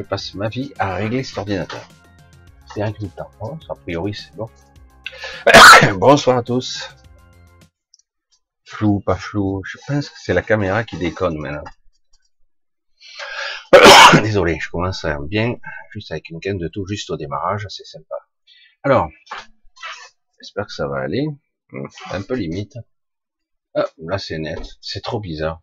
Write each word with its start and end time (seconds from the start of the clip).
Je 0.00 0.04
passe 0.06 0.32
ma 0.32 0.48
vie 0.48 0.72
à 0.78 0.94
régler 0.94 1.22
cet 1.22 1.36
ordinateur. 1.36 1.86
C'est 2.72 2.80
temps. 3.14 3.30
Oh, 3.38 3.58
a 3.68 3.74
priori, 3.74 4.14
c'est 4.14 4.34
bon. 4.34 4.48
Bonsoir 5.98 6.38
à 6.38 6.42
tous. 6.42 6.88
Flou, 8.64 9.00
pas 9.00 9.16
flou. 9.16 9.60
Je 9.66 9.76
pense 9.86 10.08
que 10.08 10.16
c'est 10.18 10.32
la 10.32 10.40
caméra 10.40 10.84
qui 10.84 10.96
déconne 10.96 11.36
maintenant. 11.36 11.70
Désolé, 14.22 14.58
je 14.58 14.70
commence 14.70 15.04
bien, 15.28 15.56
juste 15.92 16.10
avec 16.12 16.30
une 16.30 16.38
gaine 16.38 16.56
de 16.56 16.68
tout 16.68 16.86
juste 16.86 17.10
au 17.10 17.18
démarrage, 17.18 17.66
c'est 17.68 17.84
sympa. 17.84 18.14
Alors, 18.82 19.10
j'espère 20.40 20.64
que 20.64 20.72
ça 20.72 20.88
va 20.88 21.00
aller. 21.00 21.26
Hmm, 21.72 21.88
un 22.12 22.22
peu 22.22 22.36
limite. 22.36 22.78
Ah, 23.74 23.84
là 23.98 24.16
c'est 24.16 24.38
net, 24.38 24.62
c'est 24.80 25.02
trop 25.02 25.20
bizarre. 25.20 25.60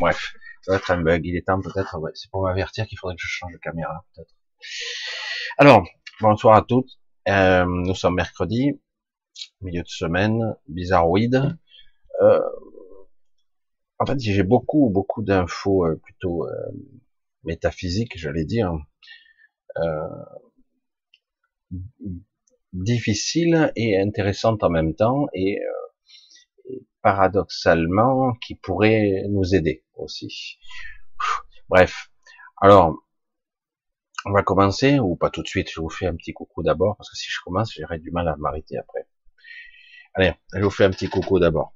Bref, 0.00 0.34
un 0.66 1.00
bug. 1.02 1.24
Il 1.24 1.36
est 1.36 1.46
temps 1.46 1.60
peut-être, 1.60 2.00
c'est 2.14 2.30
pour 2.30 2.42
m'avertir 2.42 2.86
qu'il 2.86 2.98
faudrait 2.98 3.16
que 3.16 3.22
je 3.22 3.28
change 3.28 3.52
de 3.52 3.58
caméra 3.58 4.04
peut-être. 4.14 4.34
Alors, 5.56 5.86
bonsoir 6.20 6.56
à 6.56 6.62
toutes. 6.62 6.98
Euh, 7.28 7.64
nous 7.66 7.94
sommes 7.94 8.14
mercredi, 8.14 8.80
milieu 9.60 9.82
de 9.82 9.88
semaine, 9.88 10.56
bizarroïde. 10.66 11.58
Euh, 12.22 12.40
en 13.98 14.06
fait, 14.06 14.18
j'ai 14.18 14.42
beaucoup, 14.42 14.90
beaucoup 14.90 15.22
d'infos 15.22 15.84
euh, 15.84 15.96
plutôt 15.96 16.46
euh, 16.46 16.52
métaphysiques, 17.44 18.16
j'allais 18.16 18.44
dire, 18.44 18.72
difficiles 22.72 23.72
et 23.76 23.98
intéressantes 24.00 24.64
en 24.64 24.70
même 24.70 24.94
temps, 24.94 25.26
et, 25.32 25.60
et 26.68 26.86
paradoxalement, 27.02 28.32
qui 28.44 28.56
pourraient 28.56 29.24
nous 29.28 29.54
aider 29.54 29.84
aussi. 30.00 30.58
Bref, 31.68 32.10
alors, 32.60 32.96
on 34.24 34.32
va 34.32 34.42
commencer, 34.42 34.98
ou 34.98 35.16
pas 35.16 35.30
tout 35.30 35.42
de 35.42 35.48
suite, 35.48 35.70
je 35.70 35.80
vous 35.80 35.90
fais 35.90 36.06
un 36.06 36.16
petit 36.16 36.32
coucou 36.32 36.62
d'abord, 36.62 36.96
parce 36.96 37.10
que 37.10 37.16
si 37.16 37.28
je 37.30 37.40
commence, 37.44 37.72
j'aurai 37.74 37.98
du 37.98 38.10
mal 38.10 38.28
à 38.28 38.36
m'arrêter 38.36 38.78
après. 38.78 39.06
Allez, 40.14 40.34
je 40.54 40.60
vous 40.60 40.70
fais 40.70 40.84
un 40.84 40.90
petit 40.90 41.08
coucou 41.08 41.38
d'abord. 41.38 41.74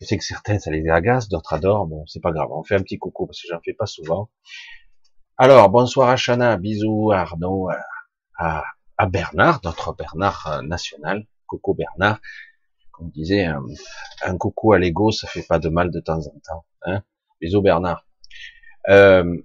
Je 0.00 0.06
sais 0.06 0.18
que 0.18 0.24
certains, 0.24 0.58
ça 0.58 0.70
les 0.70 0.88
agace, 0.88 1.28
d'autres 1.28 1.52
adorent, 1.54 1.86
bon, 1.86 2.04
c'est 2.06 2.20
pas 2.20 2.32
grave, 2.32 2.48
on 2.50 2.62
fait 2.62 2.74
un 2.74 2.82
petit 2.82 2.98
coucou, 2.98 3.26
parce 3.26 3.40
que 3.40 3.48
j'en 3.48 3.60
fais 3.60 3.72
pas 3.72 3.86
souvent. 3.86 4.30
Alors, 5.38 5.70
bonsoir 5.70 6.08
à 6.10 6.16
Chana, 6.16 6.56
bisous 6.56 7.10
à 7.12 7.20
Arnaud, 7.20 7.70
à, 8.36 8.64
à 8.98 9.06
Bernard, 9.06 9.60
notre 9.64 9.94
Bernard 9.94 10.46
euh, 10.46 10.62
national, 10.62 11.26
coucou 11.46 11.74
Bernard, 11.74 12.20
comme 12.90 13.10
disait, 13.10 13.46
un, 13.46 13.64
un 14.22 14.36
coucou 14.36 14.72
à 14.72 14.78
l'ego, 14.78 15.10
ça 15.10 15.26
fait 15.26 15.42
pas 15.42 15.58
de 15.58 15.68
mal 15.68 15.90
de 15.90 16.00
temps 16.00 16.20
en 16.20 16.38
temps, 16.40 16.66
hein 16.82 17.02
bisous 17.42 17.60
Bernard. 17.60 18.06
Euh, 18.88 19.36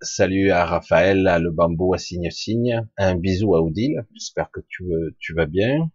salut 0.00 0.50
à 0.50 0.64
Raphaël, 0.64 1.28
à 1.28 1.38
le 1.38 1.52
bambou, 1.52 1.94
à 1.94 1.98
Signe 1.98 2.28
Signe, 2.28 2.84
un 2.96 3.14
bisou 3.14 3.54
à 3.54 3.62
Odile, 3.62 4.04
j'espère 4.14 4.50
que 4.50 4.58
tu, 4.68 4.84
tu 5.20 5.32
vas 5.32 5.46
bien. 5.46 5.88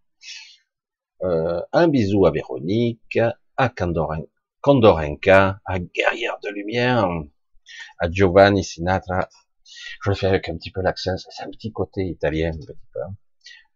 Euh, 1.23 1.61
un 1.73 1.89
bisou 1.89 2.25
à 2.25 2.31
Véronique, 2.31 3.19
à 3.57 3.69
Condorenka, 4.61 5.59
à 5.65 5.79
Guerrière 5.79 6.39
de 6.41 6.49
Lumière, 6.51 7.09
à 7.99 8.09
Giovanni 8.09 8.63
Sinatra. 8.63 9.27
Je 10.05 10.09
le 10.09 10.15
fais 10.15 10.27
avec 10.27 10.47
un 10.47 10.55
petit 10.55 10.71
peu 10.71 10.81
l'accent, 10.81 11.17
c'est 11.17 11.43
un 11.43 11.49
petit 11.49 11.73
côté 11.73 12.05
italien, 12.05 12.51
un 12.53 12.57
petit 12.57 12.67
peu. 12.93 12.99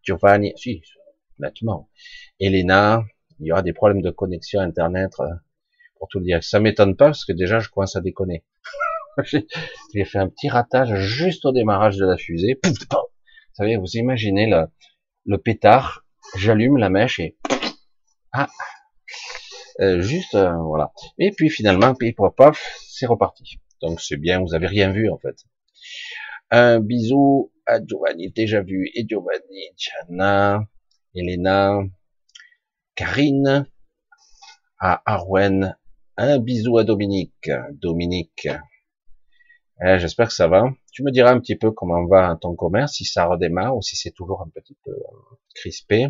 Giovanni, 0.01 0.53
si, 0.55 0.81
nettement. 1.39 1.89
Elena, 2.39 3.03
il 3.41 3.47
y 3.47 3.51
aura 3.51 3.63
des 3.63 3.73
problèmes 3.73 4.01
de 4.01 4.11
connexion 4.11 4.61
internet, 4.61 5.11
euh, 5.19 5.25
pour 5.97 6.07
tout 6.09 6.19
le 6.19 6.25
dire. 6.25 6.43
Ça 6.43 6.59
m'étonne 6.59 6.95
pas, 6.95 7.05
parce 7.05 7.25
que 7.25 7.33
déjà, 7.33 7.59
je 7.59 7.69
commence 7.69 7.95
à 7.95 8.01
déconner. 8.01 8.43
J'ai 9.23 10.05
fait 10.05 10.19
un 10.19 10.29
petit 10.29 10.49
ratage 10.49 10.95
juste 10.95 11.45
au 11.45 11.51
démarrage 11.51 11.97
de 11.97 12.05
la 12.05 12.17
fusée. 12.17 12.59
Vous 12.63 13.63
savez, 13.63 13.77
vous 13.77 13.95
imaginez 13.95 14.47
le, 14.47 14.65
le 15.25 15.37
pétard, 15.37 16.05
j'allume 16.35 16.77
la 16.77 16.89
mèche 16.89 17.19
et 17.19 17.37
ah, 18.33 18.49
euh, 19.79 20.01
juste 20.01 20.35
euh, 20.35 20.51
voilà. 20.57 20.91
Et 21.17 21.31
puis 21.31 21.49
finalement, 21.49 21.93
paf, 22.35 22.77
c'est 22.85 23.05
reparti. 23.05 23.59
Donc 23.81 24.01
c'est 24.01 24.17
bien, 24.17 24.41
vous 24.41 24.53
avez 24.53 24.67
rien 24.67 24.91
vu 24.91 25.09
en 25.09 25.17
fait. 25.17 25.37
Un 26.51 26.79
bisou 26.79 27.51
à 27.65 27.79
Giovanni, 27.83 28.31
déjà 28.31 28.61
vu, 28.61 28.91
et 28.93 29.05
Giovanni, 29.07 29.61
Chana, 29.77 30.63
Elena, 31.15 31.79
Karine, 32.95 33.67
à 34.79 35.01
Arwen, 35.05 35.77
un 36.17 36.39
bisou 36.39 36.77
à 36.77 36.83
Dominique, 36.83 37.49
Dominique. 37.73 38.47
Eh, 39.81 39.99
j'espère 39.99 40.27
que 40.27 40.33
ça 40.33 40.47
va. 40.47 40.69
Tu 40.93 41.03
me 41.03 41.11
diras 41.11 41.31
un 41.31 41.39
petit 41.39 41.55
peu 41.57 41.71
comment 41.71 42.05
va 42.05 42.37
ton 42.39 42.55
commerce, 42.55 42.93
si 42.93 43.05
ça 43.05 43.25
redémarre 43.25 43.75
ou 43.75 43.81
si 43.81 43.95
c'est 43.95 44.11
toujours 44.11 44.41
un 44.41 44.49
petit 44.49 44.77
peu 44.83 44.91
euh, 44.91 45.35
crispé 45.53 46.07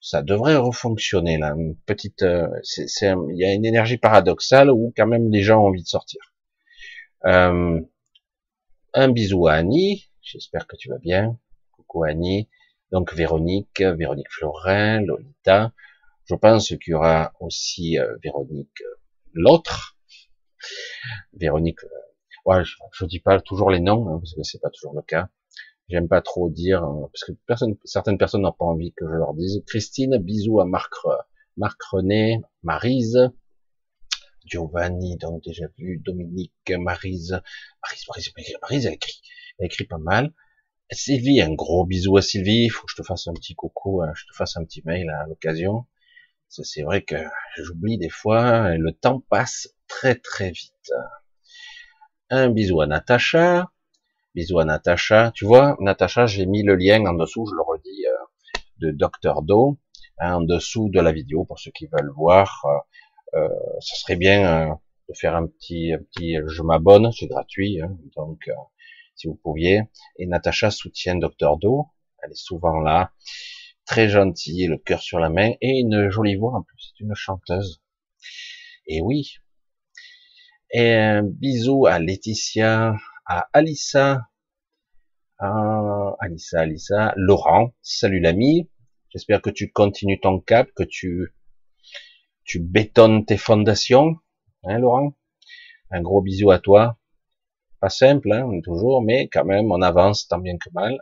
ça 0.00 0.22
devrait 0.22 0.56
refonctionner 0.56 1.36
là. 1.38 1.54
Petite, 1.86 2.22
euh, 2.22 2.48
il 2.78 3.36
y 3.36 3.44
a 3.44 3.52
une 3.52 3.66
énergie 3.66 3.98
paradoxale 3.98 4.70
où 4.70 4.92
quand 4.96 5.06
même 5.06 5.30
les 5.30 5.42
gens 5.42 5.62
ont 5.62 5.68
envie 5.68 5.82
de 5.82 5.88
sortir. 5.88 6.20
Euh, 7.26 7.80
un 8.94 9.08
bisou 9.10 9.46
à 9.46 9.54
Annie, 9.54 10.10
j'espère 10.22 10.66
que 10.66 10.76
tu 10.76 10.88
vas 10.88 10.98
bien. 10.98 11.38
Coucou 11.72 12.04
Annie. 12.04 12.48
Donc 12.92 13.14
Véronique, 13.14 13.82
Véronique 13.82 14.30
Florin, 14.30 15.02
Lolita. 15.02 15.72
Je 16.24 16.34
pense 16.34 16.68
qu'il 16.68 16.92
y 16.92 16.94
aura 16.94 17.32
aussi 17.38 17.98
Véronique 18.22 18.82
l'autre. 19.32 19.96
Véronique. 21.32 21.80
ouais, 22.44 22.64
je, 22.64 22.76
je 22.92 23.04
dis 23.06 23.20
pas 23.20 23.40
toujours 23.40 23.70
les 23.70 23.80
noms 23.80 24.08
hein, 24.08 24.18
parce 24.18 24.34
que 24.34 24.42
c'est 24.42 24.60
pas 24.60 24.70
toujours 24.70 24.94
le 24.94 25.02
cas. 25.02 25.28
J'aime 25.88 26.08
pas 26.08 26.22
trop 26.22 26.48
dire, 26.48 26.84
euh, 26.84 27.06
parce 27.12 27.24
que 27.24 27.32
personne, 27.46 27.76
certaines 27.84 28.18
personnes 28.18 28.42
n'ont 28.42 28.52
pas 28.52 28.64
envie 28.64 28.92
que 28.92 29.06
je 29.06 29.12
leur 29.12 29.34
dise. 29.34 29.62
Christine, 29.66 30.18
bisous 30.18 30.60
à 30.60 30.64
Marc, 30.64 30.92
Marc 31.56 31.82
René, 31.82 32.40
Marise, 32.62 33.30
Giovanni, 34.44 35.16
donc 35.16 35.42
déjà 35.42 35.66
vu, 35.76 36.00
Dominique, 36.04 36.52
Marise, 36.70 37.40
Marise, 37.82 38.04
Marise, 38.08 38.56
Marise, 38.62 38.86
écrit, 38.86 39.20
elle 39.58 39.66
écrit 39.66 39.84
pas 39.84 39.98
mal. 39.98 40.32
Sylvie, 40.92 41.40
un 41.40 41.54
gros 41.54 41.84
bisou 41.84 42.16
à 42.16 42.22
Sylvie, 42.22 42.64
il 42.64 42.68
faut 42.68 42.86
que 42.86 42.92
je 42.92 43.02
te 43.02 43.06
fasse 43.06 43.26
un 43.26 43.32
petit 43.32 43.54
coucou, 43.54 44.02
hein, 44.02 44.12
je 44.14 44.24
te 44.26 44.36
fasse 44.36 44.56
un 44.56 44.64
petit 44.64 44.82
mail 44.84 45.08
à 45.10 45.26
l'occasion. 45.26 45.86
C'est 46.50 46.82
vrai 46.82 47.02
que 47.02 47.16
j'oublie 47.56 47.96
des 47.96 48.08
fois, 48.08 48.76
le 48.76 48.92
temps 48.92 49.20
passe 49.30 49.68
très 49.86 50.16
très 50.16 50.50
vite. 50.50 50.92
Un 52.28 52.50
bisou 52.50 52.80
à 52.80 52.86
Natacha, 52.86 53.70
Bisous 54.34 54.60
à 54.60 54.64
Natacha. 54.64 55.32
Tu 55.34 55.44
vois, 55.44 55.76
Natacha, 55.80 56.26
j'ai 56.26 56.46
mis 56.46 56.62
le 56.62 56.76
lien 56.76 57.04
en 57.04 57.14
dessous, 57.14 57.46
je 57.46 57.54
le 57.54 57.62
redis, 57.62 58.06
euh, 58.06 58.58
de 58.78 58.90
Docteur 58.92 59.42
Do, 59.42 59.78
hein, 60.18 60.36
en 60.36 60.40
dessous 60.40 60.88
de 60.88 61.00
la 61.00 61.10
vidéo 61.10 61.44
pour 61.44 61.58
ceux 61.58 61.72
qui 61.72 61.86
veulent 61.86 62.12
voir. 62.14 62.62
Euh, 63.34 63.40
euh 63.40 63.48
ce 63.80 63.96
serait 64.00 64.16
bien 64.16 64.70
euh, 64.70 64.74
de 65.08 65.14
faire 65.14 65.34
un 65.34 65.46
petit, 65.46 65.92
un 65.92 65.98
petit, 65.98 66.36
je 66.46 66.62
m'abonne, 66.62 67.10
c'est 67.12 67.26
gratuit, 67.26 67.80
hein, 67.80 67.96
donc 68.16 68.48
si 69.16 69.26
vous 69.26 69.34
pouviez. 69.34 69.82
Et 70.16 70.26
Natacha 70.26 70.70
soutient 70.70 71.16
Docteur 71.16 71.56
Do, 71.56 71.86
elle 72.22 72.30
est 72.30 72.36
souvent 72.36 72.78
là, 72.80 73.10
très 73.86 74.08
gentille, 74.08 74.66
le 74.66 74.78
cœur 74.78 75.02
sur 75.02 75.18
la 75.18 75.30
main 75.30 75.52
et 75.60 75.80
une 75.80 76.10
jolie 76.10 76.36
voix 76.36 76.54
en 76.54 76.62
plus. 76.62 76.92
C'est 76.96 77.04
une 77.04 77.14
chanteuse. 77.14 77.82
Et 78.86 79.00
oui. 79.00 79.36
Et 80.72 80.94
un 80.94 81.22
bisou 81.22 81.86
à 81.86 81.98
Laetitia, 81.98 82.96
à 83.26 83.48
Alissa, 83.52 84.28
à 85.38 86.16
Alissa, 86.20 86.60
Alissa, 86.60 87.12
Laurent, 87.16 87.72
salut 87.82 88.20
l'ami, 88.20 88.68
j'espère 89.08 89.40
que 89.42 89.50
tu 89.50 89.72
continues 89.72 90.20
ton 90.20 90.38
cap, 90.38 90.70
que 90.76 90.84
tu, 90.84 91.34
tu 92.44 92.60
bétonnes 92.60 93.24
tes 93.24 93.36
fondations, 93.36 94.16
hein 94.64 94.78
Laurent, 94.78 95.16
un 95.90 96.02
gros 96.02 96.22
bisou 96.22 96.50
à 96.50 96.58
toi, 96.58 96.98
pas 97.80 97.88
simple, 97.88 98.30
hein, 98.32 98.48
toujours, 98.62 99.02
mais 99.02 99.28
quand 99.28 99.44
même, 99.44 99.72
on 99.72 99.82
avance 99.82 100.28
tant 100.28 100.38
bien 100.38 100.56
que 100.58 100.70
mal. 100.72 101.00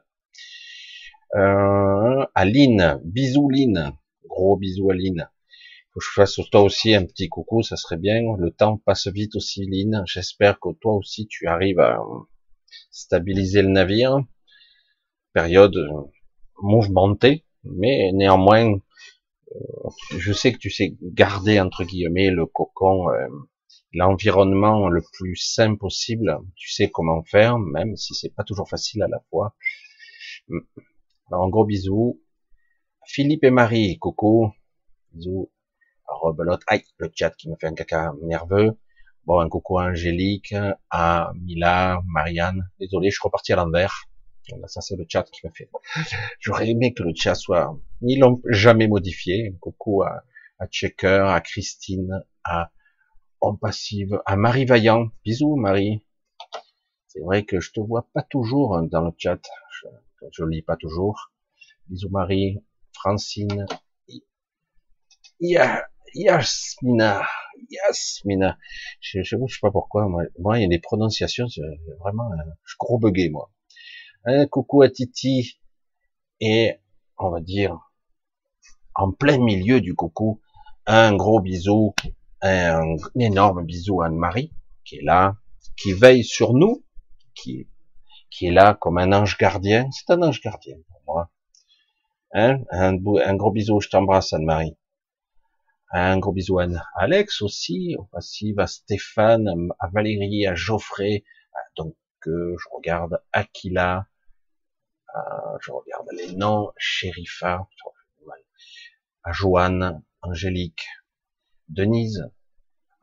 Euh, 1.35 2.25
Lynn, 2.37 3.01
bisous 3.05 3.51
Lynn, 3.51 3.93
gros 4.27 4.57
bisous 4.57 4.91
Lynn. 4.91 5.29
Faut 5.93 6.01
que 6.01 6.07
je 6.07 6.13
fasse 6.15 6.41
toi 6.51 6.63
aussi 6.63 6.95
un 6.95 7.05
petit 7.05 7.29
coucou, 7.29 7.63
ça 7.63 7.77
serait 7.77 7.99
bien. 7.99 8.21
Le 8.39 8.51
temps 8.51 8.79
passe 8.79 9.09
vite 9.09 9.37
aussi, 9.37 9.67
Lynn. 9.67 10.03
J'espère 10.07 10.59
que 10.61 10.71
toi 10.81 10.95
aussi 10.95 11.27
tu 11.27 11.47
arrives 11.47 11.81
à, 11.81 11.99
stabiliser 12.91 13.63
le 13.63 13.69
navire. 13.69 14.25
Période 15.33 15.77
mouvementée, 16.63 17.45
mais 17.65 18.11
néanmoins, 18.13 18.73
euh, 19.55 19.89
je 20.19 20.33
sais 20.33 20.53
que 20.53 20.59
tu 20.59 20.71
sais 20.71 20.97
garder 21.03 21.61
entre 21.61 21.85
guillemets 21.85 22.31
le 22.31 22.47
cocon, 22.47 23.11
euh, 23.11 23.29
l'environnement 23.93 24.89
le 24.89 25.03
plus 25.13 25.37
sain 25.37 25.77
possible. 25.77 26.39
Tu 26.57 26.73
sais 26.73 26.91
comment 26.91 27.23
faire, 27.23 27.59
même 27.59 27.97
si 27.97 28.15
c'est 28.15 28.35
pas 28.35 28.45
toujours 28.45 28.69
facile 28.69 29.03
à 29.03 29.09
la 29.09 29.21
fois. 29.31 29.55
Un 31.31 31.49
gros 31.49 31.67
bisou. 31.67 32.21
Philippe 33.07 33.45
et 33.45 33.51
Marie, 33.51 33.99
coucou. 33.99 34.51
Bisous. 35.13 35.51
Rebelote. 36.07 36.63
Aïe, 36.67 36.85
le 36.97 37.11
chat 37.15 37.31
qui 37.31 37.51
me 37.51 37.57
fait 37.57 37.67
un 37.67 37.75
caca 37.75 38.13
nerveux. 38.23 38.79
Bon, 39.27 39.41
un 39.41 39.49
coucou 39.49 39.79
à 39.79 39.85
Angélique, 39.85 40.55
à 40.91 41.33
Mila, 41.35 42.01
Marianne. 42.07 42.71
Désolé, 42.81 43.11
je 43.11 43.17
suis 43.17 43.25
reparti 43.25 43.53
à 43.53 43.57
l'envers. 43.57 44.05
Ça, 44.67 44.81
c'est 44.81 44.97
le 44.97 45.05
chat 45.07 45.25
qui 45.25 45.41
m'a 45.45 45.53
fait. 45.53 45.71
J'aurais 46.41 46.71
aimé 46.71 46.95
que 46.95 47.03
le 47.03 47.13
chat 47.15 47.35
soit, 47.35 47.79
ils 48.01 48.19
l'ont 48.19 48.41
jamais 48.49 48.89
modifié. 48.89 49.53
Un 49.55 49.59
coucou 49.59 50.03
à, 50.03 50.25
à 50.59 50.67
Checker, 50.67 51.27
à 51.29 51.43
Christine, 51.43 52.25
à 52.45 52.71
en 53.43 53.55
Passive, 53.55 54.21
à 54.25 54.37
Marie 54.37 54.65
Vaillant. 54.65 55.09
Bisous, 55.25 55.57
Marie. 55.57 56.03
C'est 57.07 57.21
vrai 57.21 57.45
que 57.45 57.61
je 57.61 57.71
te 57.73 57.81
vois 57.81 58.09
pas 58.15 58.23
toujours 58.23 58.81
dans 58.91 59.03
le 59.03 59.13
chat. 59.19 59.41
Je 60.33 60.45
lis 60.45 60.63
pas 60.63 60.77
toujours. 60.77 61.33
Bisous, 61.89 62.11
Marie. 62.11 62.63
Francine. 62.93 63.67
Yasmina. 65.41 67.27
Yasmina. 67.71 68.59
Je, 69.01 69.23
je, 69.23 69.37
je 69.47 69.55
sais 69.55 69.61
pas 69.61 69.71
pourquoi. 69.71 70.09
Moi, 70.39 70.59
il 70.59 70.63
y 70.63 70.65
a 70.65 70.69
des 70.69 70.79
prononciations, 70.81 71.47
vraiment, 72.01 72.31
je 72.65 72.75
gros 72.79 72.99
bugué, 72.99 73.31
moi. 73.31 73.51
Un 74.25 74.47
coucou 74.47 74.83
à 74.83 74.91
Titi. 74.91 75.61
Et, 76.41 76.77
on 77.19 77.31
va 77.31 77.41
dire, 77.41 77.79
en 78.95 79.13
plein 79.13 79.39
milieu 79.39 79.81
du 79.81 79.95
coucou, 79.95 80.41
un 80.87 81.15
gros 81.15 81.41
bisou, 81.41 81.95
un, 82.43 82.97
énorme 83.19 83.65
bisou 83.65 84.03
à 84.03 84.07
Anne-Marie, 84.07 84.53
qui 84.85 84.97
est 84.97 85.03
là, 85.03 85.37
qui 85.77 85.93
veille 85.93 86.25
sur 86.25 86.55
nous, 86.55 86.85
qui, 87.35 87.69
qui 88.31 88.47
est 88.47 88.53
là 88.53 88.75
comme 88.75 88.99
un 88.99 89.13
ange 89.13 89.37
gardien. 89.39 89.89
C'est 89.91 90.11
un 90.13 90.23
ange 90.23 90.41
gardien 90.41 90.77
pour 90.89 91.03
moi. 91.07 91.31
Hein? 92.33 92.61
Un, 92.71 92.97
un, 92.97 93.37
gros 93.37 93.51
bisou, 93.51 93.81
je 93.81 93.89
t'embrasse 93.89 94.33
Anne-Marie. 94.33 94.77
Un 95.91 96.19
gros 96.19 96.33
bisou 96.33 96.59
à 96.59 96.67
Alex 96.97 97.41
aussi, 97.41 97.97
au 97.99 98.09
à 98.13 98.67
Stéphane, 98.67 99.71
à 99.79 99.89
Valérie, 99.89 100.47
à 100.47 100.55
Geoffrey, 100.55 101.25
donc 101.77 101.97
euh, 102.27 102.55
je 102.59 102.69
regarde 102.75 103.23
Aquila, 103.33 104.07
euh, 105.17 105.59
je 105.61 105.71
regarde 105.71 106.07
les 106.13 106.35
noms, 106.35 106.73
Sherifa, 106.77 107.67
à 109.25 109.33
Joanne, 109.33 110.03
Angélique, 110.23 110.87
Denise, 111.69 112.31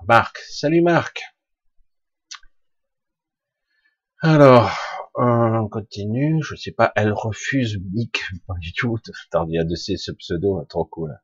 Marc. 0.07 0.37
Salut 0.37 0.81
Marc. 0.81 1.23
Alors, 4.21 4.94
on 5.17 5.67
continue. 5.69 6.41
Je 6.43 6.55
sais 6.55 6.71
pas, 6.71 6.91
elle 6.95 7.13
refuse 7.13 7.79
Mick, 7.93 8.21
pas 8.47 8.55
du 8.59 8.73
tout. 8.73 8.97
Attends, 9.27 9.47
il 9.49 9.61
y 9.61 9.65
de 9.65 9.75
ces 9.75 9.97
ce 9.97 10.11
pseudo, 10.11 10.63
trop 10.69 10.85
cool. 10.85 11.17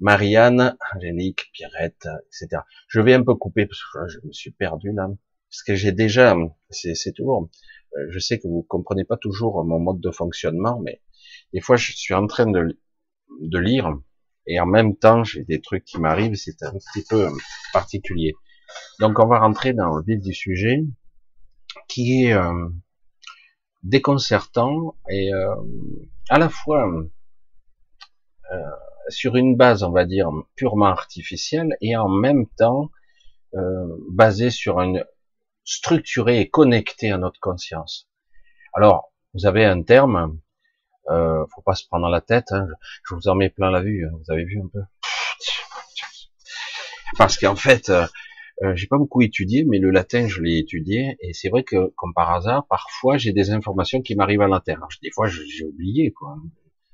Marianne, 0.00 0.76
Angélique, 0.94 1.50
Pierrette, 1.52 2.08
etc. 2.26 2.62
Je 2.88 3.00
vais 3.00 3.12
un 3.14 3.22
peu 3.22 3.34
couper 3.34 3.66
parce 3.66 3.80
que 3.92 4.08
je 4.08 4.26
me 4.26 4.32
suis 4.32 4.50
perdu 4.50 4.92
là. 4.92 5.08
Parce 5.50 5.62
que 5.62 5.74
j'ai 5.74 5.92
déjà, 5.92 6.36
c'est 6.70 7.12
toujours, 7.12 7.50
euh, 7.96 8.06
je 8.10 8.18
sais 8.18 8.38
que 8.38 8.46
vous 8.46 8.62
comprenez 8.62 9.04
pas 9.04 9.16
toujours 9.16 9.64
mon 9.64 9.80
mode 9.80 10.00
de 10.00 10.10
fonctionnement, 10.10 10.80
mais 10.80 11.02
des 11.52 11.60
fois 11.60 11.76
je 11.76 11.92
suis 11.92 12.14
en 12.14 12.26
train 12.28 12.46
de, 12.46 12.78
de 13.40 13.58
lire 13.58 13.92
et 14.46 14.60
en 14.60 14.66
même 14.66 14.96
temps 14.96 15.24
j'ai 15.24 15.42
des 15.42 15.60
trucs 15.60 15.84
qui 15.84 15.98
m'arrivent, 15.98 16.36
c'est 16.36 16.62
un 16.62 16.72
petit 16.72 17.04
peu 17.08 17.26
euh, 17.26 17.30
particulier. 17.72 18.34
Donc 19.00 19.18
on 19.18 19.26
va 19.26 19.40
rentrer 19.40 19.72
dans 19.72 19.96
le 19.96 20.04
vif 20.04 20.20
du 20.20 20.32
sujet, 20.32 20.84
qui 21.88 22.24
est 22.26 22.32
euh, 22.32 22.68
déconcertant 23.82 24.96
et 25.08 25.32
euh, 25.32 25.54
à 26.28 26.38
la 26.38 26.48
fois 26.48 26.90
euh, 28.52 28.70
sur 29.08 29.36
une 29.36 29.56
base, 29.56 29.82
on 29.82 29.90
va 29.90 30.04
dire, 30.04 30.30
purement 30.56 30.86
artificielle 30.86 31.76
et 31.80 31.96
en 31.96 32.08
même 32.08 32.46
temps 32.56 32.90
basé 34.10 34.50
sur 34.50 34.80
une 34.80 35.04
structurée 35.64 36.40
et 36.40 36.48
connectée 36.48 37.10
à 37.10 37.18
notre 37.18 37.40
conscience. 37.40 38.08
Alors, 38.74 39.12
vous 39.34 39.44
avez 39.44 39.64
un 39.64 39.82
terme 39.82 40.38
euh, 41.10 41.44
faut 41.54 41.62
pas 41.62 41.74
se 41.74 41.86
prendre 41.86 42.08
la 42.08 42.20
tête. 42.20 42.52
Hein. 42.52 42.68
Je 43.08 43.14
vous 43.14 43.28
en 43.28 43.34
mets 43.34 43.50
plein 43.50 43.70
la 43.70 43.80
vue. 43.80 44.06
Hein. 44.06 44.12
Vous 44.12 44.32
avez 44.32 44.44
vu 44.44 44.60
un 44.60 44.68
peu? 44.68 44.80
Parce 47.18 47.36
qu'en 47.38 47.56
fait, 47.56 47.90
euh, 48.62 48.74
j'ai 48.76 48.86
pas 48.86 48.98
beaucoup 48.98 49.22
étudié, 49.22 49.64
mais 49.64 49.78
le 49.78 49.90
latin, 49.90 50.26
je 50.26 50.42
l'ai 50.42 50.58
étudié, 50.58 51.16
et 51.20 51.32
c'est 51.32 51.48
vrai 51.48 51.64
que, 51.64 51.92
comme 51.96 52.12
par 52.14 52.30
hasard, 52.30 52.66
parfois, 52.68 53.16
j'ai 53.16 53.32
des 53.32 53.50
informations 53.50 54.02
qui 54.02 54.14
m'arrivent 54.14 54.42
à 54.42 54.48
l'intérieur. 54.48 54.88
Des 55.02 55.10
fois, 55.10 55.28
j'ai 55.28 55.64
oublié, 55.64 56.12
quoi. 56.12 56.36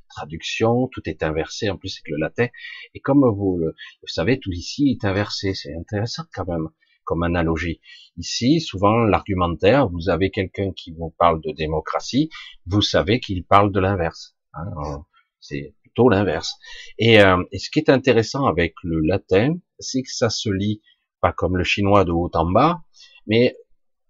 Traduction, 0.08 0.86
tout 0.88 1.02
est 1.06 1.22
inversé, 1.22 1.68
en 1.68 1.76
plus, 1.76 1.98
avec 1.98 2.08
le 2.08 2.18
latin. 2.18 2.46
Et 2.94 3.00
comme 3.00 3.28
vous 3.28 3.58
le 3.58 3.74
vous 4.02 4.08
savez, 4.08 4.38
tout 4.38 4.52
ici 4.52 4.90
est 4.90 5.04
inversé. 5.04 5.54
C'est 5.54 5.74
intéressant, 5.74 6.22
quand 6.32 6.46
même 6.46 6.68
comme 7.06 7.22
analogie. 7.22 7.80
Ici, 8.18 8.60
souvent, 8.60 9.04
l'argumentaire, 9.04 9.88
vous 9.88 10.10
avez 10.10 10.30
quelqu'un 10.30 10.72
qui 10.72 10.92
vous 10.92 11.14
parle 11.18 11.40
de 11.40 11.52
démocratie, 11.52 12.28
vous 12.66 12.82
savez 12.82 13.20
qu'il 13.20 13.44
parle 13.44 13.72
de 13.72 13.80
l'inverse. 13.80 14.36
Hein, 14.52 15.04
c'est 15.40 15.74
plutôt 15.82 16.08
l'inverse. 16.10 16.54
Et, 16.98 17.20
euh, 17.20 17.42
et, 17.52 17.58
ce 17.58 17.70
qui 17.70 17.78
est 17.78 17.88
intéressant 17.88 18.46
avec 18.46 18.74
le 18.82 19.00
latin, 19.00 19.56
c'est 19.78 20.02
que 20.02 20.10
ça 20.10 20.28
se 20.28 20.50
lit 20.50 20.82
pas 21.20 21.32
comme 21.32 21.56
le 21.56 21.64
chinois 21.64 22.04
de 22.04 22.12
haut 22.12 22.30
en 22.34 22.46
bas, 22.46 22.82
mais 23.26 23.56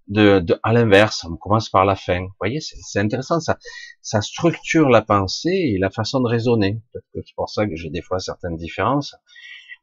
de, 0.09 0.45
à 0.63 0.73
l'inverse. 0.73 1.25
On 1.25 1.37
commence 1.37 1.69
par 1.69 1.85
la 1.85 1.97
fin. 1.97 2.21
Vous 2.21 2.35
voyez, 2.39 2.61
c'est 2.61 3.01
intéressant. 3.01 3.39
Ça, 3.41 4.23
structure 4.23 4.89
la 4.89 5.03
pensée 5.03 5.73
et 5.75 5.79
la 5.79 5.91
façon 5.91 6.21
de 6.21 6.29
raisonner. 6.29 6.81
C'est 7.15 7.35
pour 7.35 7.51
ça 7.51 7.67
que 7.67 7.77
j'ai 7.77 7.91
des 7.91 8.03
fois 8.03 8.19
certaines 8.19 8.57
différences. 8.57 9.17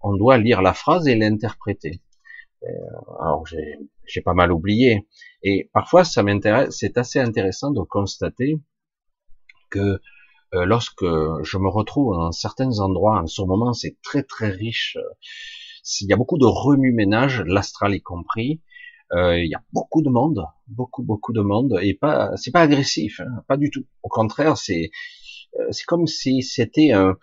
On 0.02 0.16
doit 0.16 0.38
lire 0.38 0.62
la 0.62 0.74
phrase 0.74 1.08
et 1.08 1.16
l'interpréter. 1.16 2.02
Euh, 2.64 2.68
alors 3.20 3.46
j'ai 3.46 4.22
pas 4.22 4.34
mal 4.34 4.52
oublié. 4.52 5.08
Et 5.44 5.70
parfois, 5.74 6.04
ça 6.04 6.24
m'intéresse. 6.24 6.76
C'est 6.78 6.98
assez 6.98 7.20
intéressant 7.20 7.72
de 7.72 7.82
constater 7.82 8.60
que 9.70 10.00
euh, 10.54 10.66
lorsque 10.66 11.04
je 11.04 11.58
me 11.58 11.70
retrouve 11.70 12.16
dans 12.16 12.32
certains 12.32 12.80
endroits, 12.80 13.20
en 13.20 13.28
ce 13.28 13.42
moment, 13.42 13.74
c'est 13.74 13.98
très 14.02 14.24
très 14.24 14.50
riche. 14.50 14.98
Il 16.02 16.10
y 16.10 16.14
a 16.14 16.18
beaucoup 16.18 16.38
de 16.38 16.46
remue-ménage, 16.46 17.42
l'astral 17.46 17.94
y 17.94 18.02
compris. 18.02 18.62
Euh, 19.12 19.38
il 19.38 19.50
y 19.50 19.56
a 19.56 19.64
beaucoup 19.74 20.02
de 20.02 20.10
monde, 20.10 20.46
beaucoup 20.68 21.04
beaucoup 21.04 21.34
de 21.34 21.42
monde, 21.42 21.78
et 21.82 21.94
pas, 21.94 22.32
c'est 22.36 22.52
pas 22.52 22.62
agressif, 22.62 23.20
hein, 23.20 23.44
pas 23.48 23.58
du 23.58 23.70
tout. 23.70 23.86
Au 24.02 24.10
contraire, 24.10 24.58
c'est 24.58 24.92
c'est 25.70 25.86
comme 25.86 26.08
si 26.08 26.42
c'était 26.42 26.92
un, 26.94 27.16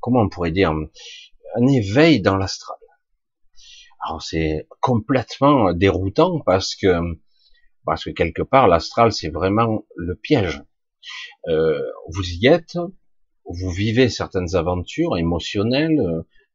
comment 0.00 0.20
on 0.20 0.28
pourrait 0.28 0.50
dire, 0.50 0.70
un 0.70 1.66
éveil 1.66 2.20
dans 2.20 2.36
l'astral. 2.36 2.76
Alors 4.06 4.22
c'est 4.22 4.66
complètement 4.80 5.72
déroutant 5.72 6.40
parce 6.44 6.74
que 6.74 6.94
parce 7.86 8.04
que 8.04 8.10
quelque 8.10 8.42
part 8.42 8.68
l'astral 8.68 9.12
c'est 9.12 9.30
vraiment 9.30 9.86
le 9.96 10.14
piège. 10.14 10.62
Euh, 11.48 11.80
vous 12.08 12.28
y 12.28 12.46
êtes, 12.46 12.76
vous 13.46 13.70
vivez 13.70 14.10
certaines 14.10 14.56
aventures 14.56 15.16
émotionnelles, 15.16 16.00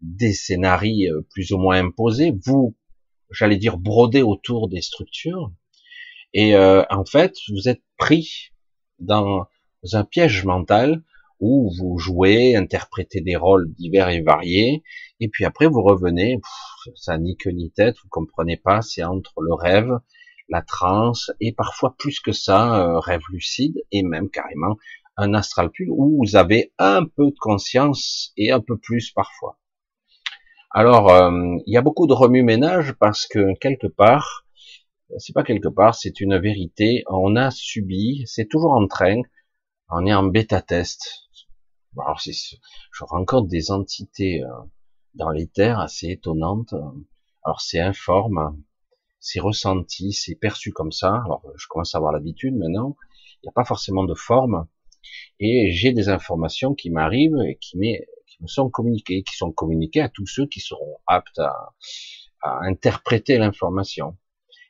des 0.01 0.33
scénarios 0.33 1.23
plus 1.31 1.51
ou 1.51 1.57
moins 1.57 1.79
imposés, 1.83 2.33
vous, 2.45 2.75
j'allais 3.31 3.57
dire, 3.57 3.77
brodez 3.77 4.21
autour 4.21 4.69
des 4.69 4.81
structures, 4.81 5.51
et 6.33 6.55
euh, 6.55 6.83
en 6.89 7.05
fait 7.05 7.35
vous 7.49 7.67
êtes 7.67 7.83
pris 7.97 8.51
dans 8.99 9.47
un 9.93 10.03
piège 10.03 10.45
mental 10.45 11.03
où 11.39 11.71
vous 11.77 11.97
jouez, 11.97 12.55
interprétez 12.55 13.21
des 13.21 13.35
rôles 13.35 13.71
divers 13.73 14.09
et 14.09 14.21
variés, 14.21 14.83
et 15.19 15.29
puis 15.29 15.45
après 15.45 15.67
vous 15.67 15.81
revenez, 15.81 16.39
ça 16.95 17.17
ni 17.17 17.37
queue 17.37 17.51
ni 17.51 17.71
tête, 17.71 17.95
vous 18.03 18.09
comprenez 18.09 18.57
pas, 18.57 18.81
c'est 18.81 19.03
entre 19.03 19.41
le 19.41 19.53
rêve, 19.53 19.99
la 20.49 20.61
transe, 20.61 21.31
et 21.39 21.53
parfois 21.53 21.95
plus 21.97 22.19
que 22.19 22.31
ça, 22.31 22.83
euh, 22.83 22.99
rêve 22.99 23.21
lucide, 23.31 23.81
et 23.91 24.03
même 24.03 24.29
carrément 24.29 24.77
un 25.15 25.33
astral 25.33 25.69
pur, 25.69 25.93
où 25.97 26.23
vous 26.23 26.35
avez 26.35 26.73
un 26.77 27.05
peu 27.05 27.27
de 27.27 27.39
conscience, 27.39 28.33
et 28.35 28.51
un 28.51 28.59
peu 28.59 28.77
plus 28.77 29.11
parfois. 29.11 29.59
Alors, 30.71 31.09
euh, 31.09 31.57
il 31.65 31.73
y 31.73 31.77
a 31.77 31.81
beaucoup 31.81 32.07
de 32.07 32.13
remue-ménage 32.13 32.93
parce 32.93 33.25
que 33.27 33.57
quelque 33.59 33.87
part, 33.87 34.45
c'est 35.17 35.33
pas 35.33 35.43
quelque 35.43 35.67
part, 35.67 35.95
c'est 35.95 36.19
une 36.19 36.37
vérité, 36.37 37.03
on 37.07 37.35
a 37.35 37.49
subi, 37.49 38.23
c'est 38.27 38.47
toujours 38.47 38.73
en 38.73 38.87
train, 38.87 39.21
on 39.89 40.05
est 40.05 40.13
en 40.13 40.23
bêta-test, 40.23 41.29
alors 41.97 42.19
je 42.19 43.03
rencontre 43.03 43.47
des 43.47 43.71
entités 43.71 44.43
euh, 44.43 44.47
dans 45.15 45.31
les 45.31 45.47
terres 45.47 45.79
assez 45.79 46.09
étonnantes. 46.09 46.73
Alors 47.43 47.61
c'est 47.61 47.79
informe, 47.79 48.61
c'est 49.19 49.39
ressenti, 49.39 50.13
c'est 50.13 50.35
perçu 50.35 50.71
comme 50.71 50.91
ça. 50.91 51.21
Alors 51.25 51.43
je 51.55 51.67
commence 51.67 51.95
à 51.95 51.97
avoir 51.97 52.13
l'habitude 52.13 52.55
maintenant. 52.55 52.95
Il 53.41 53.45
n'y 53.45 53.49
a 53.49 53.53
pas 53.53 53.65
forcément 53.65 54.03
de 54.03 54.13
forme. 54.13 54.67
Et 55.39 55.71
j'ai 55.71 55.93
des 55.93 56.09
informations 56.09 56.75
qui 56.75 56.89
m'arrivent 56.89 57.41
et 57.47 57.57
qui, 57.57 57.77
qui 57.79 57.97
sont 58.47 58.69
communiquées, 58.69 59.23
qui 59.23 59.35
sont 59.35 59.51
communiquées 59.51 60.01
à 60.01 60.09
tous 60.09 60.27
ceux 60.27 60.47
qui 60.47 60.59
seront 60.59 60.97
aptes 61.07 61.39
à, 61.39 61.73
à 62.41 62.59
interpréter 62.65 63.37
l'information. 63.37 64.17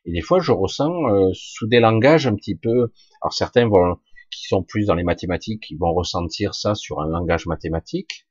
Et 0.06 0.12
des 0.12 0.22
fois, 0.22 0.40
je 0.40 0.52
ressens 0.52 0.92
euh, 1.10 1.30
sous 1.34 1.68
des 1.68 1.80
langages 1.80 2.28
un 2.28 2.36
petit 2.36 2.56
peu. 2.56 2.92
Alors 3.22 3.34
certains 3.34 3.68
vont 3.68 3.98
qui 4.32 4.46
sont 4.48 4.64
plus 4.64 4.86
dans 4.86 4.96
les 4.96 5.04
mathématiques, 5.04 5.70
ils 5.72 5.78
vont 5.78 5.94
ressentir 5.94 6.54
ça 6.54 6.76
sur 6.76 7.02
un 7.02 7.08
langage 7.08 7.48
mathématique. 7.48 8.28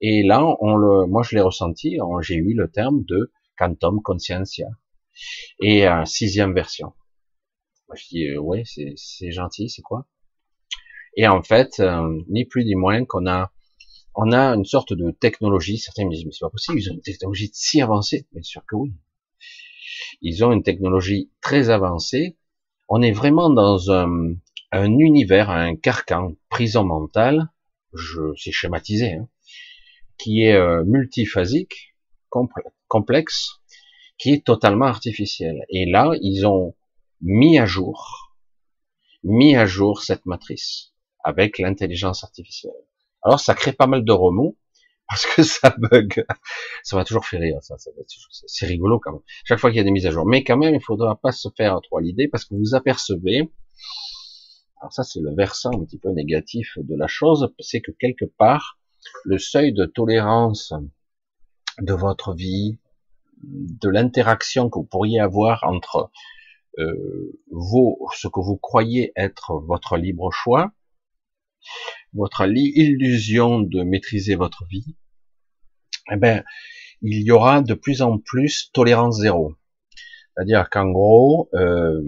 Et 0.00 0.22
là, 0.22 0.44
on 0.60 0.76
le, 0.76 1.06
moi 1.06 1.22
je 1.22 1.34
l'ai 1.36 1.40
ressenti, 1.40 1.98
j'ai 2.20 2.34
eu 2.34 2.54
le 2.54 2.70
terme 2.70 3.04
de 3.04 3.32
quantum 3.56 4.02
conscientia. 4.02 4.66
Et 5.60 5.88
euh, 5.88 6.04
sixième 6.04 6.54
version. 6.54 6.92
Moi, 7.88 7.96
je 7.96 8.08
dis, 8.08 8.28
euh, 8.28 8.38
ouais, 8.38 8.62
c'est 8.64 9.30
gentil, 9.30 9.68
c'est 9.68 9.82
quoi? 9.82 10.06
Et 11.16 11.26
en 11.26 11.42
fait, 11.42 11.80
euh, 11.80 12.20
ni 12.28 12.44
plus 12.44 12.64
ni 12.64 12.74
moins 12.74 13.04
qu'on 13.04 13.26
a, 13.26 13.50
on 14.14 14.32
a 14.32 14.54
une 14.54 14.64
sorte 14.64 14.92
de 14.92 15.10
technologie. 15.10 15.78
Certains 15.78 16.04
me 16.04 16.10
disent, 16.10 16.24
mais 16.24 16.32
c'est 16.32 16.44
pas 16.44 16.50
possible, 16.50 16.78
ils 16.78 16.90
ont 16.90 16.94
une 16.94 17.02
technologie 17.02 17.50
si 17.52 17.80
avancée. 17.80 18.26
Bien 18.32 18.42
sûr 18.42 18.64
que 18.66 18.76
oui. 18.76 18.92
Ils 20.20 20.44
ont 20.44 20.52
une 20.52 20.62
technologie 20.62 21.30
très 21.40 21.70
avancée. 21.70 22.36
On 22.88 23.02
est 23.02 23.12
vraiment 23.12 23.50
dans 23.50 23.90
un, 23.90 24.34
un 24.72 24.98
univers, 24.98 25.50
un 25.50 25.76
carcan, 25.76 26.32
prison 26.48 26.84
mentale. 26.84 27.48
Je, 27.94 28.34
c'est 28.36 28.52
schématisé, 28.52 29.14
hein, 29.14 29.28
qui 30.18 30.42
est 30.42 30.54
euh, 30.54 30.84
multiphasique, 30.84 31.94
complexe, 32.88 33.60
qui 34.18 34.32
est 34.32 34.44
totalement 34.44 34.86
artificiel. 34.86 35.64
Et 35.70 35.86
là, 35.86 36.12
ils 36.20 36.46
ont 36.46 36.74
mis 37.20 37.58
à 37.58 37.66
jour, 37.66 38.34
mis 39.22 39.56
à 39.56 39.66
jour 39.66 40.02
cette 40.02 40.26
matrice 40.26 40.92
avec 41.24 41.58
l'intelligence 41.58 42.24
artificielle. 42.24 42.72
Alors, 43.22 43.40
ça 43.40 43.54
crée 43.54 43.72
pas 43.72 43.86
mal 43.86 44.04
de 44.04 44.12
remous 44.12 44.56
parce 45.08 45.26
que 45.26 45.42
ça 45.42 45.74
bug. 45.78 46.24
Ça 46.82 46.96
va 46.96 47.04
toujours 47.04 47.24
faire 47.24 47.40
rire, 47.40 47.58
ça. 47.62 47.76
c'est 48.46 48.66
rigolo 48.66 48.98
quand 48.98 49.12
même. 49.12 49.22
Chaque 49.44 49.58
fois 49.58 49.70
qu'il 49.70 49.78
y 49.78 49.80
a 49.80 49.84
des 49.84 49.90
mises 49.90 50.06
à 50.06 50.10
jour. 50.10 50.26
Mais 50.26 50.44
quand 50.44 50.56
même, 50.56 50.74
il 50.74 50.82
faudra 50.82 51.16
pas 51.16 51.32
se 51.32 51.48
faire 51.56 51.80
trop 51.82 51.98
l'idée 51.98 52.28
parce 52.28 52.44
que 52.44 52.54
vous 52.54 52.74
apercevez, 52.74 53.50
alors 54.80 54.92
ça 54.92 55.02
c'est 55.02 55.20
le 55.20 55.34
versant 55.34 55.72
un 55.72 55.84
petit 55.84 55.98
peu 55.98 56.10
négatif 56.10 56.74
de 56.76 56.94
la 56.94 57.08
chose, 57.08 57.52
c'est 57.58 57.80
que 57.80 57.90
quelque 57.90 58.26
part, 58.26 58.78
le 59.24 59.38
seuil 59.38 59.72
de 59.72 59.86
tolérance 59.86 60.74
de 61.80 61.94
votre 61.94 62.34
vie, 62.34 62.78
de 63.42 63.88
l'interaction 63.88 64.68
que 64.68 64.78
vous 64.78 64.84
pourriez 64.84 65.20
avoir 65.20 65.64
entre 65.64 66.10
euh, 66.78 67.40
vos, 67.50 67.98
ce 68.14 68.28
que 68.28 68.40
vous 68.40 68.56
croyez 68.56 69.12
être 69.16 69.54
votre 69.66 69.96
libre 69.96 70.30
choix, 70.32 70.72
votre 72.14 72.46
illusion 72.46 73.60
de 73.60 73.82
maîtriser 73.82 74.34
votre 74.34 74.64
vie, 74.66 74.96
eh 76.10 76.16
ben, 76.16 76.44
il 77.02 77.22
y 77.22 77.30
aura 77.30 77.60
de 77.60 77.74
plus 77.74 78.02
en 78.02 78.18
plus 78.18 78.70
tolérance 78.72 79.20
zéro. 79.20 79.54
C'est-à-dire 80.34 80.70
qu'en 80.70 80.90
gros, 80.90 81.48
euh, 81.54 82.02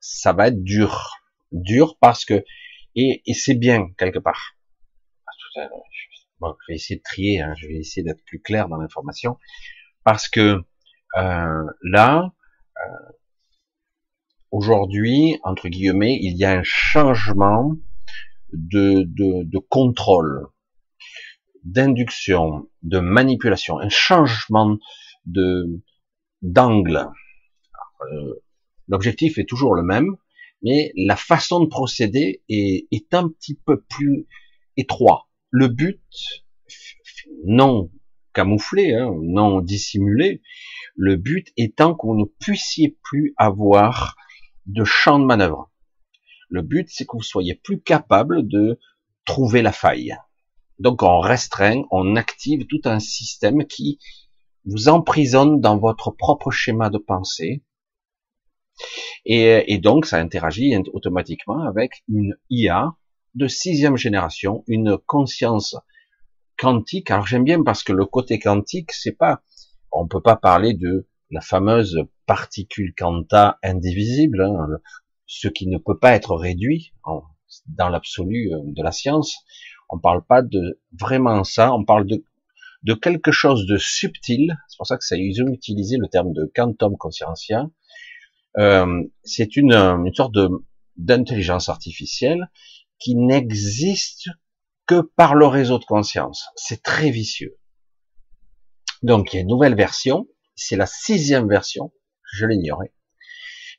ça 0.00 0.32
va 0.32 0.48
être 0.48 0.62
dur, 0.62 1.18
dur 1.52 1.96
parce 2.00 2.24
que 2.24 2.44
et, 2.94 3.22
et 3.26 3.34
c'est 3.34 3.54
bien 3.54 3.90
quelque 3.98 4.18
part. 4.18 4.56
Bon, 6.40 6.54
je 6.66 6.72
vais 6.72 6.76
essayer 6.76 6.96
de 6.96 7.02
trier, 7.02 7.40
hein, 7.40 7.54
je 7.56 7.68
vais 7.68 7.74
essayer 7.74 8.02
d'être 8.02 8.22
plus 8.24 8.40
clair 8.40 8.68
dans 8.68 8.76
l'information, 8.76 9.38
parce 10.02 10.28
que 10.28 10.60
euh, 11.16 11.64
là, 11.82 12.32
euh, 12.84 13.12
aujourd'hui, 14.50 15.38
entre 15.44 15.68
guillemets, 15.68 16.18
il 16.20 16.36
y 16.36 16.44
a 16.44 16.52
un 16.52 16.62
changement 16.64 17.76
de, 18.52 19.02
de, 19.02 19.44
de 19.44 19.58
contrôle, 19.58 20.46
d'induction, 21.64 22.68
de 22.82 22.98
manipulation, 22.98 23.78
un 23.78 23.88
changement 23.88 24.78
de 25.26 25.82
d'angle. 26.42 27.08
Euh, 28.00 28.34
l'objectif 28.88 29.38
est 29.38 29.48
toujours 29.48 29.74
le 29.74 29.82
même, 29.82 30.16
mais 30.62 30.92
la 30.96 31.16
façon 31.16 31.60
de 31.60 31.66
procéder 31.66 32.42
est, 32.48 32.88
est 32.90 33.14
un 33.14 33.28
petit 33.28 33.54
peu 33.54 33.80
plus 33.80 34.26
étroit. 34.76 35.28
Le 35.50 35.68
but, 35.68 36.02
non 37.44 37.90
camouflé, 38.32 38.94
hein, 38.94 39.12
non 39.20 39.60
dissimulé, 39.60 40.42
le 40.96 41.16
but 41.16 41.52
étant 41.56 41.94
qu'on 41.94 42.14
ne 42.14 42.24
puissiez 42.24 42.96
plus 43.02 43.34
avoir 43.36 44.16
de 44.66 44.84
champ 44.84 45.18
de 45.18 45.24
manœuvre. 45.24 45.71
Le 46.52 46.60
but, 46.60 46.86
c'est 46.90 47.06
que 47.06 47.16
vous 47.16 47.22
soyez 47.22 47.54
plus 47.54 47.80
capable 47.80 48.46
de 48.46 48.78
trouver 49.24 49.62
la 49.62 49.72
faille. 49.72 50.14
Donc 50.78 51.02
on 51.02 51.18
restreint, 51.18 51.82
on 51.90 52.14
active 52.14 52.66
tout 52.66 52.82
un 52.84 53.00
système 53.00 53.64
qui 53.64 53.98
vous 54.66 54.90
emprisonne 54.90 55.60
dans 55.60 55.78
votre 55.78 56.10
propre 56.10 56.50
schéma 56.50 56.90
de 56.90 56.98
pensée. 56.98 57.64
Et, 59.24 59.78
donc 59.78 60.04
ça 60.04 60.18
interagit 60.18 60.76
automatiquement 60.92 61.66
avec 61.66 62.02
une 62.06 62.36
IA 62.50 62.96
de 63.34 63.48
sixième 63.48 63.96
génération, 63.96 64.62
une 64.66 64.98
conscience 64.98 65.74
quantique. 66.58 67.10
Alors 67.10 67.26
j'aime 67.26 67.44
bien 67.44 67.62
parce 67.62 67.82
que 67.82 67.94
le 67.94 68.04
côté 68.04 68.38
quantique, 68.38 68.92
c'est 68.92 69.16
pas, 69.16 69.42
on 69.90 70.06
peut 70.06 70.20
pas 70.20 70.36
parler 70.36 70.74
de 70.74 71.08
la 71.30 71.40
fameuse 71.40 71.98
particule 72.26 72.92
quanta 72.94 73.58
indivisible, 73.62 74.42
hein, 74.42 74.68
ce 75.32 75.48
qui 75.48 75.66
ne 75.66 75.78
peut 75.78 75.98
pas 75.98 76.12
être 76.12 76.36
réduit 76.36 76.92
dans 77.66 77.88
l'absolu 77.88 78.52
euh, 78.52 78.58
de 78.64 78.82
la 78.82 78.92
science. 78.92 79.38
On 79.88 79.98
parle 79.98 80.22
pas 80.24 80.42
de 80.42 80.80
vraiment 80.92 81.42
ça, 81.42 81.72
on 81.72 81.84
parle 81.84 82.06
de, 82.06 82.94
quelque 82.94 83.32
chose 83.32 83.66
de 83.66 83.78
subtil. 83.78 84.54
C'est 84.68 84.76
pour 84.76 84.86
ça 84.86 84.98
que 84.98 85.04
ça 85.04 85.16
ils 85.16 85.42
ont 85.42 85.48
utilisé 85.48 85.96
le 85.96 86.08
terme 86.08 86.34
de 86.34 86.50
quantum 86.54 86.98
consciencia. 86.98 87.66
Euh, 88.58 89.04
c'est 89.24 89.56
une, 89.56 89.72
une 89.72 90.14
sorte 90.14 90.34
d'intelligence 90.96 91.70
artificielle 91.70 92.50
qui 92.98 93.16
n'existe 93.16 94.28
que 94.86 95.00
par 95.00 95.34
le 95.34 95.46
réseau 95.46 95.78
de 95.78 95.84
conscience. 95.86 96.44
C'est 96.56 96.82
très 96.82 97.10
vicieux. 97.10 97.56
Donc 99.02 99.32
il 99.32 99.36
y 99.36 99.38
a 99.38 99.42
une 99.42 99.48
nouvelle 99.48 99.76
version, 99.76 100.26
c'est 100.54 100.76
la 100.76 100.86
sixième 100.86 101.48
version, 101.48 101.90
je 102.34 102.44
l'ignorais. 102.44 102.92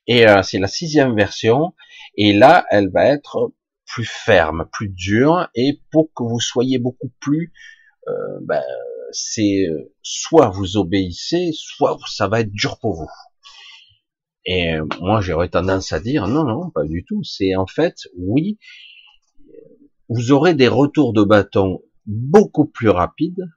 Et 0.07 0.27
euh, 0.27 0.43
c'est 0.43 0.59
la 0.59 0.67
sixième 0.67 1.15
version, 1.15 1.73
et 2.17 2.33
là 2.33 2.65
elle 2.71 2.89
va 2.89 3.05
être 3.05 3.53
plus 3.85 4.05
ferme, 4.05 4.67
plus 4.71 4.89
dure, 4.89 5.49
et 5.55 5.81
pour 5.91 6.09
que 6.13 6.23
vous 6.23 6.39
soyez 6.39 6.79
beaucoup 6.79 7.11
plus, 7.19 7.53
euh, 8.07 8.39
ben, 8.41 8.63
c'est 9.11 9.67
euh, 9.67 9.93
soit 10.01 10.49
vous 10.49 10.77
obéissez, 10.77 11.51
soit 11.53 11.97
ça 12.07 12.27
va 12.27 12.41
être 12.41 12.51
dur 12.51 12.79
pour 12.79 12.95
vous. 12.95 13.09
Et 14.45 14.75
moi 14.99 15.21
j'aurais 15.21 15.49
tendance 15.49 15.93
à 15.93 16.01
dire 16.01 16.27
non 16.27 16.43
non 16.43 16.69
pas 16.69 16.83
du 16.83 17.05
tout. 17.05 17.23
C'est 17.23 17.55
en 17.55 17.67
fait 17.67 17.95
oui 18.17 18.57
vous 20.09 20.31
aurez 20.31 20.53
des 20.53 20.67
retours 20.67 21.13
de 21.13 21.23
bâton 21.23 21.81
beaucoup 22.05 22.65
plus 22.65 22.89
rapides, 22.89 23.49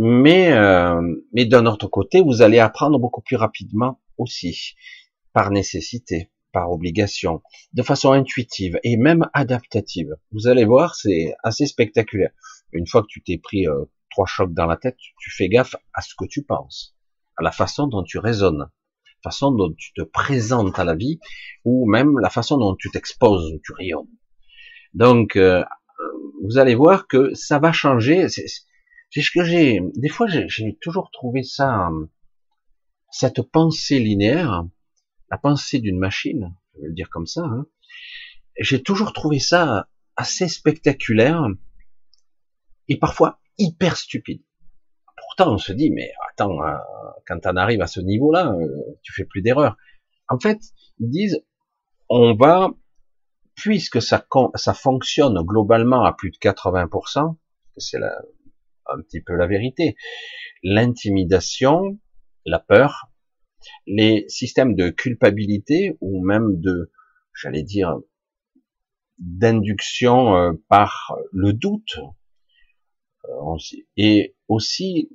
mais, 0.00 0.52
euh, 0.52 1.00
mais 1.32 1.44
d'un 1.44 1.66
autre 1.66 1.86
côté, 1.88 2.22
vous 2.22 2.42
allez 2.42 2.58
apprendre 2.58 2.98
beaucoup 2.98 3.20
plus 3.20 3.36
rapidement 3.36 4.00
aussi, 4.18 4.74
par 5.32 5.50
nécessité, 5.50 6.30
par 6.52 6.70
obligation, 6.70 7.42
de 7.72 7.82
façon 7.82 8.12
intuitive 8.12 8.78
et 8.84 8.96
même 8.96 9.28
adaptative. 9.32 10.14
Vous 10.30 10.46
allez 10.46 10.64
voir, 10.64 10.94
c'est 10.94 11.34
assez 11.42 11.66
spectaculaire. 11.66 12.30
Une 12.72 12.86
fois 12.86 13.02
que 13.02 13.08
tu 13.08 13.22
t'es 13.22 13.38
pris 13.38 13.66
euh, 13.66 13.84
trois 14.10 14.26
chocs 14.26 14.52
dans 14.52 14.66
la 14.66 14.76
tête, 14.76 14.96
tu 15.18 15.30
fais 15.30 15.48
gaffe 15.48 15.74
à 15.94 16.02
ce 16.02 16.14
que 16.16 16.26
tu 16.26 16.42
penses, 16.42 16.94
à 17.36 17.42
la 17.42 17.52
façon 17.52 17.86
dont 17.86 18.02
tu 18.02 18.18
raisonnes, 18.18 18.58
la 18.58 19.30
façon 19.30 19.50
dont 19.50 19.72
tu 19.76 19.92
te 19.94 20.02
présentes 20.02 20.78
à 20.78 20.84
la 20.84 20.94
vie, 20.94 21.18
ou 21.64 21.90
même 21.90 22.18
la 22.20 22.30
façon 22.30 22.58
dont 22.58 22.76
tu 22.76 22.90
t'exposes, 22.90 23.58
tu 23.64 23.72
rayonnes. 23.72 24.08
Donc, 24.94 25.36
euh, 25.36 25.64
vous 26.42 26.58
allez 26.58 26.74
voir 26.74 27.06
que 27.06 27.34
ça 27.34 27.58
va 27.58 27.72
changer. 27.72 28.28
C'est 28.28 29.22
ce 29.22 29.30
que 29.30 29.44
j'ai. 29.44 29.80
Des 29.96 30.08
fois, 30.08 30.26
j'ai 30.28 30.76
toujours 30.80 31.10
trouvé 31.12 31.42
ça, 31.42 31.88
cette 33.12 33.42
pensée 33.42 34.00
linéaire, 34.00 34.66
la 35.30 35.38
pensée 35.38 35.78
d'une 35.78 35.98
machine, 35.98 36.54
je 36.74 36.80
vais 36.80 36.88
le 36.88 36.94
dire 36.94 37.10
comme 37.10 37.26
ça. 37.26 37.42
Hein, 37.42 37.66
j'ai 38.58 38.82
toujours 38.82 39.12
trouvé 39.12 39.38
ça 39.38 39.88
assez 40.16 40.48
spectaculaire 40.48 41.46
et 42.88 42.98
parfois 42.98 43.40
hyper 43.58 43.96
stupide. 43.96 44.42
Pourtant, 45.16 45.54
on 45.54 45.58
se 45.58 45.72
dit, 45.72 45.90
mais 45.90 46.12
attends, 46.30 46.62
euh, 46.62 46.76
quand 47.26 47.46
on 47.46 47.56
arrive 47.56 47.80
à 47.80 47.86
ce 47.86 48.00
niveau-là, 48.00 48.52
euh, 48.52 48.98
tu 49.02 49.12
fais 49.12 49.24
plus 49.24 49.42
d'erreurs. 49.42 49.76
En 50.28 50.38
fait, 50.38 50.58
ils 50.98 51.10
disent, 51.10 51.44
on 52.08 52.34
va 52.34 52.70
puisque 53.54 54.00
ça, 54.00 54.26
ça 54.54 54.74
fonctionne 54.74 55.38
globalement 55.42 56.04
à 56.04 56.12
plus 56.12 56.30
de 56.30 56.36
80%, 56.36 57.36
c'est 57.76 57.98
un 57.98 59.00
petit 59.02 59.20
peu 59.20 59.34
la 59.34 59.46
vérité, 59.46 59.96
l'intimidation, 60.62 61.98
la 62.44 62.58
peur, 62.58 63.10
les 63.86 64.24
systèmes 64.28 64.74
de 64.74 64.90
culpabilité 64.90 65.96
ou 66.00 66.24
même 66.24 66.60
de, 66.60 66.90
j'allais 67.34 67.62
dire, 67.62 67.98
d'induction 69.18 70.34
euh, 70.34 70.52
par 70.68 71.16
le 71.32 71.52
doute, 71.52 71.98
euh, 73.28 73.56
et 73.96 74.34
aussi 74.48 75.10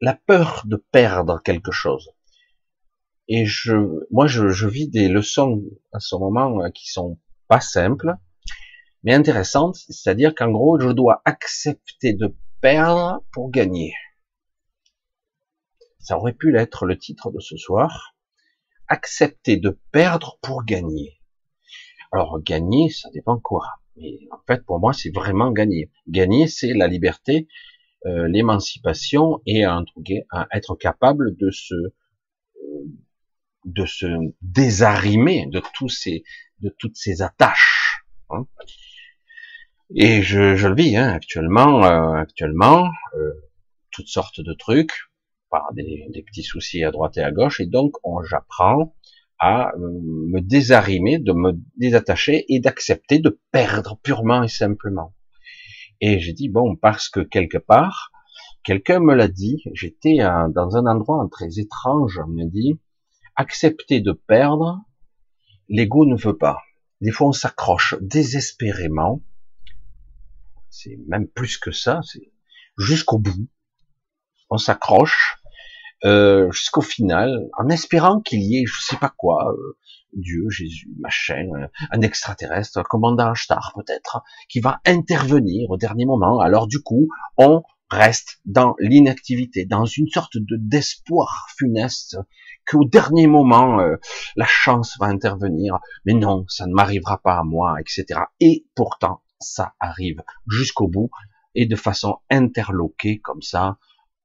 la 0.00 0.14
peur 0.14 0.62
de 0.66 0.76
perdre 0.76 1.42
quelque 1.42 1.72
chose. 1.72 2.10
Et 3.26 3.44
je, 3.44 3.74
moi, 4.10 4.26
je, 4.26 4.48
je 4.48 4.68
vis 4.68 4.88
des 4.88 5.08
leçons 5.08 5.62
à 5.92 6.00
ce 6.00 6.14
moment 6.16 6.62
euh, 6.62 6.70
qui 6.70 6.88
sont 6.88 7.18
pas 7.48 7.60
simple, 7.60 8.14
mais 9.02 9.12
intéressante, 9.12 9.76
c'est-à-dire 9.88 10.34
qu'en 10.34 10.50
gros, 10.50 10.78
je 10.80 10.88
dois 10.88 11.22
accepter 11.24 12.12
de 12.12 12.34
perdre 12.60 13.22
pour 13.32 13.50
gagner. 13.50 13.92
Ça 15.98 16.16
aurait 16.16 16.32
pu 16.32 16.56
être 16.56 16.86
le 16.86 16.98
titre 16.98 17.30
de 17.30 17.40
ce 17.40 17.56
soir. 17.56 18.14
Accepter 18.88 19.56
de 19.56 19.78
perdre 19.92 20.38
pour 20.42 20.64
gagner. 20.64 21.20
Alors 22.12 22.40
gagner, 22.40 22.88
ça 22.88 23.10
dépend 23.10 23.38
quoi. 23.38 23.66
Mais 23.96 24.18
en 24.30 24.38
fait, 24.46 24.64
pour 24.64 24.80
moi, 24.80 24.92
c'est 24.92 25.10
vraiment 25.14 25.50
gagner. 25.50 25.90
Gagner, 26.06 26.46
c'est 26.46 26.72
la 26.72 26.86
liberté, 26.86 27.48
euh, 28.06 28.28
l'émancipation 28.28 29.42
et 29.44 29.64
être 30.52 30.76
capable 30.76 31.36
de 31.36 31.50
se 31.50 31.74
de 33.64 33.84
se 33.84 34.06
de 34.46 35.60
tous 35.74 35.88
ces 35.88 36.22
toutes 36.78 36.96
ces 36.96 37.22
attaches. 37.22 38.04
Hein. 38.30 38.46
Et 39.94 40.22
je, 40.22 40.54
je, 40.54 40.68
le 40.68 40.74
vis 40.74 40.96
hein, 40.96 41.08
actuellement, 41.08 41.82
euh, 41.84 42.12
actuellement, 42.14 42.90
euh, 43.14 43.32
toutes 43.90 44.08
sortes 44.08 44.40
de 44.40 44.52
trucs, 44.52 44.92
par 45.50 45.72
des, 45.72 46.08
petits 46.26 46.42
soucis 46.42 46.84
à 46.84 46.90
droite 46.90 47.16
et 47.16 47.22
à 47.22 47.30
gauche, 47.30 47.60
et 47.60 47.66
donc 47.66 47.96
j'apprends 48.28 48.94
à 49.38 49.72
euh, 49.74 49.78
me 49.78 50.40
désarimer, 50.40 51.18
de 51.18 51.32
me 51.32 51.52
désattacher 51.76 52.44
et 52.48 52.60
d'accepter 52.60 53.20
de 53.20 53.40
perdre 53.52 53.98
purement 54.02 54.42
et 54.42 54.48
simplement. 54.48 55.14
Et 56.00 56.18
j'ai 56.18 56.32
dit 56.32 56.48
bon 56.48 56.76
parce 56.76 57.08
que 57.08 57.20
quelque 57.20 57.58
part, 57.58 58.12
quelqu'un 58.64 59.00
me 59.00 59.14
l'a 59.14 59.28
dit, 59.28 59.62
j'étais 59.72 60.18
dans 60.18 60.76
un 60.76 60.86
endroit 60.86 61.26
très 61.30 61.58
étrange, 61.58 62.20
on 62.24 62.28
me 62.28 62.44
dit 62.44 62.78
accepter 63.36 64.00
de 64.00 64.12
perdre, 64.12 64.80
l'ego 65.68 66.04
ne 66.04 66.16
veut 66.16 66.36
pas. 66.36 66.60
Des 67.00 67.12
fois 67.12 67.28
on 67.28 67.32
s'accroche 67.32 67.94
désespérément, 68.00 69.22
c'est 70.70 70.98
même 71.06 71.28
plus 71.28 71.58
que 71.58 71.70
ça, 71.70 72.00
c'est 72.04 72.32
jusqu'au 72.76 73.18
bout. 73.18 73.48
On 74.50 74.58
s'accroche 74.58 75.38
euh, 76.04 76.50
jusqu'au 76.52 76.80
final, 76.80 77.48
en 77.58 77.68
espérant 77.68 78.20
qu'il 78.20 78.40
y 78.42 78.58
ait, 78.58 78.64
je 78.66 78.80
sais 78.80 78.96
pas 78.96 79.12
quoi, 79.16 79.52
euh, 79.52 79.76
Dieu, 80.12 80.48
Jésus, 80.48 80.88
machin, 81.00 81.48
euh, 81.56 81.66
un 81.90 82.02
extraterrestre, 82.02 82.78
un 82.78 82.84
commandant 82.84 83.34
Star 83.34 83.72
peut-être, 83.74 84.22
qui 84.48 84.60
va 84.60 84.80
intervenir 84.86 85.68
au 85.70 85.76
dernier 85.76 86.06
moment. 86.06 86.38
Alors 86.38 86.68
du 86.68 86.80
coup, 86.80 87.08
on 87.36 87.62
reste 87.90 88.40
dans 88.44 88.76
l'inactivité, 88.78 89.64
dans 89.64 89.86
une 89.86 90.08
sorte 90.08 90.36
de 90.36 90.56
d'espoir 90.56 91.48
funeste 91.56 92.16
qu'au 92.70 92.84
dernier 92.84 93.26
moment 93.26 93.78
la 94.36 94.46
chance 94.46 94.96
va 95.00 95.06
intervenir. 95.06 95.78
Mais 96.04 96.12
non, 96.12 96.44
ça 96.48 96.66
ne 96.66 96.74
m'arrivera 96.74 97.18
pas 97.18 97.38
à 97.38 97.44
moi, 97.44 97.76
etc. 97.80 98.20
Et 98.40 98.66
pourtant, 98.76 99.22
ça 99.40 99.72
arrive 99.80 100.22
jusqu'au 100.46 100.86
bout 100.86 101.10
et 101.54 101.66
de 101.66 101.76
façon 101.76 102.18
interloquée 102.30 103.18
comme 103.18 103.42
ça. 103.42 103.78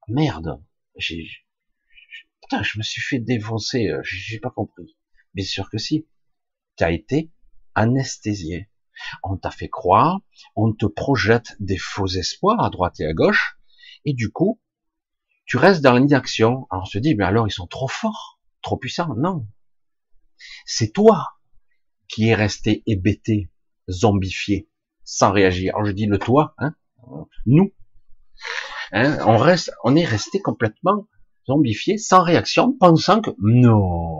Merde, 0.07 0.61
j'ai 0.97 1.27
Putain, 2.41 2.61
je 2.61 2.77
me 2.77 2.83
suis 2.83 3.01
fait 3.01 3.19
défoncer, 3.19 3.87
euh, 3.87 4.01
j'ai 4.03 4.39
pas 4.39 4.49
compris. 4.49 4.97
Bien 5.33 5.45
sûr 5.45 5.69
que 5.69 5.77
si. 5.77 6.07
Tu 6.77 6.83
as 6.83 6.91
été 6.91 7.31
anesthésié. 7.73 8.69
On 9.23 9.37
t'a 9.37 9.49
fait 9.49 9.69
croire, 9.69 10.19
on 10.55 10.73
te 10.73 10.85
projette 10.85 11.55
des 11.59 11.77
faux 11.77 12.07
espoirs 12.07 12.63
à 12.63 12.69
droite 12.69 12.99
et 12.99 13.05
à 13.05 13.13
gauche, 13.13 13.57
et 14.05 14.13
du 14.13 14.29
coup, 14.31 14.61
tu 15.45 15.57
restes 15.57 15.81
dans 15.81 15.93
l'inaction. 15.93 16.67
Alors 16.69 16.83
on 16.83 16.85
se 16.85 16.99
dit, 16.99 17.15
mais 17.15 17.23
alors 17.23 17.47
ils 17.47 17.51
sont 17.51 17.67
trop 17.67 17.87
forts, 17.87 18.39
trop 18.61 18.77
puissants. 18.77 19.15
Non. 19.15 19.47
C'est 20.65 20.91
toi 20.91 21.29
qui 22.07 22.27
es 22.27 22.35
resté 22.35 22.83
hébété, 22.85 23.49
zombifié, 23.89 24.69
sans 25.03 25.31
réagir. 25.31 25.75
Alors 25.75 25.87
je 25.87 25.91
dis 25.91 26.05
le 26.05 26.19
toi, 26.19 26.53
hein, 26.57 26.75
nous. 27.45 27.73
Hein, 28.93 29.17
on 29.25 29.38
reste, 29.38 29.71
on 29.84 29.95
est 29.95 30.06
resté 30.06 30.39
complètement 30.39 31.08
zombifié, 31.47 31.97
sans 31.97 32.23
réaction, 32.23 32.73
pensant 32.79 33.21
que 33.21 33.32
non, 33.39 34.19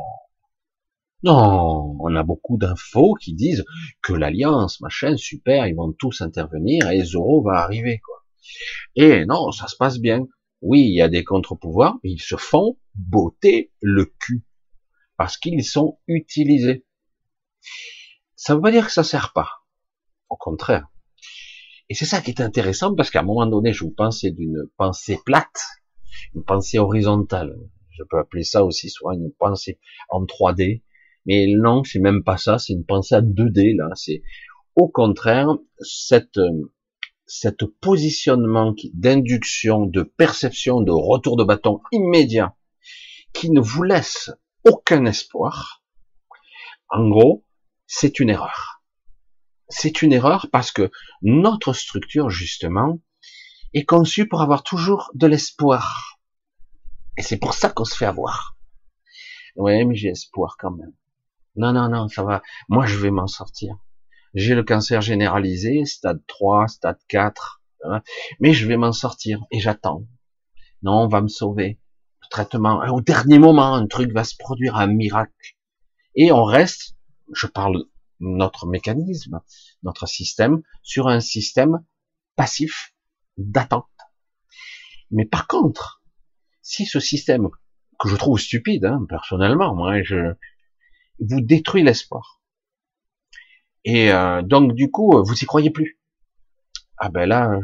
non, 1.23 1.95
on 2.01 2.15
a 2.17 2.23
beaucoup 2.23 2.57
d'infos 2.57 3.13
qui 3.13 3.33
disent 3.33 3.63
que 4.01 4.12
l'alliance, 4.12 4.81
machin, 4.81 5.15
super, 5.15 5.67
ils 5.67 5.75
vont 5.75 5.93
tous 5.93 6.19
intervenir 6.19 6.89
et 6.91 7.01
Zoro 7.05 7.41
va 7.41 7.59
arriver, 7.59 8.01
quoi. 8.03 8.25
Et 8.95 9.25
non, 9.25 9.51
ça 9.51 9.67
se 9.67 9.77
passe 9.77 9.99
bien. 9.99 10.27
Oui, 10.62 10.81
il 10.81 10.93
y 10.93 11.01
a 11.01 11.07
des 11.07 11.23
contre-pouvoirs, 11.23 11.97
mais 12.03 12.12
ils 12.12 12.21
se 12.21 12.36
font 12.36 12.77
botter 12.95 13.71
le 13.79 14.05
cul. 14.19 14.45
Parce 15.15 15.38
qu'ils 15.38 15.63
sont 15.63 15.99
utilisés. 16.07 16.86
Ça 18.36 18.55
veut 18.55 18.62
pas 18.62 18.71
dire 18.71 18.88
que 18.88 18.91
ça 18.91 19.03
sert 19.03 19.31
pas. 19.31 19.49
Au 20.29 20.36
contraire. 20.36 20.88
Et 21.93 21.95
c'est 21.95 22.06
ça 22.06 22.21
qui 22.21 22.32
est 22.32 22.41
intéressant 22.41 22.95
parce 22.95 23.12
qu'à 23.12 23.19
un 23.19 23.23
moment 23.23 23.45
donné, 23.45 23.71
je 23.71 23.84
vous 23.84 23.91
pensais 23.91 24.32
d'une 24.32 24.63
pensée 24.77 25.19
plate, 25.27 25.62
une 26.34 26.43
pensée 26.43 26.79
horizontale. 26.79 27.56
Je 27.91 28.01
peux 28.10 28.17
appeler 28.17 28.43
ça 28.43 28.65
aussi 28.65 28.89
soit 28.89 29.13
une 29.13 29.32
pensée 29.32 29.79
en 30.10 30.25
3D, 30.25 30.82
mais 31.27 31.45
non, 31.56 31.84
c'est 31.84 31.99
même 31.99 32.23
pas 32.23 32.38
ça, 32.38 32.58
c'est 32.58 32.73
une 32.73 32.84
pensée 32.84 33.13
à 33.13 33.21
2D 33.21 33.77
là. 33.77 33.89
C'est 33.93 34.23
au 34.75 34.88
contraire 34.88 35.49
cette 35.77 36.39
cette 37.27 37.63
positionnement 37.79 38.73
d'induction, 38.95 39.86
de 39.86 40.01
perception, 40.01 40.82
de 40.82 40.91
retour 40.91 41.38
de 41.38 41.43
bâton 41.43 41.79
immédiat, 41.91 42.56
qui 43.34 43.51
ne 43.51 43.62
vous 43.62 43.84
laisse 43.84 44.32
aucun 44.65 45.06
espoir. 45.06 45.84
En 46.89 47.08
gros, 47.08 47.45
c'est 47.86 48.19
une 48.19 48.32
erreur. 48.32 48.72
C'est 49.75 50.03
une 50.03 50.13
erreur 50.13 50.47
parce 50.51 50.71
que 50.71 50.91
notre 51.23 51.73
structure, 51.73 52.29
justement, 52.29 52.99
est 53.73 53.86
conçue 53.86 54.27
pour 54.27 54.43
avoir 54.43 54.62
toujours 54.62 55.09
de 55.15 55.25
l'espoir. 55.25 56.19
Et 57.17 57.23
c'est 57.23 57.38
pour 57.38 57.55
ça 57.55 57.69
qu'on 57.69 57.83
se 57.83 57.97
fait 57.97 58.05
avoir. 58.05 58.55
Ouais, 59.55 59.83
mais 59.83 59.95
j'ai 59.95 60.09
espoir 60.09 60.57
quand 60.59 60.69
même. 60.69 60.93
Non, 61.55 61.73
non, 61.73 61.89
non, 61.89 62.07
ça 62.07 62.21
va. 62.21 62.43
Moi, 62.69 62.86
je 62.86 62.97
vais 62.97 63.09
m'en 63.09 63.25
sortir. 63.25 63.75
J'ai 64.36 64.53
le 64.53 64.63
cancer 64.63 65.01
généralisé, 65.01 65.86
stade 65.86 66.21
3, 66.27 66.67
stade 66.67 66.99
4. 67.07 67.63
Hein. 67.86 68.03
Mais 68.39 68.53
je 68.53 68.67
vais 68.67 68.77
m'en 68.77 68.91
sortir. 68.91 69.43
Et 69.49 69.59
j'attends. 69.59 70.05
Non, 70.83 71.01
on 71.01 71.07
va 71.07 71.21
me 71.21 71.27
sauver. 71.27 71.79
Le 72.21 72.27
traitement. 72.29 72.79
Au 72.93 73.01
dernier 73.01 73.39
moment, 73.39 73.73
un 73.73 73.88
truc 73.88 74.12
va 74.12 74.23
se 74.23 74.36
produire, 74.38 74.75
un 74.75 74.88
miracle. 74.88 75.57
Et 76.13 76.31
on 76.31 76.43
reste, 76.43 76.95
je 77.33 77.47
parle 77.47 77.86
notre 78.23 78.65
mécanisme, 78.65 79.41
notre 79.83 80.07
système, 80.07 80.62
sur 80.81 81.07
un 81.07 81.19
système 81.19 81.83
passif 82.36 82.93
d'attente. 83.38 83.86
Mais 85.12 85.25
par 85.25 85.47
contre, 85.47 86.01
si 86.62 86.86
ce 86.86 86.99
système, 86.99 87.49
que 87.99 88.09
je 88.09 88.15
trouve 88.15 88.39
stupide, 88.39 88.86
hein, 88.86 89.05
personnellement, 89.07 89.75
moi, 89.75 90.01
je, 90.01 90.33
vous 91.19 91.41
détruit 91.41 91.83
l'espoir. 91.83 92.41
Et 93.86 94.12
euh, 94.12 94.41
donc, 94.41 94.73
du 94.73 94.89
coup, 94.89 95.21
vous 95.23 95.43
y 95.43 95.45
croyez 95.45 95.69
plus. 95.69 95.99
Ah 96.97 97.09
ben 97.09 97.27
là, 97.27 97.59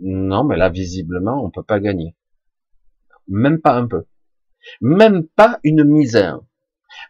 non, 0.00 0.44
mais 0.44 0.56
là, 0.56 0.68
visiblement, 0.68 1.42
on 1.44 1.50
peut 1.50 1.62
pas 1.62 1.80
gagner. 1.80 2.16
Même 3.28 3.60
pas 3.60 3.74
un 3.76 3.86
peu. 3.86 4.04
Même 4.80 5.26
pas 5.26 5.60
une 5.62 5.84
misère. 5.84 6.40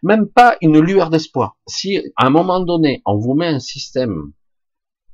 Même 0.03 0.27
pas 0.27 0.57
une 0.61 0.79
lueur 0.79 1.09
d'espoir. 1.09 1.57
Si, 1.67 1.97
à 2.15 2.27
un 2.27 2.29
moment 2.29 2.59
donné, 2.59 3.01
on 3.05 3.17
vous 3.17 3.33
met 3.33 3.47
un 3.47 3.59
système 3.59 4.33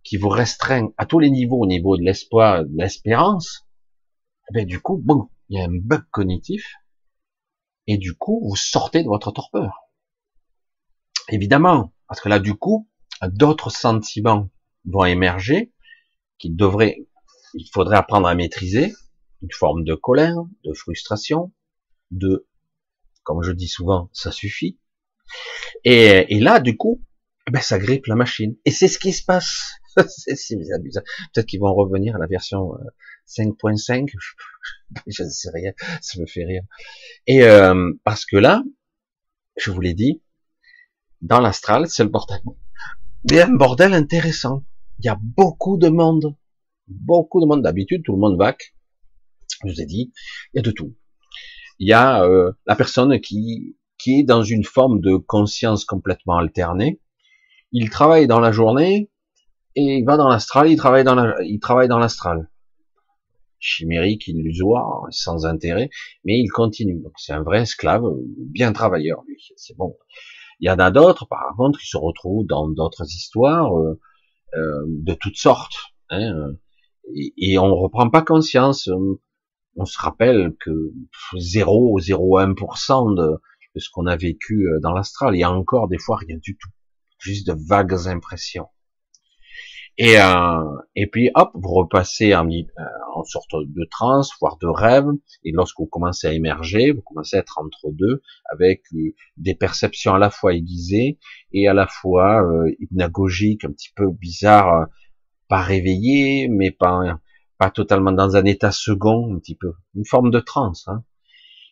qui 0.03 0.17
vous 0.17 0.29
restreint 0.29 0.89
à 0.97 1.05
tous 1.05 1.19
les 1.19 1.29
niveaux, 1.29 1.61
au 1.61 1.65
niveau 1.65 1.97
de 1.97 2.03
l'espoir, 2.03 2.63
de 2.65 2.77
l'espérance, 2.77 3.65
eh 4.49 4.53
ben 4.53 4.65
du 4.65 4.81
coup, 4.81 4.97
bon, 4.97 5.29
il 5.49 5.57
y 5.57 5.61
a 5.61 5.65
un 5.65 5.71
bug 5.71 6.03
cognitif, 6.11 6.73
et 7.87 7.97
du 7.97 8.13
coup, 8.15 8.41
vous 8.47 8.55
sortez 8.55 9.03
de 9.03 9.07
votre 9.07 9.31
torpeur. 9.31 9.89
Évidemment, 11.29 11.93
parce 12.07 12.19
que 12.19 12.29
là, 12.29 12.39
du 12.39 12.53
coup, 12.55 12.89
d'autres 13.21 13.71
sentiments 13.71 14.49
vont 14.85 15.05
émerger, 15.05 15.73
qui 16.37 16.49
devraient, 16.49 17.07
il 17.53 17.69
faudrait 17.71 17.97
apprendre 17.97 18.27
à 18.27 18.35
maîtriser, 18.35 18.93
une 19.41 19.51
forme 19.51 19.83
de 19.83 19.95
colère, 19.95 20.35
de 20.65 20.73
frustration, 20.73 21.53
de, 22.11 22.47
comme 23.23 23.43
je 23.43 23.51
dis 23.51 23.67
souvent, 23.67 24.09
ça 24.13 24.31
suffit. 24.31 24.79
Et, 25.83 26.39
là, 26.39 26.59
du 26.59 26.77
coup, 26.77 27.03
eh 27.47 27.51
ben, 27.51 27.61
ça 27.61 27.79
grippe 27.79 28.07
la 28.07 28.15
machine. 28.15 28.55
Et 28.65 28.71
c'est 28.71 28.87
ce 28.87 28.99
qui 28.99 29.13
se 29.13 29.23
passe. 29.23 29.73
c'est 30.07 30.57
Peut-être 30.57 31.45
qu'ils 31.45 31.59
vont 31.59 31.73
revenir 31.73 32.15
à 32.15 32.19
la 32.19 32.27
version 32.27 32.71
5.5. 33.27 34.03
Euh, 34.03 35.01
je 35.07 35.23
ne 35.23 35.29
sais 35.29 35.49
rien, 35.53 35.71
ça 36.01 36.19
me 36.19 36.25
fait 36.25 36.45
rire. 36.45 36.63
Et 37.27 37.43
euh, 37.43 37.91
parce 38.03 38.25
que 38.25 38.37
là, 38.37 38.63
je 39.57 39.71
vous 39.71 39.81
l'ai 39.81 39.93
dit, 39.93 40.21
dans 41.21 41.39
l'astral, 41.39 41.89
c'est 41.89 42.03
le 42.03 42.09
bordel. 42.09 42.41
Mais 43.29 43.41
un 43.41 43.53
bordel 43.53 43.93
intéressant. 43.93 44.63
Il 44.99 45.05
y 45.05 45.09
a 45.09 45.17
beaucoup 45.19 45.77
de 45.77 45.89
monde. 45.89 46.35
Beaucoup 46.87 47.41
de 47.41 47.45
monde. 47.45 47.61
D'habitude, 47.61 48.03
tout 48.03 48.13
le 48.13 48.19
monde 48.19 48.37
vac. 48.37 48.75
Je 49.63 49.71
vous 49.71 49.81
ai 49.81 49.85
dit, 49.85 50.11
il 50.53 50.57
y 50.57 50.59
a 50.59 50.61
de 50.61 50.71
tout. 50.71 50.95
Il 51.79 51.87
y 51.87 51.93
a 51.93 52.23
euh, 52.23 52.51
la 52.65 52.75
personne 52.75 53.19
qui, 53.19 53.77
qui 53.97 54.19
est 54.19 54.23
dans 54.23 54.43
une 54.43 54.63
forme 54.63 54.99
de 55.01 55.15
conscience 55.15 55.85
complètement 55.85 56.37
alternée. 56.37 57.01
Il 57.71 57.89
travaille 57.89 58.27
dans 58.27 58.39
la 58.39 58.51
journée 58.51 59.09
et 59.75 59.97
il 59.97 60.05
va 60.05 60.17
dans 60.17 60.29
l'astral, 60.29 60.69
il 60.69 60.77
travaille 60.77 61.03
dans 61.03 61.33
il 61.41 61.59
travaille 61.59 61.87
dans 61.87 61.97
l'astral 61.97 62.49
chimérique, 63.63 64.27
illusoire, 64.27 65.07
sans 65.09 65.45
intérêt, 65.45 65.89
mais 66.25 66.37
il 66.37 66.49
continue. 66.49 67.01
Donc 67.01 67.13
c'est 67.17 67.33
un 67.33 67.43
vrai 67.43 67.61
esclave, 67.61 68.03
bien 68.37 68.73
travailleur 68.73 69.23
lui. 69.25 69.41
C'est 69.55 69.75
bon. 69.77 69.95
Il 70.59 70.67
y 70.67 70.69
en 70.69 70.79
a 70.79 70.91
d'autres, 70.91 71.25
par 71.27 71.53
contre, 71.57 71.79
qui 71.79 71.87
se 71.87 71.97
retrouvent 71.97 72.45
dans 72.45 72.69
d'autres 72.69 73.05
histoires 73.05 73.75
euh, 73.77 73.99
euh, 74.55 74.85
de 74.87 75.13
toutes 75.13 75.37
sortes. 75.37 75.75
Hein, 76.09 76.51
et, 77.15 77.33
et, 77.37 77.57
on 77.57 77.73
reprend 77.75 78.09
pas 78.09 78.21
conscience. 78.21 78.89
On, 79.75 79.85
se 79.85 79.99
rappelle 79.99 80.53
que 80.59 80.93
0 81.37 81.99
0,1% 81.99 83.15
de, 83.15 83.41
de 83.75 83.79
ce 83.79 83.89
qu'on 83.91 84.05
a 84.05 84.15
vécu 84.15 84.67
euh, 84.67 84.79
dans 84.81 84.93
l'astral. 84.93 85.35
Il 85.35 85.39
y 85.39 85.43
a 85.43 85.51
encore 85.51 85.87
des 85.87 85.97
fois 85.97 86.17
rien 86.17 86.37
du 86.41 86.57
tout, 86.57 86.69
juste 87.19 87.47
de 87.47 87.55
vagues 87.67 88.07
impressions. 88.07 88.67
Et, 89.99 90.17
euh, 90.17 90.75
et 90.95 91.05
puis 91.05 91.29
hop, 91.35 91.51
vous 91.53 91.73
repassez 91.73 92.33
en, 92.33 92.49
euh, 92.49 92.63
en 93.13 93.23
sorte 93.23 93.51
de 93.53 93.87
transe, 93.91 94.31
voire 94.41 94.57
de 94.57 94.67
rêve, 94.67 95.05
et 95.43 95.51
lorsque 95.51 95.77
vous 95.77 95.85
commencez 95.85 96.27
à 96.27 96.33
émerger, 96.33 96.91
vous 96.91 97.03
commencez 97.03 97.37
à 97.37 97.41
être 97.41 97.59
entre 97.59 97.91
deux, 97.91 98.21
avec 98.51 98.81
euh, 98.95 99.13
des 99.37 99.53
perceptions 99.53 100.15
à 100.15 100.19
la 100.19 100.31
fois 100.31 100.55
aiguisées 100.55 101.19
et 101.51 101.67
à 101.67 101.73
la 101.73 101.85
fois 101.85 102.41
euh, 102.41 102.71
hypnagogiques, 102.79 103.65
un 103.65 103.71
petit 103.71 103.91
peu 103.95 104.09
bizarres, 104.09 104.87
pas 105.47 105.61
réveillées, 105.61 106.47
mais 106.49 106.71
pas, 106.71 107.19
pas 107.57 107.69
totalement 107.69 108.11
dans 108.11 108.35
un 108.35 108.45
état 108.45 108.71
second, 108.71 109.33
un 109.33 109.39
petit 109.39 109.55
peu, 109.55 109.73
une 109.95 110.05
forme 110.05 110.31
de 110.31 110.39
transe. 110.39 110.87
Hein. 110.87 111.03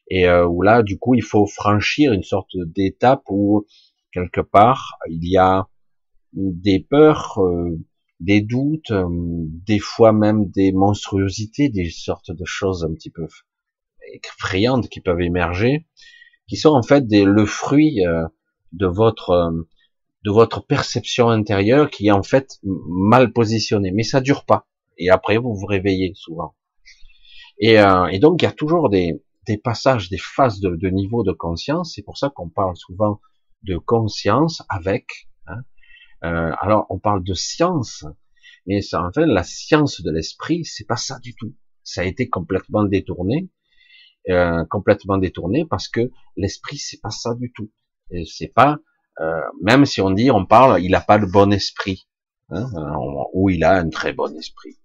Et 0.09 0.29
où 0.29 0.61
là, 0.61 0.83
du 0.83 0.99
coup, 0.99 1.15
il 1.15 1.23
faut 1.23 1.45
franchir 1.47 2.11
une 2.11 2.23
sorte 2.23 2.51
d'étape 2.55 3.23
où, 3.29 3.65
quelque 4.11 4.41
part, 4.41 4.97
il 5.09 5.25
y 5.25 5.37
a 5.37 5.67
des 6.33 6.79
peurs 6.79 7.39
des 8.21 8.41
doutes, 8.41 8.91
euh, 8.91 9.07
des 9.09 9.79
fois 9.79 10.13
même 10.13 10.49
des 10.49 10.71
monstruosités, 10.71 11.69
des 11.69 11.89
sortes 11.89 12.31
de 12.31 12.45
choses 12.45 12.85
un 12.85 12.93
petit 12.93 13.09
peu 13.09 13.27
effrayantes 14.13 14.89
qui 14.89 15.01
peuvent 15.01 15.21
émerger, 15.21 15.87
qui 16.47 16.55
sont 16.55 16.69
en 16.69 16.83
fait 16.83 17.07
des, 17.07 17.25
le 17.25 17.45
fruit 17.45 18.05
euh, 18.05 18.27
de 18.73 18.85
votre 18.85 19.31
euh, 19.31 19.67
de 20.23 20.29
votre 20.29 20.65
perception 20.65 21.29
intérieure 21.29 21.89
qui 21.89 22.07
est 22.07 22.11
en 22.11 22.21
fait 22.21 22.59
mal 22.63 23.33
positionnée. 23.33 23.91
Mais 23.91 24.03
ça 24.03 24.21
dure 24.21 24.45
pas. 24.45 24.67
Et 25.01 25.09
après, 25.09 25.37
vous 25.37 25.53
vous 25.53 25.65
réveillez 25.65 26.13
souvent. 26.15 26.55
Et, 27.59 27.75
et 27.75 28.19
donc, 28.19 28.41
il 28.41 28.45
y 28.45 28.47
a 28.47 28.51
toujours 28.51 28.89
des, 28.89 29.23
des 29.47 29.57
passages, 29.57 30.09
des 30.09 30.17
phases 30.17 30.59
de, 30.59 30.75
de 30.75 30.89
niveau 30.89 31.23
de 31.23 31.31
conscience. 31.31 31.93
C'est 31.95 32.03
pour 32.03 32.17
ça 32.17 32.29
qu'on 32.29 32.49
parle 32.49 32.75
souvent 32.75 33.19
de 33.63 33.77
conscience 33.77 34.63
avec 34.69 35.05
hein, 35.47 35.61
euh, 36.23 36.51
alors, 36.59 36.85
on 36.89 36.99
parle 36.99 37.23
de 37.23 37.33
science, 37.33 38.05
mais 38.67 38.81
ça, 38.81 39.03
en 39.03 39.11
fait, 39.11 39.25
la 39.25 39.43
science 39.43 40.01
de 40.01 40.11
l'esprit, 40.11 40.65
c'est 40.65 40.85
pas 40.85 40.95
ça 40.95 41.19
du 41.19 41.35
tout. 41.35 41.55
Ça 41.83 42.01
a 42.01 42.03
été 42.03 42.29
complètement 42.29 42.83
détourné, 42.83 43.49
euh, 44.29 44.63
complètement 44.69 45.17
détourné, 45.17 45.65
parce 45.65 45.87
que 45.87 46.11
l'esprit, 46.37 46.77
c'est 46.77 47.01
pas 47.01 47.09
ça 47.09 47.33
du 47.33 47.51
tout. 47.51 47.71
C'est 48.25 48.53
pas, 48.53 48.77
euh, 49.19 49.41
même 49.61 49.85
si 49.85 50.01
on 50.01 50.11
dit, 50.11 50.31
on 50.31 50.45
parle, 50.45 50.81
il 50.83 50.93
a 50.95 51.01
pas 51.01 51.17
le 51.17 51.27
bon 51.27 51.51
esprit, 51.51 52.07
hein, 52.49 52.69
ou 53.33 53.49
il 53.49 53.63
a 53.63 53.77
un 53.77 53.89
très 53.89 54.13
bon 54.13 54.35
esprit. 54.37 54.77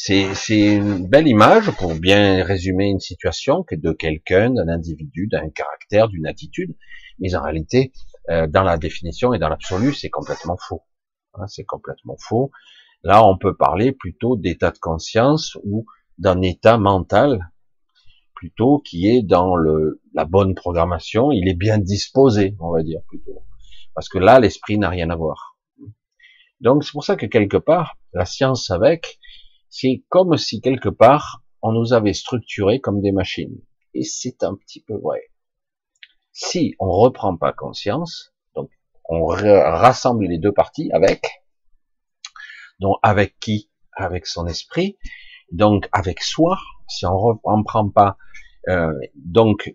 C'est 0.00 0.76
une 0.76 1.08
belle 1.08 1.26
image 1.26 1.72
pour 1.72 1.92
bien 1.96 2.44
résumer 2.44 2.86
une 2.86 3.00
situation 3.00 3.64
de 3.68 3.90
quelqu'un, 3.90 4.50
d'un 4.50 4.68
individu, 4.68 5.26
d'un 5.26 5.50
caractère, 5.50 6.06
d'une 6.06 6.24
attitude, 6.28 6.76
mais 7.18 7.34
en 7.34 7.42
réalité, 7.42 7.92
euh, 8.30 8.46
dans 8.46 8.62
la 8.62 8.78
définition 8.78 9.34
et 9.34 9.40
dans 9.40 9.48
l'absolu, 9.48 9.92
c'est 9.92 10.08
complètement 10.08 10.56
faux. 10.56 10.82
Hein, 11.34 11.48
c'est 11.48 11.64
complètement 11.64 12.16
faux. 12.16 12.52
Là, 13.02 13.26
on 13.26 13.36
peut 13.36 13.56
parler 13.56 13.90
plutôt 13.90 14.36
d'état 14.36 14.70
de 14.70 14.78
conscience 14.78 15.58
ou 15.64 15.84
d'un 16.16 16.42
état 16.42 16.78
mental, 16.78 17.50
plutôt 18.36 18.78
qui 18.78 19.08
est 19.08 19.22
dans 19.22 19.56
le, 19.56 20.00
la 20.14 20.26
bonne 20.26 20.54
programmation. 20.54 21.32
Il 21.32 21.48
est 21.48 21.58
bien 21.58 21.78
disposé, 21.78 22.54
on 22.60 22.70
va 22.70 22.84
dire 22.84 23.00
plutôt, 23.08 23.42
parce 23.96 24.08
que 24.08 24.18
là, 24.18 24.38
l'esprit 24.38 24.78
n'a 24.78 24.90
rien 24.90 25.10
à 25.10 25.16
voir. 25.16 25.56
Donc, 26.60 26.84
c'est 26.84 26.92
pour 26.92 27.04
ça 27.04 27.16
que 27.16 27.26
quelque 27.26 27.56
part, 27.56 27.96
la 28.12 28.24
science 28.24 28.70
avec, 28.70 29.18
c'est 29.70 30.04
comme 30.08 30.36
si 30.36 30.60
quelque 30.60 30.88
part, 30.88 31.42
on 31.62 31.72
nous 31.72 31.92
avait 31.92 32.12
structuré 32.12 32.80
comme 32.80 33.00
des 33.00 33.12
machines. 33.12 33.60
Et 33.94 34.04
c'est 34.04 34.42
un 34.42 34.54
petit 34.54 34.80
peu 34.80 34.94
vrai. 34.94 35.30
Si 36.32 36.74
on 36.78 36.90
reprend 36.90 37.36
pas 37.36 37.52
conscience, 37.52 38.32
donc 38.54 38.70
on 39.08 39.26
rassemble 39.26 40.26
les 40.26 40.38
deux 40.38 40.52
parties 40.52 40.90
avec, 40.92 41.42
donc 42.80 42.96
avec 43.02 43.38
qui? 43.40 43.70
Avec 43.92 44.26
son 44.26 44.46
esprit, 44.46 44.96
donc 45.50 45.88
avec 45.90 46.22
soi, 46.22 46.58
si 46.88 47.04
on 47.04 47.32
ne 47.34 47.64
prend 47.64 47.90
pas 47.90 48.16
euh, 48.68 48.92
donc 49.16 49.74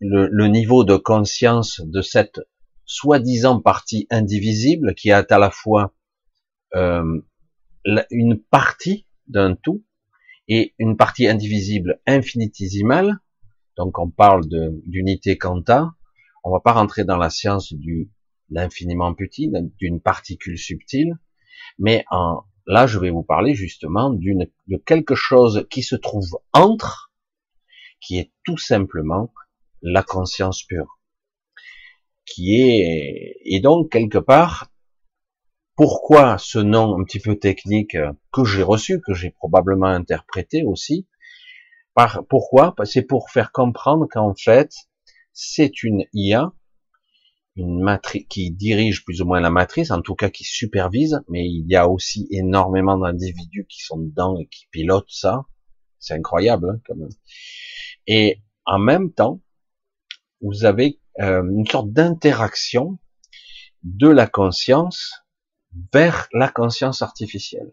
le, 0.00 0.26
le, 0.26 0.48
niveau 0.48 0.82
de 0.82 0.96
conscience 0.96 1.80
de 1.84 2.02
cette 2.02 2.40
soi-disant 2.86 3.60
partie 3.60 4.06
indivisible 4.10 4.94
qui 4.94 5.10
est 5.10 5.32
à 5.32 5.38
la 5.38 5.50
fois 5.50 5.94
euh, 6.74 7.20
une 8.10 8.40
partie 8.40 9.05
d'un 9.28 9.54
tout 9.54 9.84
et 10.48 10.74
une 10.78 10.96
partie 10.96 11.26
indivisible 11.26 12.00
infinitésimale, 12.06 13.18
donc 13.76 13.98
on 13.98 14.10
parle 14.10 14.44
d'unité 14.84 15.36
quanta. 15.36 15.92
On 16.44 16.52
va 16.52 16.60
pas 16.60 16.72
rentrer 16.72 17.04
dans 17.04 17.16
la 17.16 17.30
science 17.30 17.72
du 17.72 18.10
l'infiniment 18.50 19.12
petit, 19.12 19.50
d'une 19.78 20.00
particule 20.00 20.56
subtile, 20.56 21.18
mais 21.78 22.04
là 22.66 22.86
je 22.86 22.98
vais 22.98 23.10
vous 23.10 23.24
parler 23.24 23.54
justement 23.54 24.10
d'une 24.10 24.46
de 24.68 24.76
quelque 24.76 25.14
chose 25.14 25.66
qui 25.68 25.82
se 25.82 25.96
trouve 25.96 26.38
entre, 26.52 27.12
qui 28.00 28.18
est 28.18 28.32
tout 28.44 28.58
simplement 28.58 29.32
la 29.82 30.02
conscience 30.02 30.62
pure, 30.62 31.00
qui 32.24 32.54
est 32.54 33.36
et 33.44 33.60
donc 33.60 33.90
quelque 33.90 34.18
part 34.18 34.70
pourquoi 35.76 36.38
ce 36.38 36.58
nom 36.58 36.98
un 36.98 37.04
petit 37.04 37.20
peu 37.20 37.36
technique 37.36 37.96
que 38.32 38.44
j'ai 38.44 38.62
reçu, 38.62 39.00
que 39.00 39.14
j'ai 39.14 39.30
probablement 39.30 39.86
interprété 39.86 40.64
aussi, 40.64 41.06
pourquoi? 42.28 42.74
C'est 42.84 43.02
pour 43.02 43.30
faire 43.30 43.52
comprendre 43.52 44.06
qu'en 44.10 44.34
fait, 44.34 44.72
c'est 45.32 45.82
une 45.82 46.04
IA, 46.12 46.52
une 47.56 47.80
matrice 47.80 48.26
qui 48.28 48.50
dirige 48.50 49.04
plus 49.04 49.22
ou 49.22 49.26
moins 49.26 49.40
la 49.40 49.50
matrice, 49.50 49.90
en 49.90 50.02
tout 50.02 50.14
cas 50.14 50.28
qui 50.28 50.44
supervise, 50.44 51.20
mais 51.28 51.46
il 51.46 51.66
y 51.66 51.76
a 51.76 51.88
aussi 51.88 52.26
énormément 52.30 52.98
d'individus 52.98 53.66
qui 53.68 53.80
sont 53.82 53.98
dedans 53.98 54.38
et 54.38 54.46
qui 54.46 54.66
pilotent 54.70 55.10
ça. 55.10 55.46
C'est 55.98 56.14
incroyable 56.14 56.70
hein, 56.70 56.80
quand 56.86 56.96
même. 56.96 57.08
Et 58.06 58.42
en 58.66 58.78
même 58.78 59.12
temps, 59.12 59.40
vous 60.42 60.66
avez 60.66 61.00
euh, 61.20 61.42
une 61.42 61.66
sorte 61.66 61.90
d'interaction 61.92 62.98
de 63.82 64.08
la 64.08 64.26
conscience 64.26 65.25
vers 65.92 66.28
la 66.32 66.48
conscience 66.48 67.02
artificielle. 67.02 67.72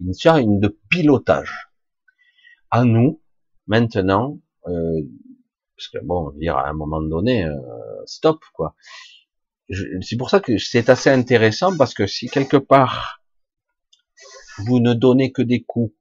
Une 0.00 0.14
sorte 0.14 0.44
de 0.44 0.78
pilotage. 0.88 1.68
À 2.70 2.84
nous, 2.84 3.22
Maintenant, 3.66 4.38
euh, 4.66 5.02
parce 5.76 5.88
que 5.88 5.98
bon, 6.04 6.30
dire 6.32 6.56
à 6.56 6.68
un 6.68 6.72
moment 6.72 7.00
donné, 7.00 7.44
euh, 7.44 7.56
stop 8.06 8.42
quoi. 8.52 8.74
C'est 10.02 10.16
pour 10.16 10.28
ça 10.28 10.40
que 10.40 10.58
c'est 10.58 10.90
assez 10.90 11.08
intéressant 11.08 11.76
parce 11.76 11.94
que 11.94 12.06
si 12.06 12.28
quelque 12.28 12.56
part 12.56 13.22
vous 14.58 14.80
ne 14.80 14.92
donnez 14.92 15.32
que 15.32 15.40
des 15.40 15.62
coups 15.62 15.94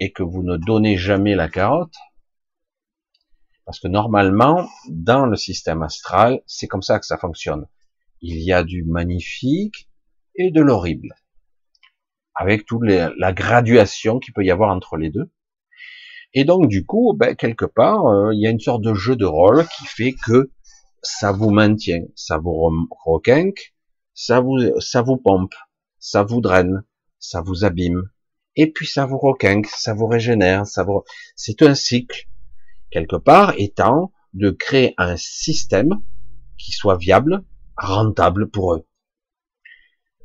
et 0.00 0.10
que 0.12 0.22
vous 0.22 0.42
ne 0.42 0.56
donnez 0.56 0.96
jamais 0.96 1.36
la 1.36 1.48
carotte, 1.48 1.94
parce 3.64 3.78
que 3.78 3.86
normalement, 3.86 4.68
dans 4.88 5.26
le 5.26 5.36
système 5.36 5.82
astral, 5.82 6.42
c'est 6.46 6.66
comme 6.66 6.82
ça 6.82 6.98
que 6.98 7.06
ça 7.06 7.18
fonctionne. 7.18 7.66
Il 8.22 8.42
y 8.42 8.52
a 8.52 8.64
du 8.64 8.84
magnifique 8.84 9.88
et 10.36 10.50
de 10.50 10.62
l'horrible, 10.62 11.14
avec 12.34 12.64
toute 12.64 12.84
la 12.84 13.32
graduation 13.32 14.18
qu'il 14.18 14.32
peut 14.32 14.44
y 14.44 14.50
avoir 14.50 14.74
entre 14.74 14.96
les 14.96 15.10
deux. 15.10 15.30
Et 16.34 16.44
donc 16.44 16.68
du 16.68 16.86
coup, 16.86 17.14
ben, 17.14 17.36
quelque 17.36 17.66
part, 17.66 18.06
euh, 18.06 18.34
il 18.34 18.40
y 18.40 18.46
a 18.46 18.50
une 18.50 18.60
sorte 18.60 18.82
de 18.82 18.94
jeu 18.94 19.16
de 19.16 19.26
rôle 19.26 19.66
qui 19.76 19.84
fait 19.84 20.14
que 20.26 20.50
ça 21.02 21.32
vous 21.32 21.50
maintient, 21.50 22.04
ça 22.14 22.38
vous 22.38 22.70
requinque, 23.04 23.74
ça 24.14 24.40
vous, 24.40 24.58
ça 24.80 25.02
vous 25.02 25.18
pompe, 25.18 25.54
ça 25.98 26.22
vous 26.22 26.40
draine, 26.40 26.84
ça 27.18 27.42
vous 27.42 27.64
abîme, 27.64 28.08
et 28.56 28.70
puis 28.70 28.86
ça 28.86 29.04
vous 29.04 29.18
requinque, 29.18 29.66
ça 29.66 29.94
vous 29.94 30.06
régénère, 30.06 30.66
ça 30.66 30.84
vous, 30.84 31.02
c'est 31.36 31.60
un 31.62 31.74
cycle 31.74 32.28
quelque 32.90 33.16
part 33.16 33.54
étant 33.58 34.12
de 34.32 34.50
créer 34.50 34.94
un 34.96 35.16
système 35.16 36.00
qui 36.58 36.72
soit 36.72 36.96
viable, 36.96 37.44
rentable 37.82 38.50
pour 38.50 38.74
eux, 38.74 38.86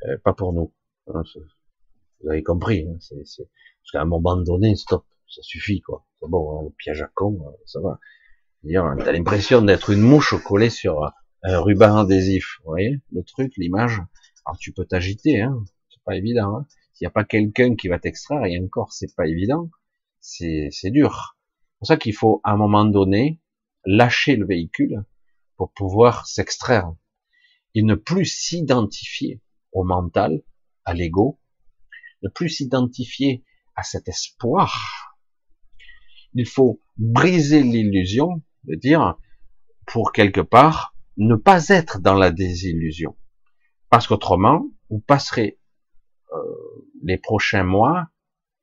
euh, 0.08 0.18
pas 0.24 0.34
pour 0.34 0.54
nous. 0.54 0.74
Hein, 1.08 1.24
vous 2.22 2.30
avez 2.30 2.44
compris, 2.44 2.88
hein, 2.88 2.98
c'est, 3.00 3.26
c'est, 3.26 3.44
parce 3.44 3.92
qu'à 3.92 4.02
un 4.02 4.06
moment 4.06 4.38
donné, 4.38 4.76
stop 4.76 5.06
ça 5.30 5.42
suffit 5.42 5.82
quoi. 5.82 6.06
C'est 6.20 6.30
bon, 6.30 6.60
hein, 6.60 6.64
le 6.64 6.70
piège 6.72 7.02
à 7.02 7.10
con, 7.14 7.40
euh, 7.46 7.52
ça 7.66 7.80
va. 7.82 8.00
T'as 8.64 9.12
l'impression 9.12 9.62
d'être 9.62 9.92
une 9.92 10.02
mouche 10.02 10.34
collée 10.44 10.70
sur 10.70 11.12
un 11.44 11.60
ruban 11.60 11.98
adhésif, 11.98 12.58
vous 12.60 12.72
voyez 12.72 13.02
le 13.12 13.24
truc, 13.24 13.54
l'image. 13.58 14.02
Alors 14.46 14.58
tu 14.58 14.74
peux 14.74 14.86
t'agiter, 14.86 15.42
hein, 15.42 15.64
c'est 15.90 16.04
pas 16.04 16.16
évident. 16.16 16.58
Hein. 16.58 16.66
S'il 16.94 17.06
n'y 17.06 17.10
a 17.10 17.12
pas 17.12 17.24
quelqu'un 17.24 17.76
qui 17.76 17.88
va 17.88 18.00
t'extraire, 18.00 18.44
et 18.46 18.60
encore, 18.60 18.92
c'est 18.92 19.16
pas 19.16 19.28
évident, 19.28 19.70
c'est 20.20 20.72
dur. 20.86 21.38
C'est 21.46 21.78
pour 21.80 21.88
ça 21.88 21.98
qu'il 21.98 22.16
faut, 22.16 22.42
à 22.44 22.54
un 22.54 22.58
moment 22.58 22.86
donné, 22.86 23.40
lâcher 23.86 24.36
le 24.36 24.48
véhicule 24.48 25.04
pour 25.58 25.72
pouvoir 25.72 26.26
s'extraire 26.26 26.92
et 27.78 27.84
ne 27.84 27.94
plus 27.94 28.26
s'identifier 28.26 29.40
au 29.72 29.84
mental, 29.84 30.42
à 30.84 30.96
l'ego, 30.96 31.40
ne 32.24 32.30
plus 32.30 32.50
s'identifier 32.50 33.46
à 33.76 33.84
cet 33.84 34.08
espoir. 34.08 35.16
Il 36.34 36.48
faut 36.48 36.82
briser 36.98 37.62
l'illusion 37.62 38.42
de 38.64 38.74
dire, 38.74 39.20
pour 39.86 40.12
quelque 40.12 40.42
part, 40.42 40.96
ne 41.18 41.36
pas 41.36 41.68
être 41.68 42.00
dans 42.00 42.16
la 42.16 42.32
désillusion. 42.32 43.16
Parce 43.92 44.08
qu'autrement, 44.08 44.66
vous 44.90 45.00
passerez 45.00 45.60
euh, 46.34 46.38
les 47.04 47.20
prochains 47.20 47.64
mois 47.64 48.08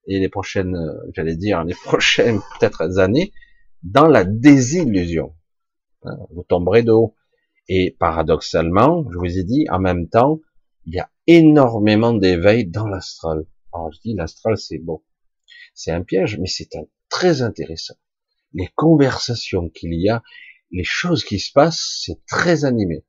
et 0.08 0.18
les 0.18 0.28
prochaines, 0.28 0.74
euh, 0.74 1.12
j'allais 1.14 1.36
dire, 1.36 1.62
les 1.62 1.74
prochaines 1.84 2.40
peut-être 2.58 2.98
années 2.98 3.32
dans 3.84 4.08
la 4.08 4.24
désillusion. 4.24 5.36
Hein, 6.02 6.16
vous 6.30 6.42
tomberez 6.42 6.82
de 6.82 6.90
haut. 6.90 7.14
Et 7.68 7.96
paradoxalement, 7.98 9.04
je 9.10 9.18
vous 9.18 9.38
ai 9.38 9.44
dit, 9.44 9.66
en 9.70 9.78
même 9.78 10.08
temps, 10.08 10.40
il 10.86 10.94
y 10.94 10.98
a 10.98 11.10
énormément 11.26 12.12
d'éveil 12.12 12.66
dans 12.66 12.86
l'astral. 12.86 13.46
Alors 13.72 13.90
je 13.92 14.00
dis, 14.00 14.14
l'astral 14.14 14.56
c'est 14.58 14.78
bon. 14.78 15.02
C'est 15.74 15.90
un 15.90 16.02
piège, 16.02 16.38
mais 16.38 16.46
c'est 16.46 16.68
très 17.08 17.42
intéressant. 17.42 17.94
Les 18.52 18.68
conversations 18.74 19.68
qu'il 19.68 19.94
y 19.94 20.08
a, 20.08 20.22
les 20.70 20.84
choses 20.84 21.24
qui 21.24 21.38
se 21.38 21.52
passent, 21.52 22.02
c'est 22.04 22.24
très 22.26 22.64
animé. 22.64 23.04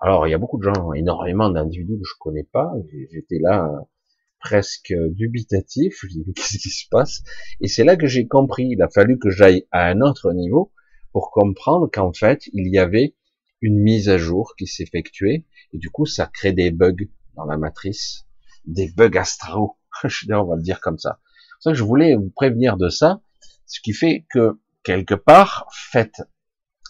Alors, 0.00 0.26
il 0.26 0.30
y 0.30 0.34
a 0.34 0.38
beaucoup 0.38 0.58
de 0.58 0.64
gens, 0.64 0.92
énormément 0.94 1.48
d'individus 1.48 1.96
que 1.96 2.08
je 2.08 2.18
connais 2.18 2.42
pas. 2.42 2.72
J'étais 3.12 3.38
là 3.40 3.70
presque 4.40 4.92
dubitatif. 5.10 6.00
Je 6.02 6.08
dis, 6.08 6.24
mais 6.26 6.32
qu'est-ce 6.32 6.58
qui 6.58 6.70
se 6.70 6.88
passe? 6.90 7.22
Et 7.60 7.68
c'est 7.68 7.84
là 7.84 7.96
que 7.96 8.08
j'ai 8.08 8.26
compris. 8.26 8.66
Il 8.68 8.82
a 8.82 8.88
fallu 8.88 9.18
que 9.18 9.30
j'aille 9.30 9.66
à 9.70 9.86
un 9.86 10.00
autre 10.00 10.32
niveau 10.32 10.72
pour 11.12 11.30
comprendre 11.30 11.88
qu'en 11.92 12.12
fait, 12.12 12.48
il 12.52 12.72
y 12.72 12.78
avait 12.78 13.14
une 13.62 13.78
mise 13.78 14.08
à 14.08 14.18
jour 14.18 14.54
qui 14.58 14.66
s'effectuait. 14.66 15.46
Et 15.72 15.78
du 15.78 15.88
coup, 15.88 16.04
ça 16.04 16.26
crée 16.26 16.52
des 16.52 16.70
bugs 16.70 17.08
dans 17.34 17.44
la 17.44 17.56
matrice. 17.56 18.26
Des 18.66 18.90
bugs 18.90 19.16
astraux. 19.16 19.78
on 20.04 20.44
va 20.44 20.56
le 20.56 20.62
dire 20.62 20.80
comme 20.80 20.98
ça. 20.98 21.20
C'est 21.58 21.68
ça 21.68 21.72
que 21.72 21.78
je 21.78 21.84
voulais 21.84 22.14
vous 22.14 22.30
prévenir 22.30 22.76
de 22.76 22.88
ça. 22.88 23.22
Ce 23.66 23.80
qui 23.80 23.94
fait 23.94 24.26
que, 24.30 24.60
quelque 24.82 25.14
part, 25.14 25.66
faites 25.72 26.20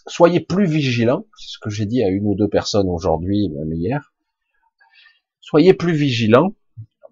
soyez 0.07 0.39
plus 0.39 0.65
vigilants, 0.65 1.25
c'est 1.37 1.49
ce 1.49 1.57
que 1.59 1.69
j'ai 1.69 1.85
dit 1.85 2.03
à 2.03 2.09
une 2.09 2.25
ou 2.25 2.35
deux 2.35 2.47
personnes 2.47 2.89
aujourd'hui, 2.89 3.49
même 3.49 3.73
hier, 3.73 4.13
soyez 5.39 5.73
plus 5.73 5.93
vigilants 5.93 6.55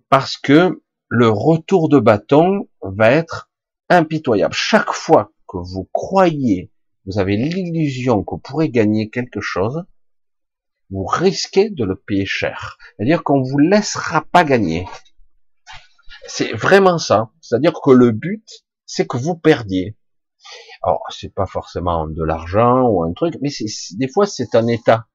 parce 0.10 0.38
que 0.38 0.82
le 1.08 1.30
retour 1.30 1.89
de 1.89 2.00
bâton 2.00 2.67
va 2.82 3.12
être 3.12 3.50
impitoyable. 3.89 4.54
Chaque 4.54 4.91
fois 4.91 5.32
que 5.47 5.58
vous 5.58 5.89
croyez, 5.93 6.70
vous 7.06 7.20
avez 7.20 7.36
l'illusion 7.36 8.24
que 8.24 8.36
vous 8.36 8.42
pourrez 8.42 8.70
gagner 8.70 9.10
quelque 9.10 9.42
chose, 9.42 9.86
vous 10.90 11.06
risquez 11.06 11.70
de 11.70 11.86
le 11.86 11.96
payer 11.96 12.26
cher. 12.26 12.78
C'est-à-dire 12.98 13.24
qu'on 13.24 13.42
vous 13.42 13.58
laissera 13.58 14.26
pas 14.32 14.44
gagner. 14.44 14.86
C'est 16.28 16.54
vraiment 16.54 16.98
ça. 16.98 17.32
C'est-à-dire 17.42 17.74
que 17.84 17.92
le 17.92 18.12
but, 18.12 18.46
c'est 18.86 19.08
que 19.08 19.18
vous 19.18 19.36
perdiez. 19.36 19.98
Alors, 20.84 21.02
c'est 21.10 21.34
pas 21.34 21.46
forcément 21.46 22.08
de 22.08 22.24
l'argent 22.24 22.88
ou 22.90 23.04
un 23.04 23.14
truc, 23.14 23.36
mais 23.42 23.50
des 23.98 24.08
fois 24.08 24.26
c'est 24.26 24.56
un 24.56 24.68
état, 24.68 25.08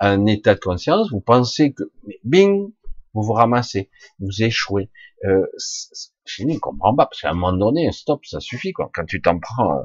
un 0.00 0.26
état 0.26 0.54
de 0.54 0.60
conscience. 0.60 1.10
Vous 1.10 1.20
pensez 1.20 1.72
que, 1.72 1.84
bing, 2.24 2.72
vous 3.12 3.22
vous 3.22 3.32
ramassez, 3.32 3.90
vous 4.18 4.42
échouez. 4.42 4.90
Euh, 5.24 5.46
je 6.24 6.44
ne 6.44 6.58
comprends 6.58 6.94
pas 6.94 7.06
parce 7.06 7.20
qu'à 7.20 7.30
un 7.30 7.34
moment 7.34 7.56
donné, 7.56 7.90
stop, 7.92 8.24
ça 8.26 8.40
suffit 8.40 8.72
quoi. 8.72 8.90
Quand 8.92 9.04
tu 9.04 9.22
t'en 9.22 9.38
prends 9.38 9.78
euh, 9.78 9.84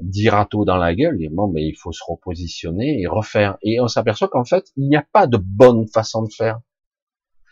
dix 0.00 0.28
râteaux 0.28 0.64
dans 0.64 0.76
la 0.76 0.94
gueule, 0.94 1.18
bon, 1.30 1.48
mais 1.48 1.66
il 1.66 1.74
faut 1.74 1.92
se 1.92 2.02
repositionner 2.06 3.00
et 3.00 3.06
refaire. 3.06 3.58
Et 3.62 3.80
on 3.80 3.88
s'aperçoit 3.88 4.28
qu'en 4.28 4.44
fait, 4.44 4.66
il 4.76 4.88
n'y 4.88 4.96
a 4.96 5.06
pas 5.12 5.26
de 5.26 5.38
bonne 5.38 5.88
façon 5.88 6.22
de 6.22 6.32
faire. 6.32 6.60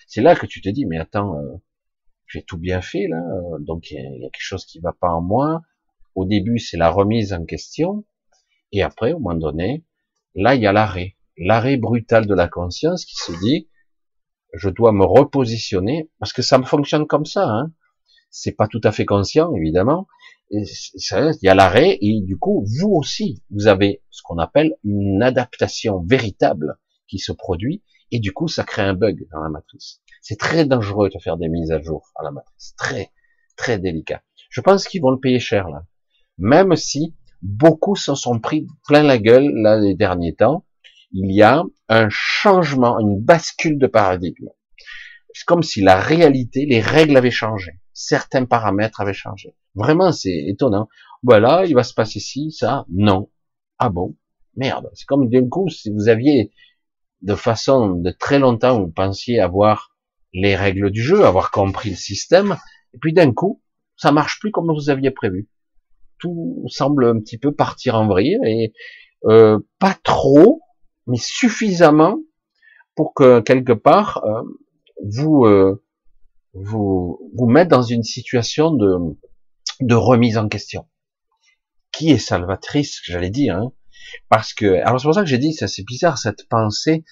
C'est 0.06 0.22
là 0.22 0.36
que 0.36 0.46
tu 0.46 0.60
te 0.60 0.68
dis, 0.68 0.86
mais 0.86 0.98
attends, 0.98 1.38
euh, 1.38 1.56
j'ai 2.26 2.42
tout 2.42 2.58
bien 2.58 2.80
fait 2.80 3.08
là, 3.08 3.16
euh, 3.16 3.58
donc 3.60 3.90
il 3.90 3.98
y, 3.98 4.20
y, 4.20 4.26
a 4.26 4.30
quelque 4.30 4.38
chose 4.38 4.64
qui 4.64 4.78
va 4.80 4.92
pas 4.92 5.10
en 5.10 5.20
moi 5.20 5.62
au 6.16 6.24
début, 6.24 6.58
c'est 6.58 6.78
la 6.78 6.90
remise 6.90 7.32
en 7.32 7.44
question, 7.44 8.04
et 8.72 8.82
après, 8.82 9.12
au 9.12 9.20
moment 9.20 9.38
donné, 9.38 9.84
là, 10.34 10.54
il 10.54 10.62
y 10.62 10.66
a 10.66 10.72
l'arrêt, 10.72 11.16
l'arrêt 11.36 11.76
brutal 11.76 12.26
de 12.26 12.34
la 12.34 12.48
conscience 12.48 13.04
qui 13.04 13.16
se 13.16 13.32
dit, 13.40 13.68
je 14.54 14.70
dois 14.70 14.92
me 14.92 15.04
repositionner, 15.04 16.10
parce 16.18 16.32
que 16.32 16.42
ça 16.42 16.58
me 16.58 16.64
fonctionne 16.64 17.06
comme 17.06 17.26
ça, 17.26 17.46
hein. 17.46 17.72
C'est 18.38 18.52
pas 18.52 18.68
tout 18.68 18.80
à 18.84 18.92
fait 18.92 19.04
conscient, 19.04 19.54
évidemment. 19.54 20.06
Il 20.50 20.64
y 21.42 21.48
a 21.48 21.54
l'arrêt, 21.54 21.98
et 22.00 22.20
du 22.22 22.36
coup, 22.38 22.64
vous 22.78 22.90
aussi, 22.90 23.42
vous 23.50 23.66
avez 23.66 24.02
ce 24.10 24.20
qu'on 24.22 24.38
appelle 24.38 24.74
une 24.84 25.22
adaptation 25.22 26.04
véritable 26.04 26.78
qui 27.08 27.18
se 27.18 27.32
produit, 27.32 27.82
et 28.10 28.20
du 28.20 28.32
coup, 28.32 28.46
ça 28.48 28.62
crée 28.62 28.82
un 28.82 28.94
bug 28.94 29.26
dans 29.32 29.40
la 29.40 29.48
matrice. 29.48 30.00
C'est 30.20 30.38
très 30.38 30.66
dangereux 30.66 31.08
de 31.08 31.18
faire 31.18 31.36
des 31.36 31.48
mises 31.48 31.72
à 31.72 31.80
jour 31.80 32.12
à 32.14 32.24
la 32.24 32.30
matrice. 32.30 32.74
Très, 32.76 33.10
très 33.56 33.78
délicat. 33.78 34.22
Je 34.50 34.60
pense 34.60 34.86
qu'ils 34.86 35.02
vont 35.02 35.10
le 35.10 35.18
payer 35.18 35.40
cher, 35.40 35.68
là 35.68 35.84
même 36.38 36.76
si 36.76 37.14
beaucoup 37.42 37.96
se 37.96 38.14
sont 38.14 38.38
pris 38.40 38.66
plein 38.86 39.02
la 39.02 39.18
gueule 39.18 39.50
là 39.54 39.78
les 39.78 39.94
derniers 39.94 40.34
temps, 40.34 40.64
il 41.12 41.32
y 41.32 41.42
a 41.42 41.64
un 41.88 42.08
changement, 42.10 42.98
une 42.98 43.20
bascule 43.20 43.78
de 43.78 43.86
paradigme. 43.86 44.48
C'est 45.32 45.46
comme 45.46 45.62
si 45.62 45.80
la 45.80 46.00
réalité, 46.00 46.66
les 46.66 46.80
règles 46.80 47.16
avaient 47.16 47.30
changé, 47.30 47.72
certains 47.96 48.44
paramètres 48.44 49.00
avaient 49.00 49.14
changé. 49.14 49.54
Vraiment, 49.74 50.12
c'est 50.12 50.44
étonnant. 50.46 50.88
Voilà, 51.22 51.64
il 51.66 51.74
va 51.74 51.82
se 51.82 51.94
passer 51.94 52.20
ci, 52.20 52.52
ça, 52.52 52.84
non. 52.88 53.30
Ah 53.78 53.88
bon, 53.88 54.16
merde. 54.54 54.90
C'est 54.94 55.06
comme 55.06 55.28
d'un 55.28 55.48
coup, 55.48 55.68
si 55.68 55.90
vous 55.90 56.08
aviez 56.08 56.52
de 57.22 57.34
façon 57.34 57.94
de 57.94 58.10
très 58.10 58.38
longtemps, 58.38 58.80
vous 58.80 58.90
pensiez 58.90 59.40
avoir 59.40 59.90
les 60.32 60.54
règles 60.54 60.90
du 60.90 61.02
jeu, 61.02 61.24
avoir 61.24 61.50
compris 61.50 61.90
le 61.90 61.96
système, 61.96 62.56
et 62.92 62.98
puis 62.98 63.12
d'un 63.12 63.32
coup, 63.32 63.62
ça 63.96 64.12
marche 64.12 64.38
plus 64.40 64.50
comme 64.50 64.72
vous 64.72 64.90
aviez 64.90 65.10
prévu 65.10 65.48
tout 66.18 66.64
semble 66.68 67.06
un 67.06 67.18
petit 67.18 67.38
peu 67.38 67.52
partir 67.52 67.94
en 67.96 68.06
vrille 68.06 68.38
et 68.44 68.72
euh, 69.24 69.58
pas 69.78 69.96
trop, 70.02 70.60
mais 71.06 71.18
suffisamment 71.18 72.18
pour 72.94 73.14
que 73.14 73.40
quelque 73.40 73.72
part 73.72 74.22
euh, 74.24 74.42
vous 75.04 75.44
euh, 75.44 75.82
vous 76.56 77.30
vous 77.34 77.46
mettre 77.46 77.70
dans 77.70 77.82
une 77.82 78.02
situation 78.02 78.70
de 78.72 79.18
de 79.80 79.94
remise 79.94 80.38
en 80.38 80.48
question 80.48 80.88
qui 81.92 82.10
est 82.10 82.18
salvatrice, 82.18 83.00
j'allais 83.04 83.30
dire, 83.30 83.56
hein, 83.56 83.72
parce 84.28 84.52
que 84.52 84.66
alors 84.82 85.00
c'est 85.00 85.06
pour 85.06 85.14
ça 85.14 85.22
que 85.22 85.28
j'ai 85.28 85.38
dit 85.38 85.52
ça 85.52 85.68
c'est 85.68 85.84
bizarre 85.84 86.18
cette 86.18 86.48
pensée 86.48 87.04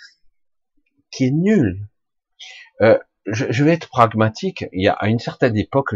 qui 1.11 1.27
est 1.27 1.31
nulle. 1.31 1.89
Euh, 2.81 2.99
je, 3.27 3.47
je, 3.49 3.65
vais 3.65 3.73
être 3.73 3.89
pragmatique. 3.89 4.67
Il 4.73 4.83
y 4.83 4.89
a 4.89 4.93
à 4.93 5.09
une 5.09 5.19
certaine 5.19 5.57
époque, 5.57 5.95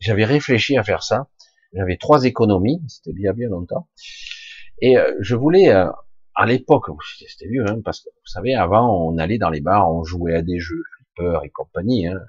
j'avais 0.00 0.24
réfléchi 0.24 0.76
à 0.76 0.82
faire 0.82 1.02
ça 1.02 1.28
j'avais 1.76 1.96
trois 1.96 2.24
économies, 2.24 2.82
c'était 2.88 3.12
bien 3.12 3.32
bien 3.32 3.48
longtemps. 3.48 3.88
Et 4.80 4.96
euh, 4.98 5.14
je 5.20 5.36
voulais, 5.36 5.70
euh, 5.70 5.90
à 6.34 6.46
l'époque, 6.46 6.86
c'était 7.26 7.48
vieux, 7.48 7.64
hein, 7.68 7.80
parce 7.84 8.00
que 8.00 8.08
vous 8.08 8.26
savez, 8.26 8.54
avant, 8.54 9.06
on 9.06 9.18
allait 9.18 9.38
dans 9.38 9.50
les 9.50 9.60
bars, 9.60 9.90
on 9.92 10.04
jouait 10.04 10.34
à 10.34 10.42
des 10.42 10.58
jeux, 10.58 10.82
flipper 10.96 11.40
et 11.44 11.50
compagnie, 11.50 12.06
hein, 12.06 12.20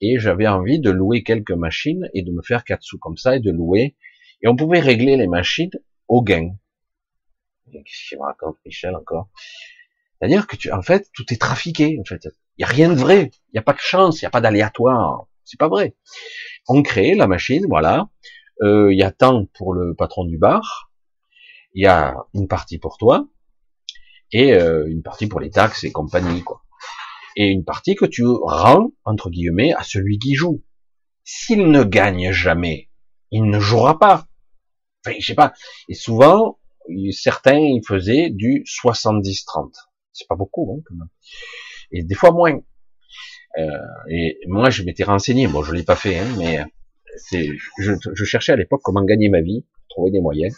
et 0.00 0.18
j'avais 0.18 0.46
envie 0.46 0.80
de 0.80 0.90
louer 0.90 1.22
quelques 1.22 1.52
machines 1.52 2.08
et 2.14 2.22
de 2.22 2.32
me 2.32 2.42
faire 2.42 2.64
quatre 2.64 2.82
sous 2.82 2.98
comme 2.98 3.16
ça 3.16 3.36
et 3.36 3.40
de 3.40 3.50
louer. 3.50 3.96
Et 4.42 4.48
on 4.48 4.56
pouvait 4.56 4.80
régler 4.80 5.16
les 5.16 5.26
machines 5.26 5.70
au 6.06 6.22
gain. 6.22 6.56
Qu'est-ce 7.72 8.16
me 8.16 8.22
raconte 8.22 8.56
Michel 8.64 8.94
encore? 8.94 9.28
C'est-à-dire 10.18 10.46
que 10.46 10.56
tu, 10.56 10.72
en 10.72 10.82
fait, 10.82 11.10
tout 11.12 11.24
est 11.32 11.40
trafiqué. 11.40 11.98
En 12.00 12.04
fait, 12.04 12.28
il 12.56 12.62
y 12.62 12.64
a 12.64 12.68
rien 12.68 12.88
de 12.88 12.94
vrai. 12.94 13.30
Il 13.48 13.54
n'y 13.54 13.58
a 13.58 13.62
pas 13.62 13.72
de 13.72 13.78
chance. 13.78 14.20
Il 14.20 14.24
n'y 14.24 14.28
a 14.28 14.30
pas 14.30 14.40
d'aléatoire. 14.40 15.26
C'est 15.44 15.58
pas 15.58 15.68
vrai. 15.68 15.96
On 16.68 16.82
crée 16.82 17.14
la 17.14 17.26
machine, 17.26 17.64
voilà 17.68 18.08
euh, 18.62 18.92
il 18.92 18.98
y 18.98 19.02
a 19.02 19.10
tant 19.10 19.46
pour 19.46 19.72
le 19.72 19.94
patron 19.94 20.24
du 20.24 20.38
bar, 20.38 20.90
il 21.74 21.82
y 21.82 21.86
a 21.86 22.16
une 22.34 22.48
partie 22.48 22.78
pour 22.78 22.98
toi, 22.98 23.28
et 24.32 24.54
euh, 24.54 24.86
une 24.88 25.02
partie 25.02 25.26
pour 25.26 25.40
les 25.40 25.50
taxes 25.50 25.84
et 25.84 25.92
compagnie, 25.92 26.42
quoi. 26.42 26.62
Et 27.40 27.46
une 27.46 27.64
partie 27.64 27.94
que 27.94 28.04
tu 28.04 28.24
rends, 28.26 28.90
entre 29.04 29.30
guillemets, 29.30 29.72
à 29.72 29.84
celui 29.84 30.18
qui 30.18 30.34
joue. 30.34 30.64
S'il 31.22 31.70
ne 31.70 31.84
gagne 31.84 32.32
jamais, 32.32 32.90
il 33.30 33.44
ne 33.44 33.60
jouera 33.60 34.00
pas. 34.00 34.26
Enfin, 35.06 35.16
je 35.20 35.24
sais 35.24 35.36
pas. 35.36 35.52
Et 35.88 35.94
souvent, 35.94 36.58
certains, 37.12 37.60
ils 37.60 37.82
faisaient 37.86 38.30
du 38.30 38.64
70-30. 38.64 39.70
C'est 40.12 40.26
pas 40.26 40.34
beaucoup, 40.34 40.68
hein, 40.74 40.82
quand 40.84 40.96
même. 40.96 41.08
Et 41.92 42.02
des 42.02 42.16
fois 42.16 42.32
moins. 42.32 42.58
Euh, 43.56 43.68
et 44.10 44.40
moi, 44.48 44.70
je 44.70 44.82
m'étais 44.82 45.04
renseigné. 45.04 45.46
Bon, 45.46 45.62
je 45.62 45.72
l'ai 45.72 45.84
pas 45.84 45.94
fait, 45.94 46.18
hein, 46.18 46.26
mais 46.38 46.58
je, 47.78 48.24
cherchais 48.24 48.50
à 48.50 48.56
l'époque 48.56 48.80
comment 48.82 49.04
gagner 49.04 49.28
ma 49.28 49.42
vie, 49.42 49.64
trouver 49.90 50.10
des 50.10 50.20
moyens. 50.20 50.56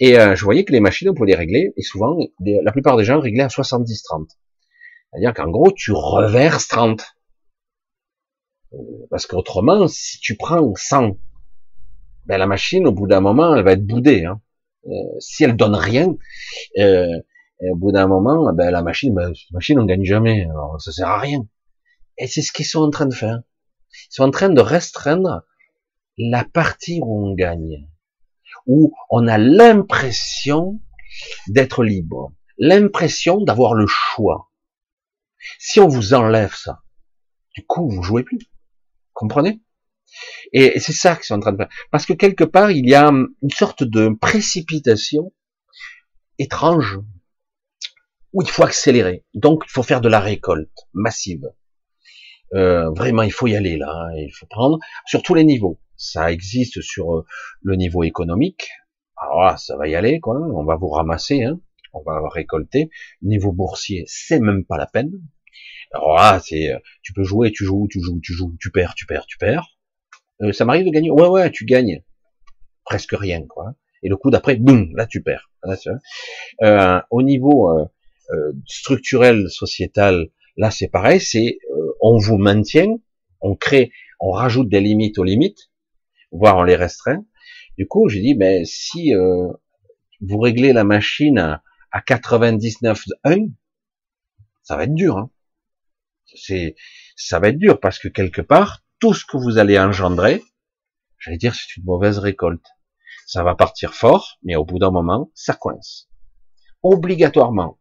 Et 0.00 0.18
euh, 0.18 0.34
je 0.34 0.44
voyais 0.44 0.64
que 0.64 0.72
les 0.72 0.80
machines, 0.80 1.08
on 1.08 1.14
pouvait 1.14 1.30
les 1.30 1.34
régler, 1.34 1.72
et 1.78 1.82
souvent, 1.82 2.14
la 2.40 2.72
plupart 2.72 2.98
des 2.98 3.04
gens 3.04 3.20
réglaient 3.20 3.44
à 3.44 3.48
70-30. 3.48 4.28
C'est-à-dire 5.14 5.34
qu'en 5.34 5.50
gros, 5.50 5.70
tu 5.70 5.92
reverses 5.92 6.66
30. 6.66 7.04
Parce 9.10 9.26
qu'autrement, 9.26 9.86
si 9.86 10.18
tu 10.18 10.36
prends 10.36 10.74
100, 10.74 11.16
ben 12.26 12.38
la 12.38 12.46
machine, 12.46 12.88
au 12.88 12.92
bout 12.92 13.06
d'un 13.06 13.20
moment, 13.20 13.54
elle 13.54 13.64
va 13.64 13.72
être 13.72 13.86
boudée. 13.86 14.24
Hein. 14.24 14.40
Euh, 14.86 14.90
si 15.20 15.44
elle 15.44 15.56
donne 15.56 15.76
rien, 15.76 16.16
euh, 16.78 17.06
au 17.60 17.76
bout 17.76 17.92
d'un 17.92 18.08
moment, 18.08 18.52
ben 18.52 18.72
la 18.72 18.82
machine, 18.82 19.14
ben, 19.14 19.28
la 19.28 19.54
machine, 19.54 19.78
on 19.78 19.84
gagne 19.84 20.04
jamais. 20.04 20.46
Alors, 20.50 20.80
ça 20.80 20.90
sert 20.90 21.08
à 21.08 21.20
rien. 21.20 21.46
Et 22.18 22.26
c'est 22.26 22.42
ce 22.42 22.52
qu'ils 22.52 22.66
sont 22.66 22.82
en 22.82 22.90
train 22.90 23.06
de 23.06 23.14
faire. 23.14 23.40
Ils 23.92 24.14
sont 24.14 24.24
en 24.24 24.30
train 24.32 24.48
de 24.48 24.60
restreindre 24.60 25.44
la 26.18 26.44
partie 26.44 27.00
où 27.00 27.28
on 27.28 27.34
gagne, 27.34 27.86
où 28.66 28.92
on 29.10 29.28
a 29.28 29.38
l'impression 29.38 30.80
d'être 31.48 31.84
libre, 31.84 32.32
l'impression 32.58 33.40
d'avoir 33.40 33.74
le 33.74 33.86
choix. 33.86 34.50
Si 35.58 35.80
on 35.80 35.88
vous 35.88 36.14
enlève 36.14 36.54
ça, 36.54 36.82
du 37.54 37.64
coup, 37.64 37.88
vous 37.88 38.02
jouez 38.02 38.24
plus. 38.24 38.38
Comprenez? 39.12 39.60
Et 40.52 40.78
c'est 40.80 40.92
ça 40.92 41.16
qu'ils 41.16 41.24
sont 41.24 41.34
en 41.34 41.40
train 41.40 41.52
de 41.52 41.56
faire. 41.56 41.68
Parce 41.90 42.06
que 42.06 42.12
quelque 42.12 42.44
part, 42.44 42.70
il 42.70 42.88
y 42.88 42.94
a 42.94 43.08
une 43.08 43.50
sorte 43.50 43.82
de 43.82 44.08
précipitation 44.20 45.32
étrange 46.38 46.98
où 48.32 48.42
il 48.42 48.48
faut 48.48 48.64
accélérer. 48.64 49.24
Donc, 49.34 49.64
il 49.66 49.70
faut 49.70 49.82
faire 49.82 50.00
de 50.00 50.08
la 50.08 50.20
récolte 50.20 50.86
massive. 50.92 51.50
Euh, 52.54 52.90
vraiment, 52.90 53.22
il 53.22 53.32
faut 53.32 53.46
y 53.46 53.56
aller 53.56 53.76
là. 53.76 54.10
Il 54.16 54.32
faut 54.32 54.46
prendre 54.46 54.78
sur 55.06 55.22
tous 55.22 55.34
les 55.34 55.44
niveaux. 55.44 55.80
Ça 55.96 56.32
existe 56.32 56.80
sur 56.82 57.14
euh, 57.14 57.24
le 57.62 57.76
niveau 57.76 58.02
économique. 58.02 58.68
Alors 59.16 59.42
là, 59.42 59.56
ça 59.56 59.76
va 59.76 59.88
y 59.88 59.94
aller, 59.94 60.20
quoi. 60.20 60.36
On 60.52 60.64
va 60.64 60.76
vous 60.76 60.88
ramasser, 60.88 61.44
hein. 61.44 61.60
on 61.92 62.02
va 62.02 62.20
récolter. 62.28 62.90
Niveau 63.22 63.52
boursier, 63.52 64.04
c'est 64.06 64.40
même 64.40 64.64
pas 64.64 64.76
la 64.76 64.86
peine. 64.86 65.12
Alors 65.92 66.14
là, 66.16 66.40
c'est, 66.44 66.72
euh, 66.72 66.78
tu 67.02 67.12
peux 67.12 67.24
jouer, 67.24 67.52
tu 67.52 67.64
joues, 67.64 67.88
tu 67.90 68.00
joues, 68.00 68.20
tu 68.22 68.32
joues, 68.32 68.56
tu 68.60 68.70
perds, 68.70 68.94
tu 68.94 69.06
perds, 69.06 69.26
tu 69.26 69.38
perds. 69.38 69.74
Euh, 70.42 70.52
ça 70.52 70.64
m'arrive 70.64 70.86
de 70.86 70.90
gagner. 70.90 71.10
Ouais, 71.10 71.28
ouais, 71.28 71.50
tu 71.50 71.64
gagnes 71.64 72.02
presque 72.84 73.12
rien, 73.12 73.46
quoi. 73.46 73.74
Et 74.02 74.08
le 74.08 74.16
coup 74.16 74.30
d'après, 74.30 74.56
boum, 74.56 74.94
là 74.96 75.06
tu 75.06 75.22
perds. 75.22 75.50
Euh, 76.62 77.00
au 77.10 77.22
niveau 77.22 77.70
euh, 77.70 78.52
structurel, 78.66 79.48
sociétal, 79.48 80.28
là 80.56 80.70
c'est 80.70 80.88
pareil. 80.88 81.20
C'est, 81.20 81.58
on 82.02 82.18
vous 82.18 82.36
maintient, 82.36 82.96
on 83.40 83.56
crée, 83.56 83.92
on 84.20 84.30
rajoute 84.30 84.68
des 84.68 84.80
limites 84.80 85.18
aux 85.18 85.24
limites, 85.24 85.70
voire 86.32 86.58
on 86.58 86.64
les 86.64 86.76
restreint. 86.76 87.24
Du 87.78 87.86
coup, 87.86 88.08
j'ai 88.08 88.20
dit, 88.20 88.34
ben 88.34 88.64
si 88.66 89.12
vous 89.14 90.38
réglez 90.38 90.74
la 90.74 90.84
machine 90.84 91.38
à, 91.38 91.62
à 91.90 92.00
99,1, 92.00 93.52
ça 94.62 94.76
va 94.76 94.84
être 94.84 94.94
dur. 94.94 95.16
Hein 95.16 95.30
c'est, 96.34 96.76
ça 97.16 97.38
va 97.38 97.48
être 97.48 97.58
dur 97.58 97.80
parce 97.80 97.98
que 97.98 98.08
quelque 98.08 98.40
part, 98.40 98.82
tout 98.98 99.14
ce 99.14 99.24
que 99.24 99.36
vous 99.36 99.58
allez 99.58 99.78
engendrer, 99.78 100.42
j'allais 101.18 101.38
dire, 101.38 101.54
c'est 101.54 101.76
une 101.76 101.84
mauvaise 101.84 102.18
récolte. 102.18 102.66
Ça 103.26 103.42
va 103.42 103.54
partir 103.54 103.94
fort, 103.94 104.38
mais 104.42 104.56
au 104.56 104.64
bout 104.64 104.78
d'un 104.78 104.90
moment, 104.90 105.30
ça 105.34 105.54
coince. 105.54 106.08
Obligatoirement. 106.82 107.78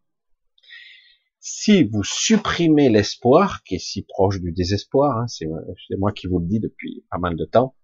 Si 1.40 1.84
vous 1.84 2.04
supprimez 2.04 2.90
l'espoir, 2.90 3.64
qui 3.64 3.76
est 3.76 3.80
si 3.80 4.04
proche 4.04 4.40
du 4.40 4.54
désespoir, 4.54 5.18
hein, 5.18 5.28
c'est 5.28 5.48
moi 5.98 6.14
qui 6.14 6.28
vous 6.28 6.40
le 6.40 6.48
dis 6.48 6.62
depuis 6.62 7.06
pas 7.10 7.18
mal 7.18 7.36
de 7.36 7.44
temps, 7.44 7.76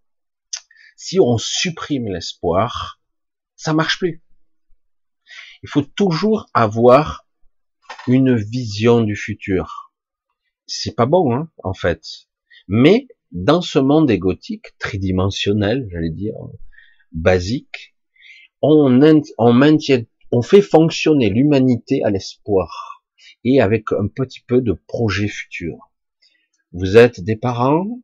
si 0.95 1.19
on 1.19 1.37
supprime 1.37 2.07
l'espoir, 2.07 3.01
ça 3.55 3.73
marche 3.73 3.99
plus. 3.99 4.23
Il 5.61 5.69
faut 5.69 5.81
toujours 5.81 6.49
avoir 6.53 7.25
une 8.07 8.35
vision 8.35 9.01
du 9.01 9.17
futur 9.17 9.88
c'est 10.69 10.95
pas 10.95 11.05
bon, 11.05 11.33
hein, 11.33 11.49
en 11.63 11.73
fait. 11.73 12.03
Mais 12.67 13.07
dans 13.31 13.61
ce 13.61 13.79
monde 13.79 14.09
égotique, 14.09 14.77
tridimensionnel, 14.79 15.87
j'allais 15.91 16.09
dire, 16.09 16.35
basique, 17.11 17.95
on, 18.61 18.99
on 19.37 19.53
maintient, 19.53 20.03
on 20.31 20.41
fait 20.41 20.61
fonctionner 20.61 21.29
l'humanité 21.29 22.03
à 22.03 22.09
l'espoir 22.09 23.03
et 23.43 23.61
avec 23.61 23.91
un 23.91 24.07
petit 24.07 24.41
peu 24.41 24.61
de 24.61 24.73
projet 24.73 25.27
futur. 25.27 25.77
Vous 26.71 26.97
êtes 26.97 27.21
des 27.21 27.35
parents, 27.35 28.01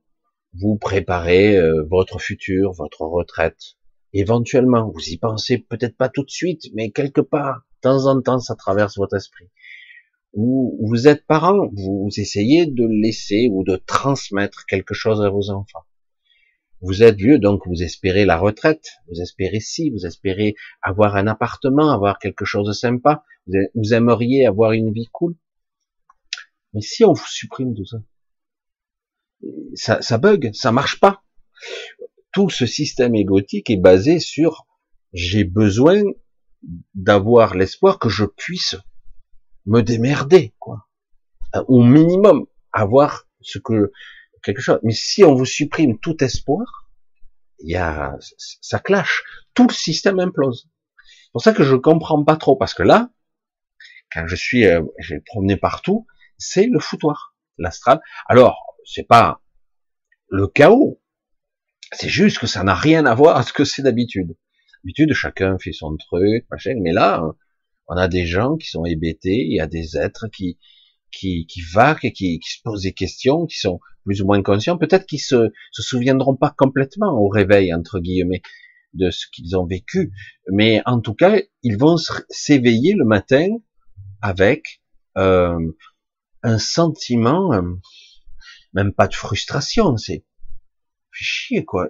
vous 0.53 0.77
préparez 0.77 1.57
euh, 1.57 1.83
votre 1.89 2.19
futur, 2.19 2.71
votre 2.71 3.01
retraite. 3.01 3.75
Éventuellement, 4.13 4.89
vous 4.89 5.09
y 5.09 5.17
pensez 5.17 5.57
peut-être 5.57 5.97
pas 5.97 6.09
tout 6.09 6.23
de 6.23 6.29
suite, 6.29 6.63
mais 6.73 6.91
quelque 6.91 7.21
part, 7.21 7.57
de 7.57 7.89
temps 7.89 8.05
en 8.07 8.21
temps, 8.21 8.39
ça 8.39 8.55
traverse 8.55 8.97
votre 8.97 9.15
esprit 9.15 9.49
où 10.35 10.77
vous 10.87 11.07
êtes 11.07 11.25
parent, 11.25 11.69
vous 11.73 12.09
essayez 12.17 12.65
de 12.65 12.85
laisser 12.85 13.47
ou 13.51 13.63
de 13.63 13.77
transmettre 13.77 14.65
quelque 14.65 14.93
chose 14.93 15.21
à 15.21 15.29
vos 15.29 15.49
enfants. 15.49 15.85
Vous 16.81 17.03
êtes 17.03 17.15
vieux, 17.15 17.39
donc 17.39 17.65
vous 17.65 17.81
espérez 17.81 18.25
la 18.25 18.37
retraite, 18.37 18.97
vous 19.07 19.21
espérez 19.21 19.61
si, 19.61 19.89
vous 19.89 20.05
espérez 20.05 20.55
avoir 20.81 21.15
un 21.15 21.25
appartement, 21.25 21.89
avoir 21.89 22.19
quelque 22.19 22.43
chose 22.43 22.67
de 22.67 22.73
sympa, 22.73 23.23
vous 23.47 23.93
aimeriez 23.93 24.45
avoir 24.45 24.73
une 24.73 24.91
vie 24.91 25.07
cool. 25.11 25.35
Mais 26.73 26.81
si 26.81 27.05
on 27.05 27.13
vous 27.13 27.27
supprime 27.27 27.73
tout 27.73 27.85
ça, 27.85 27.97
ça, 29.73 30.01
ça 30.01 30.17
bug, 30.17 30.51
ça 30.53 30.71
marche 30.71 30.99
pas. 30.99 31.23
Tout 32.33 32.49
ce 32.49 32.65
système 32.65 33.15
égotique 33.15 33.69
est 33.69 33.77
basé 33.77 34.19
sur 34.19 34.67
j'ai 35.13 35.45
besoin 35.45 36.03
d'avoir 36.93 37.55
l'espoir 37.55 37.99
que 37.99 38.09
je 38.09 38.25
puisse 38.25 38.75
me 39.65 39.81
démerder, 39.81 40.53
quoi. 40.59 40.87
Euh, 41.55 41.63
au 41.67 41.83
minimum, 41.83 42.45
avoir 42.73 43.27
ce 43.41 43.59
que 43.59 43.91
quelque 44.43 44.61
chose. 44.61 44.79
Mais 44.83 44.93
si 44.93 45.23
on 45.23 45.33
vous 45.33 45.45
supprime 45.45 45.97
tout 45.99 46.23
espoir, 46.23 46.89
il 47.59 47.71
y 47.71 47.75
a 47.75 48.15
ça 48.61 48.79
clash, 48.79 49.23
tout 49.53 49.67
le 49.67 49.73
système 49.73 50.19
implose. 50.19 50.69
C'est 50.97 51.31
pour 51.31 51.41
ça 51.41 51.53
que 51.53 51.63
je 51.63 51.75
comprends 51.75 52.23
pas 52.23 52.37
trop, 52.37 52.55
parce 52.55 52.73
que 52.73 52.83
là, 52.83 53.09
quand 54.11 54.27
je 54.27 54.35
suis, 54.35 54.65
euh, 54.65 54.81
j'ai 54.99 55.19
promené 55.19 55.57
partout, 55.57 56.05
c'est 56.37 56.67
le 56.67 56.79
foutoir, 56.79 57.35
l'astral. 57.57 58.01
Alors, 58.27 58.77
c'est 58.85 59.07
pas 59.07 59.41
le 60.29 60.47
chaos, 60.47 61.01
c'est 61.91 62.09
juste 62.09 62.39
que 62.39 62.47
ça 62.47 62.63
n'a 62.63 62.75
rien 62.75 63.05
à 63.05 63.15
voir 63.15 63.37
à 63.37 63.43
ce 63.43 63.53
que 63.53 63.63
c'est 63.63 63.81
d'habitude. 63.81 64.35
D'habitude, 64.83 65.13
chacun 65.13 65.57
fait 65.57 65.71
son 65.71 65.95
truc, 65.97 66.45
machin, 66.51 66.75
mais 66.81 66.91
là, 66.91 67.23
on 67.87 67.95
a 67.95 68.07
des 68.07 68.25
gens 68.25 68.57
qui 68.57 68.69
sont 68.69 68.85
hébétés, 68.85 69.45
il 69.47 69.55
y 69.55 69.59
a 69.59 69.67
des 69.67 69.97
êtres 69.97 70.27
qui 70.27 70.57
qui, 71.11 71.45
qui 71.47 71.61
vaquent, 71.61 72.11
qui, 72.11 72.39
qui 72.39 72.49
se 72.49 72.61
posent 72.61 72.83
des 72.83 72.91
questions, 72.91 73.45
qui 73.45 73.57
sont 73.57 73.79
plus 74.03 74.21
ou 74.21 74.25
moins 74.25 74.41
conscients, 74.43 74.77
peut-être 74.77 75.05
qu'ils 75.05 75.21
se, 75.21 75.51
se 75.71 75.81
souviendront 75.81 76.35
pas 76.35 76.53
complètement 76.55 77.13
au 77.13 77.29
réveil 77.29 77.73
entre 77.73 77.99
guillemets 77.99 78.41
de 78.93 79.09
ce 79.11 79.25
qu'ils 79.31 79.57
ont 79.57 79.65
vécu, 79.65 80.11
mais 80.51 80.81
en 80.85 80.99
tout 80.99 81.13
cas 81.13 81.39
ils 81.63 81.77
vont 81.77 81.97
s'éveiller 82.29 82.95
le 82.95 83.05
matin 83.05 83.47
avec 84.21 84.81
euh, 85.17 85.71
un 86.43 86.59
sentiment, 86.59 87.53
euh, 87.53 87.61
même 88.73 88.93
pas 88.93 89.07
de 89.07 89.15
frustration, 89.15 89.97
c'est 89.97 90.25
chier 91.11 91.65
quoi. 91.65 91.89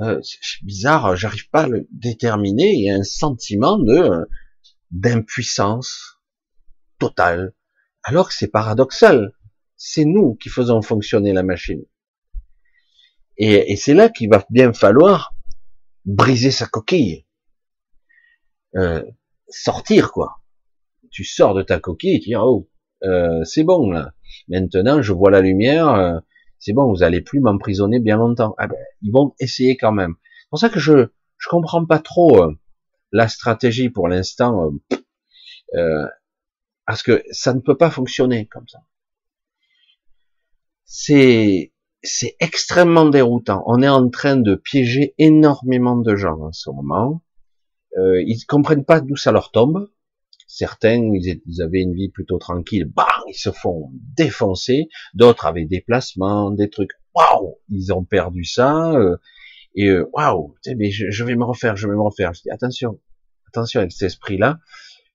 Euh, 0.00 0.20
c'est 0.22 0.64
bizarre, 0.64 1.16
j'arrive 1.16 1.48
pas 1.50 1.62
à 1.62 1.68
le 1.68 1.86
déterminer. 1.90 2.72
Il 2.72 2.84
y 2.84 2.90
a 2.90 2.96
un 2.96 3.04
sentiment 3.04 3.78
de 3.78 4.28
d'impuissance 4.90 6.20
totale, 6.98 7.54
alors 8.02 8.28
que 8.28 8.34
c'est 8.34 8.48
paradoxal. 8.48 9.32
C'est 9.76 10.04
nous 10.04 10.34
qui 10.36 10.48
faisons 10.48 10.82
fonctionner 10.82 11.32
la 11.32 11.42
machine. 11.42 11.84
Et, 13.36 13.76
c'est 13.76 13.94
là 13.94 14.08
qu'il 14.08 14.30
va 14.30 14.44
bien 14.50 14.72
falloir 14.72 15.34
briser 16.04 16.50
sa 16.50 16.66
coquille, 16.66 17.26
euh, 18.76 19.02
sortir 19.48 20.12
quoi. 20.12 20.40
Tu 21.10 21.24
sors 21.24 21.54
de 21.54 21.62
ta 21.62 21.80
coquille 21.80 22.16
et 22.16 22.20
tu 22.20 22.30
dis 22.30 22.36
oh 22.36 22.68
euh, 23.02 23.42
c'est 23.44 23.64
bon 23.64 23.90
là. 23.90 24.14
Maintenant 24.48 25.02
je 25.02 25.12
vois 25.12 25.30
la 25.30 25.40
lumière. 25.40 25.88
Euh, 25.88 26.18
c'est 26.58 26.72
bon, 26.72 26.88
vous 26.88 27.02
allez 27.02 27.20
plus 27.20 27.40
m'emprisonner 27.40 27.98
bien 28.00 28.16
longtemps. 28.16 28.54
Ah 28.56 28.68
ben, 28.68 28.78
ils 29.02 29.12
vont 29.12 29.34
essayer 29.40 29.76
quand 29.76 29.92
même. 29.92 30.14
C'est 30.22 30.50
pour 30.50 30.58
ça 30.58 30.68
que 30.68 30.80
je 30.80 31.08
je 31.38 31.48
comprends 31.48 31.84
pas 31.84 31.98
trop 31.98 32.42
euh, 32.42 32.54
la 33.14 33.28
stratégie 33.28 33.90
pour 33.90 34.08
l'instant, 34.08 34.72
euh, 34.92 34.96
euh, 35.74 36.06
parce 36.84 37.02
que 37.02 37.22
ça 37.30 37.54
ne 37.54 37.60
peut 37.60 37.76
pas 37.76 37.90
fonctionner 37.90 38.46
comme 38.46 38.68
ça. 38.68 38.80
C'est 40.84 41.72
c'est 42.02 42.36
extrêmement 42.40 43.06
déroutant. 43.08 43.62
On 43.66 43.80
est 43.80 43.88
en 43.88 44.10
train 44.10 44.36
de 44.36 44.56
piéger 44.56 45.14
énormément 45.16 45.96
de 45.96 46.16
gens 46.16 46.38
en 46.40 46.52
ce 46.52 46.68
moment. 46.70 47.22
Euh, 47.96 48.22
ils 48.26 48.44
comprennent 48.44 48.84
pas 48.84 49.00
d'où 49.00 49.16
ça 49.16 49.32
leur 49.32 49.52
tombe. 49.52 49.88
Certains, 50.46 51.10
ils 51.14 51.62
avaient 51.62 51.80
une 51.80 51.94
vie 51.94 52.10
plutôt 52.10 52.38
tranquille, 52.38 52.84
bah, 52.84 53.08
ils 53.28 53.34
se 53.34 53.50
font 53.50 53.90
défoncer. 54.16 54.88
D'autres 55.14 55.46
avaient 55.46 55.64
des 55.64 55.80
placements, 55.80 56.50
des 56.50 56.68
trucs, 56.68 56.92
waouh, 57.14 57.58
ils 57.70 57.92
ont 57.92 58.04
perdu 58.04 58.44
ça. 58.44 58.92
Euh, 58.92 59.16
et 59.74 59.88
euh, 59.88 60.08
waouh, 60.12 60.54
mais 60.76 60.90
je, 60.90 61.24
vais 61.24 61.34
me 61.34 61.44
refaire, 61.44 61.76
je 61.76 61.88
vais 61.88 61.94
me 61.94 62.02
refaire. 62.02 62.32
Je 62.34 62.42
dis 62.42 62.50
attention, 62.50 63.00
attention 63.54 63.80
avec 63.80 63.92
cet 63.92 64.06
esprit-là, 64.06 64.58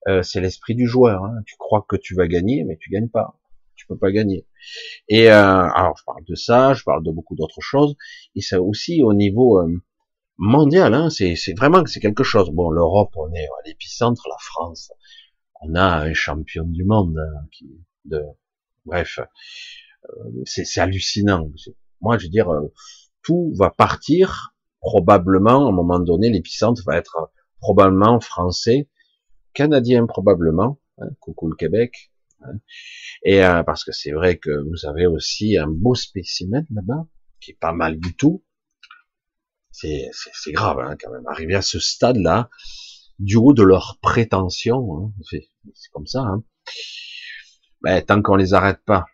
euh, 0.08 0.24
c'est 0.24 0.42
l'esprit 0.42 0.76
du 0.76 0.88
joueur. 0.88 1.24
Hein. 1.26 1.42
Tu 1.46 1.56
crois 1.58 1.86
que 1.88 1.96
tu 1.96 2.16
vas 2.16 2.28
gagner, 2.28 2.64
mais 2.64 2.78
tu 2.78 2.90
gagnes 2.90 3.10
pas. 3.10 3.40
Tu 3.76 3.86
peux 3.88 3.98
pas 3.98 4.12
gagner. 4.12 4.46
Et 5.08 5.30
euh, 5.32 5.34
alors 5.34 5.96
je 5.98 6.04
parle 6.04 6.24
de 6.26 6.36
ça, 6.36 6.74
je 6.74 6.84
parle 6.84 7.04
de 7.04 7.12
beaucoup 7.12 7.36
d'autres 7.36 7.62
choses, 7.62 7.96
et 8.36 8.42
ça 8.42 8.62
aussi 8.62 9.04
au 9.04 9.14
niveau 9.14 9.60
euh, 9.60 9.82
mondial, 10.38 10.94
hein, 10.94 11.10
c'est 11.10 11.36
vraiment 11.56 11.86
c'est 11.86 12.02
quelque 12.02 12.24
chose. 12.24 12.50
Bon, 12.52 12.70
l'Europe, 12.70 13.12
on 13.16 13.32
est 13.34 13.46
à 13.46 13.68
l'épicentre, 13.68 14.28
la 14.28 14.38
France, 14.40 14.92
on 15.62 15.76
a 15.76 16.02
un 16.02 16.14
champion 16.14 16.66
du 16.66 16.84
monde 16.84 17.18
hein, 17.18 17.48
qui, 17.52 17.70
de, 18.06 18.22
bref, 18.86 19.20
euh, 19.20 20.44
c'est 20.46 20.80
hallucinant. 20.80 21.50
Moi, 22.02 22.18
je 22.18 22.26
veux 22.26 22.30
dire, 22.30 22.50
euh, 22.50 22.74
tout 23.24 23.54
va 23.56 23.70
partir 23.70 24.54
probablement 24.82 25.66
à 25.68 25.70
un 25.70 25.74
moment 25.74 26.00
donné. 26.00 26.30
L'épicentre 26.30 26.82
va 26.86 26.98
être 26.98 27.32
probablement 27.60 28.20
français, 28.20 28.90
canadien 29.54 30.06
probablement. 30.06 30.80
Hein, 31.00 31.10
coucou 31.20 31.48
le 31.48 31.56
Québec. 31.56 32.12
Hein. 32.42 32.60
et 33.24 33.44
euh, 33.44 33.64
parce 33.64 33.84
que 33.84 33.92
c'est 33.92 34.12
vrai 34.12 34.38
que 34.38 34.64
vous 34.70 34.86
avez 34.86 35.08
aussi 35.08 35.58
un 35.58 35.68
beau 35.68 35.94
spécimen 35.94 36.66
là-bas 36.74 37.06
qui 37.42 37.52
est 37.52 37.60
pas 37.60 37.74
mal 37.74 38.00
du 38.00 38.16
tout. 38.16 38.46
C'est 39.72 40.12
grave 40.48 40.80
hein, 40.80 40.96
quand 41.00 41.12
même. 41.12 41.26
Arriver 41.28 41.56
à 41.56 41.62
ce 41.62 41.80
stade-là, 41.80 42.50
du 43.18 43.38
haut 43.38 43.54
de 43.54 43.64
leurs 43.64 43.98
prétentions, 44.02 44.98
hein, 44.98 45.14
c'est 45.30 45.48
comme 45.92 46.08
ça. 46.08 46.22
Hein. 46.22 46.44
Ben, 47.82 48.02
tant 48.02 48.22
qu'on 48.22 48.36
les 48.36 48.54
arrête 48.54 48.84
pas. 48.86 49.06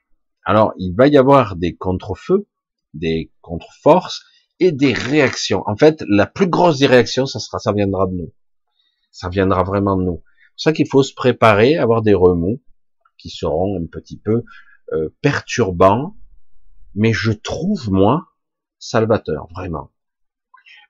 Alors, 0.44 0.74
il 0.78 0.96
va 0.96 1.08
y 1.08 1.18
avoir 1.18 1.56
des 1.56 1.76
contre-feux, 1.76 2.48
des 2.94 3.32
contre-forces 3.42 4.24
et 4.60 4.72
des 4.72 4.94
réactions. 4.94 5.64
En 5.68 5.76
fait, 5.76 6.04
la 6.08 6.26
plus 6.26 6.48
grosse 6.48 6.80
des 6.80 6.88
réactions, 6.88 7.26
ça 7.26 7.40
sera, 7.40 7.60
ça 7.60 7.74
viendra 7.74 8.08
de 8.08 8.14
nous. 8.14 8.34
Ça 9.12 9.30
viendra 9.30 9.64
vraiment 9.64 9.98
de 9.98 10.04
nous. 10.04 10.24
C'est 10.56 10.70
ça 10.70 10.74
qu'il 10.74 10.88
faut 10.88 11.04
se 11.04 11.14
préparer, 11.14 11.78
avoir 11.78 12.02
des 12.02 12.14
remous 12.14 12.62
qui 13.18 13.30
seront 13.30 13.78
un 13.82 13.86
petit 13.86 14.18
peu 14.18 14.44
euh, 14.94 15.10
perturbants, 15.22 16.16
mais 16.94 17.14
je 17.14 17.32
trouve 17.32 17.92
moi 17.92 18.28
salvateur, 18.80 19.48
vraiment. 19.56 19.92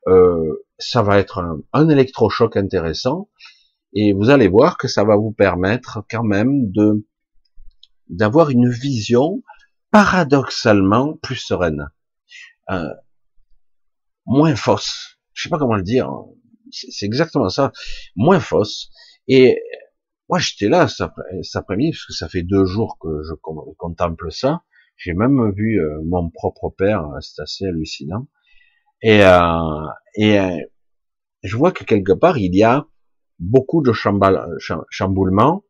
Euh, 0.08 0.66
ça 0.78 1.02
va 1.02 1.18
être 1.18 1.40
un, 1.40 1.60
un 1.74 1.90
électrochoc 1.90 2.58
intéressant, 2.58 3.30
et 3.94 4.14
vous 4.14 4.30
allez 4.30 4.48
voir 4.48 4.78
que 4.78 4.88
ça 4.88 5.04
va 5.04 5.16
vous 5.16 5.32
permettre 5.32 6.04
quand 6.10 6.24
même 6.24 6.72
de 6.72 7.06
d'avoir 8.10 8.52
une 8.52 8.70
vision 8.70 9.42
paradoxalement 9.90 11.18
plus 11.24 11.38
sereine, 11.38 11.90
euh, 12.70 12.94
moins 14.26 14.56
fausse. 14.56 15.18
Je 15.34 15.44
sais 15.44 15.50
pas 15.50 15.58
comment 15.58 15.76
le 15.76 15.84
dire. 15.84 16.12
C'est 16.72 17.06
exactement 17.06 17.50
ça, 17.50 17.72
moins 18.16 18.40
fausse. 18.40 18.90
Et 19.28 19.60
moi, 20.30 20.40
j'étais 20.40 20.70
là 20.70 20.88
cet 20.88 21.10
après-midi 21.56 21.92
parce 21.92 22.06
que 22.06 22.14
ça 22.14 22.30
fait 22.30 22.44
deux 22.44 22.66
jours 22.66 22.98
que 23.00 23.22
je 23.24 23.34
contemple 23.78 24.32
ça. 24.32 24.64
J'ai 24.98 25.14
même 25.14 25.52
vu 25.52 25.80
euh, 25.80 26.02
mon 26.06 26.30
propre 26.30 26.70
père. 26.70 27.06
C'est 27.22 27.42
assez 27.42 27.66
hallucinant. 27.66 28.28
Et, 29.02 29.24
euh, 29.24 29.88
et 30.16 30.40
euh, 30.40 30.58
je 31.44 31.56
vois 31.58 31.72
que 31.72 31.84
quelque 31.84 32.14
part 32.14 32.38
il 32.38 32.56
y 32.56 32.64
a 32.64 32.88
beaucoup 33.40 33.84
de 33.84 33.92
chamboulements 33.92 35.64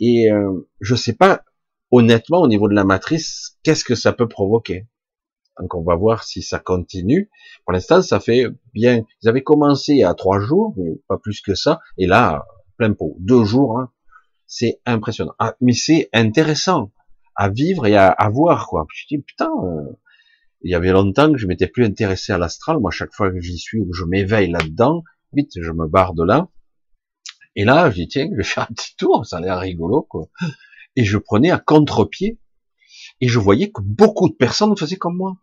et 0.00 0.30
euh, 0.30 0.68
je 0.80 0.94
sais 0.94 1.14
pas 1.14 1.44
honnêtement, 1.90 2.38
au 2.38 2.48
niveau 2.48 2.68
de 2.68 2.74
la 2.74 2.84
matrice, 2.84 3.58
qu'est-ce 3.62 3.84
que 3.84 3.94
ça 3.94 4.12
peut 4.12 4.28
provoquer? 4.28 4.86
Donc 5.60 5.74
on 5.74 5.82
va 5.82 5.94
voir 5.94 6.24
si 6.24 6.42
ça 6.42 6.58
continue. 6.58 7.30
Pour 7.64 7.72
l'instant, 7.72 8.02
ça 8.02 8.20
fait 8.20 8.46
bien. 8.74 9.04
Ils 9.22 9.28
avaient 9.28 9.42
commencé 9.42 10.02
à 10.02 10.14
trois 10.14 10.40
jours, 10.40 10.74
mais 10.76 11.00
pas 11.08 11.18
plus 11.18 11.40
que 11.40 11.54
ça. 11.54 11.80
Et 11.96 12.06
là, 12.06 12.46
plein 12.76 12.92
pot, 12.92 13.16
deux 13.20 13.44
jours. 13.44 13.78
Hein. 13.78 13.90
c'est 14.46 14.80
impressionnant. 14.86 15.34
Ah, 15.38 15.54
mais 15.60 15.72
c'est 15.72 16.08
intéressant 16.12 16.92
à 17.34 17.48
vivre 17.48 17.86
et 17.86 17.96
à, 17.96 18.30
voir 18.32 18.68
quoi. 18.68 18.86
Je 18.94 19.06
dis 19.08 19.22
putain. 19.22 19.50
Euh, 19.64 19.92
il 20.62 20.72
y 20.72 20.74
avait 20.74 20.90
longtemps 20.90 21.30
que 21.30 21.38
je 21.38 21.46
m'étais 21.46 21.68
plus 21.68 21.84
intéressé 21.84 22.32
à 22.32 22.38
l'astral. 22.38 22.80
Moi, 22.80 22.90
chaque 22.90 23.12
fois 23.12 23.30
que 23.30 23.40
j'y 23.40 23.58
suis 23.58 23.78
ou 23.78 23.84
que 23.84 23.96
je 23.96 24.04
m'éveille 24.04 24.50
là-dedans, 24.50 25.04
vite, 25.32 25.52
je 25.54 25.70
me 25.70 25.86
barre 25.86 26.14
de 26.14 26.24
là. 26.24 26.48
Et 27.54 27.64
là, 27.64 27.90
je 27.90 27.94
dis 27.94 28.08
tiens, 28.08 28.28
je 28.32 28.36
vais 28.36 28.42
faire 28.42 28.64
un 28.64 28.74
petit 28.74 28.96
tour. 28.96 29.24
Ça 29.24 29.36
a 29.36 29.40
l'air 29.40 29.58
rigolo 29.58 30.02
quoi 30.02 30.28
et 30.98 31.04
je 31.04 31.16
prenais 31.16 31.52
à 31.52 31.58
contre-pied, 31.58 32.40
et 33.20 33.28
je 33.28 33.38
voyais 33.38 33.70
que 33.70 33.80
beaucoup 33.80 34.28
de 34.28 34.34
personnes 34.34 34.76
faisaient 34.76 34.96
comme 34.96 35.16
moi. 35.16 35.36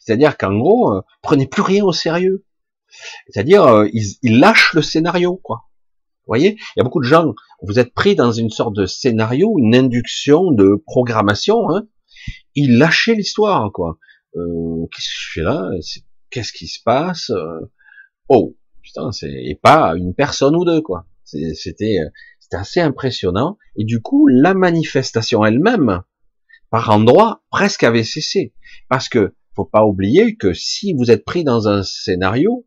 C'est-à-dire 0.00 0.36
qu'en 0.36 0.56
gros, 0.56 0.94
euh, 0.94 1.00
prenaient 1.22 1.46
plus 1.46 1.62
rien 1.62 1.84
au 1.84 1.92
sérieux. 1.92 2.44
C'est-à-dire, 3.28 3.64
euh, 3.64 3.88
ils, 3.92 4.38
lâchent 4.38 4.74
le 4.74 4.82
scénario, 4.82 5.40
quoi. 5.42 5.68
Vous 6.24 6.30
voyez, 6.30 6.56
il 6.58 6.78
y 6.78 6.80
a 6.80 6.84
beaucoup 6.84 7.00
de 7.00 7.08
gens, 7.08 7.34
vous 7.62 7.78
êtes 7.78 7.94
pris 7.94 8.14
dans 8.14 8.30
une 8.30 8.50
sorte 8.50 8.76
de 8.76 8.86
scénario, 8.86 9.58
une 9.58 9.74
induction 9.74 10.52
de 10.52 10.80
programmation, 10.86 11.68
hein, 11.70 11.86
ils 12.54 12.78
lâchaient 12.78 13.14
l'histoire, 13.14 13.72
quoi. 13.72 13.98
Euh, 14.36 14.86
qu'est-ce 14.92 15.08
que 15.08 15.14
je 15.18 15.32
fais 15.34 15.42
là? 15.42 15.70
Qu'est-ce 16.30 16.52
qui 16.52 16.68
se 16.68 16.80
passe? 16.82 17.30
Euh, 17.30 17.60
Oh, 18.28 18.56
putain, 18.82 19.12
c'est 19.12 19.30
et 19.30 19.58
pas 19.60 19.94
une 19.96 20.14
personne 20.14 20.56
ou 20.56 20.64
deux, 20.64 20.80
quoi. 20.80 21.06
C'était 21.24 21.98
c'est 22.40 22.56
assez 22.56 22.80
impressionnant. 22.80 23.58
Et 23.76 23.84
du 23.84 24.00
coup, 24.00 24.26
la 24.28 24.54
manifestation 24.54 25.44
elle-même, 25.44 26.02
par 26.70 26.90
endroits, 26.90 27.42
presque 27.50 27.84
avait 27.84 28.04
cessé. 28.04 28.54
Parce 28.88 29.08
que, 29.08 29.34
faut 29.54 29.64
pas 29.64 29.84
oublier 29.84 30.36
que 30.36 30.52
si 30.52 30.92
vous 30.94 31.10
êtes 31.10 31.24
pris 31.24 31.44
dans 31.44 31.68
un 31.68 31.82
scénario, 31.82 32.66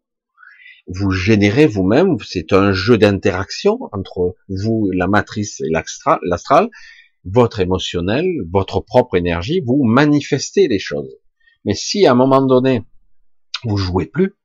vous 0.87 1.09
générez 1.09 1.65
vous-même, 1.65 2.17
c'est 2.23 2.53
un 2.53 2.71
jeu 2.71 2.97
d'interaction 2.97 3.79
entre 3.91 4.35
vous, 4.49 4.89
la 4.93 5.07
matrice 5.07 5.61
et 5.61 5.69
l'astral, 5.69 6.69
votre 7.23 7.59
émotionnel, 7.59 8.25
votre 8.51 8.81
propre 8.81 9.15
énergie, 9.15 9.61
vous 9.65 9.83
manifestez 9.83 10.67
les 10.67 10.79
choses. 10.79 11.11
Mais 11.63 11.73
si 11.73 12.05
à 12.05 12.11
un 12.11 12.15
moment 12.15 12.45
donné, 12.45 12.83
vous 13.63 13.77
jouez 13.77 14.05
plus, 14.05 14.35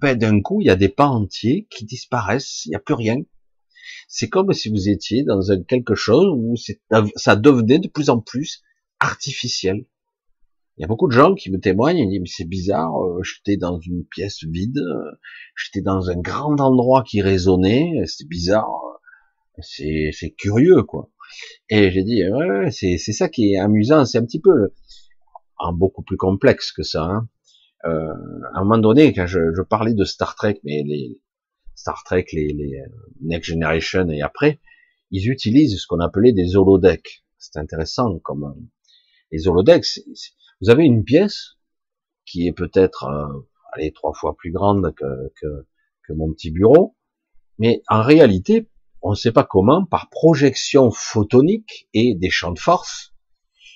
ben 0.00 0.18
d'un 0.18 0.40
coup, 0.40 0.60
il 0.60 0.66
y 0.66 0.70
a 0.70 0.76
des 0.76 0.88
pas 0.88 1.06
entiers 1.06 1.68
qui 1.70 1.84
disparaissent, 1.84 2.66
il 2.66 2.70
n'y 2.70 2.74
a 2.74 2.80
plus 2.80 2.94
rien. 2.94 3.18
C'est 4.08 4.28
comme 4.28 4.52
si 4.52 4.68
vous 4.68 4.88
étiez 4.88 5.22
dans 5.22 5.40
quelque 5.68 5.94
chose 5.94 6.26
où 6.36 6.54
ça 7.14 7.36
devenait 7.36 7.78
de 7.78 7.88
plus 7.88 8.10
en 8.10 8.20
plus 8.20 8.62
artificiel. 8.98 9.86
Il 10.76 10.82
y 10.82 10.84
a 10.84 10.88
beaucoup 10.88 11.06
de 11.06 11.12
gens 11.12 11.34
qui 11.34 11.50
me 11.50 11.58
témoignent 11.58 11.98
et 11.98 12.06
disent 12.06 12.20
mais 12.20 12.28
c'est 12.28 12.48
bizarre, 12.48 13.02
euh, 13.02 13.22
j'étais 13.22 13.56
dans 13.56 13.80
une 13.80 14.04
pièce 14.04 14.44
vide, 14.44 14.78
euh, 14.78 15.10
j'étais 15.56 15.80
dans 15.80 16.10
un 16.10 16.16
grand 16.16 16.60
endroit 16.60 17.02
qui 17.02 17.22
résonnait, 17.22 18.02
c'est 18.06 18.28
bizarre, 18.28 18.68
euh, 18.68 19.62
c'est 19.62 20.10
c'est 20.12 20.30
curieux 20.30 20.82
quoi. 20.82 21.10
Et 21.70 21.90
j'ai 21.90 22.04
dit 22.04 22.28
ouais, 22.28 22.70
c'est 22.70 22.98
c'est 22.98 23.12
ça 23.12 23.28
qui 23.30 23.54
est 23.54 23.58
amusant, 23.58 24.04
c'est 24.04 24.18
un 24.18 24.24
petit 24.24 24.40
peu 24.40 24.72
un 25.58 25.72
beaucoup 25.72 26.02
plus 26.02 26.18
complexe 26.18 26.72
que 26.72 26.82
ça. 26.82 27.04
Hein. 27.04 27.28
Euh, 27.86 28.12
à 28.54 28.60
un 28.60 28.64
moment 28.64 28.78
donné, 28.78 29.12
quand 29.14 29.26
je, 29.26 29.40
je, 29.56 29.62
parlais 29.62 29.94
de 29.94 30.04
Star 30.04 30.34
Trek, 30.34 30.60
mais 30.64 30.82
les, 30.84 31.20
Star 31.74 32.02
Trek, 32.04 32.26
les, 32.32 32.48
les 32.48 32.82
Next 33.22 33.48
Generation 33.50 34.08
et 34.10 34.22
après, 34.22 34.60
ils 35.10 35.30
utilisent 35.30 35.78
ce 35.80 35.86
qu'on 35.86 36.00
appelait 36.00 36.32
des 36.32 36.56
holodecks. 36.56 37.24
C'est 37.38 37.58
intéressant 37.58 38.18
comme 38.18 38.68
les 39.30 39.46
holodecks. 39.46 40.00
Vous 40.60 40.70
avez 40.70 40.84
une 40.84 41.04
pièce 41.04 41.56
qui 42.24 42.46
est 42.46 42.52
peut-être 42.52 43.04
euh, 43.04 43.48
allez 43.72 43.92
trois 43.92 44.14
fois 44.14 44.34
plus 44.36 44.50
grande 44.50 44.94
que, 44.94 45.32
que, 45.40 45.66
que 46.06 46.12
mon 46.12 46.32
petit 46.32 46.50
bureau, 46.50 46.96
mais 47.58 47.82
en 47.88 48.02
réalité, 48.02 48.68
on 49.02 49.10
ne 49.10 49.14
sait 49.14 49.32
pas 49.32 49.44
comment, 49.44 49.84
par 49.84 50.08
projection 50.10 50.90
photonique 50.90 51.88
et 51.94 52.14
des 52.14 52.30
champs 52.30 52.52
de 52.52 52.58
force, 52.58 53.14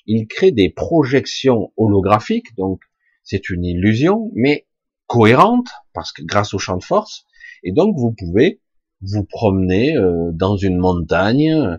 il 0.06 0.26
crée 0.26 0.52
des 0.52 0.70
projections 0.70 1.72
holographiques, 1.76 2.56
donc 2.56 2.80
c'est 3.22 3.50
une 3.50 3.64
illusion, 3.64 4.30
mais 4.34 4.66
cohérente, 5.06 5.68
parce 5.92 6.12
que 6.12 6.22
grâce 6.22 6.54
aux 6.54 6.58
champs 6.58 6.78
de 6.78 6.84
force, 6.84 7.26
et 7.62 7.72
donc 7.72 7.96
vous 7.98 8.12
pouvez 8.12 8.60
vous 9.02 9.24
promener 9.24 9.96
euh, 9.96 10.30
dans 10.32 10.56
une 10.56 10.78
montagne. 10.78 11.78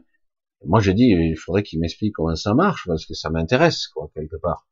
Moi 0.66 0.80
j'ai 0.80 0.94
dit, 0.94 1.08
il 1.08 1.36
faudrait 1.36 1.64
qu'il 1.64 1.80
m'explique 1.80 2.14
comment 2.14 2.36
ça 2.36 2.54
marche, 2.54 2.86
parce 2.86 3.06
que 3.06 3.16
ça 3.16 3.30
m'intéresse, 3.30 3.88
quoi, 3.88 4.12
quelque 4.14 4.38
part. 4.38 4.68